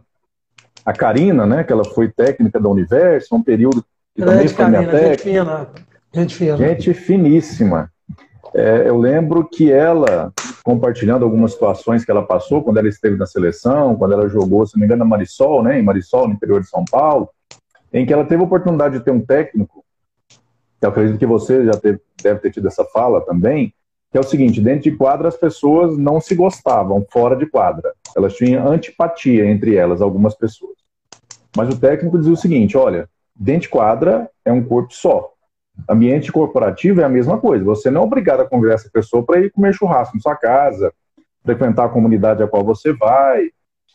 a 0.87 0.93
Karina, 0.93 1.45
né, 1.45 1.65
que 1.65 1.73
ela 1.73 1.83
foi 1.83 2.07
técnica 2.07 2.61
da 2.61 2.69
Universo, 2.69 3.35
um 3.35 3.43
período 3.43 3.83
que 4.15 4.23
também 4.23 4.47
foi 4.47 4.65
minha 4.67 4.87
técnica. 4.89 5.09
Gente, 5.09 5.21
fina, 5.21 5.67
gente, 6.13 6.35
fina. 6.35 6.57
gente 6.57 6.93
finíssima. 6.93 7.91
É, 8.53 8.87
eu 8.87 8.97
lembro 8.97 9.47
que 9.47 9.71
ela, 9.71 10.31
compartilhando 10.63 11.23
algumas 11.23 11.53
situações 11.53 12.03
que 12.03 12.11
ela 12.11 12.25
passou 12.25 12.63
quando 12.63 12.77
ela 12.77 12.87
esteve 12.87 13.17
na 13.17 13.25
seleção, 13.25 13.95
quando 13.95 14.13
ela 14.13 14.29
jogou, 14.29 14.65
se 14.65 14.75
não 14.75 14.81
me 14.81 14.85
engano, 14.85 14.99
na 14.99 15.09
Marisol, 15.09 15.63
né, 15.63 15.79
em 15.79 15.83
Marisol, 15.83 16.27
no 16.27 16.33
interior 16.33 16.61
de 16.61 16.69
São 16.69 16.83
Paulo, 16.89 17.29
em 17.93 18.05
que 18.05 18.13
ela 18.13 18.25
teve 18.25 18.41
a 18.41 18.45
oportunidade 18.45 18.97
de 18.97 19.03
ter 19.03 19.11
um 19.11 19.21
técnico, 19.21 19.83
eu 20.81 20.89
acredito 20.89 21.17
que 21.17 21.25
você 21.25 21.65
já 21.65 21.73
teve, 21.73 21.99
deve 22.21 22.39
ter 22.39 22.51
tido 22.51 22.67
essa 22.67 22.85
fala 22.85 23.21
também, 23.21 23.73
que 24.11 24.17
é 24.17 24.21
o 24.21 24.23
seguinte: 24.23 24.61
dentro 24.61 24.83
de 24.83 24.95
quadra 24.95 25.27
as 25.27 25.35
pessoas 25.35 25.97
não 25.97 26.21
se 26.21 26.35
gostavam, 26.35 27.05
fora 27.11 27.35
de 27.35 27.45
quadra. 27.45 27.93
Elas 28.15 28.35
tinham 28.35 28.67
antipatia 28.67 29.45
entre 29.45 29.75
elas, 29.75 30.01
algumas 30.01 30.35
pessoas. 30.35 30.75
Mas 31.55 31.69
o 31.69 31.79
técnico 31.79 32.17
dizia 32.17 32.33
o 32.33 32.37
seguinte: 32.37 32.77
olha, 32.77 33.09
dentro 33.35 33.61
de 33.61 33.69
quadra 33.69 34.29
é 34.45 34.51
um 34.51 34.63
corpo 34.63 34.93
só. 34.93 35.33
Ambiente 35.89 36.31
corporativo 36.31 37.01
é 37.01 37.03
a 37.03 37.09
mesma 37.09 37.37
coisa. 37.37 37.63
Você 37.65 37.89
não 37.89 38.01
é 38.01 38.03
obrigado 38.03 38.41
a 38.41 38.47
convidar 38.47 38.75
essa 38.75 38.89
pessoa 38.91 39.23
para 39.23 39.39
ir 39.39 39.51
comer 39.51 39.73
churrasco 39.73 40.15
na 40.15 40.21
sua 40.21 40.35
casa, 40.35 40.93
frequentar 41.43 41.85
a 41.85 41.89
comunidade 41.89 42.43
a 42.43 42.47
qual 42.47 42.63
você 42.63 42.93
vai, 42.93 43.49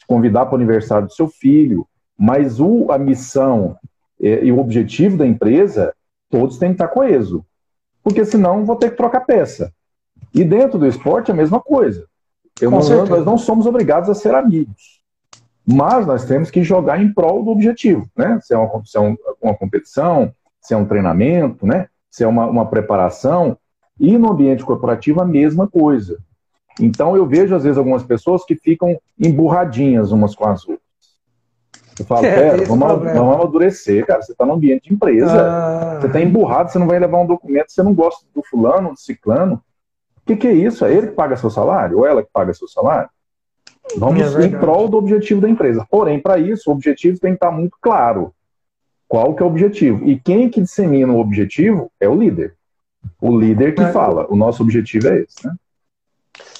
convidar 0.06 0.46
para 0.46 0.54
o 0.54 0.56
aniversário 0.56 1.06
do 1.06 1.12
seu 1.12 1.28
filho. 1.28 1.86
Mas 2.18 2.60
o, 2.60 2.90
a 2.90 2.98
missão 2.98 3.76
e, 4.20 4.46
e 4.46 4.52
o 4.52 4.58
objetivo 4.58 5.16
da 5.16 5.26
empresa, 5.26 5.94
todos 6.30 6.58
têm 6.58 6.70
que 6.70 6.74
estar 6.74 6.88
coeso. 6.88 7.44
Porque 8.02 8.24
senão 8.24 8.64
vou 8.64 8.76
ter 8.76 8.90
que 8.90 8.96
trocar 8.96 9.20
peça. 9.20 9.72
E 10.34 10.44
dentro 10.44 10.78
do 10.78 10.86
esporte 10.86 11.30
é 11.30 11.34
a 11.34 11.36
mesma 11.36 11.60
coisa. 11.60 12.06
Não, 12.60 13.06
nós 13.06 13.24
não 13.24 13.38
somos 13.38 13.66
obrigados 13.66 14.08
a 14.08 14.14
ser 14.14 14.34
amigos. 14.34 15.02
Mas 15.66 16.06
nós 16.06 16.24
temos 16.24 16.50
que 16.50 16.62
jogar 16.62 17.00
em 17.00 17.12
prol 17.12 17.44
do 17.44 17.50
objetivo, 17.50 18.08
né? 18.16 18.38
Se 18.42 18.54
é 18.54 18.58
uma, 18.58 18.84
se 18.84 18.96
é 18.96 19.00
uma 19.40 19.54
competição, 19.54 20.32
se 20.62 20.72
é 20.72 20.76
um 20.76 20.86
treinamento, 20.86 21.66
né? 21.66 21.88
Se 22.10 22.22
é 22.24 22.26
uma, 22.26 22.46
uma 22.46 22.66
preparação. 22.66 23.58
E 23.98 24.16
no 24.16 24.30
ambiente 24.30 24.64
corporativo 24.64 25.20
a 25.20 25.26
mesma 25.26 25.68
coisa. 25.68 26.18
Então 26.80 27.16
eu 27.16 27.26
vejo 27.26 27.54
às 27.54 27.64
vezes 27.64 27.76
algumas 27.76 28.02
pessoas 28.02 28.44
que 28.44 28.56
ficam 28.56 28.98
emburradinhas 29.18 30.12
umas 30.12 30.34
com 30.34 30.46
as 30.46 30.66
outras. 30.66 30.82
Eu 31.98 32.06
falo, 32.06 32.24
é, 32.26 32.34
pera, 32.34 32.64
vamos, 32.64 32.88
vamos 32.88 33.34
amadurecer, 33.34 34.06
cara. 34.06 34.22
Você 34.22 34.32
está 34.32 34.46
no 34.46 34.54
ambiente 34.54 34.88
de 34.88 34.94
empresa. 34.94 35.42
Ah. 35.42 35.98
Você 36.00 36.06
está 36.06 36.20
emburrado, 36.20 36.70
você 36.70 36.78
não 36.78 36.86
vai 36.86 36.98
levar 36.98 37.18
um 37.18 37.26
documento, 37.26 37.70
você 37.70 37.82
não 37.82 37.92
gosta 37.92 38.24
do 38.34 38.42
fulano, 38.42 38.90
do 38.90 38.98
ciclano. 38.98 39.62
O 40.22 40.26
que, 40.26 40.36
que, 40.36 40.46
é 40.46 40.52
isso? 40.52 40.84
É 40.84 40.92
ele 40.92 41.08
que 41.08 41.14
paga 41.14 41.36
seu 41.36 41.50
salário? 41.50 41.98
Ou 41.98 42.06
ela 42.06 42.22
que 42.22 42.30
paga 42.32 42.54
seu 42.54 42.68
salário? 42.68 43.10
Vamos 43.96 44.36
é 44.36 44.46
em 44.46 44.50
prol 44.50 44.88
do 44.88 44.96
objetivo 44.96 45.40
da 45.40 45.48
empresa. 45.48 45.84
Porém, 45.90 46.20
para 46.20 46.38
isso, 46.38 46.70
o 46.70 46.72
objetivo 46.72 47.18
tem 47.18 47.32
que 47.32 47.36
estar 47.36 47.50
muito 47.50 47.76
claro. 47.80 48.32
Qual 49.12 49.34
que 49.34 49.42
é 49.42 49.44
o 49.44 49.48
objetivo? 49.50 50.08
E 50.08 50.18
quem 50.18 50.48
que 50.48 50.62
dissemina 50.62 51.12
o 51.12 51.20
objetivo 51.20 51.92
é 52.00 52.08
o 52.08 52.14
líder. 52.14 52.54
O 53.20 53.38
líder 53.38 53.74
que 53.74 53.82
é. 53.82 53.92
fala, 53.92 54.26
o 54.30 54.34
nosso 54.34 54.62
objetivo 54.62 55.06
é 55.08 55.18
esse. 55.18 55.46
Né? 55.46 55.54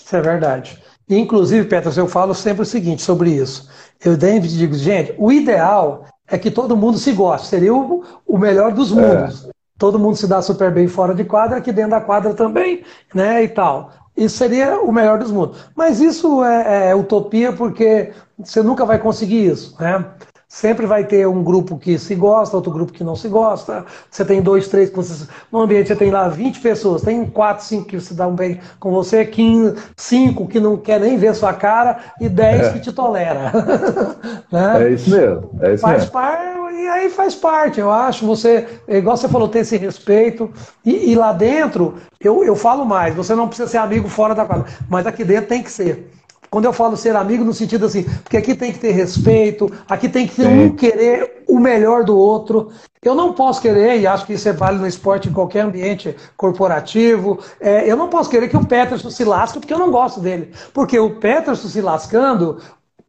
Isso 0.05 0.14
é 0.14 0.20
verdade. 0.20 0.78
Inclusive, 1.09 1.66
Petros, 1.66 1.96
eu 1.96 2.07
falo 2.07 2.34
sempre 2.34 2.61
o 2.61 2.66
seguinte 2.66 3.00
sobre 3.00 3.30
isso. 3.30 3.70
Eu 4.05 4.20
sempre 4.20 4.48
digo, 4.48 4.74
gente, 4.74 5.14
o 5.16 5.32
ideal 5.32 6.05
é 6.28 6.36
que 6.36 6.50
todo 6.50 6.76
mundo 6.76 6.98
se 6.98 7.12
goste. 7.12 7.46
Seria 7.46 7.72
o, 7.72 8.05
o 8.26 8.36
melhor 8.36 8.74
dos 8.74 8.94
é. 8.94 8.96
mundos. 8.96 9.46
É 9.46 9.50
todo 9.78 9.98
mundo 9.98 10.16
se 10.16 10.26
dá 10.26 10.42
super 10.42 10.70
bem 10.70 10.86
fora 10.86 11.14
de 11.14 11.24
quadra, 11.24 11.57
aqui 11.57 11.72
dentro 11.72 11.92
da 11.92 12.03
quadra 12.03 12.34
também, 12.34 12.84
né, 13.14 13.44
e 13.44 13.48
tal. 13.48 13.92
Isso 14.14 14.36
seria 14.36 14.78
o 14.78 14.92
melhor 14.92 15.18
dos 15.18 15.32
mundos. 15.32 15.59
Mas 15.74 16.00
isso 16.00 16.44
é, 16.44 16.90
é 16.90 16.94
utopia 16.94 17.50
porque 17.55 18.12
você 18.38 18.62
nunca 18.62 18.84
vai 18.84 18.98
conseguir 18.98 19.46
isso, 19.46 19.74
né? 19.80 20.05
Sempre 20.53 20.84
vai 20.84 21.03
ter 21.03 21.26
um 21.26 21.42
grupo 21.42 21.78
que 21.78 21.98
se 21.98 22.14
gosta, 22.14 22.55
outro 22.55 22.70
grupo 22.70 22.92
que 22.92 23.03
não 23.03 23.16
se 23.16 23.26
gosta. 23.26 23.86
Você 24.11 24.22
tem 24.22 24.42
dois, 24.42 24.68
três, 24.68 24.90
você, 24.90 25.26
no 25.50 25.62
ambiente 25.62 25.86
você 25.88 25.96
tem 25.96 26.11
lá 26.11 26.28
20 26.28 26.61
pessoas, 26.61 27.00
tem 27.00 27.24
quatro, 27.24 27.64
cinco 27.64 27.86
que 27.86 27.98
se 27.98 28.12
dão 28.12 28.34
bem 28.34 28.61
com 28.78 28.90
você, 28.90 29.24
15, 29.24 29.82
cinco 29.96 30.46
que 30.46 30.61
não 30.61 30.76
quer 30.76 31.00
nem 31.00 31.16
ver 31.16 31.34
sua 31.34 31.55
cara 31.55 32.00
e 32.20 32.28
10 32.28 32.66
é. 32.66 32.72
que 32.74 32.80
te 32.80 32.92
tolera. 32.92 33.50
né? 34.53 34.88
É 34.88 34.90
isso 34.90 35.11
mesmo. 35.11 35.50
É 35.59 35.72
isso 35.72 35.80
faz 35.80 36.00
mesmo. 36.00 36.12
Par, 36.12 36.72
e 36.74 36.86
aí 36.86 37.09
faz 37.09 37.34
parte, 37.34 37.80
eu 37.80 37.90
acho. 37.90 38.26
Você, 38.26 38.68
igual 38.86 39.16
você 39.16 39.28
falou, 39.28 39.48
ter 39.48 39.61
esse 39.61 39.78
respeito. 39.78 40.50
E, 40.84 41.12
e 41.12 41.14
lá 41.14 41.32
dentro, 41.32 41.94
eu, 42.20 42.44
eu 42.44 42.55
falo 42.55 42.84
mais, 42.84 43.14
você 43.14 43.34
não 43.34 43.48
precisa 43.48 43.70
ser 43.70 43.78
amigo 43.78 44.07
fora 44.07 44.34
da 44.34 44.44
quadra, 44.44 44.66
mas 44.86 45.07
aqui 45.07 45.24
dentro 45.24 45.48
tem 45.48 45.62
que 45.62 45.72
ser. 45.72 46.12
Quando 46.53 46.66
eu 46.66 46.72
falo 46.74 46.98
ser 46.98 47.16
amigo, 47.16 47.42
no 47.42 47.55
sentido 47.55 47.86
assim, 47.86 48.05
porque 48.22 48.36
aqui 48.36 48.55
tem 48.55 48.70
que 48.70 48.78
ter 48.78 48.90
respeito, 48.90 49.72
aqui 49.88 50.07
tem 50.07 50.26
que 50.26 50.34
ter 50.34 50.46
um 50.46 50.76
querer 50.76 51.44
o 51.48 51.59
melhor 51.59 52.05
do 52.05 52.14
outro. 52.14 52.70
Eu 53.03 53.14
não 53.14 53.32
posso 53.32 53.62
querer, 53.62 53.98
e 53.98 54.07
acho 54.07 54.26
que 54.26 54.34
isso 54.34 54.50
é 54.50 54.53
válido 54.53 54.82
no 54.82 54.86
esporte, 54.86 55.30
em 55.30 55.32
qualquer 55.32 55.61
ambiente 55.61 56.14
corporativo, 56.36 57.38
é, 57.59 57.90
eu 57.90 57.96
não 57.96 58.09
posso 58.09 58.28
querer 58.28 58.48
que 58.48 58.57
o 58.57 58.66
Peterson 58.66 59.09
se 59.09 59.24
lasque 59.24 59.61
porque 59.61 59.72
eu 59.72 59.78
não 59.78 59.90
gosto 59.90 60.20
dele. 60.20 60.53
Porque 60.74 60.98
o 60.98 61.18
Peterson 61.18 61.68
se 61.68 61.80
lascando, 61.80 62.59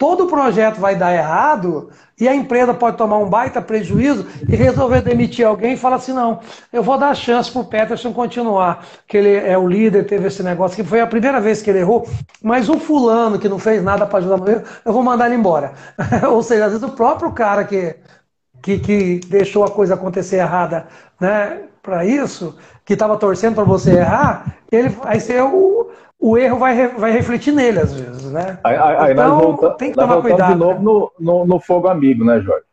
todo 0.04 0.26
o 0.26 0.28
projeto 0.28 0.82
vai 0.82 0.98
dar 0.98 1.14
errado 1.14 1.90
e 2.20 2.28
a 2.28 2.36
empresa 2.36 2.74
pode 2.74 2.98
tomar 2.98 3.20
um 3.20 3.30
baita 3.30 3.62
prejuízo 3.62 4.28
e 4.50 4.54
resolver 4.54 5.02
demitir 5.02 5.48
alguém 5.48 5.76
e 5.76 5.78
falar 5.78 5.96
assim: 5.96 6.12
não, 6.12 6.42
eu 6.74 6.84
vou 6.84 6.98
dar 6.98 7.16
chance 7.16 7.50
para 7.50 7.62
o 7.62 7.66
Peterson 7.66 8.12
continuar, 8.12 8.86
que 9.08 9.16
ele 9.16 9.34
é 9.34 9.58
o 9.58 9.66
líder, 9.66 10.06
teve 10.06 10.28
esse 10.28 10.44
negócio, 10.44 10.76
que 10.76 10.84
foi 10.84 11.00
a 11.00 11.08
primeira 11.08 11.40
vez 11.40 11.62
que 11.62 11.70
ele 11.70 11.80
errou, 11.80 12.06
mas 12.42 12.68
o 12.68 12.78
fulano 12.80 13.40
que 13.40 13.48
não 13.48 13.58
fez 13.58 13.82
nada 13.82 14.06
para 14.06 14.20
ajudar 14.20 14.40
eu 14.84 14.92
vou 14.92 15.02
mandar 15.02 15.28
ele 15.28 15.36
embora. 15.36 15.72
Ou 16.30 16.44
seja, 16.44 16.66
às 16.66 16.74
vezes 16.74 16.86
o 16.86 16.92
próprio 16.92 17.32
cara 17.32 17.64
que 17.64 17.96
que, 18.62 18.80
que 18.80 19.22
deixou 19.30 19.64
a 19.64 19.72
coisa 19.72 19.94
acontecer 19.94 20.36
errada, 20.36 20.86
né? 21.18 21.62
Para 21.82 22.06
isso, 22.06 22.58
que 22.84 22.94
estava 22.94 23.16
torcendo 23.16 23.56
para 23.56 23.64
você 23.64 23.92
errar, 23.92 24.58
ele 24.70 24.90
vai 24.90 25.20
ser 25.20 25.42
o, 25.44 25.92
o 26.24 26.38
erro 26.38 26.58
vai, 26.58 26.88
vai 26.88 27.12
refletir 27.12 27.52
nele 27.52 27.82
às 27.82 27.94
vezes, 27.94 28.32
né? 28.32 28.58
Aí, 28.64 28.78
aí 28.78 29.12
então, 29.12 29.28
nós 29.28 29.44
volta, 29.44 29.72
tem 29.72 29.92
que 29.92 29.98
tomar 29.98 30.22
cuidado. 30.22 30.54
de 30.54 30.58
novo 30.58 30.80
né? 30.80 30.80
no, 30.80 31.12
no, 31.20 31.46
no, 31.46 31.60
fogo 31.60 31.90
amigo, 31.90 32.24
né, 32.24 32.40
Jorge? 32.40 32.64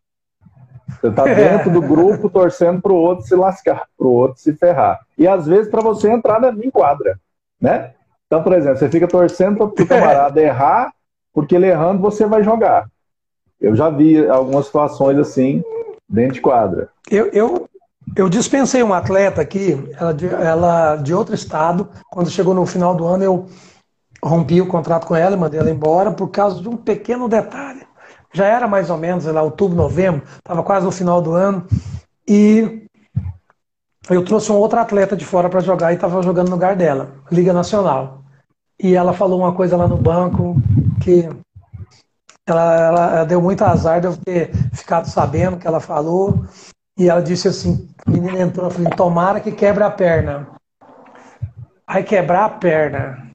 Você 0.88 1.09
está 1.09 1.24
dentro 1.34 1.68
do 1.68 1.82
grupo 1.82 2.30
torcendo 2.30 2.80
para 2.80 2.92
o 2.92 2.96
outro 2.96 3.26
se 3.26 3.34
lascar, 3.34 3.88
para 3.98 4.07
o 4.07 4.12
outro 4.12 4.40
se 4.40 4.53
ferrar. 4.55 5.01
E 5.18 5.26
às 5.26 5.48
vezes 5.48 5.68
para 5.68 5.82
você 5.82 6.09
entrar 6.09 6.40
na 6.40 6.53
quadra, 6.70 7.18
né? 7.61 7.90
Então, 8.28 8.40
por 8.40 8.53
exemplo, 8.53 8.78
você 8.78 8.88
fica 8.88 9.09
torcendo 9.09 9.57
para 9.57 9.82
o 9.82 9.86
camarada 9.88 10.40
errar, 10.40 10.92
porque 11.34 11.57
ele 11.57 11.66
errando 11.66 12.01
você 12.01 12.26
vai 12.26 12.44
jogar. 12.44 12.86
Eu 13.61 13.74
já 13.74 13.90
vi 13.90 14.28
algumas 14.28 14.66
situações 14.66 15.18
assim 15.18 15.61
dentro 16.09 16.34
de 16.34 16.40
quadra. 16.40 16.88
Eu, 17.11 17.26
eu, 17.32 17.68
eu 18.16 18.28
dispensei 18.28 18.82
uma 18.82 18.98
atleta 18.98 19.40
aqui, 19.40 19.76
ela 19.98 20.12
de, 20.12 20.26
ela 20.26 20.96
de 20.96 21.14
outro 21.14 21.34
estado. 21.34 21.88
Quando 22.11 22.30
chegou 22.30 22.54
no 22.54 22.66
final 22.66 22.94
do 22.94 23.06
ano, 23.06 23.24
eu 23.24 23.48
rompi 24.22 24.61
o 24.61 24.66
contrato 24.66 25.06
com 25.06 25.16
ela 25.16 25.36
e 25.36 25.38
mandei 25.38 25.61
ela 25.61 25.70
embora 25.70 26.11
por 26.11 26.28
causa 26.28 26.61
de 26.61 26.68
um 26.68 26.76
pequeno 26.76 27.28
detalhe. 27.28 27.86
Já 28.32 28.46
era 28.46 28.68
mais 28.68 28.90
ou 28.90 28.96
menos 28.96 29.24
lá, 29.24 29.42
outubro, 29.42 29.76
novembro, 29.76 30.22
estava 30.36 30.62
quase 30.62 30.84
no 30.84 30.92
final 30.92 31.20
do 31.20 31.32
ano. 31.32 31.66
E 32.28 32.86
eu 34.08 34.24
trouxe 34.24 34.52
um 34.52 34.56
outro 34.56 34.78
atleta 34.78 35.16
de 35.16 35.24
fora 35.24 35.48
para 35.48 35.61
jogar 35.61 35.92
e 35.92 35.94
estava 35.96 36.22
jogando 36.22 36.48
no 36.48 36.54
lugar 36.54 36.76
dela, 36.76 37.12
Liga 37.30 37.52
Nacional. 37.52 38.22
E 38.78 38.94
ela 38.94 39.12
falou 39.12 39.40
uma 39.40 39.52
coisa 39.52 39.76
lá 39.76 39.86
no 39.86 39.96
banco 39.96 40.56
que 41.02 41.28
ela, 42.46 42.74
ela, 42.74 43.11
ela 43.16 43.24
deu 43.24 43.40
muito 43.40 43.62
azar 43.62 44.00
de 44.00 44.06
eu 44.06 44.16
ter 44.16 44.50
ficado 44.72 45.06
sabendo 45.06 45.58
que 45.58 45.66
ela 45.66 45.80
falou. 45.80 46.44
E 47.01 47.09
ela 47.09 47.22
disse 47.22 47.48
assim: 47.48 47.88
a 48.07 48.11
menina 48.11 48.40
entrou, 48.40 48.66
eu 48.66 48.70
falei, 48.70 48.90
tomara 48.90 49.40
que 49.40 49.51
quebre 49.51 49.82
a 49.82 49.90
perna. 49.90 50.46
Vai 51.86 52.03
quebrar 52.03 52.44
a 52.44 52.48
perna. 52.51 53.26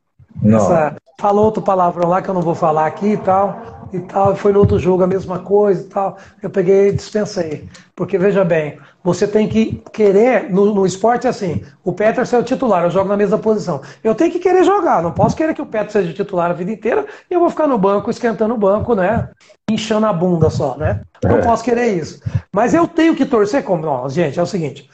Essa, 0.45 0.95
falou 1.20 1.45
outro 1.45 1.63
palavrão 1.63 2.07
lá 2.07 2.22
que 2.22 2.30
eu 2.30 2.34
não 2.36 2.43
vou 2.43 2.53
falar 2.53 2.86
aqui 2.86 3.13
e 3.13 3.18
tal 3.18 3.89
e 3.91 3.99
tal, 4.01 4.34
e 4.34 4.36
foi 4.36 4.51
no 4.51 4.59
outro 4.59 4.78
jogo 4.78 5.03
a 5.03 5.07
mesma 5.07 5.39
coisa 5.39 5.82
e 5.82 5.86
tal. 5.86 6.16
Eu 6.43 6.49
peguei 6.51 6.89
e 6.89 6.91
dispensei. 6.91 7.68
Porque 7.95 8.20
veja 8.20 8.45
bem, 8.45 8.78
você 9.06 9.28
tem 9.28 9.47
que 9.47 9.84
querer, 9.93 10.49
no, 10.49 10.74
no 10.74 10.84
esporte 10.84 11.28
é 11.28 11.30
assim, 11.30 11.64
o 11.84 11.93
Peterson 11.93 12.38
é 12.38 12.39
o 12.39 12.43
titular, 12.43 12.84
eu 12.84 12.89
jogo 12.89 13.08
na 13.08 13.16
mesma 13.16 13.38
posição. 13.38 13.80
Eu 14.03 14.16
tenho 14.16 14.32
que 14.32 14.39
querer 14.39 14.64
jogar, 14.64 15.03
não 15.03 15.12
posso 15.12 15.36
querer 15.36 15.53
que 15.53 15.62
o 15.62 15.66
Peterson 15.68 15.99
seja 15.99 16.12
titular 16.12 16.49
a 16.49 16.53
vida 16.56 16.72
inteira 16.72 17.06
e 17.30 17.34
eu 17.36 17.39
vou 17.39 17.51
ficar 17.51 17.68
no 17.68 17.78
banco, 17.78 18.10
esquentando 18.10 18.56
o 18.56 18.58
banco, 18.58 18.95
né? 18.95 19.30
Inchando 19.70 20.08
a 20.08 20.12
bunda 20.12 20.49
só, 20.49 20.76
né? 20.76 21.01
Não 21.24 21.38
é. 21.38 21.41
posso 21.43 21.64
querer 21.64 21.93
isso. 21.93 22.20
Mas 22.51 22.74
eu 22.74 22.88
tenho 22.88 23.16
que 23.16 23.28
torcer 23.28 23.64
como. 23.64 23.86
Não, 23.86 24.10
gente, 24.10 24.39
é 24.39 24.41
o 24.41 24.47
seguinte. 24.47 24.89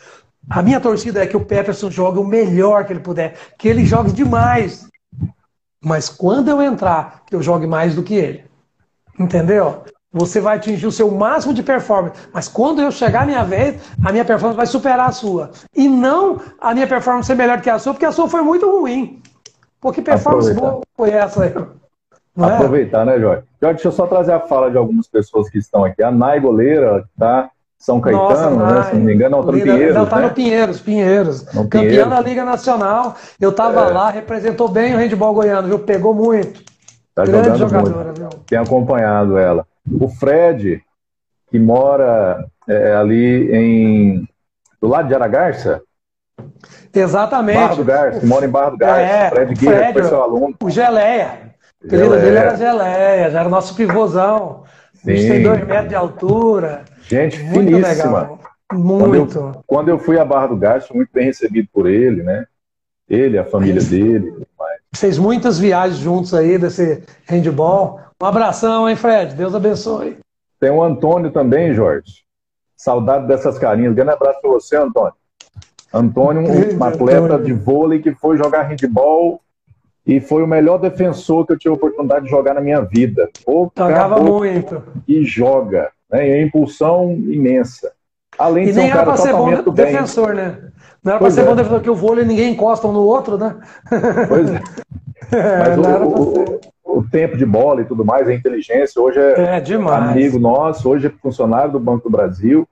A 0.49 0.61
minha 0.61 0.81
torcida 0.81 1.23
é 1.23 1.27
que 1.27 1.37
o 1.37 1.45
Peterson 1.45 1.89
jogue 1.89 2.19
o 2.19 2.25
melhor 2.25 2.83
que 2.83 2.91
ele 2.91 2.99
puder, 2.99 3.35
que 3.57 3.69
ele 3.69 3.85
jogue 3.85 4.11
demais. 4.11 4.89
Mas 5.81 6.09
quando 6.09 6.49
eu 6.49 6.61
entrar, 6.61 7.23
que 7.25 7.33
eu 7.33 7.41
jogue 7.41 7.65
mais 7.65 7.95
do 7.95 8.03
que 8.03 8.15
ele. 8.15 8.43
Entendeu? 9.17 9.85
Você 10.13 10.41
vai 10.41 10.57
atingir 10.57 10.85
o 10.85 10.91
seu 10.91 11.09
máximo 11.09 11.53
de 11.53 11.63
performance. 11.63 12.19
Mas 12.33 12.47
quando 12.47 12.81
eu 12.81 12.91
chegar 12.91 13.21
a 13.21 13.25
minha 13.25 13.43
vez, 13.43 13.81
a 14.03 14.11
minha 14.11 14.25
performance 14.25 14.57
vai 14.57 14.65
superar 14.65 15.07
a 15.07 15.11
sua. 15.11 15.51
E 15.73 15.87
não 15.87 16.39
a 16.59 16.73
minha 16.73 16.85
performance 16.85 17.27
ser 17.27 17.35
melhor 17.35 17.61
que 17.61 17.69
a 17.69 17.79
sua, 17.79 17.93
porque 17.93 18.05
a 18.05 18.11
sua 18.11 18.27
foi 18.27 18.41
muito 18.41 18.69
ruim. 18.69 19.21
Pô, 19.79 19.91
que 19.91 20.01
performance 20.01 20.53
boa 20.53 20.81
foi 20.97 21.11
essa 21.11 21.43
aí? 21.43 21.53
Não 22.35 22.49
é? 22.49 22.55
Aproveitar, 22.55 23.01
é? 23.01 23.05
né, 23.05 23.19
Jorge? 23.19 23.43
Jorge, 23.61 23.75
deixa 23.75 23.87
eu 23.87 23.91
só 23.91 24.05
trazer 24.05 24.33
a 24.33 24.39
fala 24.39 24.69
de 24.69 24.77
algumas 24.77 25.07
pessoas 25.07 25.49
que 25.49 25.57
estão 25.57 25.85
aqui. 25.85 26.03
A 26.03 26.11
Nai 26.11 26.39
Goleira, 26.39 27.05
tá 27.17 27.49
São 27.77 28.01
Caetano, 28.01 28.57
Nossa, 28.57 28.75
né? 28.75 28.83
Se 28.83 28.95
não 28.95 29.03
me 29.03 29.13
engano, 29.13 29.37
não, 29.37 29.45
tá 29.45 29.51
no 29.51 29.61
Pinheiros. 29.61 29.95
Não, 29.95 30.05
tá 30.05 30.15
né? 30.17 30.27
no 30.27 30.33
Pinheiros, 30.33 30.81
Pinheiros. 30.81 31.45
No 31.53 31.63
Campeão 31.63 31.81
Pinheiros. 31.81 32.09
da 32.09 32.21
Liga 32.21 32.43
Nacional. 32.45 33.15
Eu 33.39 33.53
tava 33.53 33.81
é. 33.81 33.93
lá, 33.93 34.09
representou 34.09 34.67
bem 34.67 34.93
o 34.93 34.97
handball 34.97 35.33
goiano, 35.33 35.67
viu? 35.69 35.79
Pegou 35.79 36.13
muito. 36.13 36.63
Tá 37.15 37.23
Grande 37.23 37.57
jogadora, 37.57 38.13
viu? 38.13 38.29
Tem 38.45 38.57
acompanhado 38.59 39.37
ela. 39.37 39.65
O 39.89 40.07
Fred, 40.09 40.83
que 41.49 41.59
mora 41.59 42.45
é, 42.67 42.93
ali 42.93 43.51
em 43.53 44.27
do 44.81 44.87
lado 44.87 45.07
de 45.07 45.13
Aragarça. 45.13 45.81
Exatamente. 46.93 47.57
Barra 47.57 47.75
do 47.75 47.83
Garça, 47.83 48.19
que 48.19 48.25
mora 48.25 48.45
em 48.45 48.49
Barra 48.49 48.69
do 48.71 48.77
Garça. 48.77 49.01
É, 49.01 49.29
Fred 49.29 49.53
Guerra, 49.53 49.93
foi 49.93 50.03
seu 50.03 50.21
aluno. 50.21 50.55
O 50.61 50.69
Geleia. 50.69 51.51
O 51.83 51.87
apelido 51.87 52.15
dele 52.15 52.37
era 52.37 52.55
Geleia, 52.55 53.29
já 53.29 53.39
era 53.39 53.49
nosso 53.49 53.75
pivôzão. 53.75 54.63
Sim. 54.93 55.11
A 55.11 55.15
gente 55.15 55.31
tem 55.31 55.43
dois 55.43 55.65
metros 55.65 55.89
de 55.89 55.95
altura. 55.95 56.83
Gente 57.03 57.39
muito 57.43 57.69
finíssima. 57.71 58.21
Legal. 58.21 58.39
Muito. 58.73 59.03
Quando 59.03 59.15
eu, 59.15 59.63
quando 59.67 59.89
eu, 59.89 59.99
fui 59.99 60.17
a 60.17 60.25
Barra 60.25 60.47
do 60.47 60.55
Garça, 60.55 60.93
muito 60.93 61.09
bem 61.13 61.25
recebido 61.25 61.67
por 61.73 61.89
ele, 61.89 62.23
né? 62.23 62.45
Ele, 63.09 63.37
a 63.37 63.43
família 63.43 63.81
dele. 63.83 64.33
Fez 64.93 65.17
muitas 65.17 65.59
viagens 65.59 65.99
juntos 65.99 66.33
aí 66.33 66.57
desse 66.57 67.03
handball. 67.25 67.99
Um 68.21 68.25
abração, 68.25 68.87
hein, 68.87 68.95
Fred? 68.95 69.33
Deus 69.33 69.55
abençoe. 69.55 70.19
Tem 70.59 70.69
o 70.69 70.83
Antônio 70.83 71.31
também, 71.31 71.73
Jorge. 71.73 72.21
Saudade 72.77 73.25
dessas 73.25 73.57
carinhas. 73.57 73.95
Grande 73.95 74.11
abraço 74.11 74.39
para 74.39 74.51
você, 74.51 74.75
Antônio. 74.75 75.13
Antônio, 75.91 76.43
um 76.43 76.83
atleta 76.85 77.39
de 77.39 77.51
vôlei 77.51 77.99
que 77.99 78.13
foi 78.13 78.37
jogar 78.37 78.63
handball 78.63 79.41
e 80.05 80.19
foi 80.19 80.43
o 80.43 80.47
melhor 80.47 80.77
defensor 80.77 81.47
que 81.47 81.53
eu 81.53 81.57
tive 81.57 81.73
a 81.73 81.77
oportunidade 81.77 82.25
de 82.25 82.31
jogar 82.31 82.53
na 82.53 82.61
minha 82.61 82.81
vida. 82.81 83.27
O 83.47 83.71
Jogava 83.75 84.19
muito. 84.19 84.83
E 85.07 85.23
joga. 85.23 85.89
Né? 86.11 86.29
E 86.29 86.33
a 86.33 86.41
impulsão 86.43 87.13
imensa. 87.13 87.91
Além 88.37 88.65
de 88.65 88.69
e 88.69 88.73
ser 88.75 88.81
um 88.81 88.89
cara 88.89 89.13
totalmente 89.13 89.61
bom 89.63 89.73
defensor, 89.73 90.35
né? 90.35 90.59
Não 91.03 91.13
era 91.13 91.19
para 91.19 91.31
ser 91.31 91.41
é. 91.41 91.45
bom 91.45 91.55
defensor, 91.55 91.79
porque 91.79 91.89
o 91.89 91.95
vôlei 91.95 92.23
ninguém 92.23 92.53
encosta 92.53 92.87
um 92.87 92.91
no 92.91 93.01
outro, 93.01 93.37
né? 93.37 93.55
Pois 94.27 94.51
é. 94.51 94.61
Mas 95.59 95.77
o, 95.77 96.59
o, 96.59 96.59
o, 96.97 97.03
tempo 97.03 97.37
de 97.37 97.45
bola 97.45 97.81
e 97.81 97.85
tudo 97.85 98.05
mais, 98.05 98.27
a 98.27 98.33
inteligência, 98.33 99.01
hoje 99.01 99.19
é, 99.19 99.41
é 99.41 99.61
amigo 100.11 100.39
nosso, 100.39 100.89
hoje 100.89 101.07
é 101.07 101.09
funcionário 101.09 101.71
do 101.71 101.79
Banco 101.79 102.09
do 102.09 102.11
Brasil, 102.11 102.67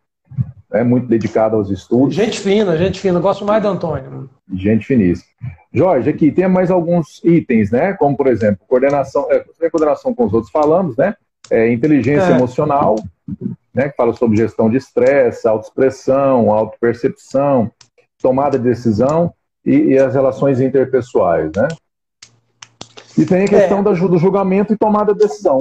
é 0.71 0.83
muito 0.83 1.07
dedicado 1.07 1.55
aos 1.55 1.69
estudos. 1.69 2.13
Gente 2.15 2.39
fina, 2.39 2.77
gente 2.77 2.99
fina, 2.99 3.19
gosto 3.19 3.43
mais 3.45 3.61
do 3.61 3.69
Antônio. 3.69 4.29
Gente 4.53 4.85
finíssima. 4.85 5.29
Jorge, 5.73 6.09
aqui 6.09 6.31
tem 6.31 6.47
mais 6.47 6.71
alguns 6.71 7.23
itens, 7.23 7.71
né? 7.71 7.93
Como, 7.93 8.17
por 8.17 8.27
exemplo, 8.27 8.65
coordenação, 8.67 9.27
é, 9.29 9.69
coordenação 9.69 10.13
com 10.13 10.25
os 10.25 10.33
outros 10.33 10.51
falamos, 10.51 10.97
né? 10.97 11.15
É, 11.49 11.71
inteligência 11.71 12.31
é. 12.31 12.35
emocional, 12.35 12.95
né? 13.73 13.89
Que 13.89 13.95
fala 13.95 14.13
sobre 14.13 14.37
gestão 14.37 14.69
de 14.69 14.77
estresse, 14.77 15.47
autoexpressão, 15.47 16.51
autopercepção, 16.51 17.71
tomada 18.19 18.57
de 18.57 18.63
decisão 18.63 19.31
e, 19.63 19.75
e, 19.75 19.97
as 19.97 20.13
relações 20.13 20.59
interpessoais, 20.59 21.51
né? 21.55 21.67
E 23.17 23.25
tem 23.25 23.43
a 23.43 23.47
questão 23.47 23.79
é. 23.79 23.83
do 23.83 24.17
julgamento 24.17 24.73
e 24.73 24.77
tomada 24.77 25.13
de 25.13 25.19
decisão. 25.19 25.59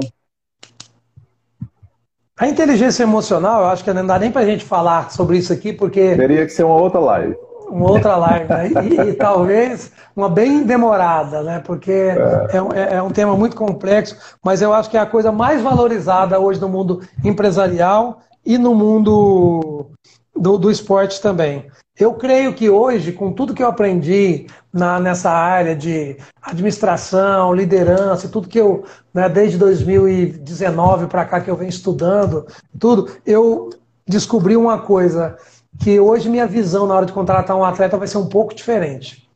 A 2.39 2.47
inteligência 2.47 3.03
emocional, 3.03 3.63
eu 3.63 3.67
acho 3.67 3.83
que 3.83 3.91
não 3.91 4.05
dá 4.05 4.17
nem 4.17 4.31
para 4.31 4.41
a 4.41 4.45
gente 4.45 4.63
falar 4.63 5.11
sobre 5.11 5.37
isso 5.37 5.51
aqui, 5.51 5.73
porque. 5.73 6.15
Teria 6.15 6.45
que 6.45 6.51
ser 6.51 6.63
uma 6.63 6.75
outra 6.75 6.99
live. 6.99 7.35
Uma 7.67 7.91
outra 7.91 8.15
live, 8.15 8.49
né? 8.49 8.69
e, 8.69 9.09
e, 9.09 9.13
talvez 9.13 9.91
uma 10.15 10.29
bem 10.29 10.63
demorada, 10.63 11.43
né? 11.43 11.61
Porque 11.63 11.91
é. 11.91 12.57
É, 12.73 12.95
é 12.95 13.01
um 13.01 13.11
tema 13.11 13.35
muito 13.35 13.55
complexo, 13.55 14.15
mas 14.43 14.61
eu 14.61 14.73
acho 14.73 14.89
que 14.89 14.97
é 14.97 15.01
a 15.01 15.05
coisa 15.05 15.31
mais 15.31 15.61
valorizada 15.61 16.39
hoje 16.39 16.59
no 16.59 16.69
mundo 16.69 17.01
empresarial 17.23 18.21
e 18.45 18.57
no 18.57 18.73
mundo 18.73 19.91
do, 20.35 20.57
do 20.57 20.71
esporte 20.71 21.21
também. 21.21 21.65
Eu 21.99 22.13
creio 22.13 22.53
que 22.53 22.69
hoje, 22.69 23.11
com 23.11 23.33
tudo 23.33 23.53
que 23.53 23.61
eu 23.61 23.67
aprendi 23.67 24.47
na, 24.71 25.01
nessa 25.01 25.29
área 25.29 25.75
de 25.75 26.15
administração, 26.41 27.53
liderança, 27.53 28.29
tudo 28.29 28.47
que 28.47 28.57
eu, 28.57 28.85
né, 29.13 29.27
desde 29.27 29.57
2019 29.57 31.07
para 31.07 31.25
cá 31.25 31.41
que 31.41 31.51
eu 31.51 31.57
venho 31.57 31.69
estudando, 31.69 32.47
tudo, 32.79 33.11
eu 33.25 33.69
descobri 34.07 34.55
uma 34.55 34.79
coisa, 34.79 35.37
que 35.77 35.99
hoje 35.99 36.29
minha 36.29 36.47
visão 36.47 36.87
na 36.87 36.95
hora 36.95 37.05
de 37.05 37.11
contratar 37.11 37.57
um 37.57 37.65
atleta 37.65 37.97
vai 37.97 38.07
ser 38.07 38.17
um 38.17 38.29
pouco 38.29 38.55
diferente. 38.55 39.29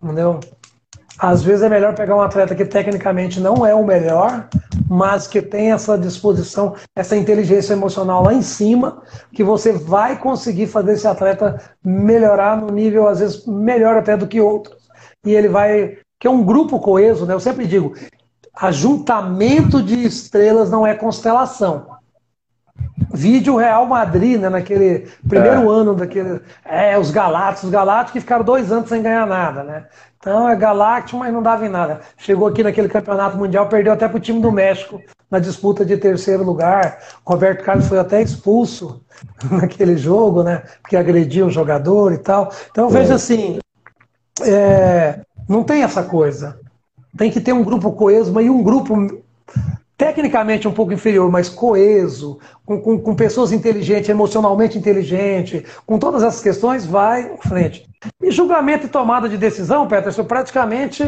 Entendeu? 0.00 0.38
Às 1.18 1.42
vezes 1.42 1.62
é 1.62 1.68
melhor 1.68 1.94
pegar 1.94 2.14
um 2.14 2.20
atleta 2.20 2.54
que 2.54 2.64
tecnicamente 2.64 3.40
não 3.40 3.64
é 3.64 3.74
o 3.74 3.84
melhor, 3.84 4.48
mas 4.88 5.26
que 5.26 5.40
tem 5.40 5.72
essa 5.72 5.96
disposição, 5.96 6.74
essa 6.94 7.16
inteligência 7.16 7.72
emocional 7.72 8.22
lá 8.22 8.34
em 8.34 8.42
cima, 8.42 9.02
que 9.32 9.42
você 9.42 9.72
vai 9.72 10.18
conseguir 10.18 10.66
fazer 10.66 10.92
esse 10.92 11.08
atleta 11.08 11.60
melhorar 11.82 12.56
no 12.56 12.70
nível, 12.70 13.08
às 13.08 13.20
vezes, 13.20 13.46
melhor 13.46 13.96
até 13.96 14.16
do 14.16 14.26
que 14.26 14.40
outros. 14.40 14.76
E 15.24 15.34
ele 15.34 15.48
vai. 15.48 15.98
Que 16.18 16.26
é 16.26 16.30
um 16.30 16.44
grupo 16.44 16.78
coeso, 16.78 17.26
né? 17.26 17.34
Eu 17.34 17.40
sempre 17.40 17.66
digo: 17.66 17.94
ajuntamento 18.54 19.82
de 19.82 20.06
estrelas 20.06 20.70
não 20.70 20.86
é 20.86 20.94
constelação. 20.94 21.96
Vídeo 23.12 23.56
Real 23.56 23.86
Madrid, 23.86 24.38
né, 24.38 24.48
naquele 24.48 25.08
primeiro 25.26 25.62
é. 25.62 25.74
ano 25.74 25.94
daquele. 25.94 26.40
É, 26.64 26.98
os 26.98 27.10
Galácticos, 27.10 27.64
os 27.64 27.70
Galácticos 27.70 28.12
que 28.12 28.20
ficaram 28.20 28.44
dois 28.44 28.70
anos 28.70 28.88
sem 28.88 29.02
ganhar 29.02 29.26
nada, 29.26 29.62
né? 29.62 29.86
Então 30.26 30.48
é 30.48 30.56
Galáctico, 30.56 31.18
mas 31.18 31.32
não 31.32 31.40
dava 31.40 31.64
em 31.64 31.68
nada. 31.68 32.00
Chegou 32.16 32.48
aqui 32.48 32.60
naquele 32.60 32.88
campeonato 32.88 33.36
mundial, 33.36 33.68
perdeu 33.68 33.92
até 33.92 34.08
pro 34.08 34.18
time 34.18 34.40
do 34.40 34.50
México 34.50 35.00
na 35.30 35.38
disputa 35.38 35.84
de 35.84 35.96
terceiro 35.96 36.42
lugar. 36.42 36.98
Roberto 37.24 37.62
Carlos 37.62 37.86
foi 37.86 37.96
até 37.96 38.20
expulso 38.20 39.04
naquele 39.48 39.96
jogo, 39.96 40.42
né? 40.42 40.64
Porque 40.82 40.96
agrediu 40.96 41.46
o 41.46 41.50
jogador 41.50 42.12
e 42.12 42.18
tal. 42.18 42.50
Então 42.72 42.88
veja 42.88 43.12
é. 43.12 43.14
assim, 43.14 43.60
é, 44.42 45.20
não 45.48 45.62
tem 45.62 45.84
essa 45.84 46.02
coisa. 46.02 46.58
Tem 47.16 47.30
que 47.30 47.40
ter 47.40 47.52
um 47.52 47.62
grupo 47.62 47.92
coeso, 47.92 48.32
mas 48.32 48.50
um 48.50 48.64
grupo 48.64 48.96
tecnicamente 49.96 50.68
um 50.68 50.72
pouco 50.72 50.92
inferior, 50.92 51.30
mas 51.30 51.48
coeso, 51.48 52.38
com, 52.64 52.80
com, 52.80 52.98
com, 52.98 53.14
pessoas 53.14 53.50
inteligentes, 53.50 54.10
emocionalmente 54.10 54.76
inteligentes, 54.76 55.62
com 55.86 55.98
todas 55.98 56.22
essas 56.22 56.42
questões, 56.42 56.84
vai 56.84 57.32
em 57.32 57.48
frente. 57.48 57.88
E 58.22 58.30
julgamento 58.30 58.86
e 58.86 58.90
tomada 58.90 59.28
de 59.28 59.38
decisão, 59.38 59.88
Peterson, 59.88 60.24
praticamente 60.24 61.02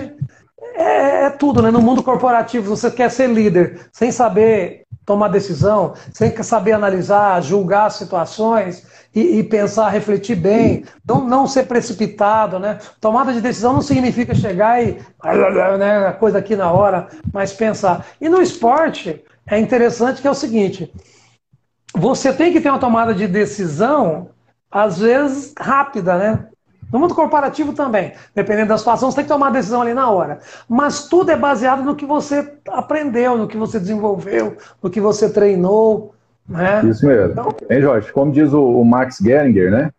é, 0.74 1.26
é 1.26 1.30
tudo, 1.30 1.60
né? 1.60 1.70
No 1.70 1.82
mundo 1.82 2.02
corporativo, 2.02 2.74
você 2.74 2.90
quer 2.90 3.10
ser 3.10 3.28
líder 3.28 3.78
sem 3.92 4.10
saber 4.10 4.84
tomar 5.08 5.28
decisão, 5.28 5.94
sem 6.12 6.30
saber 6.42 6.72
analisar, 6.72 7.42
julgar 7.42 7.90
situações 7.90 8.86
e, 9.14 9.38
e, 9.38 9.42
pensar, 9.42 9.88
refletir 9.88 10.36
bem, 10.36 10.84
não, 11.02 11.26
não 11.26 11.46
ser 11.46 11.64
precipitado, 11.64 12.58
né? 12.58 12.78
Tomada 13.00 13.32
de 13.32 13.40
decisão 13.40 13.72
não 13.72 13.80
significa 13.80 14.34
chegar 14.34 14.84
e 14.84 14.98
né, 15.78 16.08
a 16.08 16.12
coisa 16.12 16.36
aqui 16.36 16.54
na 16.54 16.70
hora, 16.70 17.08
mas 17.32 17.54
pensar. 17.54 18.04
E 18.20 18.28
no 18.28 18.42
esporte 18.42 19.24
é 19.46 19.58
interessante 19.58 20.20
que 20.20 20.28
é 20.28 20.30
o 20.30 20.34
seguinte: 20.34 20.92
você 21.94 22.30
tem 22.30 22.52
que 22.52 22.60
ter 22.60 22.68
uma 22.68 22.78
tomada 22.78 23.14
de 23.14 23.26
decisão 23.26 24.28
às 24.70 24.98
vezes 24.98 25.54
rápida, 25.58 26.18
né? 26.18 26.46
No 26.92 26.98
mundo 26.98 27.14
corporativo 27.14 27.72
também, 27.72 28.12
dependendo 28.34 28.68
da 28.68 28.78
situação, 28.78 29.10
você 29.10 29.16
tem 29.16 29.24
que 29.24 29.30
tomar 29.30 29.48
a 29.48 29.52
decisão 29.52 29.82
ali 29.82 29.92
na 29.92 30.10
hora. 30.10 30.40
Mas 30.68 31.06
tudo 31.06 31.30
é 31.30 31.36
baseado 31.36 31.82
no 31.82 31.94
que 31.94 32.06
você 32.06 32.54
aprendeu, 32.68 33.36
no 33.36 33.46
que 33.46 33.56
você 33.56 33.78
desenvolveu, 33.78 34.56
no 34.82 34.88
que 34.88 35.00
você 35.00 35.30
treinou. 35.30 36.14
Né? 36.48 36.82
Isso 36.86 37.06
mesmo. 37.06 37.32
Então... 37.32 37.54
Hein, 37.68 37.82
Jorge? 37.82 38.12
Como 38.12 38.32
diz 38.32 38.52
o, 38.52 38.84
Max 38.84 39.18
Geringer, 39.22 39.70
né? 39.70 39.90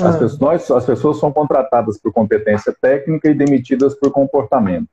As, 0.00 0.14
ah. 0.14 0.18
pessoas, 0.18 0.70
as 0.70 0.84
pessoas 0.84 1.18
são 1.18 1.32
contratadas 1.32 1.98
por 1.98 2.12
competência 2.12 2.74
técnica 2.80 3.28
e 3.28 3.34
demitidas 3.34 3.94
por 3.94 4.12
comportamento. 4.12 4.88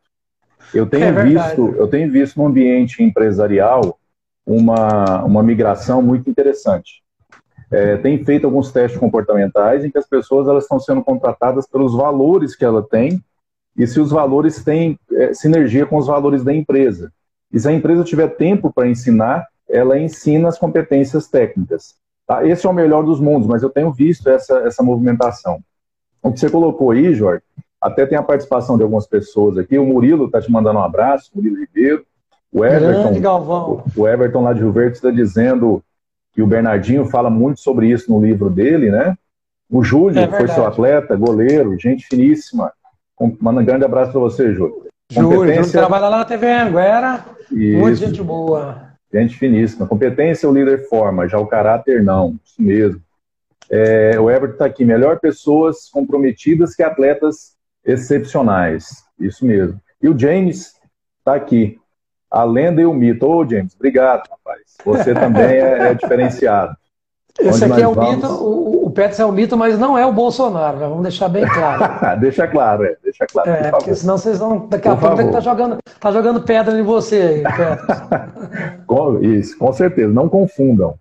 Eu 0.74 0.86
tenho, 0.88 1.06
é 1.06 1.24
visto, 1.24 1.76
eu 1.78 1.88
tenho 1.88 2.12
visto 2.12 2.38
no 2.38 2.48
ambiente 2.48 3.04
empresarial 3.04 4.00
uma, 4.46 5.24
uma 5.24 5.44
migração 5.44 6.02
muito 6.02 6.30
interessante 6.30 7.05
é, 7.72 7.97
tem 7.97 8.24
feito 8.24 8.45
alguns 8.45 8.72
testes 8.72 8.99
comportamentais 8.99 9.84
em 9.84 9.89
que 9.89 9.97
as 9.97 10.07
pessoas 10.07 10.47
elas 10.47 10.63
estão 10.63 10.80
sendo 10.80 11.03
contratadas 11.03 11.68
pelos 11.68 11.93
valores 11.95 12.55
que 12.55 12.63
ela 12.63 12.84
tem 12.84 13.22
e 13.78 13.86
se 13.86 13.99
os 13.99 14.11
valores 14.11 14.63
têm 14.63 14.97
é, 15.11 15.34
sinergia 15.34 15.86
com 15.86 15.97
os 15.97 16.07
valores 16.07 16.43
da 16.43 16.53
empresa. 16.53 17.11
E 17.51 17.59
se 17.59 17.68
a 17.68 17.72
empresa 17.72 18.03
tiver 18.03 18.30
tempo 18.30 18.72
para 18.72 18.88
ensinar, 18.88 19.45
ela 19.70 19.99
ensina 19.99 20.47
as 20.47 20.57
competências 20.57 21.28
técnicas. 21.28 21.95
Tá? 22.28 22.45
Esse 22.45 22.66
é 22.66 22.70
o 22.70 22.74
melhor 22.74 23.03
dos 23.03 23.20
mundos, 23.20 23.47
mas 23.47 23.63
eu 23.63 23.70
tenho 23.70 23.91
visto 23.91 24.30
essa, 24.30 24.59
essa 24.59 24.82
movimentação. 24.82 25.59
O 26.22 26.32
que 26.32 26.39
você 26.39 26.49
colocou 26.49 26.91
aí, 26.91 27.13
Jorge, 27.13 27.43
até 27.80 28.05
tem 28.05 28.18
a 28.18 28.24
participação 28.24 28.78
de 28.78 28.84
algumas 28.84 29.05
pessoas 29.05 29.57
aqui. 29.57 29.78
O 29.78 29.86
Murilo 29.86 30.26
está 30.26 30.41
te 30.41 30.51
mandando 30.51 30.80
um 30.80 30.84
abraço, 30.84 31.30
Murilo 31.36 31.57
Ribeiro. 31.57 32.05
O 32.51 32.63
Everton, 32.66 33.11
o 33.95 34.07
Everton 34.07 34.41
lá 34.41 34.53
de 34.53 34.61
Rio 34.61 34.72
Verde 34.72 34.95
está 34.95 35.11
dizendo 35.11 35.84
que 36.36 36.42
o 36.42 36.48
Bernardinho 36.48 37.06
fala 37.06 37.30
muito 37.30 37.62
sobre 37.62 37.88
isso 37.90 38.12
no 38.12 38.22
livro 38.22 38.50
dele, 38.50 38.92
né? 38.92 39.16
O 39.70 39.82
Júlio 39.82 40.20
é 40.20 40.28
foi 40.28 40.48
seu 40.50 40.66
atleta, 40.66 41.16
goleiro, 41.16 41.80
gente 41.80 42.06
finíssima. 42.06 42.72
Manda 43.40 43.62
um 43.62 43.66
grande 43.66 43.86
abraço 43.86 44.12
para 44.12 44.20
você, 44.20 44.54
Júlio. 44.54 44.86
Júlio, 45.10 45.54
Júlio 45.54 45.72
trabalha 45.72 46.10
lá 46.10 46.18
na 46.18 46.26
TV 46.26 46.52
Anguera, 46.52 47.26
muito 47.50 47.96
gente 47.96 48.22
boa. 48.22 48.90
Gente 49.12 49.38
finíssima. 49.38 49.88
Competência 49.88 50.50
o 50.50 50.54
líder 50.54 50.90
forma, 50.90 51.28
já 51.28 51.40
o 51.40 51.48
caráter 51.48 52.04
não, 52.04 52.38
isso 52.44 52.62
mesmo. 52.62 53.02
É, 53.70 54.20
o 54.20 54.30
Everton 54.30 54.54
está 54.54 54.66
aqui, 54.66 54.84
melhor 54.84 55.20
pessoas 55.20 55.90
comprometidas 55.90 56.76
que 56.76 56.84
atletas 56.84 57.56
excepcionais, 57.84 59.06
isso 59.20 59.46
mesmo. 59.46 59.80
E 60.02 60.10
o 60.10 60.18
James 60.18 60.74
está 61.20 61.36
aqui, 61.36 61.80
a 62.30 62.44
lenda 62.44 62.82
e 62.82 62.86
o 62.86 62.94
mito. 62.94 63.26
Ô, 63.26 63.48
James, 63.48 63.74
obrigado, 63.74 64.28
rapaz. 64.30 64.64
Você 64.84 65.14
também 65.14 65.44
é, 65.44 65.90
é 65.90 65.94
diferenciado. 65.94 66.76
Esse 67.40 67.66
Onde 67.66 67.74
aqui 67.74 67.82
é 67.82 67.88
o 67.88 67.94
vamos... 67.94 68.16
mito, 68.16 68.28
o, 68.28 68.86
o 68.86 68.92
Pérez 68.92 69.20
é 69.20 69.26
o 69.26 69.32
mito, 69.32 69.58
mas 69.58 69.78
não 69.78 69.98
é 69.98 70.06
o 70.06 70.14
Bolsonaro, 70.14 70.78
né? 70.78 70.88
vamos 70.88 71.04
deixar 71.04 71.28
bem 71.28 71.46
claro. 71.46 71.84
deixa 72.22 72.48
claro, 72.48 72.86
é, 72.86 72.96
deixa 73.04 73.26
claro. 73.26 73.50
É, 73.50 73.72
porque 73.72 73.94
senão 73.94 74.18
vocês 74.18 74.40
vão. 74.40 74.68
Daqui 74.68 74.88
a 74.88 74.96
pouco 74.96 75.32
tá 75.32 75.40
jogando, 75.42 75.78
tá 76.00 76.12
jogando 76.12 76.42
pedra 76.42 76.80
em 76.80 76.84
você 76.84 77.44
aí, 77.46 78.86
com, 78.88 79.20
Isso, 79.22 79.58
com 79.58 79.74
certeza, 79.74 80.14
não 80.14 80.30
confundam. 80.30 80.96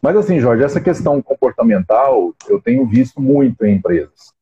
Mas 0.00 0.16
assim, 0.16 0.40
Jorge, 0.40 0.64
essa 0.64 0.80
questão 0.80 1.22
comportamental 1.22 2.32
eu 2.48 2.60
tenho 2.60 2.84
visto 2.84 3.20
muito 3.22 3.64
em 3.64 3.76
empresas, 3.76 4.32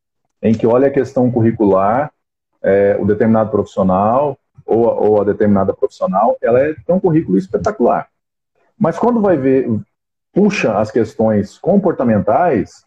em 0.41 0.55
que 0.55 0.67
olha 0.67 0.89
a 0.89 0.93
questão 0.93 1.31
curricular, 1.31 2.11
é, 2.63 2.97
o 2.99 3.05
determinado 3.05 3.51
profissional, 3.51 4.39
ou, 4.65 4.87
ou 4.87 5.21
a 5.21 5.25
determinada 5.25 5.75
profissional, 5.75 6.35
ela 6.41 6.61
é, 6.61 6.75
tem 6.87 6.95
um 6.95 7.01
currículo 7.01 7.37
espetacular. 7.37 8.09
Mas 8.81 8.99
quando 8.99 9.21
vai 9.21 9.37
ver, 9.37 9.69
puxa 10.33 10.79
as 10.79 10.91
questões 10.91 11.59
comportamentais, 11.59 12.83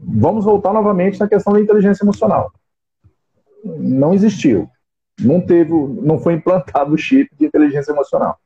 vamos 0.00 0.46
voltar 0.46 0.72
novamente 0.72 1.20
na 1.20 1.28
questão 1.28 1.52
da 1.52 1.60
inteligência 1.60 2.02
emocional. 2.02 2.50
Não 3.62 4.14
existiu. 4.14 4.70
Não 5.20 5.40
teve, 5.40 5.70
não 5.70 6.18
foi 6.18 6.34
implantado 6.34 6.94
o 6.94 6.98
chip 6.98 7.28
de 7.36 7.44
inteligência 7.44 7.92
emocional. 7.92 8.38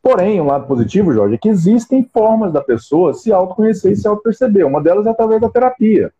Porém, 0.00 0.40
um 0.40 0.46
lado 0.46 0.66
positivo, 0.66 1.12
Jorge, 1.12 1.34
é 1.34 1.38
que 1.38 1.48
existem 1.48 2.02
formas 2.04 2.52
da 2.52 2.62
pessoa 2.62 3.12
se 3.12 3.30
autoconhecer 3.30 3.92
e 3.92 3.96
se 3.96 4.08
autoperceber. 4.08 4.66
Uma 4.66 4.80
delas 4.80 5.04
é 5.06 5.10
através 5.10 5.40
da 5.40 5.50
terapia. 5.50 6.10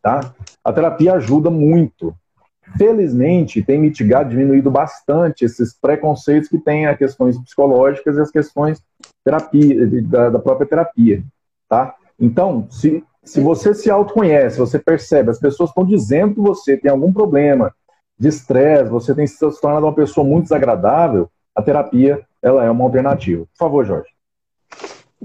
Tá? 0.00 0.32
A 0.64 0.72
terapia 0.72 1.14
ajuda 1.14 1.50
muito 1.50 2.14
felizmente, 2.76 3.62
tem 3.62 3.78
mitigado, 3.78 4.30
diminuído 4.30 4.70
bastante 4.70 5.44
esses 5.44 5.74
preconceitos 5.74 6.48
que 6.48 6.58
tem 6.58 6.86
as 6.86 6.96
questões 6.96 7.38
psicológicas 7.38 8.16
e 8.16 8.20
as 8.20 8.30
questões 8.30 8.82
terapia, 9.24 9.86
da, 10.02 10.30
da 10.30 10.38
própria 10.38 10.66
terapia, 10.66 11.22
tá? 11.68 11.94
Então, 12.18 12.66
se, 12.70 13.04
se 13.24 13.40
você 13.40 13.74
se 13.74 13.90
autoconhece, 13.90 14.58
você 14.58 14.78
percebe, 14.78 15.30
as 15.30 15.38
pessoas 15.38 15.70
estão 15.70 15.84
dizendo 15.84 16.34
que 16.34 16.40
você 16.40 16.76
tem 16.76 16.90
algum 16.90 17.12
problema 17.12 17.74
de 18.18 18.28
estresse, 18.28 18.90
você 18.90 19.14
tem 19.14 19.26
se 19.26 19.38
tornado 19.38 19.86
uma 19.86 19.94
pessoa 19.94 20.26
muito 20.26 20.44
desagradável, 20.44 21.28
a 21.54 21.62
terapia 21.62 22.20
ela 22.40 22.64
é 22.64 22.70
uma 22.70 22.84
alternativa. 22.84 23.44
Por 23.44 23.58
favor, 23.58 23.84
Jorge. 23.84 24.10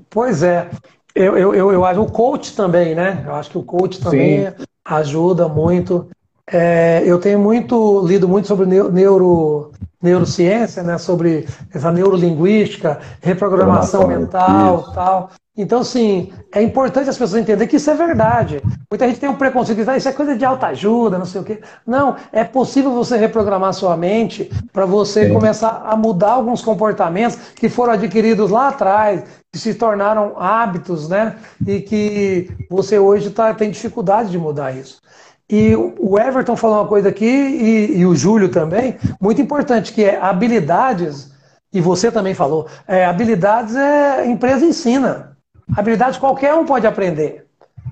Pois 0.09 0.43
é. 0.43 0.69
Eu, 1.15 1.35
eu, 1.35 1.55
eu, 1.55 1.71
eu 1.71 1.85
acho 1.85 2.01
o 2.01 2.11
coach 2.11 2.55
também, 2.55 2.93
né? 2.93 3.23
Eu 3.25 3.33
acho 3.33 3.49
que 3.49 3.57
o 3.57 3.63
coach 3.63 3.99
também 3.99 4.45
Sim. 4.45 4.65
ajuda 4.85 5.47
muito. 5.47 6.09
É, 6.51 7.03
eu 7.05 7.19
tenho 7.19 7.39
muito 7.39 8.05
lido 8.07 8.27
muito 8.27 8.47
sobre 8.47 8.65
neuro, 8.65 9.71
neurociência, 10.01 10.81
né, 10.81 10.97
sobre 10.97 11.45
essa 11.73 11.91
neurolinguística, 11.91 12.99
reprogramação 13.21 14.07
mental, 14.07 14.79
isso. 14.79 14.93
tal. 14.93 15.29
Então, 15.57 15.83
sim, 15.83 16.31
é 16.53 16.61
importante 16.61 17.09
as 17.09 17.17
pessoas 17.17 17.41
entenderem 17.41 17.67
que 17.67 17.77
isso 17.77 17.89
é 17.89 17.95
verdade. 17.95 18.61
Muita 18.91 19.07
gente 19.07 19.19
tem 19.19 19.27
um 19.27 19.35
preconceito 19.35 19.83
que 19.83 19.89
ah, 19.89 19.97
isso 19.97 20.07
é 20.07 20.13
coisa 20.13 20.37
de 20.37 20.45
alta 20.45 20.67
ajuda, 20.67 21.17
não 21.17 21.25
sei 21.25 21.41
o 21.41 21.43
quê. 21.43 21.59
Não, 21.85 22.15
é 22.31 22.43
possível 22.43 22.91
você 22.91 23.17
reprogramar 23.17 23.73
sua 23.73 23.97
mente 23.97 24.51
para 24.71 24.85
você 24.85 25.25
sim. 25.25 25.33
começar 25.33 25.81
a 25.83 25.95
mudar 25.95 26.33
alguns 26.33 26.61
comportamentos 26.61 27.37
que 27.55 27.69
foram 27.69 27.93
adquiridos 27.93 28.51
lá 28.51 28.67
atrás, 28.67 29.23
que 29.51 29.57
se 29.57 29.73
tornaram 29.73 30.39
hábitos, 30.39 31.09
né? 31.09 31.35
E 31.65 31.81
que 31.81 32.51
você 32.69 32.99
hoje 32.99 33.31
tá, 33.31 33.51
tem 33.51 33.71
dificuldade 33.71 34.29
de 34.29 34.37
mudar 34.37 34.71
isso. 34.77 35.01
E 35.49 35.73
o 35.75 36.19
Everton 36.19 36.57
falou 36.57 36.77
uma 36.77 36.87
coisa 36.87 37.07
aqui, 37.07 37.25
e, 37.25 37.99
e, 37.99 38.05
o 38.05 38.13
Júlio 38.15 38.49
também, 38.49 38.97
muito 39.19 39.41
importante, 39.41 39.93
que 39.93 40.03
é 40.03 40.19
habilidades, 40.19 41.31
e 41.71 41.79
você 41.79 42.11
também 42.11 42.33
falou, 42.33 42.67
é, 42.85 43.05
habilidades 43.05 43.75
é 43.75 44.25
empresa 44.27 44.65
ensina. 44.65 45.37
Habilidades 45.75 46.19
qualquer 46.19 46.53
um 46.53 46.65
pode 46.65 46.85
aprender. 46.85 47.46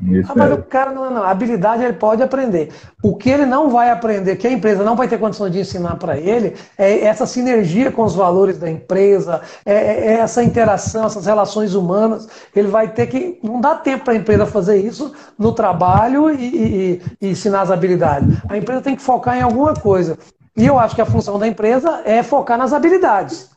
Isso 0.07 0.31
ah, 0.31 0.35
mas 0.35 0.51
é. 0.51 0.53
o 0.53 0.63
cara 0.63 0.91
não, 0.91 1.09
não, 1.09 1.23
a 1.23 1.31
habilidade 1.31 1.83
ele 1.83 1.93
pode 1.93 2.21
aprender. 2.21 2.69
O 3.01 3.15
que 3.15 3.29
ele 3.29 3.45
não 3.45 3.69
vai 3.69 3.89
aprender, 3.89 4.35
que 4.35 4.47
a 4.47 4.51
empresa 4.51 4.83
não 4.83 4.95
vai 4.95 5.07
ter 5.07 5.17
condição 5.17 5.49
de 5.49 5.59
ensinar 5.59 5.95
para 5.95 6.17
ele, 6.17 6.55
é 6.77 7.05
essa 7.05 7.25
sinergia 7.25 7.91
com 7.91 8.03
os 8.03 8.13
valores 8.15 8.57
da 8.57 8.69
empresa, 8.69 9.41
é, 9.65 9.73
é, 9.73 10.07
é, 10.07 10.13
essa 10.19 10.43
interação, 10.43 11.05
essas 11.05 11.25
relações 11.25 11.73
humanas. 11.73 12.27
Ele 12.55 12.67
vai 12.67 12.89
ter 12.89 13.07
que. 13.07 13.39
Não 13.43 13.59
dá 13.59 13.75
tempo 13.75 14.05
para 14.05 14.13
a 14.13 14.17
empresa 14.17 14.45
fazer 14.45 14.77
isso 14.77 15.11
no 15.37 15.51
trabalho 15.51 16.29
e, 16.29 16.45
e, 16.45 17.01
e 17.21 17.29
ensinar 17.29 17.61
as 17.61 17.71
habilidades. 17.71 18.37
A 18.47 18.57
empresa 18.57 18.81
tem 18.81 18.95
que 18.95 19.01
focar 19.01 19.37
em 19.37 19.41
alguma 19.41 19.73
coisa. 19.73 20.17
E 20.55 20.65
eu 20.65 20.79
acho 20.79 20.95
que 20.95 21.01
a 21.01 21.05
função 21.05 21.37
da 21.37 21.47
empresa 21.47 22.01
é 22.05 22.23
focar 22.23 22.57
nas 22.57 22.71
habilidades. 22.71 23.49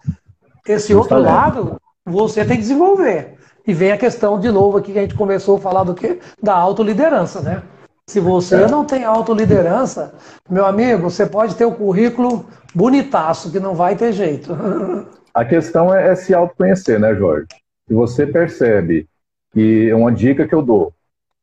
Esse 0.67 0.95
outro 0.95 1.19
lado, 1.19 1.81
você 2.05 2.45
tem 2.45 2.57
que 2.57 2.63
desenvolver. 2.63 3.38
E 3.69 3.75
vem 3.75 3.93
a 3.93 3.99
questão 3.99 4.41
de 4.41 4.51
novo 4.51 4.79
aqui 4.79 4.95
que 4.95 4.99
a 4.99 5.03
gente 5.03 5.15
começou 5.15 5.59
a 5.59 5.61
falar 5.61 5.85
do 5.85 5.95
que? 5.95 6.19
Da 6.43 6.55
autoliderança, 6.55 7.43
né? 7.43 7.63
Se 8.07 8.19
você 8.19 8.63
é. 8.63 8.67
não 8.67 8.83
tem 8.83 9.05
autoliderança, 9.05 10.15
meu 10.49 10.65
amigo, 10.65 11.11
você 11.11 11.27
pode 11.27 11.55
ter 11.55 11.67
o 11.67 11.73
currículo 11.73 12.47
bonitaço, 12.75 13.53
que 13.53 13.61
não 13.61 13.75
vai 13.75 13.95
ter 13.95 14.13
jeito. 14.13 14.57
A 15.35 15.45
questão 15.45 15.95
é, 15.95 16.09
é 16.09 16.15
se 16.17 16.33
autoconhecer, 16.33 16.99
né, 16.99 17.15
Jorge? 17.15 17.47
Se 17.87 17.93
você 17.93 18.27
percebe 18.27 19.07
que 19.53 19.93
uma 19.93 20.11
dica 20.11 20.49
que 20.49 20.55
eu 20.55 20.63
dou, 20.63 20.95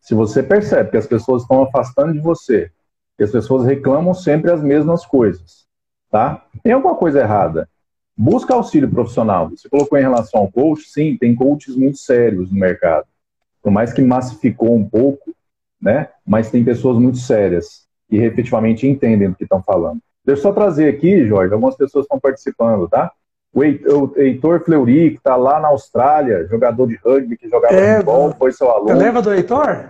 se 0.01 0.15
você 0.15 0.41
percebe 0.41 0.89
que 0.89 0.97
as 0.97 1.05
pessoas 1.05 1.43
estão 1.43 1.61
afastando 1.61 2.11
de 2.11 2.19
você, 2.19 2.71
que 3.17 3.23
as 3.23 3.31
pessoas 3.31 3.65
reclamam 3.65 4.15
sempre 4.15 4.51
as 4.51 4.63
mesmas 4.63 5.05
coisas, 5.05 5.67
tá? 6.09 6.43
Tem 6.63 6.73
alguma 6.73 6.95
coisa 6.95 7.19
errada. 7.19 7.69
Busca 8.17 8.53
auxílio 8.53 8.89
profissional. 8.89 9.49
Você 9.49 9.67
colocou 9.67 9.97
em 9.97 10.01
relação 10.01 10.41
ao 10.41 10.51
coach, 10.51 10.83
sim, 10.87 11.17
tem 11.17 11.35
coaches 11.35 11.75
muito 11.75 11.97
sérios 11.97 12.51
no 12.51 12.57
mercado. 12.57 13.05
Por 13.61 13.71
mais 13.71 13.91
que 13.91 14.01
massificou 14.01 14.75
um 14.75 14.87
pouco, 14.87 15.35
né? 15.81 16.09
Mas 16.25 16.49
tem 16.49 16.63
pessoas 16.63 16.97
muito 16.97 17.17
sérias 17.17 17.85
que 18.09 18.17
efetivamente 18.17 18.87
entendem 18.87 19.29
do 19.29 19.35
que 19.35 19.43
estão 19.43 19.61
falando. 19.61 19.99
Deixa 20.23 20.39
eu 20.39 20.43
só 20.43 20.53
trazer 20.53 20.87
aqui, 20.87 21.25
Jorge, 21.27 21.53
algumas 21.53 21.75
pessoas 21.75 22.05
estão 22.05 22.19
participando, 22.19 22.87
tá? 22.87 23.11
O 23.53 23.63
Heitor 23.63 24.63
Fleury, 24.63 25.11
que 25.11 25.17
está 25.17 25.35
lá 25.35 25.59
na 25.59 25.69
Austrália, 25.69 26.45
jogador 26.47 26.87
de 26.87 26.95
rugby 26.95 27.37
que 27.37 27.47
jogava 27.47 27.73
é, 27.73 27.93
futebol, 27.95 28.33
foi 28.37 28.51
seu 28.51 28.69
aluno. 28.69 28.97
Lembra 28.97 29.21
do 29.21 29.33
Heitor? 29.33 29.85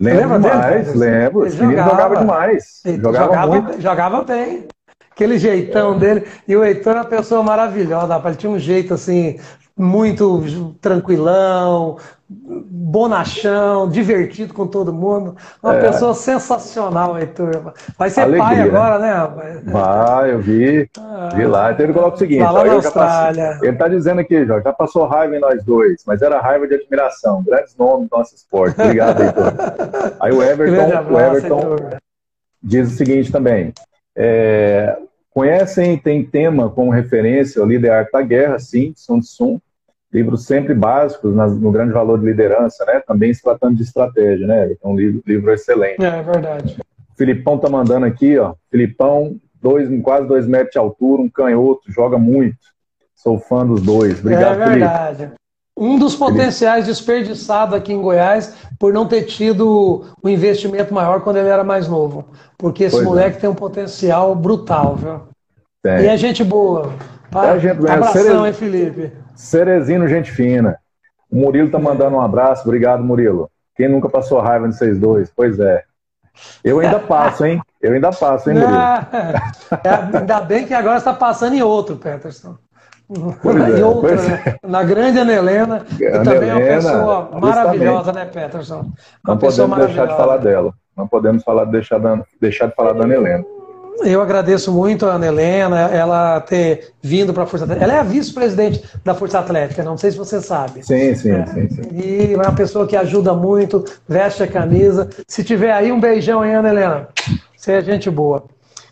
Lembro 0.00 0.40
demais, 0.40 0.86
dele, 0.86 0.98
lembro. 0.98 1.46
Ele 1.46 1.50
jogava, 1.50 1.90
jogava 1.90 2.16
demais. 2.16 2.82
Jogava, 2.84 3.24
jogava, 3.26 3.46
muito. 3.46 3.80
Jogava 3.80 4.24
bem. 4.24 4.68
Aquele 5.10 5.38
jeitão 5.38 5.96
dele. 5.96 6.26
E 6.46 6.56
o 6.56 6.64
Heitor 6.64 6.94
é 6.94 6.96
uma 6.96 7.04
pessoa 7.04 7.42
maravilhosa, 7.42 8.20
Ele 8.24 8.34
tinha 8.34 8.50
um 8.50 8.58
jeito 8.58 8.94
assim, 8.94 9.38
muito 9.76 10.74
tranquilão, 10.80 11.98
bonachão, 12.28 13.88
divertido 13.88 14.54
com 14.54 14.66
todo 14.66 14.92
mundo. 14.92 15.36
Uma 15.62 15.76
é. 15.76 15.80
pessoa 15.80 16.14
sensacional, 16.14 17.18
Heitor. 17.18 17.72
Vai 17.98 18.10
ser 18.10 18.22
Alegria, 18.22 18.44
pai 18.44 18.60
agora, 18.62 18.98
né? 18.98 19.62
Vai, 19.64 20.32
eu 20.32 20.40
vi. 20.40 20.88
Ah, 20.98 21.28
vi 21.34 21.46
lá. 21.46 21.72
Então 21.72 21.86
ele 21.86 21.92
coloca 21.92 22.16
o 22.16 22.18
seguinte: 22.18 22.42
Austrália. 22.42 23.46
Passei, 23.50 23.68
ele 23.68 23.76
está 23.76 23.88
dizendo 23.88 24.20
aqui, 24.20 24.46
já, 24.46 24.60
já 24.60 24.72
passou 24.72 25.06
raiva 25.06 25.36
em 25.36 25.40
nós 25.40 25.62
dois, 25.64 26.02
mas 26.06 26.22
era 26.22 26.40
raiva 26.40 26.66
de 26.66 26.74
admiração. 26.74 27.42
Grandes 27.42 27.76
nomes 27.76 28.08
do 28.08 28.16
nosso 28.16 28.34
esporte. 28.34 28.80
Obrigado, 28.80 29.22
Heitor. 29.22 29.52
Aí 30.20 30.32
o 30.32 30.42
Everton, 30.42 30.96
abraço, 30.96 31.12
o 31.12 31.20
Everton 31.20 31.90
diz 32.62 32.92
o 32.92 32.96
seguinte 32.96 33.30
também. 33.30 33.72
É, 34.16 34.96
conhecem, 35.30 35.98
tem 35.98 36.24
tema 36.24 36.70
como 36.70 36.90
referência 36.90 37.62
o 37.62 37.66
líder 37.66 37.90
arte 37.90 38.12
da 38.12 38.22
guerra, 38.22 38.58
sim, 38.58 38.92
Sun 38.96 39.20
Tzu 39.20 39.60
livros 40.14 40.46
sempre 40.46 40.74
básicos 40.74 41.34
no 41.34 41.72
grande 41.72 41.92
valor 41.92 42.20
de 42.20 42.24
liderança, 42.24 42.84
né? 42.84 43.02
Também 43.04 43.34
se 43.34 43.42
tratando 43.42 43.76
de 43.76 43.82
estratégia, 43.82 44.46
né? 44.46 44.70
É 44.80 44.86
um 44.86 44.94
livro, 44.94 45.20
livro 45.26 45.52
excelente. 45.52 46.02
É, 46.04 46.20
é 46.20 46.22
verdade. 46.22 46.78
O 47.12 47.16
Filipão 47.16 47.58
tá 47.58 47.68
mandando 47.68 48.06
aqui, 48.06 48.38
ó. 48.38 48.54
Filipão, 48.70 49.36
dois, 49.60 49.88
quase 50.02 50.28
dois 50.28 50.46
metros 50.46 50.70
de 50.70 50.78
altura, 50.78 51.20
um 51.20 51.28
canhoto, 51.28 51.90
joga 51.90 52.16
muito. 52.16 52.56
Sou 53.16 53.40
fã 53.40 53.66
dos 53.66 53.82
dois. 53.82 54.20
Obrigado, 54.20 54.62
É 54.62 54.66
verdade. 54.68 55.16
Felipe. 55.16 55.34
Um 55.76 55.98
dos 55.98 56.14
potenciais 56.14 56.86
desperdiçados 56.86 57.74
aqui 57.74 57.92
em 57.92 58.00
Goiás 58.00 58.54
por 58.78 58.92
não 58.92 59.06
ter 59.06 59.24
tido 59.24 59.68
o 60.22 60.28
um 60.28 60.28
investimento 60.28 60.94
maior 60.94 61.20
quando 61.20 61.36
ele 61.36 61.48
era 61.48 61.64
mais 61.64 61.88
novo. 61.88 62.28
Porque 62.56 62.84
esse 62.84 62.94
pois 62.94 63.04
é. 63.04 63.08
moleque 63.08 63.36
é. 63.38 63.40
tem 63.40 63.50
um 63.50 63.54
potencial 63.54 64.34
brutal, 64.36 64.94
viu? 64.94 65.20
Tem. 65.82 66.02
E 66.02 66.06
é 66.06 66.16
gente 66.16 66.44
boa. 66.44 66.92
É 67.34 67.58
gente, 67.58 67.90
Abração, 67.90 68.46
hein, 68.46 68.52
Felipe? 68.52 69.12
Cerezino, 69.34 70.06
gente 70.06 70.30
fina. 70.30 70.78
O 71.28 71.36
Murilo 71.36 71.70
tá 71.70 71.78
mandando 71.80 72.16
um 72.16 72.20
abraço. 72.20 72.62
Obrigado, 72.62 73.02
Murilo. 73.02 73.50
Quem 73.76 73.88
nunca 73.88 74.08
passou 74.08 74.40
raiva 74.40 74.68
de 74.68 74.76
vocês 74.76 74.98
dois? 74.98 75.32
Pois 75.34 75.58
é. 75.58 75.82
Eu 76.62 76.78
ainda 76.78 77.00
passo, 77.00 77.44
hein? 77.44 77.60
Eu 77.82 77.92
ainda 77.92 78.12
passo, 78.12 78.50
hein, 78.50 78.56
Murilo? 78.60 78.78
É, 79.82 80.18
ainda 80.18 80.40
bem 80.40 80.64
que 80.64 80.74
agora 80.74 80.98
está 80.98 81.12
passando 81.12 81.54
em 81.54 81.62
outro, 81.62 81.96
Peterson. 81.96 82.56
Pois 83.42 83.56
é, 83.78 83.84
outra, 83.84 84.16
né? 84.16 84.42
é. 84.62 84.66
na 84.66 84.82
grande 84.82 85.18
Ana 85.18 85.32
Helena, 85.32 85.80
que 85.80 86.10
também 86.10 86.50
é 86.50 86.54
uma 86.54 86.60
pessoa 86.60 87.30
maravilhosa, 87.40 88.12
né, 88.12 88.24
Peterson? 88.24 88.80
Uma 88.80 88.92
Não 89.26 89.38
podemos 89.38 89.78
deixar 89.78 90.06
de 90.06 90.16
falar 90.16 90.36
dela. 90.38 90.72
Não 90.96 91.08
podemos 91.08 91.42
falar, 91.42 91.64
deixar, 91.64 91.98
de, 91.98 92.22
deixar 92.40 92.66
de 92.68 92.74
falar 92.74 92.92
da 92.92 93.04
Ana 93.04 93.14
Helena. 93.14 93.44
Eu 94.02 94.20
agradeço 94.20 94.72
muito 94.72 95.06
a 95.06 95.12
Ana 95.12 95.26
Helena, 95.26 95.80
ela 95.82 96.40
ter 96.40 96.92
vindo 97.00 97.32
para 97.32 97.44
a 97.44 97.46
Força 97.46 97.64
Atlética. 97.64 97.84
Ela 97.84 97.94
é 97.94 98.00
a 98.00 98.02
vice-presidente 98.02 98.82
da 99.04 99.14
Força 99.14 99.38
Atlética, 99.38 99.84
não 99.84 99.96
sei 99.96 100.10
se 100.10 100.18
você 100.18 100.40
sabe. 100.40 100.84
Sim, 100.84 101.14
sim, 101.14 101.30
é, 101.30 101.46
sim, 101.46 101.68
sim, 101.68 101.82
E 101.92 102.34
é 102.34 102.36
uma 102.36 102.52
pessoa 102.52 102.86
que 102.86 102.96
ajuda 102.96 103.32
muito, 103.34 103.84
veste 104.08 104.42
a 104.42 104.48
camisa. 104.48 105.08
Se 105.28 105.44
tiver 105.44 105.72
aí, 105.72 105.92
um 105.92 106.00
beijão, 106.00 106.44
hein, 106.44 106.56
Ana 106.56 106.70
Helena? 106.70 107.08
Você 107.56 107.72
é 107.72 107.82
gente 107.82 108.10
boa. 108.10 108.44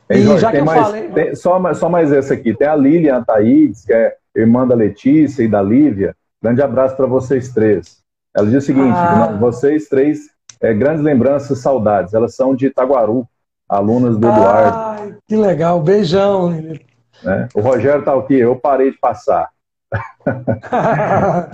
Tem, 0.09 0.19
e 0.19 0.25
Jorge, 0.25 0.41
já 0.41 0.51
que 0.51 0.59
eu 0.59 0.65
mais, 0.65 0.87
falei. 0.87 1.09
Tem, 1.09 1.35
só, 1.35 1.75
só 1.75 1.89
mais 1.89 2.13
essa 2.13 2.35
aqui. 2.35 2.55
Tem 2.55 2.69
a 2.69 2.77
Lilian 2.77 3.23
Thaís, 3.23 3.85
que 3.85 3.93
é 3.93 4.15
irmã 4.35 4.67
da 4.67 4.75
Letícia 4.75 5.43
e 5.43 5.49
da 5.49 5.63
Lívia. 5.63 6.15
Grande 6.43 6.63
abraço 6.63 6.97
para 6.97 7.07
vocês 7.07 7.53
três. 7.53 7.99
Ela 8.35 8.47
diz 8.47 8.63
o 8.63 8.67
seguinte: 8.67 8.95
ah. 8.95 9.37
vocês 9.39 9.89
três, 9.89 10.31
é, 10.61 10.73
grandes 10.75 11.03
lembranças, 11.03 11.59
saudades. 11.59 12.15
Elas 12.15 12.35
são 12.35 12.55
de 12.55 12.67
Itaguaru, 12.67 13.27
alunas 13.69 14.17
do 14.17 14.29
Eduardo. 14.29 14.77
Ai, 14.77 15.15
que 15.27 15.37
legal, 15.37 15.81
beijão. 15.81 16.51
Né? 17.23 17.49
O 17.55 17.61
Rogério 17.61 18.05
tá 18.05 18.15
aqui, 18.15 18.35
eu 18.35 18.57
parei 18.57 18.91
de 18.91 18.99
passar. 18.99 19.49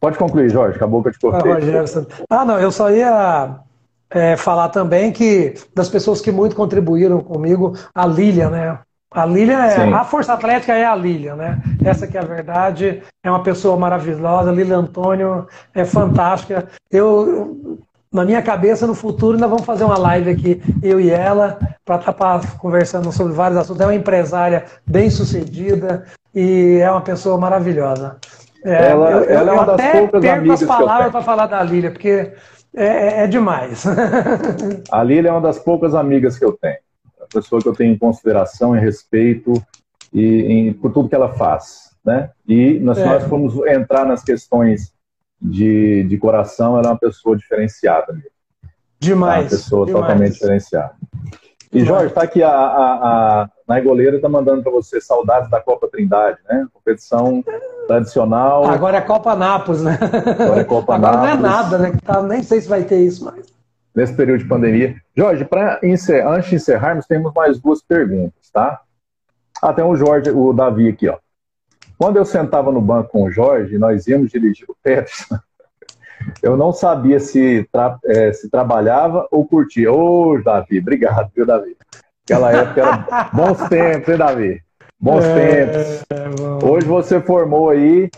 Pode 0.00 0.16
concluir, 0.16 0.48
Jorge, 0.48 0.76
acabou 0.76 1.02
que 1.02 1.08
eu 1.08 1.12
te 1.12 1.18
cortei. 1.18 1.52
Ah, 2.30 2.44
não, 2.44 2.60
eu 2.60 2.70
só 2.70 2.90
ia 2.90 3.58
é, 4.10 4.36
falar 4.36 4.68
também 4.68 5.12
que 5.12 5.54
das 5.74 5.88
pessoas 5.88 6.20
que 6.20 6.30
muito 6.30 6.56
contribuíram 6.56 7.20
comigo, 7.20 7.74
a 7.94 8.06
Lília, 8.06 8.48
né? 8.48 8.78
A 9.10 9.24
Lília 9.24 9.58
é, 9.64 9.70
Sim. 9.70 9.92
a 9.92 10.04
Força 10.04 10.34
Atlética 10.34 10.74
é 10.74 10.84
a 10.84 10.94
Lília, 10.94 11.34
né? 11.34 11.60
Essa 11.84 12.06
que 12.06 12.16
é 12.16 12.20
a 12.20 12.24
verdade, 12.24 13.02
é 13.22 13.30
uma 13.30 13.42
pessoa 13.42 13.76
maravilhosa, 13.76 14.52
Lília 14.52 14.76
Antônio 14.76 15.46
é 15.74 15.84
fantástica. 15.84 16.68
Eu 16.90 17.78
na 18.12 18.24
minha 18.24 18.40
cabeça, 18.40 18.86
no 18.86 18.94
futuro, 18.94 19.34
ainda 19.34 19.46
vamos 19.46 19.66
fazer 19.66 19.84
uma 19.84 19.98
live 19.98 20.30
aqui, 20.30 20.62
eu 20.82 20.98
e 20.98 21.10
ela, 21.10 21.58
para 21.84 21.96
estar 21.96 22.12
tá 22.14 22.40
conversando 22.58 23.12
sobre 23.12 23.34
vários 23.34 23.58
assuntos. 23.58 23.80
É 23.82 23.84
uma 23.84 23.94
empresária 23.94 24.64
bem 24.86 25.10
sucedida 25.10 26.04
e 26.34 26.78
é 26.80 26.90
uma 26.90 27.02
pessoa 27.02 27.38
maravilhosa. 27.38 28.16
É, 28.64 28.90
ela, 28.90 29.10
eu, 29.10 29.30
ela 29.30 29.50
é 29.50 29.54
uma 29.54 29.66
das 29.66 29.92
poucas 29.92 30.24
amigas. 30.24 30.62
as 30.62 30.68
palavras 30.68 31.12
para 31.12 31.22
falar 31.22 31.46
da 31.46 31.62
Lília, 31.62 31.90
porque 31.90 32.32
é, 32.78 32.86
é, 32.86 33.24
é 33.24 33.26
demais. 33.26 33.84
A 34.90 35.02
Lília 35.02 35.28
é 35.28 35.32
uma 35.32 35.40
das 35.40 35.58
poucas 35.58 35.94
amigas 35.94 36.38
que 36.38 36.44
eu 36.44 36.52
tenho. 36.52 36.78
A 37.20 37.26
pessoa 37.26 37.60
que 37.60 37.68
eu 37.68 37.74
tenho 37.74 37.92
em 37.92 37.98
consideração 37.98 38.76
e 38.76 38.80
respeito 38.80 39.52
e, 40.12 40.42
em, 40.42 40.72
por 40.72 40.92
tudo 40.92 41.08
que 41.08 41.14
ela 41.14 41.32
faz. 41.34 41.90
Né? 42.04 42.30
E 42.46 42.78
nós, 42.78 42.98
é. 42.98 43.04
nós 43.04 43.24
fomos 43.24 43.54
entrar 43.66 44.06
nas 44.06 44.22
questões 44.22 44.92
de, 45.40 46.04
de 46.04 46.16
coração, 46.18 46.78
ela 46.78 46.88
é 46.88 46.90
uma 46.90 46.98
pessoa 46.98 47.36
diferenciada 47.36 48.12
mesmo. 48.12 48.30
Demais. 48.98 49.38
É 49.38 49.42
uma 49.42 49.50
pessoa 49.50 49.86
demais. 49.86 50.04
totalmente 50.04 50.32
diferenciada. 50.34 50.94
E 51.72 51.84
Jorge, 51.84 52.06
está 52.06 52.22
aqui 52.22 52.42
a, 52.42 52.50
a, 52.50 53.42
a 53.42 53.50
Naigoleira 53.68 54.16
está 54.16 54.30
mandando 54.30 54.62
para 54.62 54.72
você 54.72 54.98
saudades 54.98 55.50
da 55.50 55.60
Copa 55.60 55.86
Trindade, 55.88 56.38
né? 56.48 56.66
Competição 56.72 57.44
tradicional. 57.86 58.64
Agora 58.64 58.96
é 58.96 59.00
Copa 59.02 59.36
Nápoles, 59.36 59.82
né? 59.82 59.98
Agora 60.40 60.60
é 60.62 60.64
Copa 60.64 60.94
Agora 60.94 61.16
Nápoles. 61.18 61.40
não 61.40 61.48
é 61.48 61.52
nada, 61.52 61.78
né? 61.78 61.92
Tá, 62.02 62.22
nem 62.22 62.42
sei 62.42 62.62
se 62.62 62.68
vai 62.68 62.84
ter 62.84 63.00
isso 63.00 63.26
mais. 63.26 63.46
Nesse 63.94 64.14
período 64.14 64.38
de 64.38 64.48
pandemia. 64.48 64.96
Jorge, 65.14 65.44
para 65.44 65.80
encerrar, 65.82 66.36
antes 66.36 66.48
de 66.48 66.56
encerrarmos, 66.56 67.06
temos 67.06 67.32
mais 67.34 67.60
duas 67.60 67.82
perguntas, 67.82 68.50
tá? 68.50 68.80
Ah, 69.60 69.72
tem 69.74 69.84
o 69.84 69.96
Jorge, 69.96 70.30
o 70.30 70.52
Davi 70.54 70.88
aqui, 70.88 71.08
ó. 71.08 71.18
Quando 71.98 72.16
eu 72.16 72.24
sentava 72.24 72.72
no 72.72 72.80
banco 72.80 73.10
com 73.10 73.24
o 73.24 73.30
Jorge, 73.30 73.76
nós 73.76 74.06
íamos 74.06 74.30
dirigir 74.30 74.64
o 74.70 74.76
Peterson, 74.82 75.36
eu 76.42 76.56
não 76.56 76.72
sabia 76.72 77.20
se, 77.20 77.68
tra 77.70 77.98
é, 78.04 78.32
se 78.32 78.48
trabalhava 78.48 79.26
ou 79.30 79.44
curtia. 79.46 79.92
Ô, 79.92 80.40
Davi, 80.42 80.78
obrigado, 80.78 81.30
viu, 81.34 81.44
Davi? 81.44 81.76
Aquela 82.28 82.52
época 82.52 82.80
era 82.82 83.30
bons 83.32 83.68
tempos, 83.68 84.08
hein, 84.10 84.18
Davi? 84.18 84.60
Bons 85.00 85.24
é, 85.24 85.64
tempos. 85.64 86.04
É, 86.10 86.66
Hoje 86.66 86.86
você 86.86 87.20
formou 87.22 87.70
aí, 87.70 88.10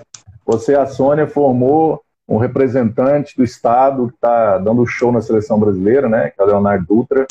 você, 0.44 0.74
a 0.74 0.84
Sônia, 0.84 1.28
formou 1.28 2.02
um 2.28 2.36
representante 2.36 3.36
do 3.36 3.44
Estado 3.44 4.08
que 4.08 4.14
está 4.14 4.58
dando 4.58 4.84
show 4.84 5.12
na 5.12 5.20
seleção 5.20 5.60
brasileira, 5.60 6.08
né? 6.08 6.30
Que 6.30 6.42
é 6.42 6.44
o 6.44 6.48
Leonardo 6.48 6.84
Dutra. 6.86 7.24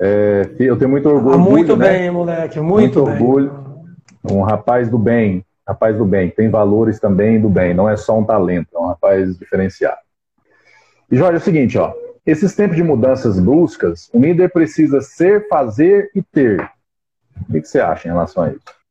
É, 0.00 0.50
eu 0.58 0.78
tenho 0.78 0.90
muito 0.90 1.10
orgulho. 1.10 1.34
Ah, 1.34 1.38
muito 1.38 1.76
né? 1.76 1.90
bem, 1.90 2.10
moleque, 2.10 2.58
muito, 2.58 3.00
muito 3.00 3.10
orgulho. 3.10 3.86
Um 4.30 4.40
rapaz 4.40 4.88
do 4.88 4.98
bem, 4.98 5.44
rapaz 5.68 5.96
do 5.96 6.06
bem, 6.06 6.30
tem 6.30 6.48
valores 6.48 6.98
também 6.98 7.38
do 7.38 7.50
bem, 7.50 7.74
não 7.74 7.88
é 7.88 7.96
só 7.96 8.18
um 8.18 8.24
talento, 8.24 8.68
é 8.74 8.78
um 8.78 8.86
rapaz 8.86 9.36
diferenciado. 9.36 9.98
E 11.10 11.16
Jorge, 11.16 11.34
é 11.34 11.38
o 11.38 11.40
seguinte, 11.40 11.76
ó, 11.76 11.92
esses 12.24 12.54
tempos 12.54 12.76
de 12.76 12.82
mudanças 12.82 13.38
bruscas, 13.38 14.08
o 14.12 14.18
líder 14.18 14.52
precisa 14.52 15.00
ser, 15.00 15.48
fazer 15.48 16.10
e 16.14 16.22
ter. 16.22 16.70
O 17.48 17.52
que, 17.52 17.64
você 17.64 17.80
acha 17.80 18.06
em 18.06 18.12
relação 18.12 18.44
a 18.44 18.50
isso? 18.50 18.82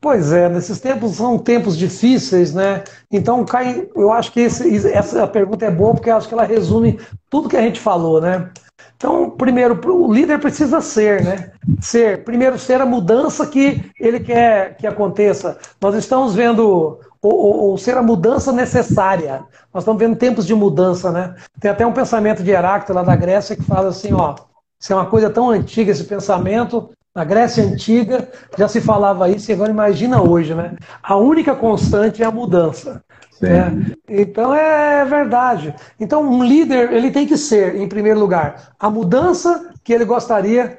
Pois 0.00 0.32
é, 0.32 0.48
nesses 0.48 0.80
tempos 0.80 1.16
são 1.16 1.38
tempos 1.38 1.76
difíceis, 1.76 2.52
né? 2.52 2.84
Então, 3.10 3.44
cai, 3.44 3.88
eu 3.94 4.12
acho 4.12 4.32
que 4.32 4.40
esse, 4.40 4.88
essa 4.88 5.26
pergunta 5.26 5.64
é 5.64 5.70
boa 5.70 5.94
porque 5.94 6.10
acho 6.10 6.28
que 6.28 6.34
ela 6.34 6.44
resume 6.44 6.98
tudo 7.30 7.48
que 7.48 7.56
a 7.56 7.62
gente 7.62 7.80
falou, 7.80 8.20
né? 8.20 8.50
Então, 8.96 9.30
primeiro, 9.30 9.78
o 9.86 10.12
líder 10.12 10.38
precisa 10.40 10.80
ser, 10.80 11.22
né? 11.22 11.52
Ser. 11.80 12.24
Primeiro, 12.24 12.58
ser 12.58 12.80
a 12.80 12.86
mudança 12.86 13.46
que 13.46 13.90
ele 13.98 14.20
quer 14.20 14.76
que 14.76 14.86
aconteça. 14.86 15.58
Nós 15.80 15.94
estamos 15.94 16.34
vendo, 16.34 16.98
ou, 17.24 17.34
ou, 17.34 17.56
ou 17.70 17.78
ser 17.78 17.96
a 17.96 18.02
mudança 18.02 18.52
necessária. 18.52 19.42
Nós 19.72 19.82
estamos 19.82 19.98
vendo 19.98 20.16
tempos 20.16 20.46
de 20.46 20.54
mudança, 20.54 21.10
né? 21.10 21.34
Tem 21.58 21.70
até 21.70 21.86
um 21.86 21.92
pensamento 21.92 22.42
de 22.42 22.50
Heráclito 22.50 22.92
lá 22.92 23.02
da 23.02 23.16
Grécia 23.16 23.56
que 23.56 23.62
fala 23.62 23.88
assim, 23.88 24.12
ó, 24.12 24.34
isso 24.78 24.92
é 24.92 24.96
uma 24.96 25.06
coisa 25.06 25.30
tão 25.30 25.48
antiga, 25.48 25.90
esse 25.90 26.04
pensamento, 26.04 26.90
na 27.14 27.24
Grécia 27.24 27.64
Antiga 27.64 28.28
já 28.58 28.66
se 28.66 28.80
falava 28.80 29.30
isso, 29.30 29.50
e 29.50 29.54
agora 29.54 29.70
imagina 29.70 30.20
hoje, 30.20 30.54
né? 30.54 30.74
A 31.02 31.16
única 31.16 31.54
constante 31.54 32.22
é 32.22 32.26
a 32.26 32.30
mudança. 32.30 33.02
Né? 33.40 33.94
Então 34.08 34.54
é 34.54 35.04
verdade. 35.04 35.74
Então 35.98 36.22
um 36.22 36.42
líder 36.42 36.92
ele 36.92 37.10
tem 37.10 37.26
que 37.26 37.36
ser, 37.36 37.76
em 37.76 37.88
primeiro 37.88 38.18
lugar, 38.18 38.74
a 38.78 38.90
mudança 38.90 39.72
que 39.82 39.92
ele 39.92 40.04
gostaria 40.04 40.78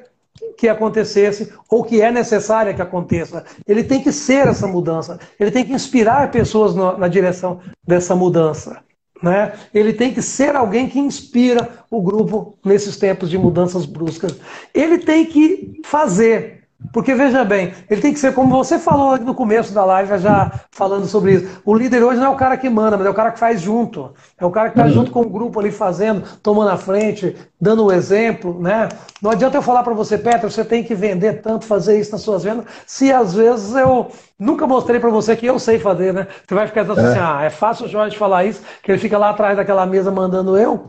que 0.58 0.68
acontecesse 0.68 1.54
ou 1.70 1.84
que 1.84 2.02
é 2.02 2.12
necessária 2.12 2.74
que 2.74 2.82
aconteça. 2.82 3.44
Ele 3.68 3.84
tem 3.84 4.02
que 4.02 4.12
ser 4.12 4.48
essa 4.48 4.68
mudança. 4.68 5.20
Ele 5.40 5.52
tem 5.52 5.66
que 5.66 5.74
inspirar 5.74 6.32
pessoas 6.32 6.76
na, 6.76 6.98
na 6.98 7.08
direção 7.08 7.60
dessa 7.86 8.16
mudança. 8.16 8.84
Né? 9.22 9.54
Ele 9.74 9.94
tem 9.94 10.14
que 10.14 10.22
ser 10.22 10.56
alguém 10.56 10.90
que 10.90 11.00
inspira 11.00 11.70
o 11.90 12.02
grupo 12.02 12.58
nesses 12.64 12.98
tempos 12.98 13.30
de 13.30 13.38
mudanças 13.38 13.86
bruscas. 13.86 14.36
Ele 14.74 14.98
tem 14.98 15.26
que 15.26 15.82
fazer 15.86 16.55
porque 16.92 17.16
veja 17.16 17.44
bem, 17.44 17.74
ele 17.90 18.02
tem 18.02 18.14
que 18.14 18.20
ser 18.20 18.34
como 18.34 18.50
você 18.50 18.78
falou 18.78 19.18
no 19.18 19.34
começo 19.34 19.74
da 19.74 19.86
live, 19.86 20.18
já 20.18 20.52
falando 20.72 21.06
sobre 21.06 21.34
isso. 21.34 21.62
O 21.66 21.74
líder 21.74 22.04
hoje 22.04 22.20
não 22.20 22.28
é 22.28 22.30
o 22.30 22.36
cara 22.36 22.58
que 22.58 22.70
manda, 22.70 22.98
mas 22.98 23.08
é 23.08 23.10
o 23.10 23.14
cara 23.14 23.32
que 23.32 23.40
faz 23.40 23.62
junto. 23.62 24.14
É 24.38 24.46
o 24.46 24.52
cara 24.52 24.70
que 24.70 24.78
está 24.78 24.88
uhum. 24.88 24.94
junto 24.94 25.12
com 25.12 25.22
o 25.22 25.30
grupo 25.30 25.60
ali 25.60 25.72
fazendo, 25.72 26.24
tomando 26.44 26.70
a 26.70 26.78
frente, 26.78 27.36
dando 27.60 27.84
o 27.84 27.88
um 27.88 27.92
exemplo, 27.92 28.62
né? 28.62 28.90
Não 29.22 29.32
adianta 29.32 29.58
eu 29.58 29.62
falar 29.62 29.84
para 29.84 29.94
você, 29.94 30.18
Petro, 30.18 30.52
você 30.52 30.66
tem 30.66 30.84
que 30.84 30.94
vender 30.94 31.42
tanto, 31.42 31.66
fazer 31.66 31.98
isso 32.00 32.12
nas 32.12 32.22
suas 32.22 32.44
vendas, 32.44 32.66
se 32.86 33.12
às 33.12 33.34
vezes 33.34 33.74
eu 33.74 34.12
nunca 34.38 34.68
mostrei 34.68 35.00
para 35.00 35.10
você 35.10 35.36
que 35.36 35.46
eu 35.46 35.58
sei 35.58 35.80
fazer, 35.80 36.14
né? 36.14 36.28
Você 36.46 36.54
vai 36.54 36.68
ficar 36.68 36.82
assim, 36.82 37.18
é. 37.18 37.22
ah, 37.22 37.42
é 37.44 37.50
fácil 37.50 37.86
o 37.86 37.90
Jorge 37.90 38.18
falar 38.18 38.46
isso, 38.46 38.62
que 38.84 38.92
ele 38.92 39.00
fica 39.00 39.18
lá 39.18 39.30
atrás 39.30 39.56
daquela 39.56 39.86
mesa 39.86 40.12
mandando 40.12 40.58
eu 40.58 40.86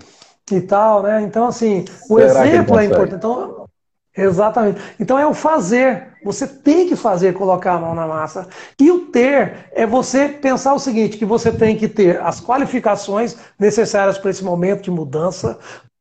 e 0.50 0.60
tal, 0.60 1.02
né? 1.02 1.22
Então, 1.22 1.46
assim, 1.46 1.84
o 2.08 2.18
Será 2.18 2.46
exemplo 2.46 2.78
é 2.78 2.84
importante. 2.84 3.14
Então, 3.14 3.65
Exatamente. 4.16 4.80
Então 4.98 5.18
é 5.18 5.26
o 5.26 5.34
fazer. 5.34 6.08
Você 6.24 6.46
tem 6.46 6.88
que 6.88 6.96
fazer, 6.96 7.34
colocar 7.34 7.74
a 7.74 7.78
mão 7.78 7.94
na 7.94 8.06
massa. 8.06 8.48
E 8.80 8.90
o 8.90 9.06
ter 9.06 9.68
é 9.72 9.86
você 9.86 10.28
pensar 10.28 10.72
o 10.72 10.78
seguinte: 10.78 11.18
que 11.18 11.24
você 11.24 11.52
tem 11.52 11.76
que 11.76 11.86
ter 11.86 12.20
as 12.20 12.40
qualificações 12.40 13.36
necessárias 13.58 14.16
para 14.16 14.30
esse 14.30 14.42
momento 14.42 14.82
de 14.82 14.90
mudança, 14.90 15.58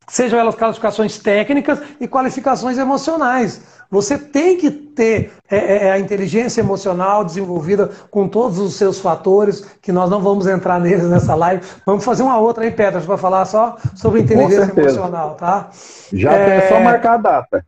sejam 0.07 0.39
elas 0.39 0.55
qualificações 0.55 1.20
técnicas 1.20 1.80
e 1.99 2.07
qualificações 2.07 2.78
emocionais. 2.78 3.61
Você 3.91 4.18
tem 4.18 4.57
que 4.57 4.72
ter 4.72 5.32
é, 5.49 5.57
é, 5.57 5.88
é, 5.88 5.91
a 5.91 5.99
inteligência 5.99 6.59
emocional 6.59 7.24
desenvolvida 7.24 7.91
com 8.09 8.28
todos 8.28 8.57
os 8.57 8.76
seus 8.76 8.99
fatores, 8.99 9.61
que 9.82 9.91
nós 9.91 10.09
não 10.09 10.22
vamos 10.22 10.47
entrar 10.47 10.80
neles 10.80 11.07
nessa 11.07 11.36
live. 11.36 11.63
Vamos 11.86 12.03
fazer 12.03 12.24
uma 12.24 12.39
outra 12.39 12.63
aí, 12.63 12.72
Petras, 12.72 13.05
para 13.05 13.18
falar 13.18 13.45
só 13.45 13.78
sobre 13.93 14.22
inteligência 14.22 14.74
emocional, 14.76 15.36
tá? 15.36 15.70
Já 16.11 16.34
é... 16.34 16.57
é 16.57 16.70
só 16.70 16.80
marcar 16.80 17.13
a 17.13 17.18
data. 17.18 17.66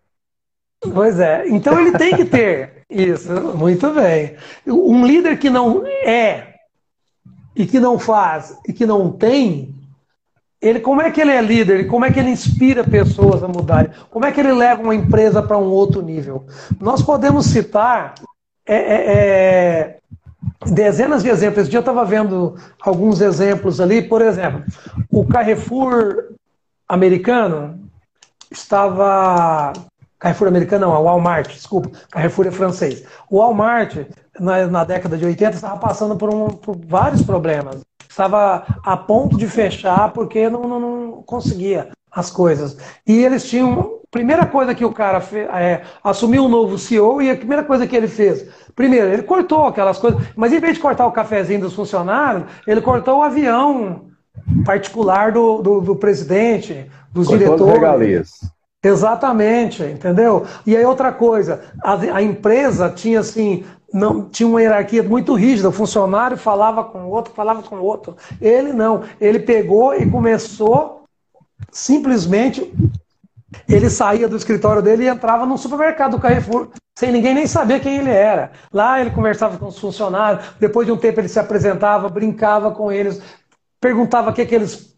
Pois 0.94 1.20
é. 1.20 1.48
Então 1.48 1.80
ele 1.80 1.98
tem 1.98 2.16
que 2.16 2.26
ter 2.26 2.84
isso. 2.90 3.32
Muito 3.56 3.92
bem. 3.92 4.36
Um 4.66 5.06
líder 5.06 5.38
que 5.38 5.50
não 5.50 5.86
é 5.86 6.56
e 7.56 7.66
que 7.66 7.80
não 7.80 7.98
faz 7.98 8.56
e 8.68 8.72
que 8.72 8.86
não 8.86 9.12
tem, 9.12 9.76
ele 10.62 10.80
como 10.80 11.02
é 11.02 11.12
que 11.12 11.20
ele 11.20 11.32
é 11.32 11.42
líder? 11.42 11.88
Como 11.88 12.06
é 12.06 12.12
que 12.12 12.20
ele 12.20 12.30
inspira 12.30 12.84
pessoas 12.84 13.44
a 13.44 13.48
mudarem? 13.48 13.92
Como 14.10 14.26
é 14.26 14.32
que 14.32 14.40
ele 14.40 14.54
leva 14.54 14.82
uma 14.82 14.96
empresa 14.96 15.42
para 15.42 15.58
um 15.58 15.66
outro 15.66 16.02
nível? 16.02 16.46
Nós 16.80 17.02
podemos 17.02 17.48
citar 17.48 18.16
é, 18.66 18.76
é, 18.76 19.14
é, 19.14 19.98
dezenas 20.66 21.24
de 21.24 21.30
exemplos. 21.30 21.62
Esse 21.62 21.70
dia 21.70 21.78
eu 21.78 21.82
estava 21.82 22.06
vendo 22.06 22.56
alguns 22.82 23.22
exemplos 23.22 23.80
ali. 23.80 24.02
Por 24.02 24.22
exemplo, 24.22 24.64
o 25.12 25.26
Carrefour 25.26 26.34
americano 26.88 27.80
estava 28.52 29.74
Carrefour 30.20 30.48
americano 30.48 30.88
não, 30.88 30.96
a 30.96 31.00
Walmart, 31.00 31.54
desculpa, 31.54 31.92
Carrefour 32.10 32.48
é 32.48 32.52
francês. 32.52 33.04
O 33.30 33.38
Walmart, 33.38 33.96
na, 34.40 34.66
na 34.66 34.84
década 34.84 35.16
de 35.16 35.26
80, 35.26 35.56
estava 35.56 35.78
passando 35.78 36.16
por, 36.16 36.34
um, 36.34 36.48
por, 36.48 36.76
vários 36.76 37.22
problemas. 37.22 37.82
Estava 38.10 38.66
a 38.84 38.98
ponto 38.98 39.38
de 39.38 39.48
fechar 39.48 40.12
porque 40.12 40.50
não, 40.50 40.64
não, 40.64 40.80
não 40.80 41.12
conseguia 41.24 41.90
as 42.12 42.32
coisas. 42.32 42.78
E 43.06 43.24
eles 43.24 43.48
tinham. 43.48 43.96
Primeira 44.10 44.46
coisa 44.46 44.74
que 44.74 44.86
o 44.86 44.94
cara 44.94 45.20
fez, 45.20 45.48
é, 45.50 45.82
assumiu 46.02 46.46
um 46.46 46.48
novo 46.48 46.78
CEO 46.78 47.22
e 47.22 47.30
a 47.30 47.36
primeira 47.36 47.64
coisa 47.64 47.86
que 47.86 47.96
ele 47.96 48.08
fez. 48.08 48.48
Primeiro, 48.74 49.08
ele 49.08 49.22
cortou 49.22 49.68
aquelas 49.68 50.00
coisas, 50.00 50.20
mas 50.34 50.54
em 50.54 50.60
vez 50.60 50.76
de 50.76 50.80
cortar 50.80 51.06
o 51.06 51.12
cafezinho 51.12 51.60
dos 51.60 51.74
funcionários, 51.74 52.46
ele 52.66 52.80
cortou 52.80 53.20
o 53.20 53.22
avião 53.22 54.08
particular 54.66 55.34
do, 55.34 55.62
do, 55.62 55.82
do 55.82 55.96
presidente, 55.98 56.90
dos 57.12 57.28
cortou 57.28 57.38
diretores. 57.38 57.74
As 57.74 57.80
regalias. 57.80 58.57
Exatamente, 58.84 59.84
entendeu? 59.84 60.46
E 60.66 60.76
aí 60.76 60.86
outra 60.86 61.12
coisa, 61.12 61.62
a, 61.84 61.94
a, 61.94 62.22
empresa 62.22 62.90
tinha 62.90 63.20
assim, 63.20 63.66
não 63.92 64.30
tinha 64.30 64.48
uma 64.48 64.62
hierarquia 64.62 65.02
muito 65.02 65.34
rígida, 65.34 65.70
o 65.70 65.74
funcionário 65.74 66.38
falava 66.38 66.84
com 66.84 67.00
o 67.00 67.10
outro, 67.10 67.34
falava 67.34 67.64
com 67.64 67.78
o 67.78 67.84
outro. 67.84 68.16
Ele 68.40 68.72
não, 68.72 69.04
ele 69.20 69.40
pegou 69.40 69.96
e 69.96 70.10
começou 70.10 70.98
simplesmente 71.72 72.72
ele 73.68 73.90
saía 73.90 74.28
do 74.28 74.36
escritório 74.36 74.82
dele 74.82 75.06
e 75.06 75.08
entrava 75.08 75.46
no 75.46 75.58
supermercado 75.58 76.12
do 76.12 76.20
Carrefour, 76.20 76.70
sem 76.98 77.12
ninguém 77.12 77.34
nem 77.34 77.48
saber 77.48 77.80
quem 77.80 77.98
ele 77.98 78.10
era. 78.10 78.52
Lá 78.72 79.00
ele 79.00 79.12
conversava 79.12 79.58
com 79.58 79.68
os 79.68 79.80
funcionários, 79.80 80.46
depois 80.60 80.86
de 80.86 80.92
um 80.92 80.98
tempo 80.98 81.20
ele 81.20 81.30
se 81.30 81.40
apresentava, 81.40 82.10
brincava 82.10 82.72
com 82.72 82.92
eles, 82.92 83.22
perguntava 83.80 84.32
o 84.32 84.34
que, 84.34 84.46
que 84.46 84.56
eles 84.56 84.97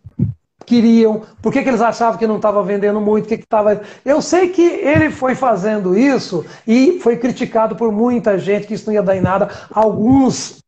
queriam, 0.70 1.24
por 1.42 1.52
que, 1.52 1.64
que 1.64 1.68
eles 1.68 1.82
achavam 1.82 2.20
que 2.20 2.28
não 2.28 2.36
estava 2.36 2.62
vendendo 2.62 3.02
muito, 3.02 3.28
que 3.28 3.34
estava. 3.34 3.82
Eu 4.06 4.22
sei 4.22 4.50
que 4.50 4.62
ele 4.62 5.10
foi 5.10 5.34
fazendo 5.34 5.98
isso 5.98 6.46
e 6.68 7.00
foi 7.00 7.18
criticado 7.18 7.76
por 7.76 7.92
muita 7.92 8.38
gente 8.38 8.68
que 8.68 8.76
isso 8.76 8.86
não 8.86 8.94
ia 8.94 9.02
dar 9.02 9.18
em 9.18 9.22
nada. 9.22 9.50
Alguns 9.72 10.60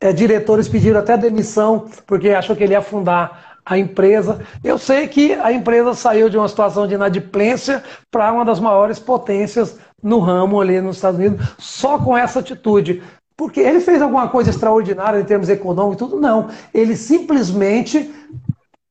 é, 0.00 0.12
diretores 0.12 0.68
pediram 0.68 1.00
até 1.00 1.16
demissão, 1.16 1.86
porque 2.06 2.30
achou 2.30 2.54
que 2.54 2.62
ele 2.62 2.74
ia 2.74 2.78
afundar 2.78 3.58
a 3.66 3.76
empresa. 3.76 4.40
Eu 4.62 4.78
sei 4.78 5.08
que 5.08 5.34
a 5.34 5.52
empresa 5.52 5.94
saiu 5.94 6.30
de 6.30 6.38
uma 6.38 6.48
situação 6.48 6.86
de 6.86 6.94
inadimplência 6.94 7.82
para 8.08 8.32
uma 8.32 8.44
das 8.44 8.60
maiores 8.60 9.00
potências 9.00 9.76
no 10.00 10.20
ramo 10.20 10.60
ali 10.60 10.80
nos 10.80 10.96
Estados 10.96 11.18
Unidos, 11.18 11.54
só 11.58 11.98
com 11.98 12.16
essa 12.16 12.38
atitude. 12.38 13.02
Porque 13.36 13.58
ele 13.58 13.80
fez 13.80 14.00
alguma 14.00 14.28
coisa 14.28 14.50
extraordinária 14.50 15.18
em 15.18 15.24
termos 15.24 15.48
econômicos 15.48 15.96
e 15.96 15.98
tudo? 15.98 16.20
Não. 16.20 16.48
Ele 16.72 16.94
simplesmente 16.94 18.08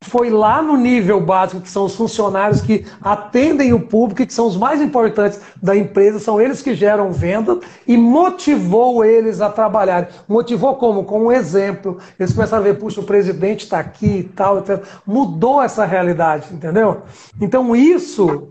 foi 0.01 0.29
lá 0.29 0.61
no 0.61 0.77
nível 0.77 1.19
básico, 1.19 1.61
que 1.61 1.69
são 1.69 1.85
os 1.85 1.95
funcionários 1.95 2.61
que 2.61 2.85
atendem 3.01 3.73
o 3.73 3.81
público, 3.81 4.25
que 4.25 4.33
são 4.33 4.47
os 4.47 4.55
mais 4.55 4.81
importantes 4.81 5.41
da 5.61 5.75
empresa, 5.75 6.19
são 6.19 6.39
eles 6.39 6.61
que 6.61 6.73
geram 6.73 7.11
venda, 7.11 7.59
e 7.85 7.97
motivou 7.97 9.03
eles 9.03 9.41
a 9.41 9.49
trabalhar. 9.49 10.09
Motivou 10.27 10.75
como? 10.75 11.03
Com 11.03 11.25
um 11.25 11.31
exemplo. 11.31 11.97
Eles 12.17 12.33
começaram 12.33 12.63
a 12.63 12.65
ver, 12.65 12.79
puxa, 12.79 13.01
o 13.01 13.05
presidente 13.05 13.65
está 13.65 13.79
aqui 13.79 14.19
e 14.19 14.23
tal, 14.23 14.59
etc. 14.59 14.83
Mudou 15.05 15.61
essa 15.61 15.85
realidade, 15.85 16.47
entendeu? 16.53 17.01
Então 17.41 17.75
isso 17.75 18.49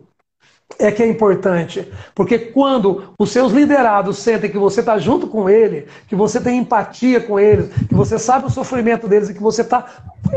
é 0.78 0.90
que 0.90 1.02
é 1.02 1.06
importante. 1.06 1.90
Porque 2.14 2.38
quando 2.38 3.14
os 3.18 3.30
seus 3.30 3.52
liderados 3.52 4.18
sentem 4.18 4.50
que 4.50 4.58
você 4.58 4.80
está 4.80 4.98
junto 4.98 5.26
com 5.26 5.48
ele, 5.48 5.86
que 6.06 6.14
você 6.14 6.40
tem 6.40 6.58
empatia 6.58 7.20
com 7.20 7.38
eles, 7.38 7.68
que 7.88 7.94
você 7.94 8.18
sabe 8.18 8.46
o 8.46 8.50
sofrimento 8.50 9.08
deles 9.08 9.30
e 9.30 9.34
que 9.34 9.42
você 9.42 9.64
tá, 9.64 9.86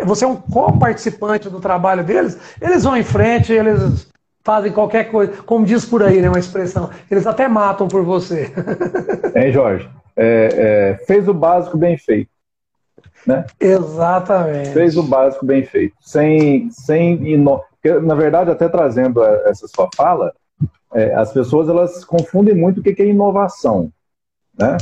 você 0.05 0.23
é 0.23 0.27
um 0.27 0.35
co-participante 0.35 1.49
do 1.49 1.59
trabalho 1.59 2.03
deles, 2.03 2.37
eles 2.61 2.83
vão 2.83 2.95
em 2.95 3.03
frente, 3.03 3.51
eles 3.51 4.07
fazem 4.43 4.71
qualquer 4.71 5.11
coisa, 5.11 5.33
como 5.43 5.65
diz 5.65 5.85
por 5.85 6.01
aí, 6.01 6.21
né, 6.21 6.29
uma 6.29 6.39
expressão, 6.39 6.89
eles 7.09 7.27
até 7.27 7.47
matam 7.47 7.87
por 7.87 8.03
você. 8.03 8.51
Hein, 9.35 9.51
Jorge? 9.53 9.89
É, 10.15 10.97
é, 10.99 11.05
fez 11.05 11.27
o 11.27 11.33
básico 11.33 11.77
bem 11.77 11.97
feito. 11.97 12.29
Né? 13.25 13.45
Exatamente. 13.59 14.71
Fez 14.71 14.97
o 14.97 15.03
básico 15.03 15.45
bem 15.45 15.63
feito, 15.63 15.95
sem, 16.01 16.69
sem 16.71 17.27
ino 17.27 17.61
na 18.01 18.15
verdade, 18.15 18.51
até 18.51 18.69
trazendo 18.69 19.23
essa 19.23 19.67
sua 19.67 19.89
fala, 19.95 20.33
é, 20.93 21.13
as 21.15 21.31
pessoas 21.31 21.69
elas 21.69 22.03
confundem 22.05 22.55
muito 22.55 22.79
o 22.79 22.83
que 22.83 23.01
é 23.01 23.05
inovação. 23.05 23.91
Né? 24.57 24.77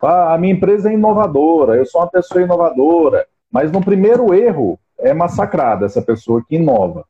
Ah, 0.00 0.34
a 0.34 0.38
minha 0.38 0.52
empresa 0.52 0.90
é 0.90 0.94
inovadora, 0.94 1.76
eu 1.76 1.86
sou 1.86 2.00
uma 2.00 2.10
pessoa 2.10 2.42
inovadora, 2.42 3.26
mas 3.50 3.70
no 3.70 3.84
primeiro 3.84 4.34
erro 4.34 4.78
é 4.98 5.12
massacrada 5.12 5.86
essa 5.86 6.02
pessoa 6.02 6.42
que 6.48 6.56
inova. 6.56 7.04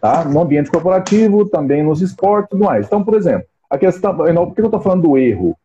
Tá? 0.00 0.24
No 0.24 0.40
ambiente 0.40 0.70
corporativo, 0.70 1.48
também 1.48 1.82
nos 1.82 2.00
esportes 2.00 2.48
e 2.48 2.50
tudo 2.50 2.64
mais. 2.64 2.86
Então, 2.86 3.04
por 3.04 3.14
exemplo, 3.14 3.46
a 3.68 3.76
questão. 3.76 4.16
Por 4.16 4.54
que 4.54 4.60
eu 4.60 4.66
estou 4.66 4.80
falando 4.80 5.02
do 5.02 5.18
erro? 5.18 5.56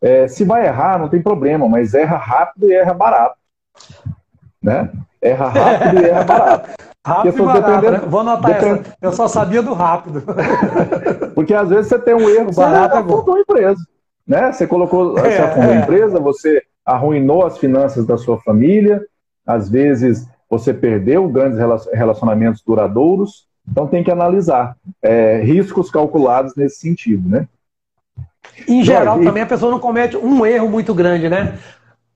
É, 0.00 0.28
se 0.28 0.44
vai 0.44 0.66
errar, 0.66 0.98
não 0.98 1.08
tem 1.08 1.22
problema, 1.22 1.68
mas 1.68 1.94
erra 1.94 2.16
rápido 2.16 2.70
e 2.70 2.74
erra 2.74 2.94
barato. 2.94 3.36
Né? 4.62 4.90
Erra 5.20 5.48
rápido 5.48 6.00
e 6.00 6.04
erra 6.08 6.24
barato. 6.24 6.70
Rápido 7.04 7.38
e 7.38 7.42
barato, 7.42 7.70
dependendo... 7.70 7.92
né? 7.92 8.08
Vou 8.08 8.20
anotar 8.20 8.54
depend... 8.54 8.80
essa. 8.80 8.96
Eu 9.02 9.12
só 9.12 9.28
sabia 9.28 9.62
do 9.62 9.74
rápido. 9.74 10.22
Porque 11.34 11.52
às 11.52 11.68
vezes 11.68 11.88
você 11.88 11.98
tem 11.98 12.14
um 12.14 12.28
erro 12.28 12.52
barato, 12.52 12.94
você 12.94 13.12
afundou 13.12 13.34
a 13.34 13.40
empresa. 13.40 13.86
Né? 14.26 14.52
Você 14.52 14.66
colocou, 14.66 15.18
é, 15.18 15.22
você 15.22 15.42
afundou 15.42 15.70
é. 15.70 15.76
a 15.76 15.80
empresa, 15.80 16.18
você 16.18 16.62
arruinou 16.84 17.44
as 17.44 17.58
finanças 17.58 18.06
da 18.06 18.16
sua 18.16 18.40
família, 18.40 19.02
às 19.46 19.68
vezes 19.68 20.26
você 20.48 20.72
perdeu 20.72 21.28
grandes 21.28 21.58
relacionamentos 21.92 22.62
duradouros, 22.66 23.46
então 23.68 23.86
tem 23.86 24.04
que 24.04 24.10
analisar 24.10 24.76
é, 25.02 25.40
riscos 25.42 25.90
calculados 25.90 26.54
nesse 26.54 26.78
sentido, 26.78 27.28
né? 27.28 27.48
Em 28.68 28.82
geral, 28.82 29.20
também 29.20 29.42
a 29.42 29.46
pessoa 29.46 29.72
não 29.72 29.78
comete 29.78 30.16
um 30.16 30.44
erro 30.44 30.68
muito 30.68 30.94
grande, 30.94 31.28
né? 31.28 31.58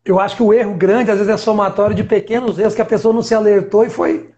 Eu 0.05 0.21
acho 0.21 0.37
que 0.37 0.43
o 0.43 0.53
erro 0.53 0.75
grande, 0.75 1.11
às 1.11 1.19
vezes, 1.19 1.33
é 1.33 1.37
somatório 1.37 1.95
de 1.95 2.05
pequenos 2.05 2.59
erros 2.59 2.75
que 2.75 2.83
a 2.83 2.87
pessoa 2.87 3.13
não 3.13 3.23
se 3.23 3.35
alertou 3.35 3.85
e 3.85 3.91
foi. 3.91 4.31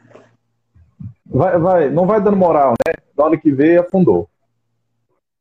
Vai, 1.30 1.58
vai, 1.58 1.90
não 1.90 2.06
vai 2.06 2.20
dando 2.20 2.36
moral, 2.36 2.74
né? 2.86 2.94
Na 3.16 3.24
hora 3.24 3.38
que 3.38 3.52
veio, 3.52 3.80
afundou. 3.80 4.28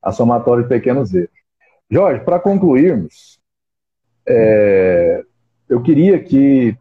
A 0.01 0.11
somatória 0.11 0.63
de 0.63 0.69
pequenos 0.69 1.13
erros. 1.13 1.29
Jorge, 1.89 2.23
para 2.23 2.39
concluirmos, 2.39 3.39
é, 4.27 5.23
eu 5.67 5.81
queria 5.81 6.21
que. 6.23 6.77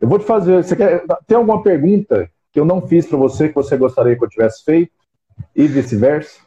Eu 0.00 0.08
vou 0.08 0.18
te 0.18 0.24
fazer. 0.24 0.64
Você 0.64 0.74
quer, 0.74 1.04
tem 1.26 1.36
alguma 1.36 1.62
pergunta 1.62 2.28
que 2.50 2.58
eu 2.58 2.64
não 2.64 2.86
fiz 2.88 3.06
para 3.06 3.18
você 3.18 3.48
que 3.48 3.54
você 3.54 3.76
gostaria 3.76 4.16
que 4.16 4.24
eu 4.24 4.28
tivesse 4.28 4.64
feito? 4.64 4.92
E 5.54 5.66
vice-versa? 5.66 6.40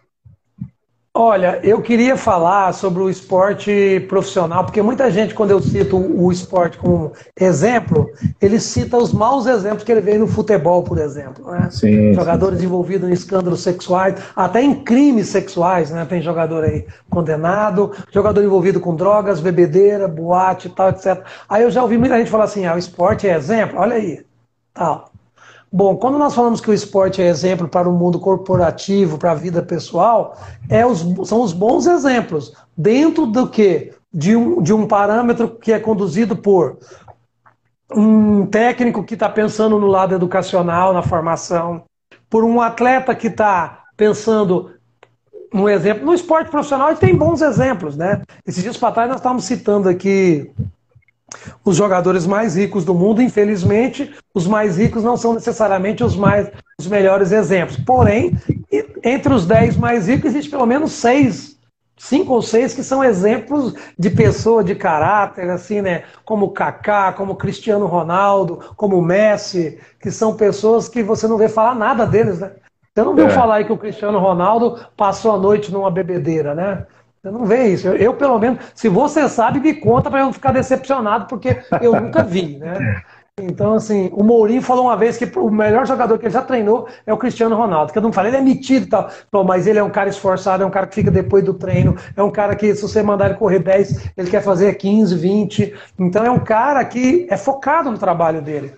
Olha, 1.17 1.61
eu 1.63 1.81
queria 1.81 2.17
falar 2.17 2.73
sobre 2.73 3.01
o 3.01 3.09
esporte 3.09 4.05
profissional, 4.09 4.65
porque 4.65 4.81
muita 4.81 5.09
gente, 5.09 5.33
quando 5.33 5.51
eu 5.51 5.61
cito 5.61 5.95
o 5.95 6.29
esporte 6.29 6.77
como 6.77 7.13
exemplo, 7.39 8.11
ele 8.41 8.59
cita 8.59 8.97
os 8.97 9.13
maus 9.13 9.45
exemplos 9.45 9.85
que 9.85 9.93
ele 9.93 10.01
vê 10.01 10.17
no 10.17 10.27
futebol, 10.27 10.83
por 10.83 10.97
exemplo. 10.97 11.49
Né? 11.49 11.69
Sim, 11.71 12.13
Jogadores 12.13 12.59
sim. 12.59 12.65
envolvidos 12.65 13.09
em 13.09 13.13
escândalos 13.13 13.61
sexuais, 13.61 14.15
até 14.35 14.61
em 14.61 14.83
crimes 14.83 15.29
sexuais, 15.29 15.89
né? 15.89 16.03
Tem 16.03 16.21
jogador 16.21 16.65
aí 16.65 16.85
condenado, 17.09 17.93
jogador 18.11 18.43
envolvido 18.43 18.81
com 18.81 18.93
drogas, 18.93 19.39
bebedeira, 19.39 20.09
boate 20.09 20.67
e 20.67 20.71
tal, 20.71 20.89
etc. 20.89 21.23
Aí 21.47 21.63
eu 21.63 21.71
já 21.71 21.81
ouvi 21.81 21.97
muita 21.97 22.17
gente 22.17 22.29
falar 22.29 22.43
assim: 22.43 22.65
ah, 22.65 22.75
o 22.75 22.77
esporte 22.77 23.25
é 23.25 23.37
exemplo, 23.37 23.79
olha 23.79 23.95
aí, 23.95 24.25
tal. 24.73 25.14
Bom, 25.75 25.97
quando 25.97 26.17
nós 26.17 26.33
falamos 26.33 26.61
que 26.61 26.69
o 26.69 26.73
esporte 26.73 27.21
é 27.21 27.27
exemplo 27.27 27.67
para 27.67 27.89
o 27.89 27.91
mundo 27.91 28.17
corporativo, 28.17 29.17
para 29.17 29.31
a 29.31 29.35
vida 29.35 29.61
pessoal, 29.61 30.37
é 30.69 30.85
os, 30.85 31.05
são 31.27 31.41
os 31.41 31.51
bons 31.51 31.85
exemplos. 31.85 32.53
Dentro 32.77 33.25
do 33.25 33.45
que? 33.49 33.91
De 34.09 34.37
um, 34.37 34.61
de 34.61 34.73
um 34.73 34.87
parâmetro 34.87 35.49
que 35.49 35.73
é 35.73 35.77
conduzido 35.77 36.33
por 36.33 36.77
um 37.93 38.45
técnico 38.45 39.03
que 39.03 39.15
está 39.15 39.27
pensando 39.27 39.77
no 39.77 39.87
lado 39.87 40.15
educacional, 40.15 40.93
na 40.93 41.01
formação, 41.01 41.83
por 42.29 42.45
um 42.45 42.61
atleta 42.61 43.13
que 43.13 43.27
está 43.27 43.83
pensando 43.97 44.71
no 45.53 45.67
exemplo. 45.67 46.05
No 46.05 46.13
esporte 46.13 46.49
profissional 46.49 46.95
tem 46.95 47.13
bons 47.13 47.41
exemplos, 47.41 47.97
né? 47.97 48.21
Esses 48.47 48.63
dias 48.63 48.77
para 48.77 48.93
trás 48.93 49.09
nós 49.09 49.17
estávamos 49.17 49.43
citando 49.43 49.89
aqui 49.89 50.49
os 51.63 51.75
jogadores 51.75 52.25
mais 52.25 52.55
ricos 52.55 52.85
do 52.85 52.93
mundo, 52.93 53.21
infelizmente, 53.21 54.13
os 54.33 54.47
mais 54.47 54.77
ricos 54.77 55.03
não 55.03 55.17
são 55.17 55.33
necessariamente 55.33 56.03
os 56.03 56.15
mais 56.15 56.51
os 56.79 56.87
melhores 56.87 57.31
exemplos. 57.31 57.77
Porém, 57.77 58.37
entre 59.03 59.33
os 59.33 59.45
dez 59.45 59.77
mais 59.77 60.07
ricos 60.07 60.31
existe 60.31 60.49
pelo 60.49 60.65
menos 60.65 60.91
seis, 60.91 61.57
cinco 61.97 62.33
ou 62.33 62.41
seis 62.41 62.73
que 62.73 62.83
são 62.83 63.03
exemplos 63.03 63.73
de 63.97 64.09
pessoa 64.09 64.63
de 64.63 64.75
caráter, 64.75 65.49
assim, 65.49 65.81
né? 65.81 66.03
Como 66.23 66.51
Kaká, 66.51 67.13
como 67.13 67.35
Cristiano 67.35 67.85
Ronaldo, 67.85 68.59
como 68.75 69.01
Messi, 69.01 69.79
que 69.99 70.11
são 70.11 70.35
pessoas 70.35 70.89
que 70.89 71.01
você 71.01 71.27
não 71.27 71.37
vê 71.37 71.47
falar 71.47 71.75
nada 71.75 72.05
deles, 72.05 72.39
né? 72.39 72.51
Você 72.93 73.03
não 73.03 73.15
viu 73.15 73.25
é. 73.25 73.29
falar 73.29 73.55
aí 73.55 73.65
que 73.65 73.73
o 73.73 73.77
Cristiano 73.77 74.19
Ronaldo 74.19 74.79
passou 74.95 75.33
a 75.33 75.37
noite 75.37 75.71
numa 75.71 75.91
bebedeira, 75.91 76.55
né? 76.55 76.85
Você 77.25 77.31
não 77.31 77.43
vê 77.43 77.69
isso. 77.69 77.87
Eu, 77.87 77.95
eu, 77.95 78.13
pelo 78.13 78.37
menos, 78.37 78.59
se 78.75 78.87
você 78.87 79.27
sabe, 79.27 79.59
me 79.59 79.73
conta 79.73 80.11
para 80.11 80.19
eu 80.19 80.25
não 80.25 80.33
ficar 80.33 80.51
decepcionado, 80.51 81.25
porque 81.25 81.57
eu 81.81 81.99
nunca 81.99 82.23
vi, 82.23 82.57
né? 82.59 83.01
Então, 83.41 83.73
assim, 83.73 84.11
o 84.13 84.23
Mourinho 84.23 84.61
falou 84.61 84.85
uma 84.85 84.95
vez 84.95 85.17
que 85.17 85.25
o 85.39 85.49
melhor 85.49 85.87
jogador 85.87 86.19
que 86.19 86.25
ele 86.25 86.33
já 86.33 86.43
treinou 86.43 86.87
é 87.03 87.11
o 87.11 87.17
Cristiano 87.17 87.55
Ronaldo. 87.55 87.91
Que 87.91 87.97
eu 87.97 88.03
não 88.03 88.13
falei, 88.13 88.29
ele 88.29 88.37
é 88.37 88.41
metido 88.41 88.85
e 88.85 88.89
tal. 88.89 89.09
Mas 89.43 89.65
ele 89.65 89.79
é 89.79 89.83
um 89.83 89.89
cara 89.89 90.07
esforçado, 90.07 90.61
é 90.61 90.65
um 90.67 90.69
cara 90.69 90.85
que 90.85 90.93
fica 90.93 91.09
depois 91.09 91.43
do 91.43 91.55
treino, 91.55 91.95
é 92.15 92.21
um 92.21 92.29
cara 92.29 92.55
que, 92.55 92.75
se 92.75 92.83
você 92.83 93.01
mandar 93.01 93.25
ele 93.25 93.39
correr 93.39 93.57
10, 93.57 94.11
ele 94.15 94.29
quer 94.29 94.43
fazer 94.43 94.75
15, 94.75 95.15
20. 95.15 95.73
Então, 95.97 96.23
é 96.23 96.29
um 96.29 96.39
cara 96.39 96.85
que 96.85 97.25
é 97.27 97.35
focado 97.35 97.89
no 97.89 97.97
trabalho 97.97 98.39
dele. 98.39 98.71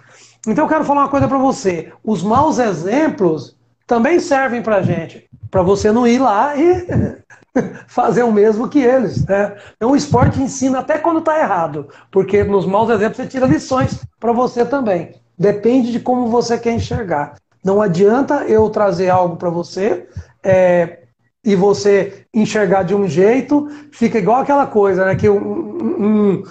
Então, 0.47 0.63
eu 0.63 0.69
quero 0.69 0.85
falar 0.85 1.01
uma 1.01 1.09
coisa 1.09 1.27
para 1.27 1.37
você. 1.37 1.91
Os 2.01 2.23
maus 2.23 2.59
exemplos 2.59 3.57
também 3.85 4.21
servem 4.21 4.61
para 4.61 4.81
gente. 4.81 5.26
Para 5.49 5.61
você 5.61 5.91
não 5.91 6.07
ir 6.07 6.19
lá 6.19 6.55
e 6.55 6.85
fazer 7.87 8.23
o 8.23 8.31
mesmo 8.31 8.67
que 8.67 8.79
eles. 8.79 9.25
Né? 9.25 9.55
Então 9.75 9.91
o 9.91 9.95
esporte 9.95 10.41
ensina 10.41 10.79
até 10.79 10.97
quando 10.97 11.19
está 11.19 11.39
errado, 11.39 11.87
porque 12.11 12.43
nos 12.43 12.65
maus 12.65 12.89
exemplos 12.89 13.17
você 13.17 13.27
tira 13.27 13.45
lições 13.45 13.99
para 14.19 14.31
você 14.31 14.65
também. 14.65 15.15
Depende 15.37 15.91
de 15.91 15.99
como 15.99 16.27
você 16.27 16.57
quer 16.57 16.73
enxergar. 16.73 17.35
Não 17.63 17.81
adianta 17.81 18.45
eu 18.45 18.69
trazer 18.69 19.09
algo 19.09 19.35
para 19.35 19.49
você 19.49 20.07
é, 20.43 20.99
e 21.43 21.55
você 21.55 22.25
enxergar 22.33 22.83
de 22.83 22.95
um 22.95 23.07
jeito, 23.07 23.67
fica 23.91 24.17
igual 24.17 24.41
aquela 24.41 24.65
coisa, 24.65 25.05
né? 25.05 25.15
Que 25.15 25.29
um, 25.29 25.37
um, 25.39 26.43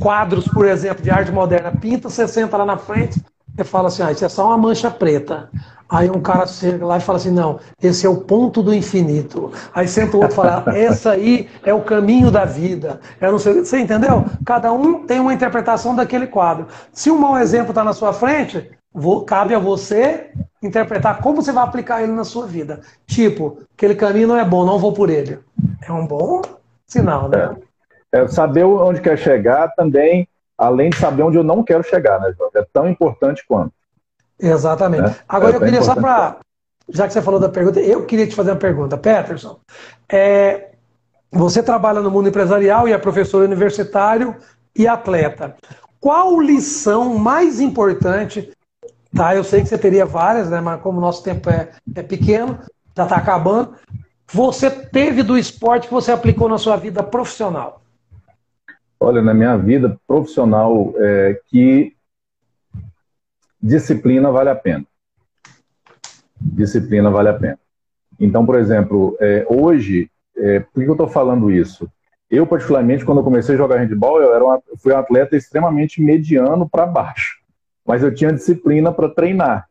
quadros, 0.00 0.48
por 0.48 0.66
exemplo, 0.66 1.02
de 1.02 1.10
arte 1.10 1.30
moderna, 1.30 1.72
pinta, 1.72 2.08
você 2.08 2.26
senta 2.26 2.56
lá 2.56 2.64
na 2.64 2.76
frente 2.76 3.22
e 3.56 3.64
fala 3.64 3.88
assim, 3.88 4.02
ah, 4.02 4.12
isso 4.12 4.24
é 4.24 4.28
só 4.28 4.46
uma 4.48 4.58
mancha 4.58 4.90
preta. 4.90 5.48
Aí 5.88 6.10
um 6.10 6.20
cara 6.20 6.46
chega 6.46 6.84
lá 6.84 6.96
e 6.96 7.00
fala 7.00 7.18
assim: 7.18 7.30
não, 7.30 7.60
esse 7.80 8.06
é 8.06 8.08
o 8.08 8.16
ponto 8.16 8.62
do 8.62 8.74
infinito. 8.74 9.52
Aí 9.72 9.86
senta 9.86 10.16
o 10.16 10.20
outro 10.20 10.32
e 10.32 10.36
fala: 10.36 10.76
essa 10.76 11.12
aí 11.12 11.48
é 11.62 11.74
o 11.74 11.82
caminho 11.82 12.30
da 12.30 12.44
vida. 12.44 13.00
Eu 13.20 13.32
não 13.32 13.38
sei, 13.38 13.60
você 13.60 13.78
entendeu? 13.78 14.24
Cada 14.44 14.72
um 14.72 15.06
tem 15.06 15.20
uma 15.20 15.34
interpretação 15.34 15.94
daquele 15.94 16.26
quadro. 16.26 16.66
Se 16.92 17.10
um 17.10 17.18
mau 17.18 17.38
exemplo 17.38 17.68
está 17.68 17.84
na 17.84 17.92
sua 17.92 18.12
frente, 18.12 18.70
cabe 19.26 19.54
a 19.54 19.58
você 19.58 20.30
interpretar 20.62 21.20
como 21.20 21.42
você 21.42 21.52
vai 21.52 21.62
aplicar 21.62 22.02
ele 22.02 22.12
na 22.12 22.24
sua 22.24 22.46
vida. 22.46 22.80
Tipo, 23.06 23.58
aquele 23.76 23.94
caminho 23.94 24.28
não 24.28 24.38
é 24.38 24.44
bom, 24.44 24.64
não 24.64 24.78
vou 24.78 24.92
por 24.92 25.10
ele. 25.10 25.38
É 25.86 25.92
um 25.92 26.06
bom 26.06 26.40
sinal, 26.86 27.28
né? 27.28 27.56
É, 28.10 28.20
é 28.20 28.28
saber 28.28 28.64
onde 28.64 29.00
quer 29.00 29.18
chegar 29.18 29.68
também, 29.76 30.26
além 30.64 30.90
de 30.90 30.96
saber 30.96 31.22
onde 31.22 31.36
eu 31.36 31.44
não 31.44 31.62
quero 31.62 31.82
chegar, 31.82 32.20
né, 32.20 32.34
Jorge? 32.36 32.56
É 32.56 32.66
tão 32.72 32.88
importante 32.88 33.44
quanto. 33.46 33.72
Exatamente. 34.38 35.02
Né? 35.02 35.16
Agora 35.28 35.52
é 35.52 35.56
eu 35.56 35.60
queria 35.60 35.82
só 35.82 35.94
para. 35.94 36.38
Já 36.88 37.06
que 37.06 37.12
você 37.12 37.22
falou 37.22 37.40
da 37.40 37.48
pergunta, 37.48 37.80
eu 37.80 38.04
queria 38.04 38.26
te 38.26 38.34
fazer 38.34 38.50
uma 38.50 38.58
pergunta. 38.58 38.96
Peterson, 38.96 39.58
é, 40.10 40.72
você 41.32 41.62
trabalha 41.62 42.00
no 42.00 42.10
mundo 42.10 42.28
empresarial 42.28 42.86
e 42.86 42.92
é 42.92 42.98
professor 42.98 43.42
universitário 43.42 44.36
e 44.76 44.86
atleta. 44.86 45.56
Qual 45.98 46.38
lição 46.40 47.16
mais 47.16 47.58
importante? 47.60 48.52
Tá, 49.14 49.34
eu 49.34 49.44
sei 49.44 49.62
que 49.62 49.68
você 49.68 49.78
teria 49.78 50.04
várias, 50.04 50.50
né? 50.50 50.60
Mas 50.60 50.80
como 50.82 50.98
o 50.98 51.00
nosso 51.00 51.22
tempo 51.22 51.48
é, 51.48 51.70
é 51.94 52.02
pequeno, 52.02 52.58
já 52.96 53.04
está 53.04 53.16
acabando. 53.16 53.74
Você 54.30 54.68
teve 54.68 55.22
do 55.22 55.38
esporte 55.38 55.86
que 55.86 55.94
você 55.94 56.12
aplicou 56.12 56.48
na 56.48 56.58
sua 56.58 56.76
vida 56.76 57.02
profissional? 57.02 57.83
Olha, 59.04 59.20
na 59.20 59.34
minha 59.34 59.54
vida 59.58 60.00
profissional, 60.06 60.94
é, 60.96 61.38
que 61.48 61.94
disciplina 63.60 64.30
vale 64.30 64.48
a 64.48 64.54
pena. 64.54 64.86
Disciplina 66.40 67.10
vale 67.10 67.28
a 67.28 67.34
pena. 67.34 67.58
Então, 68.18 68.46
por 68.46 68.58
exemplo, 68.58 69.14
é, 69.20 69.44
hoje, 69.46 70.10
é, 70.38 70.60
por 70.60 70.82
que 70.82 70.88
eu 70.88 70.92
estou 70.92 71.06
falando 71.06 71.50
isso? 71.50 71.86
Eu, 72.30 72.46
particularmente, 72.46 73.04
quando 73.04 73.18
eu 73.18 73.24
comecei 73.24 73.54
a 73.54 73.58
jogar 73.58 73.76
handball, 73.76 74.22
eu 74.22 74.34
era 74.34 74.42
uma, 74.42 74.62
fui 74.78 74.94
um 74.94 74.96
atleta 74.96 75.36
extremamente 75.36 76.00
mediano 76.00 76.66
para 76.66 76.86
baixo, 76.86 77.42
mas 77.84 78.02
eu 78.02 78.14
tinha 78.14 78.32
disciplina 78.32 78.90
para 78.90 79.10
treinar, 79.10 79.68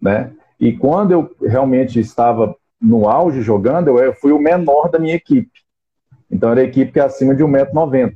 né? 0.00 0.32
E 0.60 0.72
quando 0.72 1.10
eu 1.10 1.34
realmente 1.42 1.98
estava 1.98 2.54
no 2.80 3.08
auge 3.08 3.42
jogando, 3.42 3.98
eu 3.98 4.14
fui 4.14 4.30
o 4.30 4.38
menor 4.38 4.88
da 4.88 4.98
minha 5.00 5.16
equipe. 5.16 5.50
Então, 6.30 6.52
era 6.52 6.60
a 6.60 6.64
equipe 6.64 6.92
que 6.92 7.00
é 7.00 7.02
acima 7.02 7.34
de 7.34 7.42
1,90m. 7.42 8.14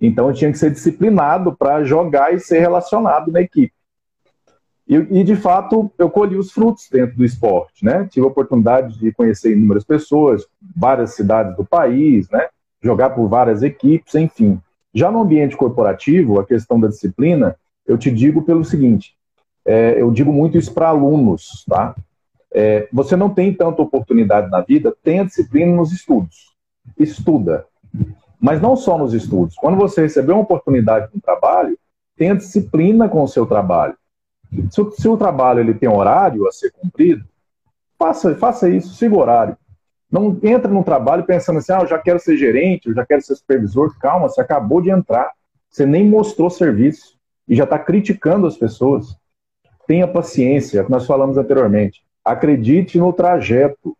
Então, 0.00 0.28
eu 0.28 0.34
tinha 0.34 0.52
que 0.52 0.58
ser 0.58 0.70
disciplinado 0.70 1.56
para 1.56 1.82
jogar 1.84 2.32
e 2.32 2.38
ser 2.38 2.60
relacionado 2.60 3.32
na 3.32 3.40
equipe. 3.40 3.72
E, 4.88 4.94
e, 4.94 5.24
de 5.24 5.36
fato, 5.36 5.90
eu 5.98 6.08
colhi 6.08 6.36
os 6.36 6.50
frutos 6.50 6.88
dentro 6.90 7.16
do 7.16 7.24
esporte, 7.24 7.84
né? 7.84 8.08
Tive 8.10 8.24
a 8.24 8.30
oportunidade 8.30 8.98
de 8.98 9.12
conhecer 9.12 9.52
inúmeras 9.52 9.84
pessoas, 9.84 10.46
várias 10.74 11.14
cidades 11.14 11.54
do 11.56 11.64
país, 11.64 12.28
né? 12.30 12.48
Jogar 12.82 13.10
por 13.10 13.28
várias 13.28 13.62
equipes, 13.62 14.14
enfim. 14.14 14.58
Já 14.94 15.10
no 15.10 15.20
ambiente 15.20 15.56
corporativo, 15.56 16.40
a 16.40 16.46
questão 16.46 16.80
da 16.80 16.88
disciplina, 16.88 17.54
eu 17.86 17.98
te 17.98 18.10
digo 18.10 18.42
pelo 18.42 18.64
seguinte: 18.64 19.14
é, 19.66 20.00
eu 20.00 20.10
digo 20.10 20.32
muito 20.32 20.56
isso 20.56 20.72
para 20.72 20.88
alunos, 20.88 21.64
tá? 21.68 21.94
É, 22.50 22.88
você 22.90 23.14
não 23.14 23.28
tem 23.28 23.52
tanta 23.52 23.82
oportunidade 23.82 24.50
na 24.50 24.62
vida, 24.62 24.94
tenha 25.02 25.26
disciplina 25.26 25.76
nos 25.76 25.92
estudos. 25.92 26.54
Estuda. 26.98 27.66
Mas 28.40 28.60
não 28.60 28.76
só 28.76 28.96
nos 28.96 29.12
estudos. 29.14 29.56
Quando 29.56 29.76
você 29.76 30.02
receber 30.02 30.32
uma 30.32 30.42
oportunidade 30.42 31.08
no 31.12 31.20
trabalho, 31.20 31.78
tenha 32.16 32.36
disciplina 32.36 33.08
com 33.08 33.22
o 33.22 33.28
seu 33.28 33.46
trabalho 33.46 33.96
Se 34.70 34.80
o, 34.80 34.90
se 34.90 35.08
o 35.08 35.16
trabalho 35.16 35.60
ele 35.60 35.74
tem 35.74 35.88
horário 35.88 36.46
a 36.48 36.52
ser 36.52 36.72
cumprido, 36.72 37.24
faça, 37.98 38.34
faça 38.34 38.68
isso, 38.68 38.94
siga 38.94 39.14
o 39.14 39.20
horário. 39.20 39.56
Não 40.10 40.38
entra 40.42 40.70
no 40.70 40.82
trabalho 40.82 41.24
pensando 41.24 41.58
assim, 41.58 41.72
ah, 41.72 41.80
eu 41.82 41.86
já 41.86 41.98
quero 41.98 42.18
ser 42.18 42.36
gerente, 42.36 42.88
eu 42.88 42.94
já 42.94 43.04
quero 43.04 43.22
ser 43.22 43.34
supervisor. 43.36 43.94
Calma, 43.98 44.28
você 44.28 44.40
acabou 44.40 44.80
de 44.80 44.90
entrar. 44.90 45.32
Você 45.70 45.84
nem 45.84 46.08
mostrou 46.08 46.48
serviço 46.48 47.18
e 47.46 47.54
já 47.54 47.64
está 47.64 47.78
criticando 47.78 48.46
as 48.46 48.56
pessoas. 48.56 49.16
Tenha 49.86 50.08
paciência, 50.08 50.86
nós 50.88 51.06
falamos 51.06 51.36
anteriormente. 51.36 52.02
Acredite 52.24 52.98
no 52.98 53.12
trajeto. 53.12 53.96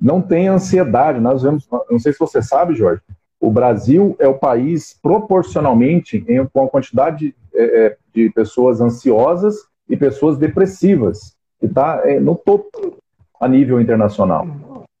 Não 0.00 0.22
tenha 0.22 0.52
ansiedade. 0.52 1.20
Nós 1.20 1.42
vemos, 1.42 1.68
não 1.90 1.98
sei 1.98 2.12
se 2.12 2.18
você 2.18 2.40
sabe, 2.40 2.74
Jorge, 2.74 3.02
o 3.40 3.50
Brasil 3.50 4.16
é 4.18 4.26
o 4.26 4.38
país 4.38 4.98
proporcionalmente 5.00 6.24
em, 6.28 6.44
com 6.46 6.64
a 6.64 6.68
quantidade 6.68 7.18
de, 7.18 7.34
é, 7.54 7.86
é 7.86 7.96
de 8.14 8.30
pessoas 8.30 8.80
ansiosas 8.80 9.56
e 9.88 9.96
pessoas 9.96 10.36
depressivas, 10.36 11.36
que 11.58 11.66
está 11.66 12.02
é, 12.04 12.18
no 12.20 12.34
topo 12.34 12.98
a 13.40 13.48
nível 13.48 13.80
internacional 13.80 14.46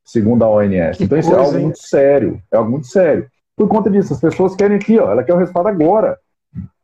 segundo 0.08 0.42
a 0.42 0.48
ONS. 0.48 0.96
Que 0.96 1.04
então 1.04 1.18
isso 1.18 1.28
coisa, 1.28 1.42
é 1.42 1.44
algo 1.44 1.58
hein? 1.58 1.64
muito 1.64 1.86
sério, 1.86 2.42
é 2.50 2.56
algo 2.56 2.70
muito 2.70 2.86
sério. 2.86 3.30
Por 3.54 3.68
conta 3.68 3.90
disso, 3.90 4.14
as 4.14 4.20
pessoas 4.20 4.56
querem 4.56 4.78
aqui, 4.78 4.98
ó, 4.98 5.10
ela 5.10 5.22
quer 5.22 5.34
o 5.34 5.36
resultado 5.36 5.68
agora. 5.68 6.18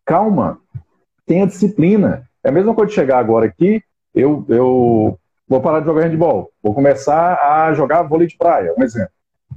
Calma, 0.05 0.59
tenha 1.25 1.47
disciplina. 1.47 2.29
É 2.43 2.51
a 2.51 2.53
mesma 2.53 2.75
coisa 2.75 2.91
de 2.91 2.95
chegar 2.95 3.19
agora 3.19 3.47
aqui, 3.47 3.83
eu, 4.15 4.45
eu 4.49 5.19
vou 5.49 5.61
parar 5.63 5.81
de 5.81 5.87
jogar 5.87 6.03
handball, 6.03 6.51
vou 6.63 6.75
começar 6.75 7.39
a 7.43 7.73
jogar 7.73 8.03
vôlei 8.03 8.27
de 8.27 8.37
praia, 8.37 8.75
um 8.77 8.83
exemplo. 8.83 9.11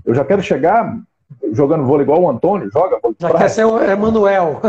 Eu 0.06 0.16
já 0.16 0.24
quero 0.24 0.42
chegar 0.42 0.98
jogando 1.52 1.86
vôlei 1.86 2.04
igual 2.04 2.22
o 2.22 2.30
Antônio 2.30 2.70
joga 2.72 3.00
já 3.20 3.34
quer 3.34 3.50
ser 3.50 3.66
o 3.66 3.82
Emanuel. 3.82 4.62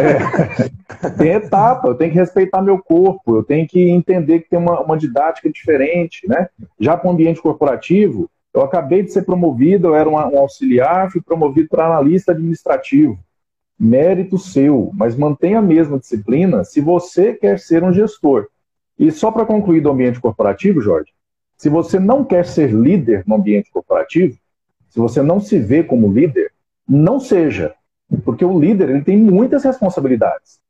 É, 0.00 1.10
tem 1.10 1.32
etapa, 1.32 1.88
eu 1.88 1.94
tenho 1.94 2.12
que 2.12 2.18
respeitar 2.18 2.62
meu 2.62 2.78
corpo, 2.78 3.36
eu 3.36 3.42
tenho 3.42 3.66
que 3.66 3.90
entender 3.90 4.40
que 4.40 4.50
tem 4.50 4.58
uma, 4.58 4.80
uma 4.80 4.96
didática 4.96 5.50
diferente, 5.50 6.28
né? 6.28 6.48
Já 6.78 6.96
para 6.96 7.08
o 7.08 7.12
ambiente 7.12 7.40
corporativo, 7.40 8.30
eu 8.52 8.62
acabei 8.62 9.02
de 9.02 9.12
ser 9.12 9.22
promovido, 9.22 9.88
eu 9.88 9.94
era 9.94 10.08
um, 10.08 10.16
auxiliar, 10.16 11.10
fui 11.10 11.20
promovido 11.20 11.68
para 11.68 11.86
analista 11.86 12.32
administrativo. 12.32 13.18
Mérito 13.78 14.38
seu, 14.38 14.90
mas 14.94 15.16
mantenha 15.16 15.58
a 15.58 15.62
mesma 15.62 15.98
disciplina 15.98 16.62
se 16.62 16.80
você 16.80 17.34
quer 17.34 17.58
ser 17.58 17.82
um 17.82 17.92
gestor. 17.92 18.46
E 18.96 19.10
só 19.10 19.32
para 19.32 19.44
concluir 19.44 19.80
do 19.80 19.90
ambiente 19.90 20.20
corporativo, 20.20 20.80
Jorge, 20.80 21.10
se 21.56 21.68
você 21.68 21.98
não 21.98 22.24
quer 22.24 22.46
ser 22.46 22.70
líder 22.70 23.24
no 23.26 23.34
ambiente 23.34 23.70
corporativo, 23.72 24.38
se 24.94 25.00
você 25.00 25.20
não 25.20 25.40
se 25.40 25.58
vê 25.58 25.82
como 25.82 26.12
líder, 26.12 26.52
não 26.88 27.18
seja, 27.18 27.74
porque 28.24 28.44
o 28.44 28.60
líder 28.60 28.90
ele 28.90 29.02
tem 29.02 29.16
muitas 29.16 29.64
responsabilidades. 29.64 30.60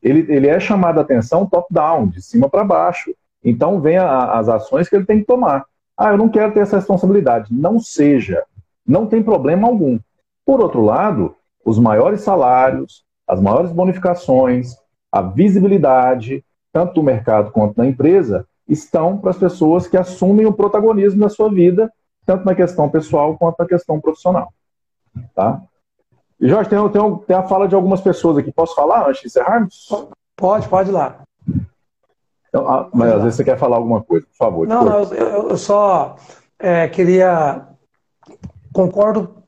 Ele, 0.00 0.32
ele 0.32 0.46
é 0.46 0.60
chamado 0.60 0.98
a 0.98 1.02
atenção 1.02 1.44
top-down, 1.44 2.06
de 2.06 2.22
cima 2.22 2.48
para 2.48 2.62
baixo. 2.62 3.12
Então, 3.42 3.80
vem 3.80 3.96
a, 3.96 4.38
as 4.38 4.48
ações 4.48 4.88
que 4.88 4.94
ele 4.94 5.04
tem 5.04 5.18
que 5.18 5.26
tomar. 5.26 5.64
Ah, 5.98 6.10
eu 6.12 6.16
não 6.16 6.28
quero 6.28 6.52
ter 6.52 6.60
essa 6.60 6.76
responsabilidade. 6.76 7.52
Não 7.52 7.80
seja. 7.80 8.44
Não 8.86 9.06
tem 9.06 9.24
problema 9.24 9.66
algum. 9.66 9.98
Por 10.46 10.60
outro 10.60 10.80
lado, 10.80 11.34
os 11.64 11.76
maiores 11.76 12.20
salários, 12.20 13.02
as 13.26 13.40
maiores 13.40 13.72
bonificações, 13.72 14.76
a 15.10 15.20
visibilidade, 15.20 16.44
tanto 16.72 16.94
do 16.94 17.02
mercado 17.02 17.50
quanto 17.50 17.74
da 17.74 17.84
empresa, 17.84 18.46
estão 18.68 19.18
para 19.18 19.30
as 19.30 19.36
pessoas 19.36 19.88
que 19.88 19.96
assumem 19.96 20.46
o 20.46 20.52
protagonismo 20.52 21.22
da 21.22 21.28
sua 21.28 21.50
vida, 21.50 21.92
tanto 22.24 22.44
na 22.44 22.54
questão 22.54 22.88
pessoal 22.88 23.36
quanto 23.36 23.56
na 23.58 23.66
questão 23.66 24.00
profissional. 24.00 24.52
Tá? 25.34 25.60
E 26.40 26.48
Jorge, 26.48 26.68
tem, 26.68 26.88
tem, 26.88 27.16
tem 27.18 27.36
a 27.36 27.42
fala 27.42 27.68
de 27.68 27.74
algumas 27.74 28.00
pessoas 28.00 28.38
aqui. 28.38 28.52
Posso 28.52 28.74
falar 28.74 29.08
antes 29.08 29.22
de 29.22 29.28
encerrarmos? 29.28 29.88
Pode, 30.36 30.68
pode 30.68 30.90
ir 30.90 30.92
lá. 30.92 31.20
Então, 32.48 32.68
ah, 32.68 32.88
mas 32.92 33.12
às 33.12 33.22
vezes 33.22 33.36
você 33.36 33.44
quer 33.44 33.58
falar 33.58 33.76
alguma 33.76 34.02
coisa, 34.02 34.26
por 34.26 34.36
favor. 34.36 34.66
Não, 34.66 34.84
não 34.84 35.02
eu, 35.12 35.48
eu, 35.50 35.56
só 35.56 36.16
é, 36.58 36.86
queria. 36.88 37.66
Concordo 38.72 39.42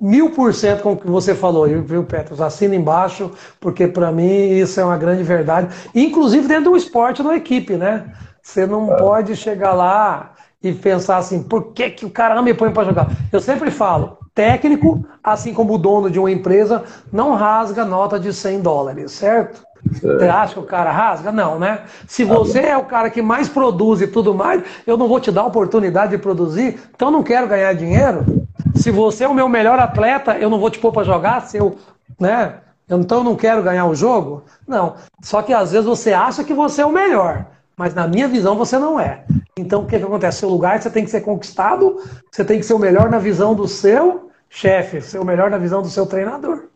mil 0.00 0.30
por 0.30 0.54
cento 0.54 0.82
com 0.82 0.92
o 0.92 0.96
que 0.96 1.08
você 1.08 1.34
falou, 1.34 1.66
viu, 1.66 2.04
Petros? 2.04 2.40
Assina 2.40 2.74
embaixo, 2.74 3.30
porque 3.60 3.86
para 3.86 4.10
mim 4.10 4.50
isso 4.50 4.80
é 4.80 4.84
uma 4.84 4.96
grande 4.96 5.22
verdade. 5.22 5.74
Inclusive 5.94 6.48
dentro 6.48 6.70
do 6.70 6.76
esporte 6.76 7.22
da 7.22 7.36
equipe, 7.36 7.76
né? 7.76 8.12
Você 8.42 8.66
não 8.66 8.92
é. 8.94 8.96
pode 8.96 9.36
chegar 9.36 9.74
lá 9.74 10.34
e 10.62 10.72
pensar 10.72 11.16
assim, 11.16 11.42
por 11.42 11.72
que, 11.72 11.90
que 11.90 12.04
o 12.04 12.10
cara 12.10 12.34
não 12.34 12.42
me 12.42 12.52
põe 12.52 12.70
para 12.70 12.84
jogar? 12.84 13.08
Eu 13.32 13.40
sempre 13.40 13.70
falo, 13.70 14.18
técnico, 14.34 15.04
assim 15.24 15.54
como 15.54 15.74
o 15.74 15.78
dono 15.78 16.10
de 16.10 16.18
uma 16.18 16.30
empresa, 16.30 16.84
não 17.12 17.34
rasga 17.34 17.84
nota 17.84 18.20
de 18.20 18.32
100 18.32 18.60
dólares, 18.60 19.12
certo? 19.12 19.62
Você 19.82 20.28
acha 20.28 20.54
que 20.54 20.60
o 20.60 20.64
cara 20.64 20.90
rasga? 20.90 21.32
Não, 21.32 21.58
né? 21.58 21.84
Se 22.06 22.22
você 22.22 22.60
é 22.60 22.76
o 22.76 22.84
cara 22.84 23.08
que 23.08 23.22
mais 23.22 23.48
produz 23.48 24.02
e 24.02 24.06
tudo 24.06 24.34
mais, 24.34 24.62
eu 24.86 24.96
não 24.96 25.08
vou 25.08 25.18
te 25.18 25.32
dar 25.32 25.42
a 25.42 25.46
oportunidade 25.46 26.10
de 26.10 26.18
produzir, 26.18 26.78
então 26.94 27.08
eu 27.08 27.12
não 27.12 27.22
quero 27.22 27.48
ganhar 27.48 27.72
dinheiro. 27.72 28.46
Se 28.74 28.90
você 28.90 29.24
é 29.24 29.28
o 29.28 29.34
meu 29.34 29.48
melhor 29.48 29.78
atleta, 29.78 30.36
eu 30.36 30.50
não 30.50 30.60
vou 30.60 30.70
te 30.70 30.78
pôr 30.78 30.92
para 30.92 31.04
jogar, 31.04 31.40
se 31.42 31.56
eu, 31.56 31.76
né? 32.18 32.56
Então 32.88 33.18
eu 33.18 33.24
não 33.24 33.36
quero 33.36 33.62
ganhar 33.62 33.86
o 33.86 33.94
jogo? 33.94 34.44
Não. 34.66 34.94
Só 35.22 35.42
que 35.42 35.52
às 35.52 35.72
vezes 35.72 35.86
você 35.86 36.12
acha 36.12 36.44
que 36.44 36.52
você 36.52 36.82
é 36.82 36.86
o 36.86 36.92
melhor, 36.92 37.46
mas 37.80 37.94
na 37.94 38.06
minha 38.06 38.28
visão 38.28 38.58
você 38.58 38.78
não 38.78 39.00
é. 39.00 39.24
Então 39.56 39.84
o 39.84 39.86
que, 39.86 39.98
que 39.98 40.04
acontece? 40.04 40.40
Seu 40.40 40.50
lugar 40.50 40.82
você 40.82 40.90
tem 40.90 41.02
que 41.02 41.10
ser 41.10 41.22
conquistado, 41.22 41.96
você 42.30 42.44
tem 42.44 42.58
que 42.58 42.66
ser 42.66 42.74
o 42.74 42.78
melhor 42.78 43.08
na 43.08 43.18
visão 43.18 43.54
do 43.54 43.66
seu 43.66 44.30
chefe, 44.50 45.00
ser 45.00 45.18
o 45.18 45.24
melhor 45.24 45.50
na 45.50 45.56
visão 45.56 45.80
do 45.80 45.88
seu 45.88 46.04
treinador. 46.04 46.68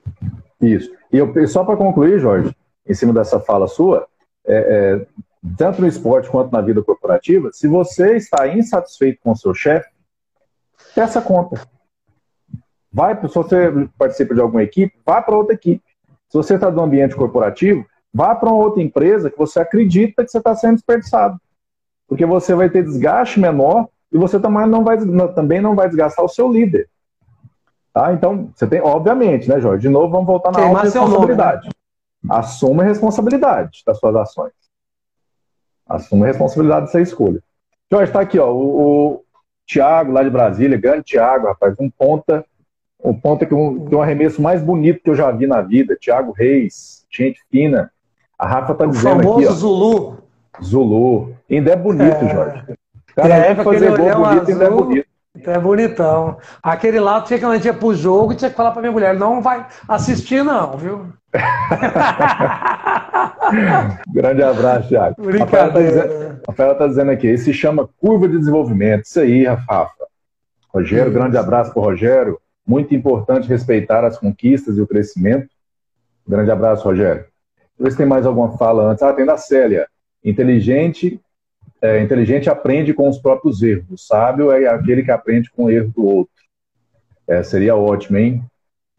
Isso. 0.62 0.90
E 1.12 1.18
eu, 1.18 1.46
só 1.46 1.62
para 1.62 1.76
concluir, 1.76 2.18
Jorge, 2.18 2.56
em 2.88 2.94
cima 2.94 3.12
dessa 3.12 3.38
fala 3.38 3.68
sua, 3.68 4.06
é, 4.46 4.56
é, 4.56 5.06
tanto 5.58 5.82
no 5.82 5.86
esporte 5.86 6.30
quanto 6.30 6.50
na 6.50 6.62
vida 6.62 6.82
corporativa, 6.82 7.50
se 7.52 7.68
você 7.68 8.16
está 8.16 8.48
insatisfeito 8.48 9.20
com 9.22 9.32
o 9.32 9.36
seu 9.36 9.52
chefe, 9.52 9.90
peça 10.94 11.20
conta. 11.20 11.60
Vai, 12.90 13.14
se 13.28 13.34
você 13.34 13.70
participa 13.98 14.34
de 14.34 14.40
alguma 14.40 14.62
equipe, 14.62 14.96
vá 15.04 15.20
para 15.20 15.36
outra 15.36 15.52
equipe. 15.52 15.84
Se 16.30 16.38
você 16.38 16.54
está 16.54 16.70
no 16.70 16.82
ambiente 16.82 17.14
corporativo, 17.14 17.84
vá 18.14 18.34
para 18.34 18.48
uma 18.48 18.64
outra 18.64 18.80
empresa 18.80 19.28
que 19.28 19.36
você 19.36 19.58
acredita 19.58 20.24
que 20.24 20.30
você 20.30 20.38
está 20.38 20.54
sendo 20.54 20.74
desperdiçado. 20.74 21.36
Porque 22.06 22.24
você 22.24 22.54
vai 22.54 22.70
ter 22.70 22.84
desgaste 22.84 23.40
menor 23.40 23.88
e 24.12 24.16
você 24.16 24.38
também 24.38 24.66
não 24.66 24.84
vai, 24.84 24.96
também 25.34 25.60
não 25.60 25.74
vai 25.74 25.88
desgastar 25.88 26.24
o 26.24 26.28
seu 26.28 26.50
líder. 26.50 26.88
Tá? 27.92 28.12
Então, 28.12 28.50
você 28.54 28.66
tem, 28.66 28.80
obviamente, 28.80 29.48
né, 29.48 29.60
Jorge? 29.60 29.82
De 29.82 29.88
novo, 29.88 30.10
vamos 30.10 30.26
voltar 30.26 30.52
na 30.52 30.64
alta 30.64 30.82
responsabilidade. 30.82 31.68
Assuma 32.28 32.82
a 32.82 32.86
responsabilidade 32.86 33.82
das 33.84 33.98
suas 33.98 34.14
ações. 34.14 34.52
Assuma 35.86 36.24
a 36.24 36.28
responsabilidade 36.28 36.86
dessa 36.86 37.00
escolha. 37.00 37.42
Jorge, 37.90 38.10
está 38.10 38.20
aqui, 38.20 38.38
ó, 38.38 38.50
o, 38.50 39.12
o 39.12 39.24
Tiago, 39.66 40.12
lá 40.12 40.22
de 40.22 40.30
Brasília, 40.30 40.78
grande 40.78 41.04
Tiago, 41.04 41.46
rapaz, 41.46 41.74
um 41.78 41.90
ponta, 41.90 42.44
um 43.02 43.14
ponta 43.14 43.44
que 43.46 43.54
um, 43.54 43.86
tem 43.86 43.98
um 43.98 44.02
arremesso 44.02 44.40
mais 44.40 44.62
bonito 44.62 45.02
que 45.02 45.10
eu 45.10 45.14
já 45.14 45.30
vi 45.30 45.46
na 45.46 45.60
vida. 45.60 45.96
Tiago 45.96 46.32
Reis, 46.32 47.06
gente 47.10 47.40
fina. 47.50 47.92
A 48.38 48.46
Rafa 48.46 48.72
está 48.72 48.86
dizendo 48.86 49.20
aqui. 49.20 49.26
O 49.26 49.32
famoso 49.32 49.52
Zulu. 49.52 50.18
Zulu. 50.62 51.36
Ainda 51.50 51.72
é 51.72 51.76
bonito, 51.76 52.24
é... 52.24 52.34
Jorge. 52.34 52.64
Cara, 53.14 53.34
é, 53.34 53.54
fazer 53.54 53.96
gol 53.96 54.14
bonito 54.14 54.24
azul... 54.24 54.44
ainda 54.48 54.64
é 54.64 54.70
bonito. 54.70 55.06
Então 55.36 55.52
é 55.52 55.58
bonitão. 55.58 56.36
Aquele 56.62 57.00
lá, 57.00 57.20
tinha 57.20 57.38
que 57.38 57.66
ia 57.66 57.74
pro 57.74 57.94
jogo 57.94 58.32
e 58.32 58.36
tinha 58.36 58.50
que 58.50 58.56
falar 58.56 58.70
pra 58.70 58.80
minha 58.80 58.92
mulher, 58.92 59.16
não 59.16 59.42
vai 59.42 59.66
assistir 59.88 60.44
não, 60.44 60.76
viu? 60.76 61.08
Grande 64.12 64.44
abraço, 64.44 64.88
Thiago. 64.88 65.16
Rafael 65.38 65.68
está 65.68 65.80
dizendo, 65.80 66.40
Rafael 66.48 66.78
tá 66.78 66.86
dizendo 66.86 67.10
aqui, 67.10 67.26
esse 67.26 67.52
chama 67.52 67.88
curva 68.00 68.28
de 68.28 68.38
desenvolvimento. 68.38 69.06
Isso 69.06 69.18
aí, 69.18 69.44
Rafa. 69.44 69.90
Rogério, 70.72 71.10
Isso. 71.10 71.18
grande 71.18 71.36
abraço 71.36 71.72
para 71.72 71.82
o 71.82 71.84
Rogério. 71.84 72.38
Muito 72.66 72.94
importante 72.94 73.46
respeitar 73.48 74.04
as 74.04 74.16
conquistas 74.16 74.78
e 74.78 74.80
o 74.80 74.86
crescimento. 74.86 75.48
Grande 76.26 76.50
abraço, 76.52 76.84
Rogério. 76.84 77.24
Vê 77.78 77.90
se 77.90 77.96
tem 77.96 78.06
mais 78.06 78.26
alguma 78.26 78.56
fala 78.56 78.90
antes. 78.90 79.02
Ah, 79.02 79.12
tem 79.12 79.26
da 79.26 79.36
Célia. 79.36 79.86
Inteligente 80.24 81.20
é, 81.84 82.00
inteligente 82.00 82.48
aprende 82.48 82.94
com 82.94 83.10
os 83.10 83.18
próprios 83.18 83.62
erros. 83.62 83.84
O 83.90 83.98
sábio 83.98 84.50
é 84.50 84.66
aquele 84.66 85.02
que 85.02 85.10
aprende 85.10 85.50
com 85.50 85.64
o 85.64 85.70
erro 85.70 85.92
do 85.94 86.02
outro. 86.02 86.32
É, 87.28 87.42
seria 87.42 87.76
ótimo, 87.76 88.16
hein? 88.16 88.42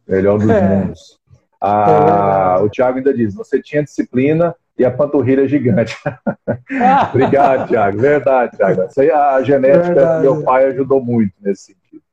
Melhor 0.07 0.37
dos 0.37 0.47
é. 0.47 0.61
mundos. 0.61 1.19
Ah, 1.59 2.59
o 2.61 2.69
Tiago 2.69 2.99
ainda 2.99 3.11
diz: 3.11 3.33
você 3.33 3.59
tinha 3.59 3.83
disciplina 3.83 4.55
e 4.77 4.85
a 4.85 4.91
panturrilha 4.91 5.45
é 5.45 5.47
gigante. 5.47 5.97
Obrigado, 7.09 7.69
Tiago. 7.69 7.97
Verdade, 7.97 8.55
Tiago. 8.55 8.81
a 9.15 9.41
genética 9.41 9.95
Verdade. 9.95 10.27
do 10.27 10.33
meu 10.33 10.43
pai 10.43 10.65
ajudou 10.65 11.03
muito 11.03 11.33
nesse 11.41 11.73
sentido. 11.73 12.03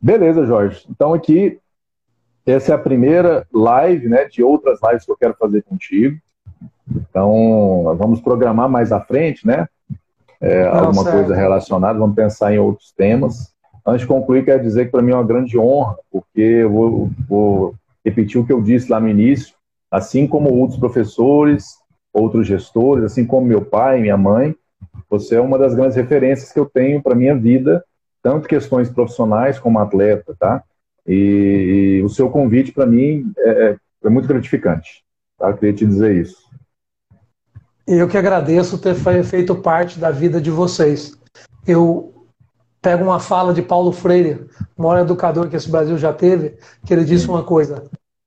Beleza, 0.00 0.46
Jorge. 0.46 0.86
Então 0.88 1.12
aqui, 1.12 1.60
essa 2.46 2.72
é 2.72 2.74
a 2.74 2.78
primeira 2.78 3.46
live, 3.52 4.08
né, 4.08 4.24
de 4.26 4.42
outras 4.42 4.78
lives 4.82 5.04
que 5.04 5.10
eu 5.10 5.16
quero 5.16 5.34
fazer 5.34 5.62
contigo. 5.62 6.16
Então, 6.88 7.96
vamos 7.98 8.20
programar 8.20 8.68
mais 8.68 8.92
à 8.92 9.00
frente, 9.00 9.46
né? 9.46 9.66
É, 10.40 10.64
alguma 10.66 11.04
coisa 11.04 11.34
relacionada, 11.34 11.98
vamos 11.98 12.14
pensar 12.14 12.54
em 12.54 12.58
outros 12.58 12.92
temas. 12.92 13.52
Antes 13.84 14.02
de 14.02 14.06
concluir, 14.06 14.44
quero 14.44 14.62
dizer 14.62 14.86
que 14.86 14.90
para 14.92 15.02
mim 15.02 15.12
é 15.12 15.14
uma 15.14 15.24
grande 15.24 15.58
honra, 15.58 15.96
porque 16.10 16.40
eu 16.40 16.70
vou, 16.70 17.10
vou 17.28 17.74
repetir 18.04 18.40
o 18.40 18.46
que 18.46 18.52
eu 18.52 18.62
disse 18.62 18.90
lá 18.90 19.00
no 19.00 19.08
início, 19.08 19.54
assim 19.90 20.26
como 20.26 20.52
outros 20.52 20.78
professores, 20.78 21.76
outros 22.12 22.46
gestores, 22.46 23.04
assim 23.04 23.26
como 23.26 23.46
meu 23.46 23.64
pai, 23.64 24.00
minha 24.00 24.16
mãe. 24.16 24.54
Você 25.10 25.36
é 25.36 25.40
uma 25.40 25.58
das 25.58 25.74
grandes 25.74 25.96
referências 25.96 26.52
que 26.52 26.58
eu 26.58 26.66
tenho 26.66 27.02
para 27.02 27.14
minha 27.14 27.34
vida, 27.34 27.84
tanto 28.22 28.48
questões 28.48 28.90
profissionais 28.90 29.58
como 29.58 29.78
atleta, 29.78 30.34
tá? 30.38 30.62
E, 31.06 31.98
e 31.98 32.02
o 32.02 32.08
seu 32.08 32.28
convite 32.28 32.72
para 32.72 32.86
mim 32.86 33.32
é, 33.38 33.50
é, 33.50 33.76
é, 34.04 34.08
muito 34.08 34.26
gratificante. 34.26 35.04
Tá? 35.38 35.50
Eu 35.50 35.56
queria 35.56 35.74
te 35.74 35.86
dizer 35.86 36.16
isso. 36.16 36.36
Eu 37.86 38.08
que 38.08 38.18
agradeço 38.18 38.78
ter 38.78 38.94
feito 39.24 39.54
parte 39.54 39.98
da 39.98 40.10
vida 40.10 40.40
de 40.40 40.50
vocês. 40.50 41.16
Eu 41.66 42.12
pego 42.82 43.04
uma 43.04 43.20
fala 43.20 43.54
de 43.54 43.62
Paulo 43.62 43.92
Freire, 43.92 44.46
o 44.76 44.82
maior 44.82 45.02
educador 45.02 45.48
que 45.48 45.56
esse 45.56 45.70
Brasil 45.70 45.96
já 45.96 46.12
teve, 46.12 46.56
que 46.84 46.92
ele 46.92 47.04
disse 47.04 47.28
uma 47.28 47.44
coisa: 47.44 47.84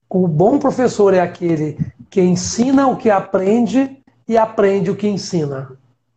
o 0.08 0.26
bom 0.26 0.58
professor 0.58 1.12
é 1.12 1.20
aquele 1.20 1.78
que 2.08 2.20
ensina 2.20 2.88
o 2.88 2.96
que 2.96 3.10
aprende 3.10 3.98
e 4.26 4.36
aprende 4.38 4.90
o 4.90 4.96
que 4.96 5.08
ensina. 5.08 5.72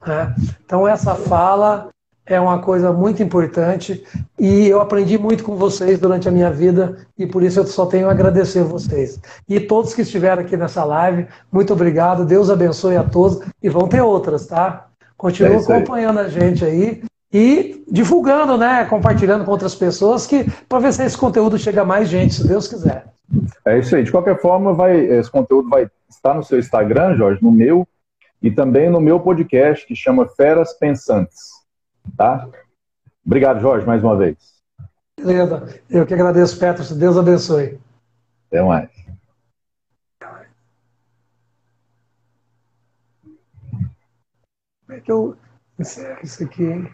Né? 0.05 0.35
Então, 0.65 0.87
essa 0.87 1.15
fala 1.15 1.89
é 2.25 2.39
uma 2.39 2.59
coisa 2.59 2.93
muito 2.93 3.21
importante 3.21 4.03
e 4.39 4.67
eu 4.67 4.79
aprendi 4.79 5.17
muito 5.17 5.43
com 5.43 5.55
vocês 5.55 5.99
durante 5.99 6.27
a 6.27 6.31
minha 6.31 6.49
vida 6.49 6.97
e 7.17 7.25
por 7.25 7.43
isso 7.43 7.59
eu 7.59 7.65
só 7.65 7.85
tenho 7.85 8.07
a 8.07 8.11
agradecer 8.11 8.63
vocês. 8.63 9.19
E 9.47 9.59
todos 9.59 9.93
que 9.93 10.01
estiveram 10.01 10.41
aqui 10.41 10.55
nessa 10.55 10.83
live, 10.83 11.27
muito 11.51 11.73
obrigado, 11.73 12.25
Deus 12.25 12.49
abençoe 12.49 12.95
a 12.95 13.03
todos 13.03 13.41
e 13.61 13.69
vão 13.69 13.87
ter 13.87 14.01
outras, 14.01 14.47
tá? 14.47 14.87
Continua 15.17 15.55
é 15.55 15.57
acompanhando 15.57 16.19
a 16.19 16.29
gente 16.29 16.63
aí 16.63 17.03
e 17.31 17.83
divulgando, 17.89 18.57
né, 18.57 18.85
compartilhando 18.85 19.43
com 19.43 19.51
outras 19.51 19.75
pessoas 19.75 20.25
que 20.25 20.45
para 20.69 20.79
ver 20.79 20.93
se 20.93 21.03
esse 21.03 21.17
conteúdo 21.17 21.57
chega 21.57 21.81
a 21.81 21.85
mais 21.85 22.07
gente, 22.07 22.35
se 22.35 22.47
Deus 22.47 22.67
quiser. 22.67 23.05
É 23.65 23.79
isso 23.79 23.95
aí. 23.95 24.03
De 24.03 24.11
qualquer 24.11 24.39
forma, 24.39 24.73
vai, 24.73 24.97
esse 24.97 25.29
conteúdo 25.29 25.69
vai 25.69 25.87
estar 26.09 26.33
no 26.33 26.43
seu 26.43 26.59
Instagram, 26.59 27.15
Jorge, 27.15 27.43
no 27.43 27.51
meu 27.51 27.87
e 28.41 28.51
também 28.51 28.89
no 28.89 29.01
meu 29.01 29.19
podcast 29.19 29.85
que 29.87 29.95
chama 29.95 30.27
Feras 30.27 30.73
Pensantes. 30.73 31.52
Tá? 32.17 32.47
Obrigado, 33.25 33.59
Jorge, 33.59 33.85
mais 33.85 34.03
uma 34.03 34.17
vez. 34.17 34.37
Beleza. 35.17 35.81
Eu 35.89 36.05
que 36.05 36.13
agradeço, 36.13 36.59
Petros. 36.59 36.91
Deus 36.91 37.17
abençoe. 37.17 37.79
Até 38.47 38.61
mais. 38.61 38.89
Como 44.85 44.97
é 44.97 44.99
que 44.99 45.11
eu 45.11 45.37
encerro 45.79 46.19
isso 46.23 46.43
aqui, 46.43 46.63
hein? 46.63 46.93